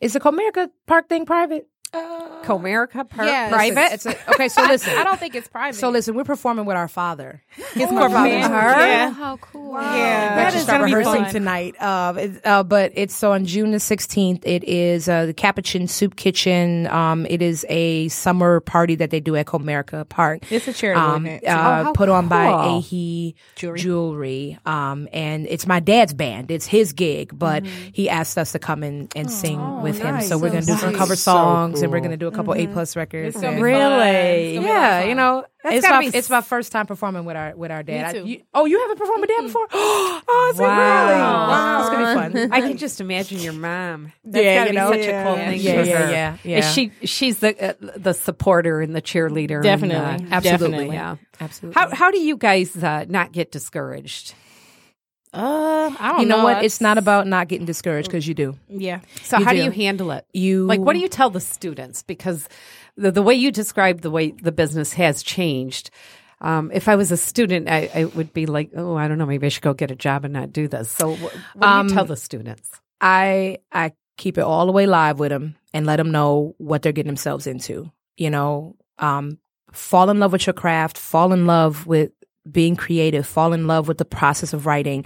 Is 0.00 0.12
the 0.12 0.20
Comerica 0.20 0.68
Park 0.86 1.08
thing 1.08 1.26
private? 1.26 1.68
Comerica 2.46 3.08
Park 3.08 3.28
Yeah, 3.28 3.48
private. 3.50 3.92
It's 3.92 4.06
a, 4.06 4.30
okay, 4.30 4.48
so 4.48 4.62
listen. 4.68 4.96
I 4.96 5.04
don't 5.04 5.18
think 5.18 5.34
it's 5.34 5.48
private. 5.48 5.76
So 5.78 5.90
listen, 5.90 6.14
we're 6.14 6.24
performing 6.24 6.64
with 6.66 6.76
our 6.76 6.88
father. 6.88 7.42
His 7.74 7.90
Our 7.90 8.08
father's 8.10 8.32
Yeah. 8.32 9.08
Oh, 9.10 9.12
how 9.14 9.36
cool. 9.38 9.72
Yeah, 9.74 9.82
We 9.82 10.36
that 10.36 10.38
actually 10.46 10.60
start 10.62 10.80
gonna 10.80 10.86
be 10.90 10.94
rehearsing 10.94 11.24
fun. 11.24 11.32
tonight. 11.32 11.74
Uh, 11.80 12.14
it- 12.16 12.46
uh, 12.46 12.62
but 12.62 12.92
it's 12.94 13.14
so 13.14 13.32
on 13.32 13.44
June 13.46 13.70
the 13.72 13.78
16th. 13.78 14.42
It 14.44 14.64
is 14.64 15.08
uh, 15.08 15.26
the 15.26 15.34
Capuchin 15.34 15.88
Soup 15.88 16.14
Kitchen. 16.16 16.86
Um, 16.88 17.26
it 17.28 17.42
is 17.42 17.66
a 17.68 18.08
summer 18.08 18.60
party 18.60 18.94
that 18.96 19.10
they 19.10 19.20
do 19.20 19.34
at 19.36 19.46
Comerica 19.46 20.08
Park. 20.08 20.50
It's 20.52 20.68
a 20.68 20.72
charity 20.72 21.00
um, 21.00 21.26
event. 21.26 21.44
uh, 21.44 21.48
Oh, 21.50 21.84
how 21.84 21.92
put 21.92 22.08
on 22.08 22.28
by 22.28 22.46
Ahee 22.46 23.34
Jewelry. 23.56 23.80
Jewelry. 23.80 24.58
Um, 24.66 25.08
and 25.12 25.46
it's 25.48 25.66
my 25.66 25.80
dad's 25.80 26.14
band. 26.14 26.50
It's 26.50 26.66
his 26.66 26.92
gig, 26.92 27.36
but 27.36 27.66
he 27.66 28.08
asked 28.08 28.38
us 28.38 28.52
to 28.52 28.58
come 28.58 28.82
in 28.82 29.08
and 29.16 29.30
sing 29.30 29.82
with 29.82 29.98
him. 29.98 30.14
nice. 30.16 30.28
So 30.28 30.38
we're 30.38 30.48
gonna 30.50 30.60
do 30.62 30.76
some 30.76 30.90
sweet. 30.90 30.96
cover 30.96 31.16
So 31.16 31.32
songs, 31.32 31.82
and 31.82 31.90
we're 31.92 32.00
gonna 32.00 32.16
do 32.16 32.28
a 32.28 32.32
couple 32.36 32.54
A 32.54 32.66
plus 32.66 32.94
records. 32.96 33.34
It's 33.34 33.36
gonna 33.42 33.56
and- 33.56 33.56
be 33.56 33.72
fun. 33.72 33.80
Really? 33.80 34.56
It's 34.56 34.56
gonna 34.56 34.66
be 34.66 34.68
a 34.68 34.72
lot 34.72 34.76
of 34.76 34.82
yeah, 34.82 35.00
fun. 35.00 35.08
you 35.08 35.14
know, 35.14 35.44
That's 35.64 35.76
it's 35.76 35.88
my 35.88 36.00
be 36.00 36.06
it's 36.18 36.30
my 36.30 36.40
first 36.42 36.72
time 36.72 36.86
performing 36.86 37.24
with 37.24 37.36
our 37.36 37.56
with 37.56 37.70
our 37.70 37.82
dad. 37.82 38.14
Me 38.14 38.20
I- 38.20 38.22
you- 38.24 38.42
oh, 38.54 38.64
you 38.66 38.80
haven't 38.80 38.98
performed 38.98 39.20
with 39.22 39.30
dad 39.30 39.42
before? 39.42 39.66
oh, 39.72 40.50
is 40.52 40.60
it 40.60 40.62
Wow. 40.62 41.06
really? 41.08 41.20
Wow, 41.20 41.80
it's 41.80 41.90
gonna 41.90 42.30
be 42.30 42.38
fun. 42.38 42.52
I 42.52 42.60
can 42.60 42.76
just 42.76 43.00
imagine 43.00 43.40
your 43.40 43.52
mom. 43.54 44.12
That's 44.24 44.44
Yeah, 44.44 44.54
gotta 44.54 44.66
you 44.66 44.72
be 44.72 44.76
know? 44.76 44.90
such 44.90 45.00
a 45.00 45.22
cool 45.24 45.36
Yeah. 45.36 45.50
thing. 45.50 45.60
Yeah, 45.60 45.82
for 45.82 45.88
yeah, 45.88 46.06
her. 46.06 46.12
yeah, 46.12 46.36
yeah. 46.44 46.58
Is 46.58 46.72
she 46.72 46.92
she's 47.04 47.38
the 47.38 47.70
uh, 47.70 47.74
the 47.96 48.12
supporter 48.12 48.80
and 48.80 48.94
the 48.94 49.02
cheerleader. 49.02 49.56
and, 49.56 49.62
Definitely. 49.64 49.96
uh, 49.96 50.28
Absolutely. 50.30 50.40
Definitely. 50.50 50.94
yeah. 50.94 51.16
Absolutely. 51.40 51.80
How 51.80 51.94
how 51.94 52.10
do 52.10 52.18
you 52.20 52.36
guys 52.36 52.76
uh, 52.76 53.04
not 53.08 53.32
get 53.32 53.50
discouraged? 53.52 54.34
Uh, 55.32 55.90
I 55.98 56.08
don't 56.08 56.16
know. 56.16 56.20
you 56.20 56.26
know, 56.26 56.44
what? 56.44 56.50
It's- 56.58 56.64
It's 56.74 56.80
not 56.80 56.98
about 56.98 57.26
not 57.26 57.48
getting 57.48 57.66
discouraged 57.66 58.08
because 58.08 58.26
you 58.26 58.34
do. 58.34 58.56
Yeah. 58.68 59.00
So 59.22 59.38
You 59.38 59.44
how 59.44 59.52
do. 59.52 59.58
do. 59.58 59.64
you 59.64 59.70
handle 59.70 60.10
it? 60.12 60.24
You 60.32 60.66
Like, 60.66 60.80
what 60.80 60.92
do 60.94 60.98
you 61.00 61.08
tell 61.08 61.30
the 61.30 61.40
students? 61.40 62.02
Because 62.02 62.48
the, 62.96 63.10
the 63.12 63.22
way 63.22 63.34
you 63.34 63.50
describe 63.52 64.00
the 64.00 64.10
way 64.10 64.30
the 64.30 64.52
business 64.52 64.92
has 64.94 65.22
changed. 65.22 65.90
Um, 66.40 66.70
if 66.72 66.88
I 66.88 66.96
was 66.96 67.10
a 67.12 67.16
student, 67.16 67.68
I, 67.68 67.90
I 67.94 68.04
would 68.04 68.32
be 68.34 68.46
like, 68.46 68.70
oh, 68.76 68.94
I 68.96 69.08
don't 69.08 69.16
know, 69.18 69.26
maybe 69.26 69.46
I 69.46 69.48
should 69.48 69.62
go 69.62 69.72
get 69.74 69.90
a 69.90 69.96
job 69.96 70.24
and 70.24 70.34
not 70.34 70.52
do 70.52 70.68
this. 70.68 70.90
So, 70.90 71.14
wh- 71.14 71.22
what 71.22 71.32
do 71.60 71.66
Um, 71.66 71.88
you 71.88 71.94
tell 71.94 72.04
the 72.04 72.16
students? 72.16 72.70
I 73.00 73.58
I 73.72 73.92
keep 74.18 74.36
it 74.38 74.42
all 74.42 74.66
the 74.66 74.72
way 74.72 74.86
live 74.86 75.18
with 75.18 75.30
them 75.30 75.56
and 75.74 75.86
let 75.86 75.96
them 75.96 76.10
know 76.10 76.54
what 76.58 76.82
they're 76.82 76.92
getting 76.92 77.08
themselves 77.08 77.46
into. 77.46 77.90
You 78.18 78.30
know, 78.30 78.76
um, 78.98 79.38
fall 79.72 80.08
in 80.10 80.18
love 80.20 80.32
with 80.32 80.46
your 80.46 80.54
craft. 80.54 80.96
Fall 80.98 81.32
in 81.32 81.46
love 81.46 81.86
with 81.86 82.12
being 82.50 82.76
creative. 82.76 83.26
Fall 83.26 83.52
in 83.52 83.66
love 83.66 83.88
with 83.88 83.98
the 83.98 84.04
process 84.04 84.52
of 84.52 84.66
writing. 84.66 85.04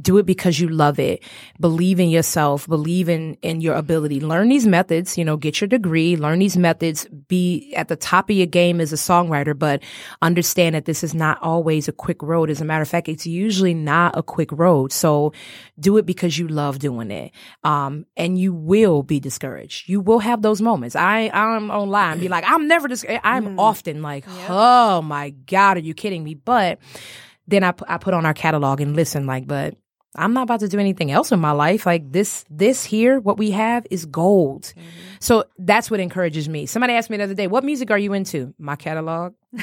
Do 0.00 0.18
it 0.18 0.26
because 0.26 0.60
you 0.60 0.68
love 0.68 0.98
it. 0.98 1.22
Believe 1.60 2.00
in 2.00 2.10
yourself. 2.10 2.68
Believe 2.68 3.08
in 3.08 3.34
in 3.42 3.60
your 3.60 3.74
ability. 3.74 4.20
Learn 4.20 4.48
these 4.48 4.66
methods. 4.66 5.16
You 5.16 5.24
know, 5.24 5.36
get 5.36 5.60
your 5.60 5.68
degree. 5.68 6.16
Learn 6.16 6.38
these 6.38 6.56
methods. 6.56 7.06
Be 7.28 7.72
at 7.74 7.88
the 7.88 7.96
top 7.96 8.30
of 8.30 8.36
your 8.36 8.46
game 8.46 8.80
as 8.80 8.92
a 8.92 8.96
songwriter, 8.96 9.58
but 9.58 9.82
understand 10.20 10.74
that 10.74 10.84
this 10.84 11.02
is 11.02 11.14
not 11.14 11.38
always 11.42 11.88
a 11.88 11.92
quick 11.92 12.22
road. 12.22 12.50
As 12.50 12.60
a 12.60 12.64
matter 12.64 12.82
of 12.82 12.88
fact, 12.88 13.08
it's 13.08 13.26
usually 13.26 13.74
not 13.74 14.16
a 14.16 14.22
quick 14.22 14.50
road. 14.52 14.92
So 14.92 15.32
do 15.78 15.96
it 15.96 16.06
because 16.06 16.38
you 16.38 16.48
love 16.48 16.78
doing 16.78 17.10
it. 17.10 17.32
Um, 17.64 18.06
and 18.16 18.38
you 18.38 18.52
will 18.52 19.02
be 19.02 19.20
discouraged. 19.20 19.88
You 19.88 20.00
will 20.00 20.18
have 20.20 20.42
those 20.42 20.60
moments. 20.60 20.96
I, 20.96 21.30
I'm 21.32 21.70
online, 21.70 22.20
be 22.20 22.28
like, 22.28 22.44
I'm 22.46 22.68
never 22.68 22.88
discouraged. 22.88 23.22
I'm 23.24 23.58
often 23.58 24.02
like, 24.02 24.24
oh 24.48 25.02
my 25.02 25.30
God, 25.30 25.76
are 25.76 25.80
you 25.80 25.94
kidding 25.94 26.22
me? 26.24 26.34
But 26.34 26.78
then 27.46 27.64
I, 27.64 27.74
I 27.88 27.98
put 27.98 28.14
on 28.14 28.26
our 28.26 28.34
catalog 28.34 28.80
and 28.80 28.94
listen 28.94 29.26
like, 29.26 29.46
but 29.46 29.74
I'm 30.14 30.34
not 30.34 30.42
about 30.42 30.60
to 30.60 30.68
do 30.68 30.78
anything 30.78 31.10
else 31.10 31.32
in 31.32 31.40
my 31.40 31.52
life. 31.52 31.86
Like 31.86 32.12
this, 32.12 32.44
this 32.50 32.84
here, 32.84 33.18
what 33.18 33.38
we 33.38 33.50
have 33.52 33.86
is 33.90 34.04
gold. 34.04 34.64
Mm-hmm. 34.64 34.80
So 35.20 35.44
that's 35.58 35.90
what 35.90 36.00
encourages 36.00 36.48
me. 36.48 36.66
Somebody 36.66 36.92
asked 36.92 37.08
me 37.10 37.16
the 37.16 37.24
other 37.24 37.34
day, 37.34 37.46
what 37.46 37.64
music 37.64 37.90
are 37.90 37.98
you 37.98 38.12
into? 38.12 38.54
My 38.58 38.76
catalog. 38.76 39.34
I, 39.54 39.60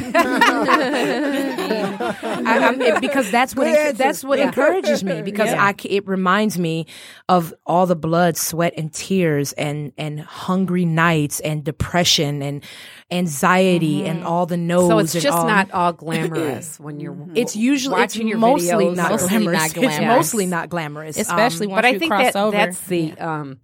I'm, 2.45 2.81
it- 2.81 3.01
because 3.01 3.31
that's 3.31 3.55
what 3.55 3.65
Good 3.65 3.75
answer. 3.77 3.93
that's 3.97 4.23
what 4.23 4.39
encourages 4.39 5.03
me 5.03 5.21
because 5.21 5.49
I 5.53 5.73
it 5.85 6.07
reminds 6.07 6.57
me 6.59 6.85
of 7.27 7.53
all 7.65 7.85
the 7.85 7.95
blood, 7.95 8.37
sweat, 8.37 8.73
and 8.77 8.93
tears, 8.93 9.53
and 9.53 9.91
and 9.97 10.19
hungry 10.19 10.85
nights, 10.85 11.39
and 11.39 11.63
depression, 11.63 12.41
and 12.41 12.63
anxiety, 13.11 14.05
and 14.05 14.23
all 14.23 14.45
the 14.45 14.57
no's. 14.57 14.89
So 14.89 14.99
it's 14.99 15.15
and 15.15 15.23
just 15.23 15.37
all- 15.37 15.47
not 15.47 15.71
all 15.71 15.93
glamorous 15.99 16.79
when 16.79 16.99
you're. 16.99 17.15
It's 17.35 17.55
usually 17.55 17.93
watching 17.95 18.27
it's 18.27 18.29
your 18.29 18.37
mostly 18.39 18.69
videos. 18.85 18.95
not 18.95 19.11
Mostly 19.11 19.29
glamorous. 19.29 19.59
not 19.59 19.65
It's 19.69 19.73
glamorous. 19.73 20.17
mostly 20.17 20.45
not 20.45 20.69
glamorous, 20.69 21.17
Especially 21.17 21.67
Um, 21.67 21.71
once 21.71 21.77
but 21.81 21.85
I 21.85 21.99
think 21.99 22.11
cross 22.11 22.33
that 22.33 22.43
over. 22.43 22.51
that's 22.51 22.79
the 22.81 23.13
um, 23.17 23.59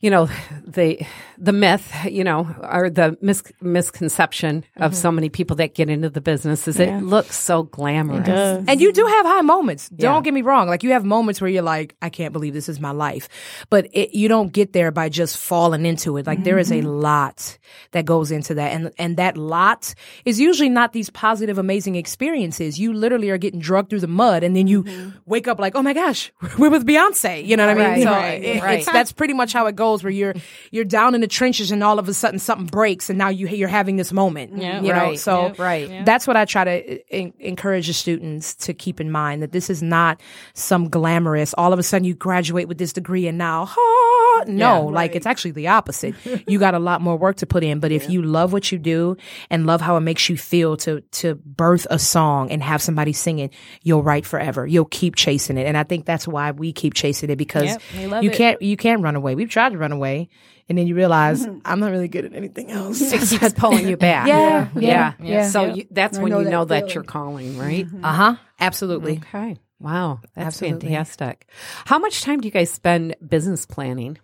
you 0.00 0.10
know 0.10 0.28
the 0.66 1.00
the 1.38 1.52
myth 1.52 1.92
you 2.04 2.22
know 2.22 2.54
or 2.70 2.90
the 2.90 3.16
mis- 3.22 3.42
misconception 3.60 4.64
of 4.76 4.92
mm-hmm. 4.92 5.00
so 5.00 5.10
many 5.10 5.28
people 5.28 5.56
that 5.56 5.74
get 5.74 5.88
into 5.88 6.10
the 6.10 6.20
business 6.20 6.68
is 6.68 6.78
it 6.78 7.02
looks 7.02 7.36
so 7.36 7.62
glamorous 7.62 8.26
And 8.68 8.80
you 8.80 8.92
do 8.92 9.04
mm-hmm. 9.04 9.12
have 9.12 9.26
high 9.26 9.40
moments. 9.42 9.88
Don't 9.88 10.22
get 10.22 10.34
me 10.34 10.42
wrong. 10.42 10.68
Like 10.68 10.82
you 10.82 10.92
have 10.92 11.04
moments 11.04 11.40
where 11.40 11.50
you're 11.50 11.62
like, 11.62 11.94
I 12.02 12.08
can't 12.08 12.32
believe 12.32 12.54
this 12.54 12.68
is 12.68 12.80
my 12.80 12.90
life. 12.90 13.28
But 13.70 13.88
it, 13.92 14.14
you 14.14 14.28
don't 14.28 14.52
get 14.52 14.72
there 14.72 14.90
by 14.90 15.08
just 15.08 15.36
falling 15.36 15.86
into 15.86 16.16
it. 16.16 16.26
Like 16.26 16.44
there 16.44 16.58
is 16.58 16.70
a 16.70 16.76
mm-hmm. 16.76 16.88
lot 16.88 17.58
that 17.92 18.04
goes 18.04 18.30
into 18.30 18.54
that. 18.54 18.72
And, 18.72 18.92
and 18.98 19.16
that 19.16 19.36
lot 19.36 19.94
is 20.24 20.40
usually 20.40 20.68
not 20.68 20.92
these 20.92 21.10
positive, 21.10 21.58
amazing 21.58 21.96
experiences. 21.96 22.78
You 22.78 22.92
literally 22.92 23.30
are 23.30 23.38
getting 23.38 23.60
drugged 23.60 23.90
through 23.90 24.00
the 24.00 24.06
mud 24.08 24.42
and 24.42 24.56
then 24.56 24.66
you 24.66 25.12
wake 25.26 25.48
up 25.48 25.58
like, 25.58 25.74
oh 25.74 25.82
my 25.82 25.92
gosh, 25.92 26.32
we're 26.58 26.70
with 26.70 26.86
Beyonce. 26.86 27.44
You 27.44 27.56
know 27.56 27.66
what 27.66 27.78
I 27.78 27.80
mean? 27.80 27.90
Right, 27.90 28.02
so 28.02 28.10
right, 28.10 28.42
it- 28.42 28.62
right. 28.62 28.78
it's, 28.80 28.92
that's 28.92 29.12
pretty 29.12 29.34
much 29.34 29.52
how 29.52 29.66
it 29.66 29.76
goes 29.86 30.02
where 30.02 30.10
you're, 30.10 30.34
you're 30.70 30.84
down 30.84 31.14
in 31.14 31.20
the 31.20 31.26
trenches 31.28 31.70
and 31.70 31.82
all 31.82 31.98
of 31.98 32.08
a 32.08 32.14
sudden 32.14 32.38
something 32.38 32.66
breaks 32.66 33.08
and 33.08 33.18
now 33.18 33.28
you, 33.28 33.46
you're 33.48 33.68
having 33.68 33.96
this 33.96 34.12
moment. 34.12 34.56
Yeah. 34.56 34.80
You 34.80 34.92
know, 34.92 35.06
Right, 35.10 35.18
so 35.18 35.46
yeah, 35.46 35.62
right. 35.62 36.04
that's 36.04 36.26
what 36.26 36.36
I 36.36 36.44
try 36.44 36.64
to 36.64 37.14
en- 37.14 37.32
encourage 37.38 37.86
the 37.86 37.92
students 37.92 38.54
to 38.66 38.74
keep 38.74 39.00
in 39.00 39.10
mind 39.10 39.42
that 39.42 39.52
this 39.52 39.70
is 39.70 39.82
not 39.82 40.20
some 40.54 40.88
glamorous. 40.88 41.54
All 41.54 41.72
of 41.72 41.78
a 41.78 41.82
sudden, 41.82 42.04
you 42.04 42.14
graduate 42.14 42.66
with 42.68 42.78
this 42.78 42.92
degree, 42.92 43.26
and 43.28 43.38
now, 43.38 43.68
ah, 43.68 44.05
thought? 44.38 44.48
No, 44.48 44.84
like 44.86 45.14
it's 45.14 45.26
actually 45.26 45.52
the 45.52 45.68
opposite. 45.68 46.14
you 46.46 46.58
got 46.58 46.74
a 46.74 46.78
lot 46.78 47.00
more 47.00 47.16
work 47.16 47.36
to 47.36 47.46
put 47.46 47.62
in, 47.64 47.80
but 47.80 47.92
if 47.92 48.08
you 48.10 48.22
love 48.22 48.52
what 48.52 48.70
you 48.72 48.78
do 48.78 49.16
and 49.50 49.66
love 49.66 49.80
how 49.80 49.96
it 49.96 50.00
makes 50.00 50.28
you 50.28 50.36
feel 50.36 50.76
to 50.78 51.00
to 51.12 51.34
birth 51.36 51.86
a 51.90 51.98
song 51.98 52.50
and 52.50 52.62
have 52.62 52.80
somebody 52.82 53.12
sing 53.12 53.38
it, 53.38 53.52
you'll 53.82 54.02
write 54.02 54.26
forever. 54.26 54.66
You'll 54.66 54.84
keep 54.86 55.16
chasing 55.16 55.58
it, 55.58 55.66
and 55.66 55.76
I 55.76 55.82
think 55.84 56.04
that's 56.06 56.26
why 56.28 56.50
we 56.50 56.72
keep 56.72 56.94
chasing 56.94 57.30
it 57.30 57.36
because 57.36 57.64
Yep, 57.92 58.22
you 58.22 58.30
it. 58.30 58.36
can't 58.36 58.62
you 58.62 58.76
can't 58.76 59.02
run 59.02 59.16
away. 59.16 59.34
We've 59.34 59.50
tried 59.50 59.70
to 59.72 59.78
run 59.78 59.92
away, 59.92 60.28
and 60.68 60.76
then 60.78 60.86
you 60.86 60.94
realize 60.94 61.46
I'm 61.64 61.80
not 61.80 61.90
really 61.90 62.08
good 62.08 62.24
at 62.24 62.34
anything 62.34 62.70
else. 62.70 63.00
It 63.00 63.20
keeps 63.40 63.52
pulling 63.58 63.88
you 63.88 63.96
back. 63.96 64.26
Yeah, 64.28 64.68
yeah. 64.74 64.80
yeah, 64.80 65.12
yeah. 65.20 65.48
So 65.48 65.64
You, 65.74 65.84
that's 65.90 66.18
I 66.18 66.22
when 66.22 66.30
know 66.30 66.38
you 66.40 66.44
that 66.44 66.50
know 66.50 66.64
that 66.66 66.78
feeling. 66.80 66.94
you're 66.94 67.04
calling, 67.04 67.58
right? 67.58 67.86
Uh 68.02 68.12
huh. 68.12 68.36
Absolutely. 68.60 69.20
Okay. 69.28 69.56
Wow, 69.78 70.20
that's 70.34 70.46
Absolutely. 70.62 70.88
fantastic. 70.88 71.46
How 71.84 71.98
much 71.98 72.22
time 72.22 72.40
do 72.40 72.48
you 72.48 72.52
guys 72.52 72.70
spend 72.70 73.14
business 73.26 73.66
planning? 73.66 74.16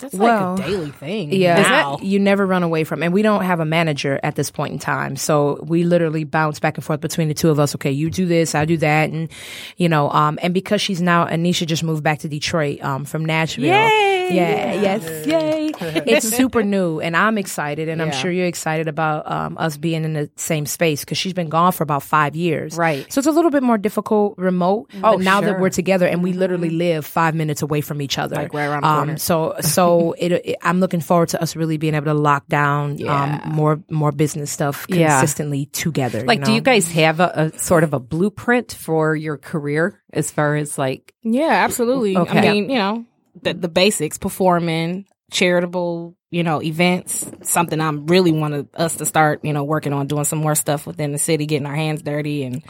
That's 0.00 0.14
Well, 0.14 0.54
like 0.56 0.66
a 0.66 0.68
daily 0.70 0.90
thing. 0.90 1.32
Yeah, 1.32 1.60
Now. 1.60 1.98
you 2.02 2.18
never 2.18 2.46
run 2.46 2.62
away 2.62 2.84
from, 2.84 3.02
and 3.02 3.12
we 3.12 3.22
don't 3.22 3.44
have 3.44 3.60
a 3.60 3.64
manager 3.64 4.18
at 4.22 4.34
this 4.36 4.50
point 4.50 4.72
in 4.72 4.78
time. 4.78 5.16
So 5.16 5.58
we 5.66 5.84
literally 5.84 6.24
bounce 6.24 6.60
back 6.60 6.76
and 6.76 6.84
forth 6.84 7.00
between 7.00 7.28
the 7.28 7.34
two 7.34 7.50
of 7.50 7.58
us. 7.58 7.74
Okay, 7.74 7.90
you 7.90 8.10
do 8.10 8.26
this, 8.26 8.54
I 8.54 8.64
do 8.64 8.76
that, 8.78 9.10
and 9.10 9.28
you 9.76 9.88
know, 9.88 10.10
um, 10.10 10.38
and 10.42 10.52
because 10.54 10.80
she's 10.80 11.00
now 11.00 11.26
Anesha 11.26 11.66
just 11.66 11.82
moved 11.84 12.02
back 12.02 12.20
to 12.20 12.28
Detroit, 12.28 12.82
um, 12.82 13.04
from 13.04 13.24
Nashville. 13.24 13.64
Yay! 13.66 14.28
Yeah, 14.32 14.74
yes, 14.74 15.26
yay! 15.26 15.72
it's 15.80 16.28
super 16.28 16.62
new, 16.62 17.00
and 17.00 17.16
I'm 17.16 17.36
excited, 17.38 17.88
and 17.88 18.00
I'm 18.00 18.12
sure 18.12 18.30
you're 18.30 18.46
excited 18.46 18.86
about 18.88 19.30
um 19.30 19.56
us 19.58 19.76
being 19.76 20.04
in 20.04 20.12
the 20.14 20.30
same 20.36 20.66
space 20.66 21.00
because 21.04 21.18
she's 21.18 21.32
been 21.32 21.48
gone 21.48 21.72
for 21.72 21.82
about 21.82 22.02
five 22.02 22.36
years. 22.36 22.76
Right. 22.76 23.10
So 23.12 23.18
it's 23.18 23.26
a 23.26 23.32
little 23.32 23.50
bit 23.50 23.62
more 23.62 23.78
difficult 23.78 24.38
remote. 24.38 24.88
Oh, 25.02 25.16
but 25.16 25.20
now 25.20 25.40
sure. 25.40 25.50
that 25.52 25.60
we're 25.60 25.70
together 25.70 26.06
and 26.06 26.22
we 26.22 26.32
literally 26.32 26.70
live 26.70 27.04
five 27.04 27.34
minutes 27.34 27.62
away 27.62 27.80
from 27.80 28.00
each 28.00 28.18
other, 28.18 28.36
Like 28.36 28.54
right 28.54 28.66
around 28.66 28.82
the 28.82 28.88
um, 28.88 28.96
corner. 28.98 29.18
so 29.18 29.56
so 29.60 29.89
it, 30.18 30.32
it, 30.32 30.56
I'm 30.62 30.80
looking 30.80 31.00
forward 31.00 31.28
to 31.30 31.42
us 31.42 31.54
really 31.56 31.76
being 31.76 31.94
able 31.94 32.06
to 32.06 32.14
lock 32.14 32.46
down 32.48 32.98
Yeah. 32.98 33.40
um, 33.44 33.52
more 33.54 33.82
more 33.90 34.12
business 34.12 34.50
stuff 34.50 34.86
Yeah. 34.88 35.18
consistently 35.20 35.66
together. 35.66 36.22
Like, 36.24 36.42
do 36.44 36.50
know? 36.50 36.54
you 36.56 36.60
guys 36.60 36.90
have 36.92 37.20
a, 37.20 37.50
a 37.54 37.58
sort 37.58 37.84
of 37.84 37.92
a 37.94 38.00
blueprint 38.00 38.72
for 38.72 39.14
your 39.16 39.36
career 39.38 40.00
as 40.12 40.30
far 40.30 40.56
as 40.56 40.76
like, 40.78 41.14
Yeah, 41.22 41.64
absolutely. 41.64 42.16
Okay. 42.16 42.38
I 42.38 42.52
mean, 42.52 42.70
you 42.70 42.78
know, 42.78 43.04
the 43.42 43.54
the 43.54 43.68
basics, 43.68 44.18
performing, 44.18 45.06
charitable, 45.30 46.14
you 46.30 46.42
know, 46.42 46.62
events, 46.62 47.24
something 47.42 47.80
I'm 47.80 48.06
really 48.06 48.32
want 48.32 48.68
us 48.74 48.96
to 48.96 49.06
start, 49.06 49.40
you 49.44 49.52
know, 49.52 49.64
working 49.64 49.92
on 49.92 50.06
doing 50.06 50.24
some 50.24 50.38
more 50.40 50.54
stuff 50.54 50.86
within 50.86 51.12
the 51.12 51.18
city, 51.18 51.46
getting 51.46 51.66
our 51.66 51.74
hands 51.74 52.02
dirty 52.02 52.44
and 52.44 52.62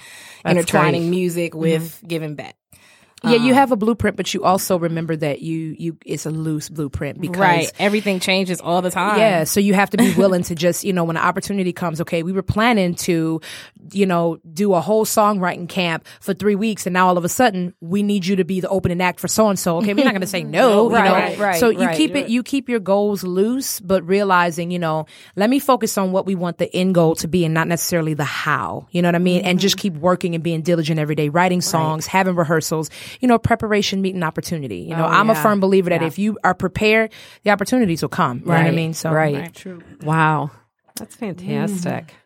That's 0.45 0.57
intertwining 0.59 1.03
great. 1.03 1.11
music 1.11 1.55
with 1.55 2.03
giving 2.07 2.35
back. 2.37 2.57
Yeah, 3.23 3.33
you 3.35 3.51
um, 3.51 3.55
have 3.55 3.73
a 3.73 3.77
blueprint, 3.77 4.17
but 4.17 4.33
you 4.33 4.45
also 4.45 4.79
remember 4.79 5.15
that 5.15 5.43
you 5.43 5.77
you 5.79 5.99
it's 6.07 6.25
a 6.25 6.31
loose 6.31 6.69
blueprint 6.69 7.21
because 7.21 7.39
right. 7.41 7.73
Everything 7.79 8.19
changes 8.19 8.61
all 8.61 8.81
the 8.81 8.91
time. 8.91 9.19
Yeah, 9.19 9.45
so 9.45 9.61
you 9.61 9.75
have 9.75 9.91
to 9.91 9.99
be 9.99 10.15
willing 10.17 10.43
to 10.45 10.55
just, 10.55 10.85
you 10.85 10.93
know, 10.93 11.05
when 11.05 11.17
an 11.17 11.23
opportunity 11.23 11.73
comes, 11.73 12.01
okay, 12.01 12.23
we 12.23 12.33
were 12.33 12.43
planning 12.43 12.95
to, 12.97 13.41
you 13.93 14.07
know, 14.07 14.39
do 14.53 14.75
a 14.75 14.81
whole 14.81 15.05
songwriting 15.05 15.69
camp 15.69 16.07
for 16.21 16.35
three 16.35 16.55
weeks, 16.55 16.87
and 16.87 16.93
now 16.95 17.09
all 17.09 17.19
of 17.19 17.25
a 17.25 17.29
sudden 17.29 17.75
we 17.81 18.03
need 18.03 18.27
you 18.27 18.37
to 18.37 18.45
be 18.45 18.61
the 18.61 18.69
opening 18.69 19.01
act 19.01 19.21
for 19.21 19.29
so 19.29 19.49
and 19.49 19.59
so. 19.59 19.79
Okay, 19.79 19.95
we're 19.95 20.05
not 20.05 20.13
going 20.13 20.21
to 20.21 20.27
say 20.27 20.43
no, 20.45 20.89
you 20.89 20.95
Right, 20.95 21.05
know. 21.05 21.13
right, 21.13 21.39
right, 21.39 21.61
so 21.61 21.71
you 21.71 21.87
right. 21.87 21.97
keep 21.97 22.15
it, 22.15 22.29
you 22.29 22.43
keep 22.43 22.69
your 22.69 22.81
goals 22.81 23.25
loose, 23.25 23.81
but 23.81 24.07
realizing, 24.07 24.71
you 24.71 24.79
know, 24.79 25.07
let 25.37 25.51
me 25.51 25.59
focus 25.59 25.97
on 25.99 26.13
what 26.13 26.27
we 26.27 26.35
want 26.35 26.59
the 26.59 26.75
end 26.75 26.95
goal 26.95 27.15
to 27.17 27.29
be, 27.29 27.45
and 27.45 27.55
not 27.55 27.69
necessarily 27.69 28.15
the 28.15 28.25
how. 28.25 28.87
You 28.91 29.03
know 29.03 29.09
what 29.09 29.15
I 29.17 29.19
mean? 29.19 29.45
And 29.45 29.59
just 29.61 29.77
mm-hmm. 29.77 29.95
keep 29.95 29.95
working 29.97 30.35
and 30.35 30.45
being 30.45 30.63
diligent 30.63 30.99
every 30.99 31.15
day, 31.15 31.29
writing 31.29 31.61
songs, 31.61 32.07
having 32.07 32.35
rehearsals, 32.37 32.91
you 33.21 33.29
know, 33.29 33.39
preparation 33.39 34.03
meeting 34.03 34.23
opportunity. 34.23 34.79
You 34.79 34.97
know, 34.97 35.05
Oh, 35.05 35.09
I'm 35.09 35.31
a 35.31 35.35
firm 35.35 35.61
believer 35.61 35.91
that 35.91 36.01
Yeah. 36.03 36.07
if 36.07 36.19
you 36.19 36.39
are 36.45 36.55
prepared, 36.55 37.13
the 37.45 37.51
opportunities 37.51 38.03
will 38.03 38.09
come. 38.11 38.41
You 38.41 38.47
know 38.47 38.53
what 38.55 38.67
I 38.67 38.71
mean? 38.71 38.95
So 38.95 39.11
right. 39.11 39.53
True. 39.55 39.81
wow, 40.03 40.51
that's 40.97 41.15
fantastic. 41.17 42.07
Mm. 42.07 42.20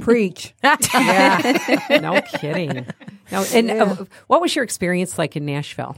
Preach. 0.00 0.54
Yeah, 0.62 1.86
no 2.02 2.20
kidding. 2.40 2.86
No, 3.30 3.44
and 3.52 3.70
uh, 3.70 3.96
what 4.26 4.40
was 4.40 4.54
your 4.54 4.64
experience 4.64 5.18
like 5.18 5.36
in 5.36 5.44
Nashville? 5.46 5.96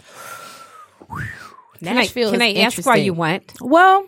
Nashville 1.81 2.31
Can 2.33 2.43
I, 2.43 2.47
is 2.47 2.55
can 2.55 2.63
I 2.63 2.67
ask 2.67 2.87
why 2.87 2.97
you 2.97 3.15
went? 3.15 3.55
Well, 3.61 4.07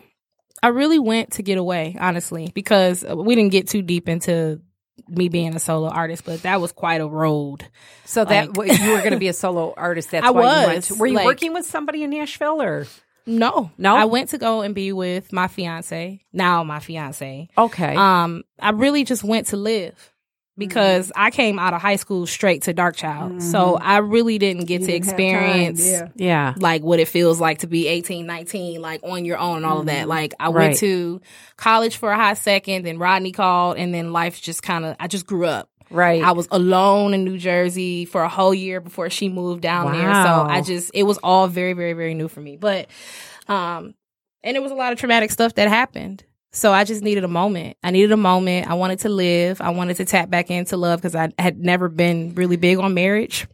I 0.61 0.67
really 0.67 0.99
went 0.99 1.33
to 1.33 1.43
get 1.43 1.57
away, 1.57 1.95
honestly, 1.99 2.51
because 2.53 3.03
we 3.03 3.35
didn't 3.35 3.51
get 3.51 3.67
too 3.67 3.81
deep 3.81 4.07
into 4.07 4.61
me 5.07 5.27
being 5.27 5.55
a 5.55 5.59
solo 5.59 5.89
artist, 5.89 6.23
but 6.23 6.43
that 6.43 6.61
was 6.61 6.71
quite 6.71 7.01
a 7.01 7.07
road. 7.07 7.65
So 8.05 8.23
that 8.25 8.55
Like- 8.55 8.79
you 8.79 8.91
were 8.91 8.99
going 8.99 9.11
to 9.11 9.17
be 9.19 9.27
a 9.27 9.33
solo 9.43 9.73
artist. 9.75 10.11
That's 10.11 10.25
I 10.25 10.29
why 10.31 10.41
you 10.61 10.67
went. 10.67 10.75
was, 10.77 10.87
to- 10.89 10.95
Were 10.95 11.07
you 11.07 11.15
like- 11.15 11.25
working 11.25 11.53
with 11.53 11.65
somebody 11.65 12.03
in 12.03 12.11
Nashville 12.11 12.61
or? 12.61 12.85
No, 13.25 13.71
No? 13.77 13.95
I 13.95 14.05
went 14.05 14.29
to 14.29 14.37
go 14.37 14.61
and 14.61 14.75
be 14.75 14.91
with 14.93 15.31
my 15.31 15.47
fiance, 15.47 16.21
now 16.33 16.63
my 16.63 16.79
fiance. 16.79 17.49
Okay. 17.57 17.95
Um, 17.95 18.43
I 18.59 18.71
really 18.71 19.03
just 19.03 19.23
went 19.23 19.47
to 19.47 19.57
live 19.57 20.09
because 20.55 21.07
Mm-hmm. 21.07 21.19
I 21.19 21.31
came 21.31 21.57
out 21.57 21.73
of 21.73 21.81
high 21.81 21.95
school 21.95 22.27
straight 22.27 22.61
to 22.63 22.73
Darkchild. 22.75 23.41
So 23.41 23.75
I 23.75 23.97
really 23.97 24.37
didn't 24.37 24.65
get 24.65 24.81
You 24.81 24.87
to 24.87 24.91
didn't 24.91 25.03
experience 25.07 25.83
yeah. 25.83 26.09
yeah. 26.15 26.53
like 26.57 26.83
what 26.83 26.99
it 26.99 27.07
feels 27.07 27.39
like 27.41 27.59
to 27.59 27.67
be 27.67 27.87
18, 27.87 28.27
19, 28.27 28.79
like 28.79 29.01
on 29.03 29.25
your 29.25 29.39
own 29.39 29.57
and 29.57 29.65
all 29.65 29.79
of 29.79 29.87
that. 29.87 30.07
Like 30.07 30.33
I 30.39 30.47
Mm-hmm. 30.49 30.55
Right. 30.55 30.67
went 30.67 30.77
to 30.79 31.21
college 31.57 31.97
for 31.97 32.11
a 32.11 32.15
hot 32.15 32.37
second, 32.37 32.85
then 32.85 32.99
Rodney 32.99 33.31
called, 33.31 33.77
and 33.77 33.93
then 33.93 34.13
life 34.13 34.39
just 34.41 34.61
kind 34.61 34.85
of, 34.85 34.95
I 34.99 35.07
just 35.07 35.25
grew 35.25 35.45
up. 35.47 35.69
Right. 35.93 36.23
I 36.23 36.31
was 36.31 36.47
alone 36.51 37.13
in 37.13 37.23
New 37.23 37.37
Jersey 37.37 38.05
for 38.05 38.23
a 38.23 38.29
whole 38.29 38.53
year 38.53 38.81
before 38.81 39.09
she 39.09 39.29
moved 39.29 39.61
down 39.61 39.91
there. 39.91 40.11
So 40.11 40.47
I 40.49 40.61
just, 40.61 40.91
it 40.93 41.03
was 41.03 41.19
all 41.19 41.47
very, 41.47 41.73
very, 41.73 41.93
very 41.93 42.13
new 42.13 42.27
for 42.27 42.41
me. 42.41 42.57
But, 42.57 42.87
um, 43.47 43.93
and 44.43 44.57
it 44.57 44.63
was 44.63 44.71
a 44.71 44.75
lot 44.75 44.91
of 44.91 44.99
traumatic 44.99 45.31
stuff 45.31 45.53
that 45.55 45.67
happened. 45.69 46.23
So 46.51 46.71
I 46.71 46.83
just 46.83 47.01
needed 47.01 47.23
a 47.23 47.27
moment. 47.27 47.77
I 47.83 47.91
needed 47.91 48.11
a 48.11 48.17
moment. 48.17 48.67
I 48.69 48.73
wanted 48.73 48.99
to 48.99 49.09
live. 49.09 49.61
I 49.61 49.69
wanted 49.69 49.97
to 49.97 50.05
tap 50.05 50.29
back 50.29 50.51
into 50.51 50.77
love 50.77 50.99
because 50.99 51.15
I 51.15 51.31
had 51.39 51.59
never 51.59 51.89
been 51.89 52.35
really 52.35 52.57
big 52.57 52.79
on 52.79 52.93
marriage. 52.93 53.47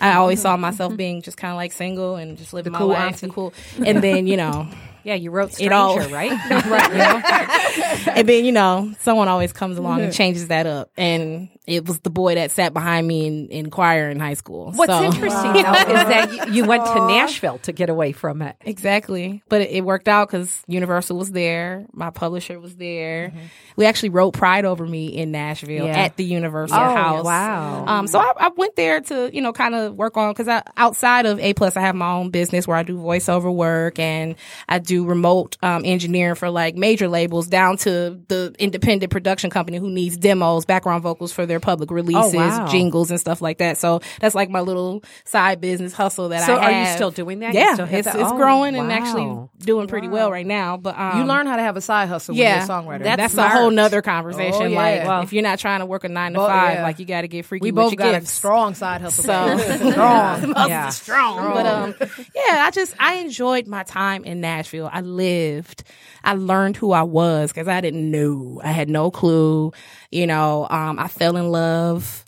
I 0.00 0.14
always 0.14 0.42
saw 0.42 0.54
mm-hmm. 0.54 0.62
myself 0.62 0.90
mm-hmm. 0.90 0.96
being 0.96 1.22
just 1.22 1.36
kind 1.36 1.52
of 1.52 1.56
like 1.56 1.72
single 1.72 2.16
and 2.16 2.36
just 2.36 2.52
living 2.52 2.72
my 2.72 2.78
cool 2.78 2.88
life. 2.88 3.20
The 3.20 3.28
cool. 3.28 3.54
And 3.84 4.02
then, 4.02 4.26
you 4.26 4.36
know, 4.36 4.68
yeah. 5.04 5.14
You 5.14 5.30
wrote 5.30 5.60
it 5.60 5.70
all 5.70 5.98
right? 5.98 6.30
right, 6.50 6.92
you 6.92 6.98
know? 6.98 8.12
and 8.12 8.28
then 8.28 8.44
you 8.44 8.52
know 8.52 8.92
someone 9.00 9.28
always 9.28 9.52
comes 9.52 9.76
along 9.76 10.00
and 10.00 10.10
mm-hmm. 10.10 10.16
changes 10.16 10.48
that 10.48 10.66
up 10.66 10.90
and 10.96 11.50
it 11.66 11.86
was 11.86 11.98
the 12.00 12.10
boy 12.10 12.34
that 12.34 12.50
sat 12.50 12.74
behind 12.74 13.06
me 13.06 13.26
in, 13.26 13.48
in 13.48 13.70
choir 13.70 14.10
in 14.10 14.20
high 14.20 14.34
school. 14.34 14.70
What's 14.72 14.92
So- 14.92 15.04
interesting 15.04 15.52
though 15.54 15.60
is 15.60 15.62
that 15.62 16.48
you, 16.48 16.52
you 16.54 16.64
went 16.66 16.84
to 16.84 16.94
Nashville 17.06 17.58
to 17.60 17.72
get 17.72 17.88
away 17.88 18.12
from 18.12 18.42
it. 18.42 18.56
exactly. 18.60 19.42
But 19.48 19.62
it, 19.62 19.70
it 19.70 19.84
worked 19.84 20.08
out 20.08 20.28
because 20.28 20.62
universal 20.66 21.16
was 21.16 21.30
there. 21.32 21.86
My 21.92 22.10
publisher 22.10 22.60
was 22.60 22.76
there. 22.76 23.32
We 23.76 23.86
actually 23.86 24.10
wrote 24.10 24.32
pride 24.32 24.64
over 24.64 24.86
me 24.86 25.06
in 25.06 25.32
nashville 25.32 25.86
Yeah. 25.86 25.98
at 25.98 26.16
the 26.16 26.24
universal 26.24 26.76
Oh, 26.76 26.80
house. 26.94 27.24
wow. 27.24 27.84
um, 27.86 28.06
so 28.06 28.18
I, 28.18 28.32
I 28.36 28.48
went 28.56 28.76
there 28.76 29.00
to 29.00 29.30
you 29.34 29.40
know 29.40 29.52
kind 29.52 29.74
of 29.74 29.94
work 29.94 30.16
on 30.16 30.32
because 30.34 30.62
outside 30.76 31.26
of 31.26 31.40
a 31.40 31.54
plus 31.54 31.76
i 31.76 31.80
have 31.80 31.94
my 31.94 32.12
own 32.12 32.30
business 32.30 32.66
where 32.68 32.76
i 32.76 32.82
do 32.82 32.96
voiceover 32.98 33.52
work 33.52 33.98
and 33.98 34.36
i 34.68 34.78
do 34.78 35.04
remote 35.06 35.56
um, 35.62 35.82
engineering 35.84 36.34
for 36.34 36.50
like 36.50 36.76
major 36.76 37.08
labels 37.08 37.46
down 37.46 37.76
to 37.78 38.20
the 38.28 38.54
independent 38.58 39.10
production 39.10 39.50
company 39.50 39.78
who 39.78 39.90
needs 39.90 40.16
demos 40.16 40.64
background 40.64 41.02
vocals 41.02 41.32
for 41.32 41.46
their 41.46 41.53
public 41.60 41.90
releases 41.90 42.34
Oh, 42.34 42.36
wow. 42.38 42.66
jingles 42.68 43.10
and 43.10 43.18
stuff 43.20 43.40
like 43.42 43.58
that 43.58 43.78
so 43.78 44.00
that's 44.20 44.34
like 44.34 44.50
my 44.50 44.60
little 44.60 45.02
side 45.24 45.60
business 45.60 45.92
hustle 45.92 46.28
that 46.30 46.46
So 46.46 46.54
i 46.56 46.72
are 46.72 46.80
you 46.80 46.94
still 46.94 47.10
doing 47.10 47.40
that? 47.40 47.54
Yeah 47.54 47.74
still 47.74 47.86
it's, 47.90 48.06
that? 48.06 48.16
it's 48.16 48.30
Oh, 48.30 48.36
growing 48.36 48.76
and 48.76 48.90
actually 48.92 49.48
doing 49.58 49.86
pretty 49.88 50.08
well 50.08 50.30
right 50.30 50.46
now 50.46 50.76
but 50.76 50.98
um, 50.98 51.18
You 51.18 51.24
learn 51.24 51.46
how 51.46 51.56
to 51.56 51.62
have 51.62 51.76
a 51.76 51.80
side 51.80 52.08
hustle 52.08 52.34
yeah, 52.34 52.64
a 52.64 52.68
songwriter. 52.68 53.02
That's 53.04 53.16
That's, 53.20 53.34
smart. 53.34 53.52
a 53.52 53.56
whole 53.56 53.70
nother 53.70 54.02
conversation. 54.02 54.62
Oh, 54.62 54.66
yeah. 54.66 54.76
Like, 54.76 55.04
Well- 55.06 55.22
if 55.22 55.32
you're 55.32 55.42
not 55.42 55.58
trying 55.58 55.80
to 55.80 55.86
work 55.86 56.04
a 56.04 56.08
nine 56.08 56.32
to 56.32 56.38
Well, 56.40 56.48
five, 56.48 56.74
yeah. 56.76 56.82
like 56.82 56.98
you 56.98 57.04
got 57.06 57.22
to 57.22 57.28
get 57.28 57.44
freaky 57.46 57.62
we 57.64 57.70
with 57.72 57.76
both 57.76 57.96
got 57.96 58.12
gifts. 58.12 58.30
a 58.30 58.34
strong 58.34 58.74
side 58.74 59.00
hustle. 59.00 59.24
So 59.24 59.56
strong. 59.90 60.54
Yeah. 60.68 60.88
strong. 60.90 61.54
But 61.54 61.66
um, 61.66 61.94
yeah, 62.34 62.64
I 62.66 62.70
just 62.72 62.94
I 62.98 63.14
enjoyed 63.16 63.66
my 63.66 63.82
time 63.84 64.24
in 64.24 64.40
Nashville. 64.40 64.88
I 64.92 65.00
lived. 65.00 65.84
I 66.22 66.34
learned 66.34 66.76
who 66.76 66.92
I 66.92 67.02
was 67.02 67.50
because 67.52 67.68
I 67.68 67.80
didn't 67.80 68.10
know. 68.10 68.60
I 68.64 68.72
had 68.72 68.88
no 68.88 69.10
clue. 69.10 69.72
You 70.14 70.26
know, 70.28 70.66
um, 70.70 70.98
I 70.98 71.08
fell 71.08 71.36
in 71.36 71.50
love. 71.50 72.24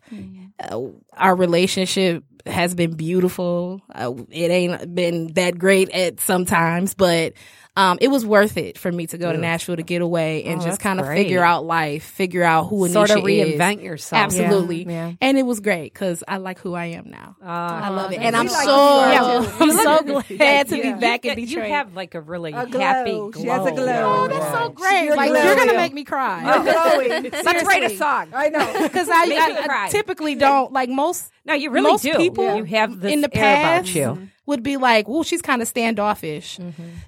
Uh, 0.59 0.80
our 1.16 1.37
relationship 1.37 2.24
has 2.47 2.74
been 2.74 2.95
beautiful. 2.97 3.80
Uh, 3.95 4.14
it 4.30 4.51
ain't 4.51 4.95
been 4.95 5.28
that 5.34 5.59
great 5.59 5.91
at 5.91 6.20
sometimes, 6.20 6.95
but. 6.95 7.34
Um, 7.77 7.99
it 8.01 8.09
was 8.09 8.24
worth 8.24 8.57
it 8.57 8.79
for 8.79 8.91
me 8.91 9.07
to 9.09 9.18
go 9.18 9.31
to 9.31 9.37
Nashville 9.39 9.77
to 9.77 9.83
get 9.83 10.01
away 10.01 10.45
and 10.45 10.62
Oh, 10.62 10.64
just 10.64 10.81
kind 10.81 10.99
of 10.99 11.07
figure 11.07 11.45
out 11.45 11.64
life, 11.66 12.05
figure 12.05 12.43
out 12.43 12.68
who 12.68 12.89
Anesha 12.89 12.93
Sort 12.93 13.11
of 13.11 13.18
is. 13.18 13.24
reinvent 13.24 13.83
yourself. 13.83 14.22
Absolutely. 14.22 14.85
Yeah, 14.85 15.09
yeah. 15.09 15.12
And 15.20 15.37
it 15.37 15.43
was 15.45 15.61
great 15.61 15.93
because 15.93 16.24
I 16.27 16.39
like 16.39 16.59
who 16.59 16.74
I 16.74 16.87
am 16.87 17.11
now. 17.11 17.37
I 17.43 17.91
love 17.91 18.12
it. 18.12 18.20
And 18.20 18.35
I'm 18.35 18.47
like 18.47 18.64
so, 18.64 18.70
who 18.74 19.12
you 19.12 19.20
are, 19.20 19.43
too. 19.45 19.53
I'm 19.61 19.70
so 19.72 20.22
glad 20.37 20.68
to 20.68 20.77
You- 20.77 20.83
be 20.83 20.93
back 21.01 21.24
you, 21.27 21.33
in 21.33 21.39
You 21.41 21.47
Detroit. 21.47 21.68
have 21.70 21.95
like 21.95 22.14
a 22.14 22.20
really 22.20 22.53
A 22.53 22.66
glow. 22.66 22.81
happy 22.81 23.11
glow. 23.12 23.33
She 23.33 23.47
has 23.49 23.66
a 23.66 23.70
glow. 23.72 24.22
oh, 24.24 24.29
that's 24.29 24.53
so 24.59 24.68
great. 24.70 25.05
You're 25.05 25.16
like, 25.16 25.31
glowing. 25.31 25.47
you're 25.47 25.57
going 25.57 25.68
to 25.68 25.77
make 25.77 25.93
me 25.93 26.05
cry. 26.05 26.43
Glowing. 26.62 27.31
Let's 27.45 27.64
write 27.64 27.85
a 27.85 27.97
song. 27.97 28.29
I 28.35 28.49
know. 28.49 28.83
Because 28.83 29.09
I, 29.11 29.24
I, 29.24 29.85
I 29.85 29.89
typically 29.91 30.35
don't 30.35 30.72
like 30.72 30.89
most. 30.89 31.31
No, 31.47 31.55
you 31.55 31.70
really 31.70 31.90
most 31.90 32.03
do. 32.03 32.16
people 32.16 32.57
You 32.57 32.64
have 32.64 33.01
this 33.01 33.12
in 33.12 33.20
the 33.20 33.34
air 33.36 33.57
about 33.57 33.84
past 33.84 33.94
you. 33.94 34.28
would 34.47 34.62
be 34.62 34.76
like, 34.76 35.09
"Well, 35.09 35.22
she's 35.22 35.40
kind 35.42 35.62
of 35.62 35.68
standoffish," 35.68 36.59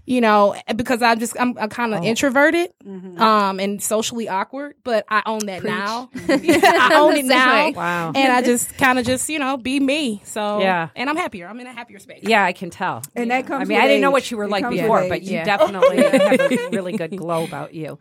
you 0.07 0.21
know, 0.21 0.55
because 0.77 1.03
I'm 1.03 1.19
just 1.19 1.39
I'm, 1.41 1.59
I'm 1.59 1.69
kind 1.69 1.93
of 1.95 2.05
introverted, 2.05 2.71
um, 2.87 3.59
and 3.61 3.83
socially 3.83 4.29
awkward. 4.29 4.77
But 4.85 5.05
I 5.09 5.23
own 5.27 5.47
that 5.47 5.65
now. 5.65 6.11
I 6.29 6.91
own 7.01 7.17
it 7.17 7.25
now. 7.25 7.71
Wow. 7.73 8.13
And 8.15 8.33
I 8.33 8.43
just 8.53 8.77
kind 8.79 8.99
of 8.99 9.05
just 9.05 9.29
you 9.29 9.39
know 9.39 9.57
be 9.57 9.81
me. 9.81 10.23
So 10.25 10.61
Yeah. 10.61 10.89
and 10.95 11.11
I'm 11.11 11.17
happier. 11.17 11.49
I'm 11.49 11.59
in 11.61 11.67
a 11.67 11.73
happier 11.73 11.99
space. 11.99 12.21
Yeah, 12.23 12.45
I 12.45 12.53
can 12.53 12.71
tell. 12.71 13.03
And 13.17 13.31
that 13.31 13.47
comes 13.47 13.63
I 13.63 13.65
mean, 13.65 13.79
I 13.81 13.87
didn't 13.89 14.03
know 14.03 14.11
what 14.13 14.31
you 14.31 14.37
were 14.37 14.45
It 14.45 14.51
like 14.51 14.69
before, 14.71 15.09
but 15.09 15.23
you 15.23 15.33
Yeah. 15.35 15.45
definitely 15.45 15.97
have 16.03 16.41
a 16.41 16.69
really 16.71 16.93
good 16.97 17.17
glow 17.17 17.45
about 17.45 17.75
you. 17.75 17.99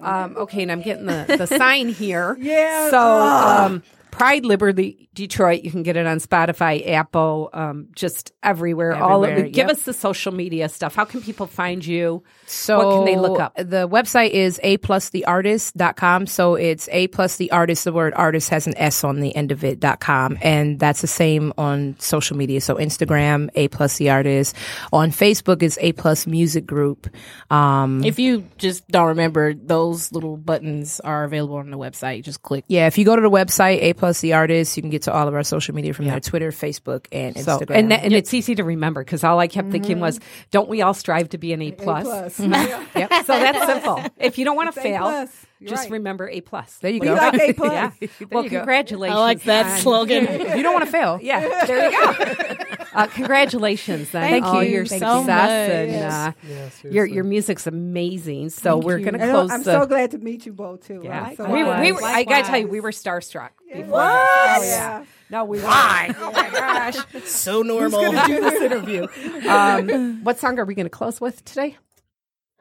Um, 0.00 0.36
okay, 0.36 0.62
and 0.62 0.72
I'm 0.72 0.80
getting 0.82 1.06
the, 1.06 1.34
the 1.38 1.46
sign 1.46 1.88
here. 1.88 2.36
Yeah. 2.40 2.90
So, 2.90 2.98
um, 2.98 3.82
Pride 4.10 4.44
Liberty 4.44 5.08
Detroit, 5.14 5.62
you 5.62 5.70
can 5.70 5.82
get 5.82 5.96
it 5.96 6.06
on 6.06 6.18
Spotify, 6.18 6.88
Apple, 6.88 7.50
um, 7.52 7.88
just 7.94 8.32
everywhere. 8.42 8.94
all 8.94 9.24
Everywhere, 9.24 9.48
Give 9.50 9.68
yep. 9.68 9.70
us 9.70 9.82
the 9.82 9.92
social 9.92 10.32
media 10.32 10.68
stuff. 10.68 10.94
How 10.94 11.04
can 11.04 11.20
people 11.20 11.46
find 11.46 11.84
you? 11.84 12.22
So 12.46 12.78
what 12.78 12.96
can 12.96 13.04
they 13.04 13.16
look 13.20 13.38
up? 13.38 13.54
The 13.56 13.88
website 13.88 14.30
is 14.30 14.58
a 14.62 14.78
plus 14.78 15.10
the 15.10 15.26
artist.com. 15.26 16.26
So 16.28 16.54
it's 16.54 16.88
a 16.92 17.08
plus 17.08 17.36
the 17.36 17.50
artist. 17.50 17.84
The 17.84 17.92
word 17.92 18.14
artist 18.14 18.48
has 18.50 18.66
an 18.66 18.76
S 18.78 19.04
on 19.04 19.20
the 19.20 19.34
end 19.36 19.52
of 19.52 19.64
it 19.64 19.80
dot 19.80 20.00
com. 20.00 20.38
And 20.40 20.78
that's 20.78 21.00
the 21.02 21.06
same 21.06 21.52
on 21.58 21.96
social 21.98 22.36
media. 22.36 22.60
So 22.60 22.76
Instagram, 22.76 23.50
a 23.54 23.68
plus 23.68 23.98
the 23.98 24.10
artist. 24.10 24.56
On 24.92 25.10
Facebook 25.10 25.62
is 25.62 25.78
a 25.80 25.92
plus 25.92 26.26
music 26.26 26.66
group. 26.66 27.08
Um, 27.50 28.04
if 28.04 28.12
If 28.12 28.18
you 28.18 28.46
just 28.58 28.86
don't 28.88 29.08
remember, 29.08 29.54
those 29.54 30.12
little 30.12 30.36
buttons 30.36 31.00
are 31.00 31.24
available 31.24 31.56
on 31.56 31.70
the 31.70 31.78
website. 31.78 32.22
Just 32.24 32.42
click. 32.42 32.62
yeah, 32.68 32.86
if 32.86 32.98
you 32.98 33.06
go 33.06 33.16
to 33.16 33.22
the 33.22 33.30
website, 33.30 33.78
a 33.80 33.94
plus 33.94 34.20
the 34.20 34.34
artist, 34.34 34.76
you 34.76 34.82
can 34.82 34.90
get 34.90 35.01
to 35.02 35.12
all 35.12 35.28
of 35.28 35.34
our 35.34 35.42
social 35.42 35.74
media 35.74 35.92
from 35.94 36.06
there, 36.06 36.20
Twitter, 36.20 36.50
Facebook, 36.50 37.06
and 37.12 37.38
So, 37.38 37.58
Instagram. 37.58 37.76
and, 37.76 37.90
that- 37.90 38.04
and 38.04 38.12
it's 38.12 38.32
easy 38.34 38.54
to 38.54 38.64
remember 38.64 39.02
because 39.04 39.24
all 39.24 39.38
I 39.38 39.46
kept 39.48 39.70
thinking 39.70 39.96
mm-hmm. 39.96 40.02
was, 40.02 40.20
don't 40.50 40.68
we 40.68 40.82
all 40.82 40.94
strive 40.94 41.28
to 41.30 41.38
be 41.38 41.52
an 41.52 41.62
A 41.62 41.72
plus? 41.72 42.04
plus. 42.04 42.40
Yep. 42.94 43.10
So 43.24 43.32
that's 43.38 43.66
simple. 43.66 44.02
If 44.18 44.38
you 44.38 44.44
don't 44.44 44.56
want 44.56 44.72
to 44.72 44.78
It's 44.80 44.86
A 44.86 44.90
fail, 44.90 45.00
plus. 45.02 45.46
You're 45.62 45.70
just 45.70 45.82
right. 45.84 45.92
remember 45.92 46.28
A 46.28 46.40
plus. 46.40 46.78
there 46.78 46.90
you 46.90 47.00
We 47.00 47.06
go. 47.06 47.14
like 47.14 47.34
A 47.40 47.52
plus. 47.54 47.72
Yeah. 48.00 48.08
well, 48.30 48.44
congratulations. 48.48 49.16
I 49.16 49.20
like 49.20 49.42
that 49.44 49.66
on- 49.66 49.78
slogan. 49.78 50.26
You 50.56 50.62
don't 50.62 50.74
want 50.74 50.84
to 50.84 50.90
fail. 50.90 51.18
Yeah, 51.22 51.64
there 51.66 51.90
you 51.90 51.98
go. 51.98 52.54
Uh, 52.94 53.06
congratulations 53.06 54.10
then 54.10 54.28
Thank 54.28 54.44
all 54.44 54.62
you. 54.62 54.68
your 54.70 54.84
Thank 54.84 55.00
success 55.00 55.18
you 55.20 55.24
so 55.24 55.24
much. 55.24 55.50
and 55.50 56.12
uh, 56.12 56.32
Yeah, 56.46 56.90
your 56.92 57.06
your 57.06 57.24
music's 57.24 57.66
amazing. 57.66 58.50
So 58.50 58.76
we're 58.76 58.98
gonna 58.98 59.16
And 59.16 59.30
close 59.30 59.50
I'm 59.50 59.62
the. 59.62 59.80
so 59.80 59.86
glad 59.86 60.10
to 60.10 60.18
meet 60.18 60.44
you 60.44 60.52
both 60.52 60.86
too. 60.86 61.00
yeah, 61.02 61.24
I'm 61.28 61.36
so 61.36 61.50
we, 61.50 61.62
glad. 61.62 61.80
we 61.80 61.92
were, 61.92 62.04
I 62.04 62.24
gotta 62.24 62.46
tell 62.46 62.58
you, 62.58 62.68
we 62.68 62.80
were 62.80 62.90
starstruck. 62.90 63.48
Before 63.72 63.98
Oh, 64.02 64.62
yeah. 64.62 65.04
No, 65.30 65.44
we 65.46 65.60
why? 65.60 66.14
Oh 66.18 66.32
my 66.32 66.50
gosh! 66.50 66.96
So 67.24 67.62
normal. 67.62 68.10
We 68.12 68.22
do 68.26 68.40
this 68.42 68.60
interview. 68.60 69.06
Um, 69.48 70.22
what 70.22 70.38
song 70.38 70.58
are 70.58 70.66
we 70.66 70.74
going 70.74 70.84
to 70.84 70.90
close 70.90 71.18
with 71.18 71.42
today? 71.46 71.78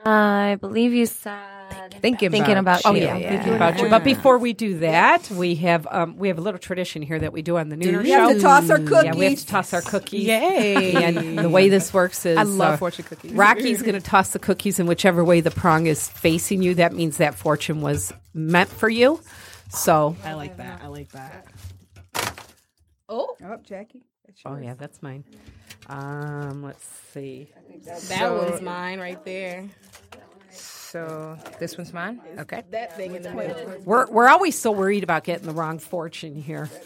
I 0.05 0.57
believe 0.59 0.93
you 0.93 1.05
said 1.05 1.37
Thinking 2.01 2.31
thinking 2.31 2.57
about 2.57 2.81
about, 2.81 2.91
Oh 2.91 2.95
you. 2.95 3.03
yeah, 3.03 3.17
thinking 3.17 3.53
about 3.53 3.79
you. 3.79 3.89
But 3.89 4.03
before 4.03 4.37
we 4.37 4.53
do 4.53 4.79
that, 4.79 5.29
we 5.29 5.55
have 5.55 5.87
um, 5.89 6.17
we 6.17 6.27
have 6.29 6.37
a 6.37 6.41
little 6.41 6.59
tradition 6.59 7.01
here 7.01 7.19
that 7.19 7.31
we 7.33 7.41
do 7.41 7.57
on 7.57 7.69
the 7.69 7.75
Nooner 7.75 8.01
We 8.03 8.09
Show. 8.09 8.27
have 8.29 8.35
to 8.35 8.41
toss 8.41 8.69
our 8.69 8.79
cookies. 8.79 9.03
Yeah, 9.05 9.15
we 9.15 9.25
have 9.25 9.39
to 9.39 9.45
toss 9.47 9.73
our 9.73 9.81
cookies. 9.81 10.25
Yay. 10.25 10.93
And 11.03 11.37
the 11.37 11.49
way 11.49 11.69
this 11.69 11.93
works 11.93 12.25
is 12.25 12.37
I 12.37 12.43
love 12.43 12.75
uh, 12.75 12.77
fortune 12.77 13.05
cookies. 13.05 13.31
Rocky's 13.33 13.81
going 13.81 13.93
to 13.95 14.01
toss 14.01 14.29
the 14.31 14.39
cookies 14.39 14.79
in 14.79 14.87
whichever 14.87 15.23
way 15.23 15.41
the 15.41 15.51
prong 15.51 15.85
is 15.87 16.07
facing 16.09 16.61
you. 16.61 16.75
That 16.75 16.93
means 16.93 17.17
that 17.17 17.35
fortune 17.35 17.81
was 17.81 18.11
meant 18.33 18.69
for 18.69 18.89
you. 18.89 19.19
So, 19.69 20.15
I 20.25 20.33
like 20.33 20.57
that. 20.57 20.81
I 20.83 20.87
like 20.87 21.11
that. 21.11 21.45
Oh, 23.07 23.35
Jackie. 23.63 24.03
Oh 24.45 24.57
yeah, 24.57 24.73
that's 24.73 25.01
mine. 25.03 25.23
Um, 25.87 26.63
let's 26.63 26.85
see. 27.13 27.51
That 28.09 28.31
one's 28.31 28.61
mine 28.61 28.99
right 28.99 29.23
there. 29.25 29.67
So 30.91 31.37
this 31.57 31.77
one's 31.77 31.93
mine. 31.93 32.19
Okay. 32.39 32.63
That 32.71 32.97
thing 32.97 33.15
in 33.15 33.21
the 33.21 33.31
middle. 33.31 33.77
We're 33.85 34.07
we're 34.07 34.27
always 34.27 34.59
so 34.59 34.71
worried 34.71 35.03
about 35.03 35.23
getting 35.23 35.45
the 35.45 35.53
wrong 35.53 35.79
fortune 35.79 36.35
here. 36.35 36.69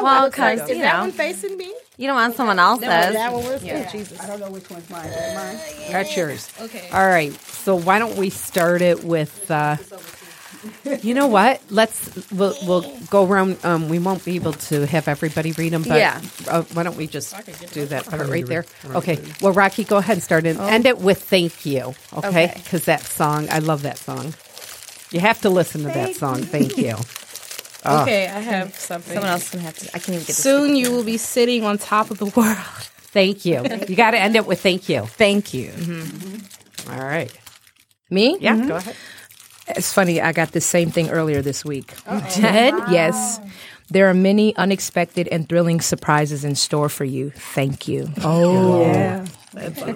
Well, 0.00 0.30
because 0.30 0.60
Is 0.62 0.76
you 0.76 0.82
that 0.82 1.00
one 1.00 1.10
facing 1.10 1.56
me? 1.58 1.74
you 1.96 2.06
don't 2.06 2.14
want 2.14 2.36
someone 2.36 2.60
else's. 2.60 2.86
That 2.86 3.32
one 3.32 3.44
was. 3.44 3.62
Oh, 3.64 3.88
Jesus. 3.90 4.20
I 4.20 4.28
don't 4.28 4.38
know 4.38 4.48
which 4.50 4.70
one's 4.70 4.88
mine. 4.88 5.06
Is 5.06 5.16
it 5.16 5.34
mine? 5.34 5.92
That's 5.92 6.16
yours. 6.16 6.48
Okay. 6.60 6.88
All 6.90 7.06
right. 7.06 7.32
So 7.32 7.74
why 7.74 7.98
don't 7.98 8.16
we 8.16 8.30
start 8.30 8.82
it 8.82 9.02
with? 9.02 9.50
Uh, 9.50 9.76
you 11.02 11.14
know 11.14 11.26
what? 11.26 11.60
Let's 11.70 12.30
we'll, 12.32 12.54
we'll 12.66 12.82
go 13.10 13.26
around. 13.26 13.58
Um, 13.64 13.88
we 13.88 13.98
won't 13.98 14.24
be 14.24 14.36
able 14.36 14.52
to 14.70 14.86
have 14.86 15.08
everybody 15.08 15.52
read 15.52 15.72
them, 15.72 15.82
but 15.82 15.98
Yeah. 15.98 16.20
uh, 16.48 16.62
why 16.74 16.82
don't 16.82 16.96
we 16.96 17.06
just 17.06 17.34
do 17.72 17.86
that 17.86 18.06
part 18.06 18.28
right 18.28 18.46
there? 18.46 18.60
read- 18.62 18.68
I 18.84 18.86
don't 18.88 18.96
Okay. 18.96 19.14
need 19.16 19.20
to 19.22 19.26
read. 19.32 19.42
Well, 19.42 19.52
Rocky, 19.52 19.84
go 19.84 19.96
ahead 19.98 20.16
and 20.16 20.22
start 20.22 20.46
it. 20.46 20.58
End 20.58 20.86
it 20.86 20.98
with 20.98 21.22
"Thank 21.22 21.64
You." 21.66 21.94
Okay, 22.12 22.28
Okay. 22.28 22.52
because 22.62 22.84
that 22.86 23.02
song, 23.02 23.48
I 23.50 23.58
love 23.60 23.82
that 23.82 23.98
song. 23.98 24.34
You 25.10 25.20
have 25.20 25.40
to 25.42 25.50
listen 25.50 25.82
to 25.82 25.88
that 25.88 26.16
song. 26.16 26.42
Thank 26.42 26.76
you. 26.76 26.96
Okay, 27.86 28.26
I 28.28 28.40
have 28.40 28.74
something. 28.74 29.12
Someone 29.12 29.30
else 29.30 29.50
can 29.50 29.60
have 29.60 29.76
to. 29.76 29.88
I 29.88 29.98
can't 29.98 30.08
even 30.08 30.20
get 30.20 30.28
this. 30.28 30.38
Soon 30.38 30.74
you 30.74 30.90
will 30.90 31.04
be 31.04 31.18
sitting 31.18 31.64
on 31.64 31.76
top 31.76 32.10
of 32.10 32.16
the 32.16 32.24
world. 32.24 32.56
Thank 33.12 33.44
you. 33.44 33.60
You 33.88 33.94
got 33.94 34.12
to 34.12 34.18
end 34.18 34.36
it 34.36 34.46
with 34.46 34.62
"Thank 34.62 34.88
you." 34.88 35.04
Thank 35.04 35.52
you. 35.52 35.70
All 36.90 36.96
right. 37.04 37.30
Me? 38.08 38.38
Yeah. 38.40 38.56
Go 38.66 38.76
ahead. 38.76 38.96
It's 39.68 39.92
funny. 39.92 40.20
I 40.20 40.32
got 40.32 40.52
the 40.52 40.60
same 40.60 40.90
thing 40.90 41.08
earlier 41.10 41.40
this 41.42 41.64
week. 41.64 41.92
You 42.10 42.20
did? 42.34 42.74
Yes. 42.90 43.40
There 43.90 44.08
are 44.08 44.14
many 44.14 44.56
unexpected 44.56 45.28
and 45.28 45.48
thrilling 45.48 45.80
surprises 45.80 46.44
in 46.44 46.54
store 46.54 46.88
for 46.88 47.04
you. 47.04 47.30
Thank 47.30 47.86
you. 47.88 48.08
Oh, 48.22 48.82
yeah. 48.82 49.26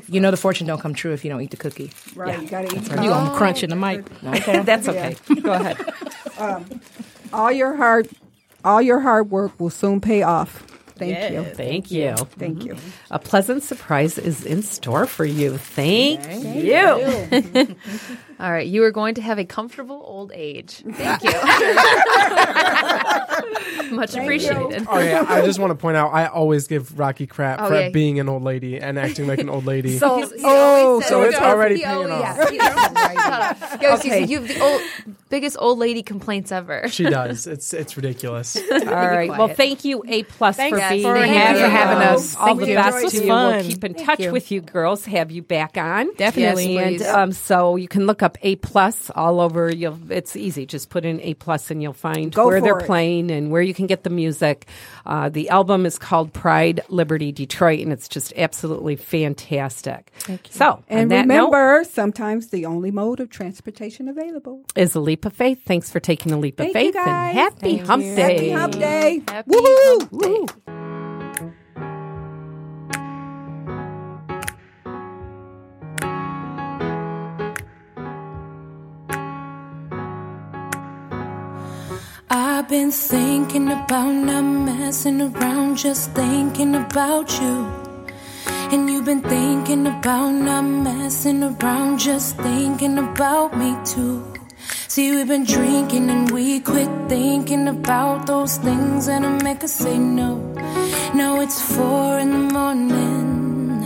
You 0.08 0.20
know 0.20 0.30
the 0.30 0.36
fortune 0.36 0.66
don't 0.66 0.80
come 0.80 0.94
true 0.94 1.12
if 1.12 1.24
you 1.24 1.30
don't 1.30 1.40
eat 1.40 1.50
the 1.50 1.56
cookie. 1.56 1.90
Right. 2.14 2.40
You 2.40 2.48
got 2.48 2.68
to 2.68 2.76
eat. 2.76 2.82
You 2.90 2.96
gonna 3.08 3.34
crunch 3.36 3.62
in 3.64 3.70
the 3.70 3.76
mic? 3.76 4.04
Okay, 4.24 4.62
that's 4.62 4.86
okay. 4.88 5.16
Go 5.42 5.52
ahead. 5.52 5.78
Um, 6.38 6.80
all 7.32 7.50
your 7.50 7.74
hard, 7.74 8.08
all 8.64 8.80
your 8.80 9.00
hard 9.00 9.28
work 9.28 9.58
will 9.58 9.70
soon 9.70 10.00
pay 10.00 10.22
off. 10.22 10.62
Thank 10.94 11.10
Yes. 11.10 11.32
you. 11.32 11.42
Thank 11.42 11.90
you. 11.90 12.14
Thank 12.16 12.64
you. 12.64 12.74
Mm-hmm. 12.74 13.14
A 13.14 13.18
pleasant 13.18 13.64
surprise 13.64 14.18
is 14.18 14.44
in 14.46 14.62
store 14.62 15.04
for 15.06 15.24
you. 15.24 15.58
Thank, 15.58 16.22
you. 16.54 17.74
All 18.40 18.52
right, 18.52 18.66
you 18.66 18.84
are 18.84 18.92
going 18.92 19.14
to 19.16 19.22
have 19.22 19.38
a 19.38 19.44
comfortable 19.44 20.00
old 20.04 20.30
age. 20.32 20.82
Thank 20.92 21.24
you. 21.24 21.30
Much 23.90 24.14
appreciated. 24.14 24.86
Oh 24.88 24.98
yeah, 24.98 25.24
I 25.28 25.44
just 25.44 25.58
want 25.58 25.70
to 25.70 25.74
point 25.74 25.96
out 25.96 26.12
I 26.12 26.26
always 26.26 26.66
give 26.66 26.98
Rocky 26.98 27.26
crap 27.26 27.60
Oh, 27.60 27.68
for 27.68 27.80
yeah. 27.80 27.88
being 27.88 28.20
an 28.20 28.28
old 28.28 28.42
lady 28.42 28.78
and 28.78 28.98
acting 28.98 29.26
like 29.26 29.38
an 29.38 29.48
old 29.48 29.64
lady. 29.64 29.98
So, 29.98 30.30
oh, 30.44 31.00
so 31.00 31.22
it's 31.22 31.38
already 31.38 31.78
paying 31.82 32.10
oh, 32.10 32.22
off. 32.22 33.80
Yo, 33.80 33.94
Okay. 33.94 34.24
you 34.24 34.40
have 34.40 34.48
the 34.48 34.60
old, 34.60 34.82
biggest 35.30 35.56
old 35.58 35.78
lady 35.78 36.02
complaints 36.02 36.52
ever. 36.52 36.86
She 36.88 37.04
does. 37.04 37.46
It's 37.46 37.72
it's 37.72 37.96
ridiculous. 37.96 38.56
all 38.72 38.78
right. 38.84 39.30
Well, 39.30 39.48
thank 39.48 39.84
you, 39.84 40.02
A 40.06 40.22
plus, 40.24 40.56
for 40.56 40.62
being 40.62 40.74
for 40.74 41.16
here, 41.16 41.26
having 41.26 41.62
for 41.62 41.68
having 41.68 41.98
us. 41.98 42.18
us. 42.18 42.36
All 42.36 42.46
Thank 42.48 42.60
the 42.60 42.74
best 42.74 43.04
was 43.04 43.12
to 43.14 43.24
you. 43.24 43.28
We'll 43.32 43.62
keep 43.62 43.84
in 43.84 43.94
touch 43.94 44.18
with 44.26 44.50
you 44.50 44.60
girls. 44.60 45.06
Have 45.06 45.30
you 45.30 45.42
back 45.42 45.78
on? 45.78 46.12
Definitely. 46.16 46.76
And 46.76 46.92
Yes, 46.92 47.02
please. 47.02 47.08
um, 47.08 47.32
so 47.32 47.76
you 47.76 47.88
can 47.88 48.06
look 48.06 48.22
up 48.22 48.27
A 48.42 48.56
plus 48.56 49.10
all 49.10 49.40
over. 49.40 49.74
You'll. 49.74 49.98
It's 50.10 50.36
easy. 50.36 50.66
Just 50.66 50.90
put 50.90 51.04
in 51.04 51.20
A 51.22 51.34
plus, 51.34 51.70
and 51.70 51.82
you'll 51.82 51.92
find 51.92 52.32
Go 52.32 52.46
where 52.46 52.60
they're 52.60 52.78
it. 52.78 52.86
playing 52.86 53.30
and 53.30 53.50
where 53.50 53.62
you 53.62 53.72
can 53.72 53.86
get 53.86 54.04
the 54.04 54.10
music. 54.10 54.66
Uh, 55.06 55.28
the 55.28 55.48
album 55.48 55.86
is 55.86 55.98
called 55.98 56.32
Pride 56.32 56.80
Liberty 56.88 57.32
Detroit, 57.32 57.80
and 57.80 57.92
it's 57.92 58.08
just 58.08 58.32
absolutely 58.36 58.96
fantastic. 58.96 60.10
Thank 60.18 60.48
you. 60.48 60.52
So, 60.54 60.82
And 60.88 61.10
that 61.10 61.26
note, 61.26 61.46
remember, 61.52 61.84
sometimes 61.84 62.48
the 62.48 62.66
only 62.66 62.90
mode 62.90 63.20
of 63.20 63.30
transportation 63.30 64.08
available. 64.08 64.64
is 64.76 64.94
a 64.94 65.00
leap 65.00 65.24
of 65.24 65.32
faith. 65.32 65.62
Thanks 65.64 65.90
for 65.90 66.00
taking 66.00 66.32
a 66.32 66.38
leap 66.38 66.60
of 66.60 66.72
Thank 66.72 66.74
you, 66.74 66.92
faith 66.92 66.96
and 67.06 67.36
happy 67.38 67.76
Thank 67.76 67.86
hump 67.86 68.04
you. 68.04 68.14
day. 68.16 68.32
Happy 68.32 68.50
hump 68.50 68.72
day. 68.74 69.22
Happy 69.28 69.50
Woohoo! 69.50 70.00
hump 70.00 70.22
day. 70.22 70.28
Woo. 70.66 70.87
Been 82.68 82.90
thinking 82.90 83.70
about 83.70 84.12
not 84.12 84.42
messing 84.42 85.22
around, 85.22 85.78
just 85.78 86.10
thinking 86.10 86.74
about 86.74 87.32
you. 87.40 87.66
And 88.70 88.90
you've 88.90 89.06
been 89.06 89.22
thinking 89.22 89.86
about 89.86 90.32
not 90.32 90.64
messing 90.64 91.44
around, 91.44 91.98
just 91.98 92.36
thinking 92.36 92.98
about 92.98 93.56
me 93.56 93.74
too. 93.86 94.22
See, 94.86 95.12
we've 95.12 95.26
been 95.26 95.44
drinking 95.44 96.10
and 96.10 96.30
we 96.30 96.60
quit 96.60 96.90
thinking 97.08 97.68
about 97.68 98.26
those 98.26 98.58
things 98.58 99.06
that'll 99.06 99.42
make 99.42 99.64
us 99.64 99.72
say 99.72 99.96
no. 99.96 100.36
Now 101.14 101.40
it's 101.40 101.62
four 101.74 102.18
in 102.18 102.30
the 102.32 102.52
morning, 102.52 103.82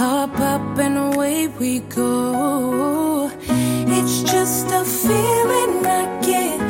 up, 0.00 0.36
up, 0.40 0.76
and 0.78 1.14
away 1.14 1.46
we 1.46 1.78
go. 1.80 3.30
It's 3.46 4.22
just 4.22 4.66
a 4.72 4.84
feeling 4.84 5.86
I 5.86 6.20
get 6.20 6.67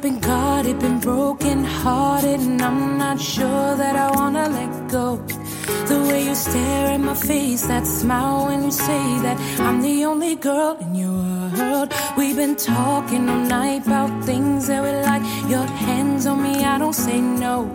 been 0.00 0.20
caught, 0.20 0.64
been 0.80 0.98
broken 0.98 1.62
hearted, 1.62 2.40
and 2.40 2.62
I'm 2.62 2.96
not 2.96 3.20
sure 3.20 3.76
that 3.76 3.96
I 3.96 4.10
wanna 4.10 4.48
let 4.48 4.88
go. 4.88 5.39
The 5.66 5.98
way 6.08 6.24
you 6.24 6.34
stare 6.34 6.86
at 6.94 7.00
my 7.00 7.14
face, 7.14 7.66
that 7.66 7.86
smile 7.86 8.46
when 8.46 8.64
you 8.64 8.70
say 8.70 9.18
that 9.22 9.38
I'm 9.60 9.80
the 9.82 10.04
only 10.04 10.36
girl 10.36 10.76
in 10.80 10.94
your 10.94 11.50
world. 11.58 11.92
We've 12.16 12.36
been 12.36 12.56
talking 12.56 13.28
all 13.28 13.44
night 13.58 13.86
about 13.86 14.24
things 14.24 14.66
that 14.68 14.82
we 14.82 14.92
like. 15.10 15.22
Your 15.50 15.66
hands 15.66 16.26
on 16.26 16.42
me, 16.42 16.64
I 16.64 16.78
don't 16.78 16.94
say 16.94 17.20
no. 17.20 17.66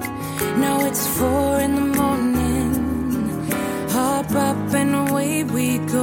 Now 0.57 0.85
it's 0.85 1.07
four 1.17 1.59
in 1.59 1.75
the 1.75 1.87
morning. 2.01 2.71
Hop 3.89 4.31
up 4.31 4.73
and 4.73 5.09
away 5.09 5.43
we 5.43 5.77
go. 5.79 6.01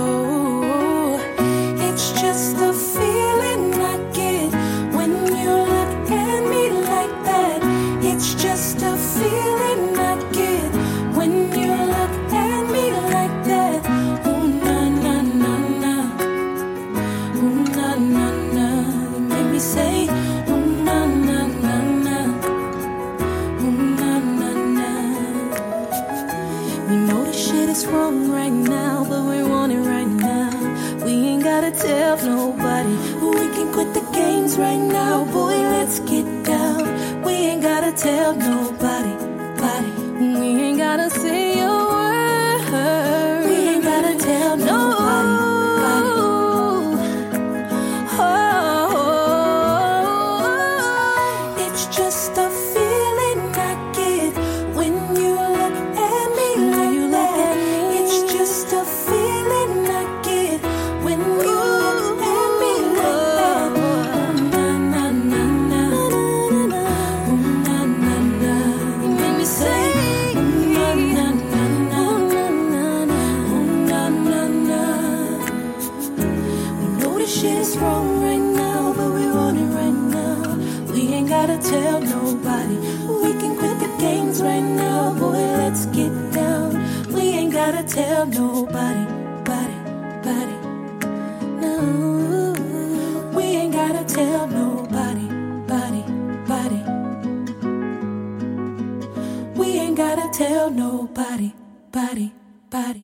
It's 1.87 2.13
just 2.21 2.57
the 2.57 2.73
feeling 2.73 3.75
I 3.75 3.97
get 4.13 4.51
when 4.97 5.11
you 5.43 5.53
look 5.75 6.11
at 6.11 6.41
me 6.53 6.71
like 6.93 7.15
that. 7.31 7.61
It's 8.05 8.35
just 8.35 8.83
a 8.83 8.97
right 34.59 34.77
now, 34.77 35.25
boy, 35.25 35.57
let's 35.75 36.01
get 36.01 36.27
down. 36.45 37.23
We 37.23 37.33
ain't 37.33 37.63
gotta 37.63 37.93
tell 37.93 38.35
nobody. 38.35 38.82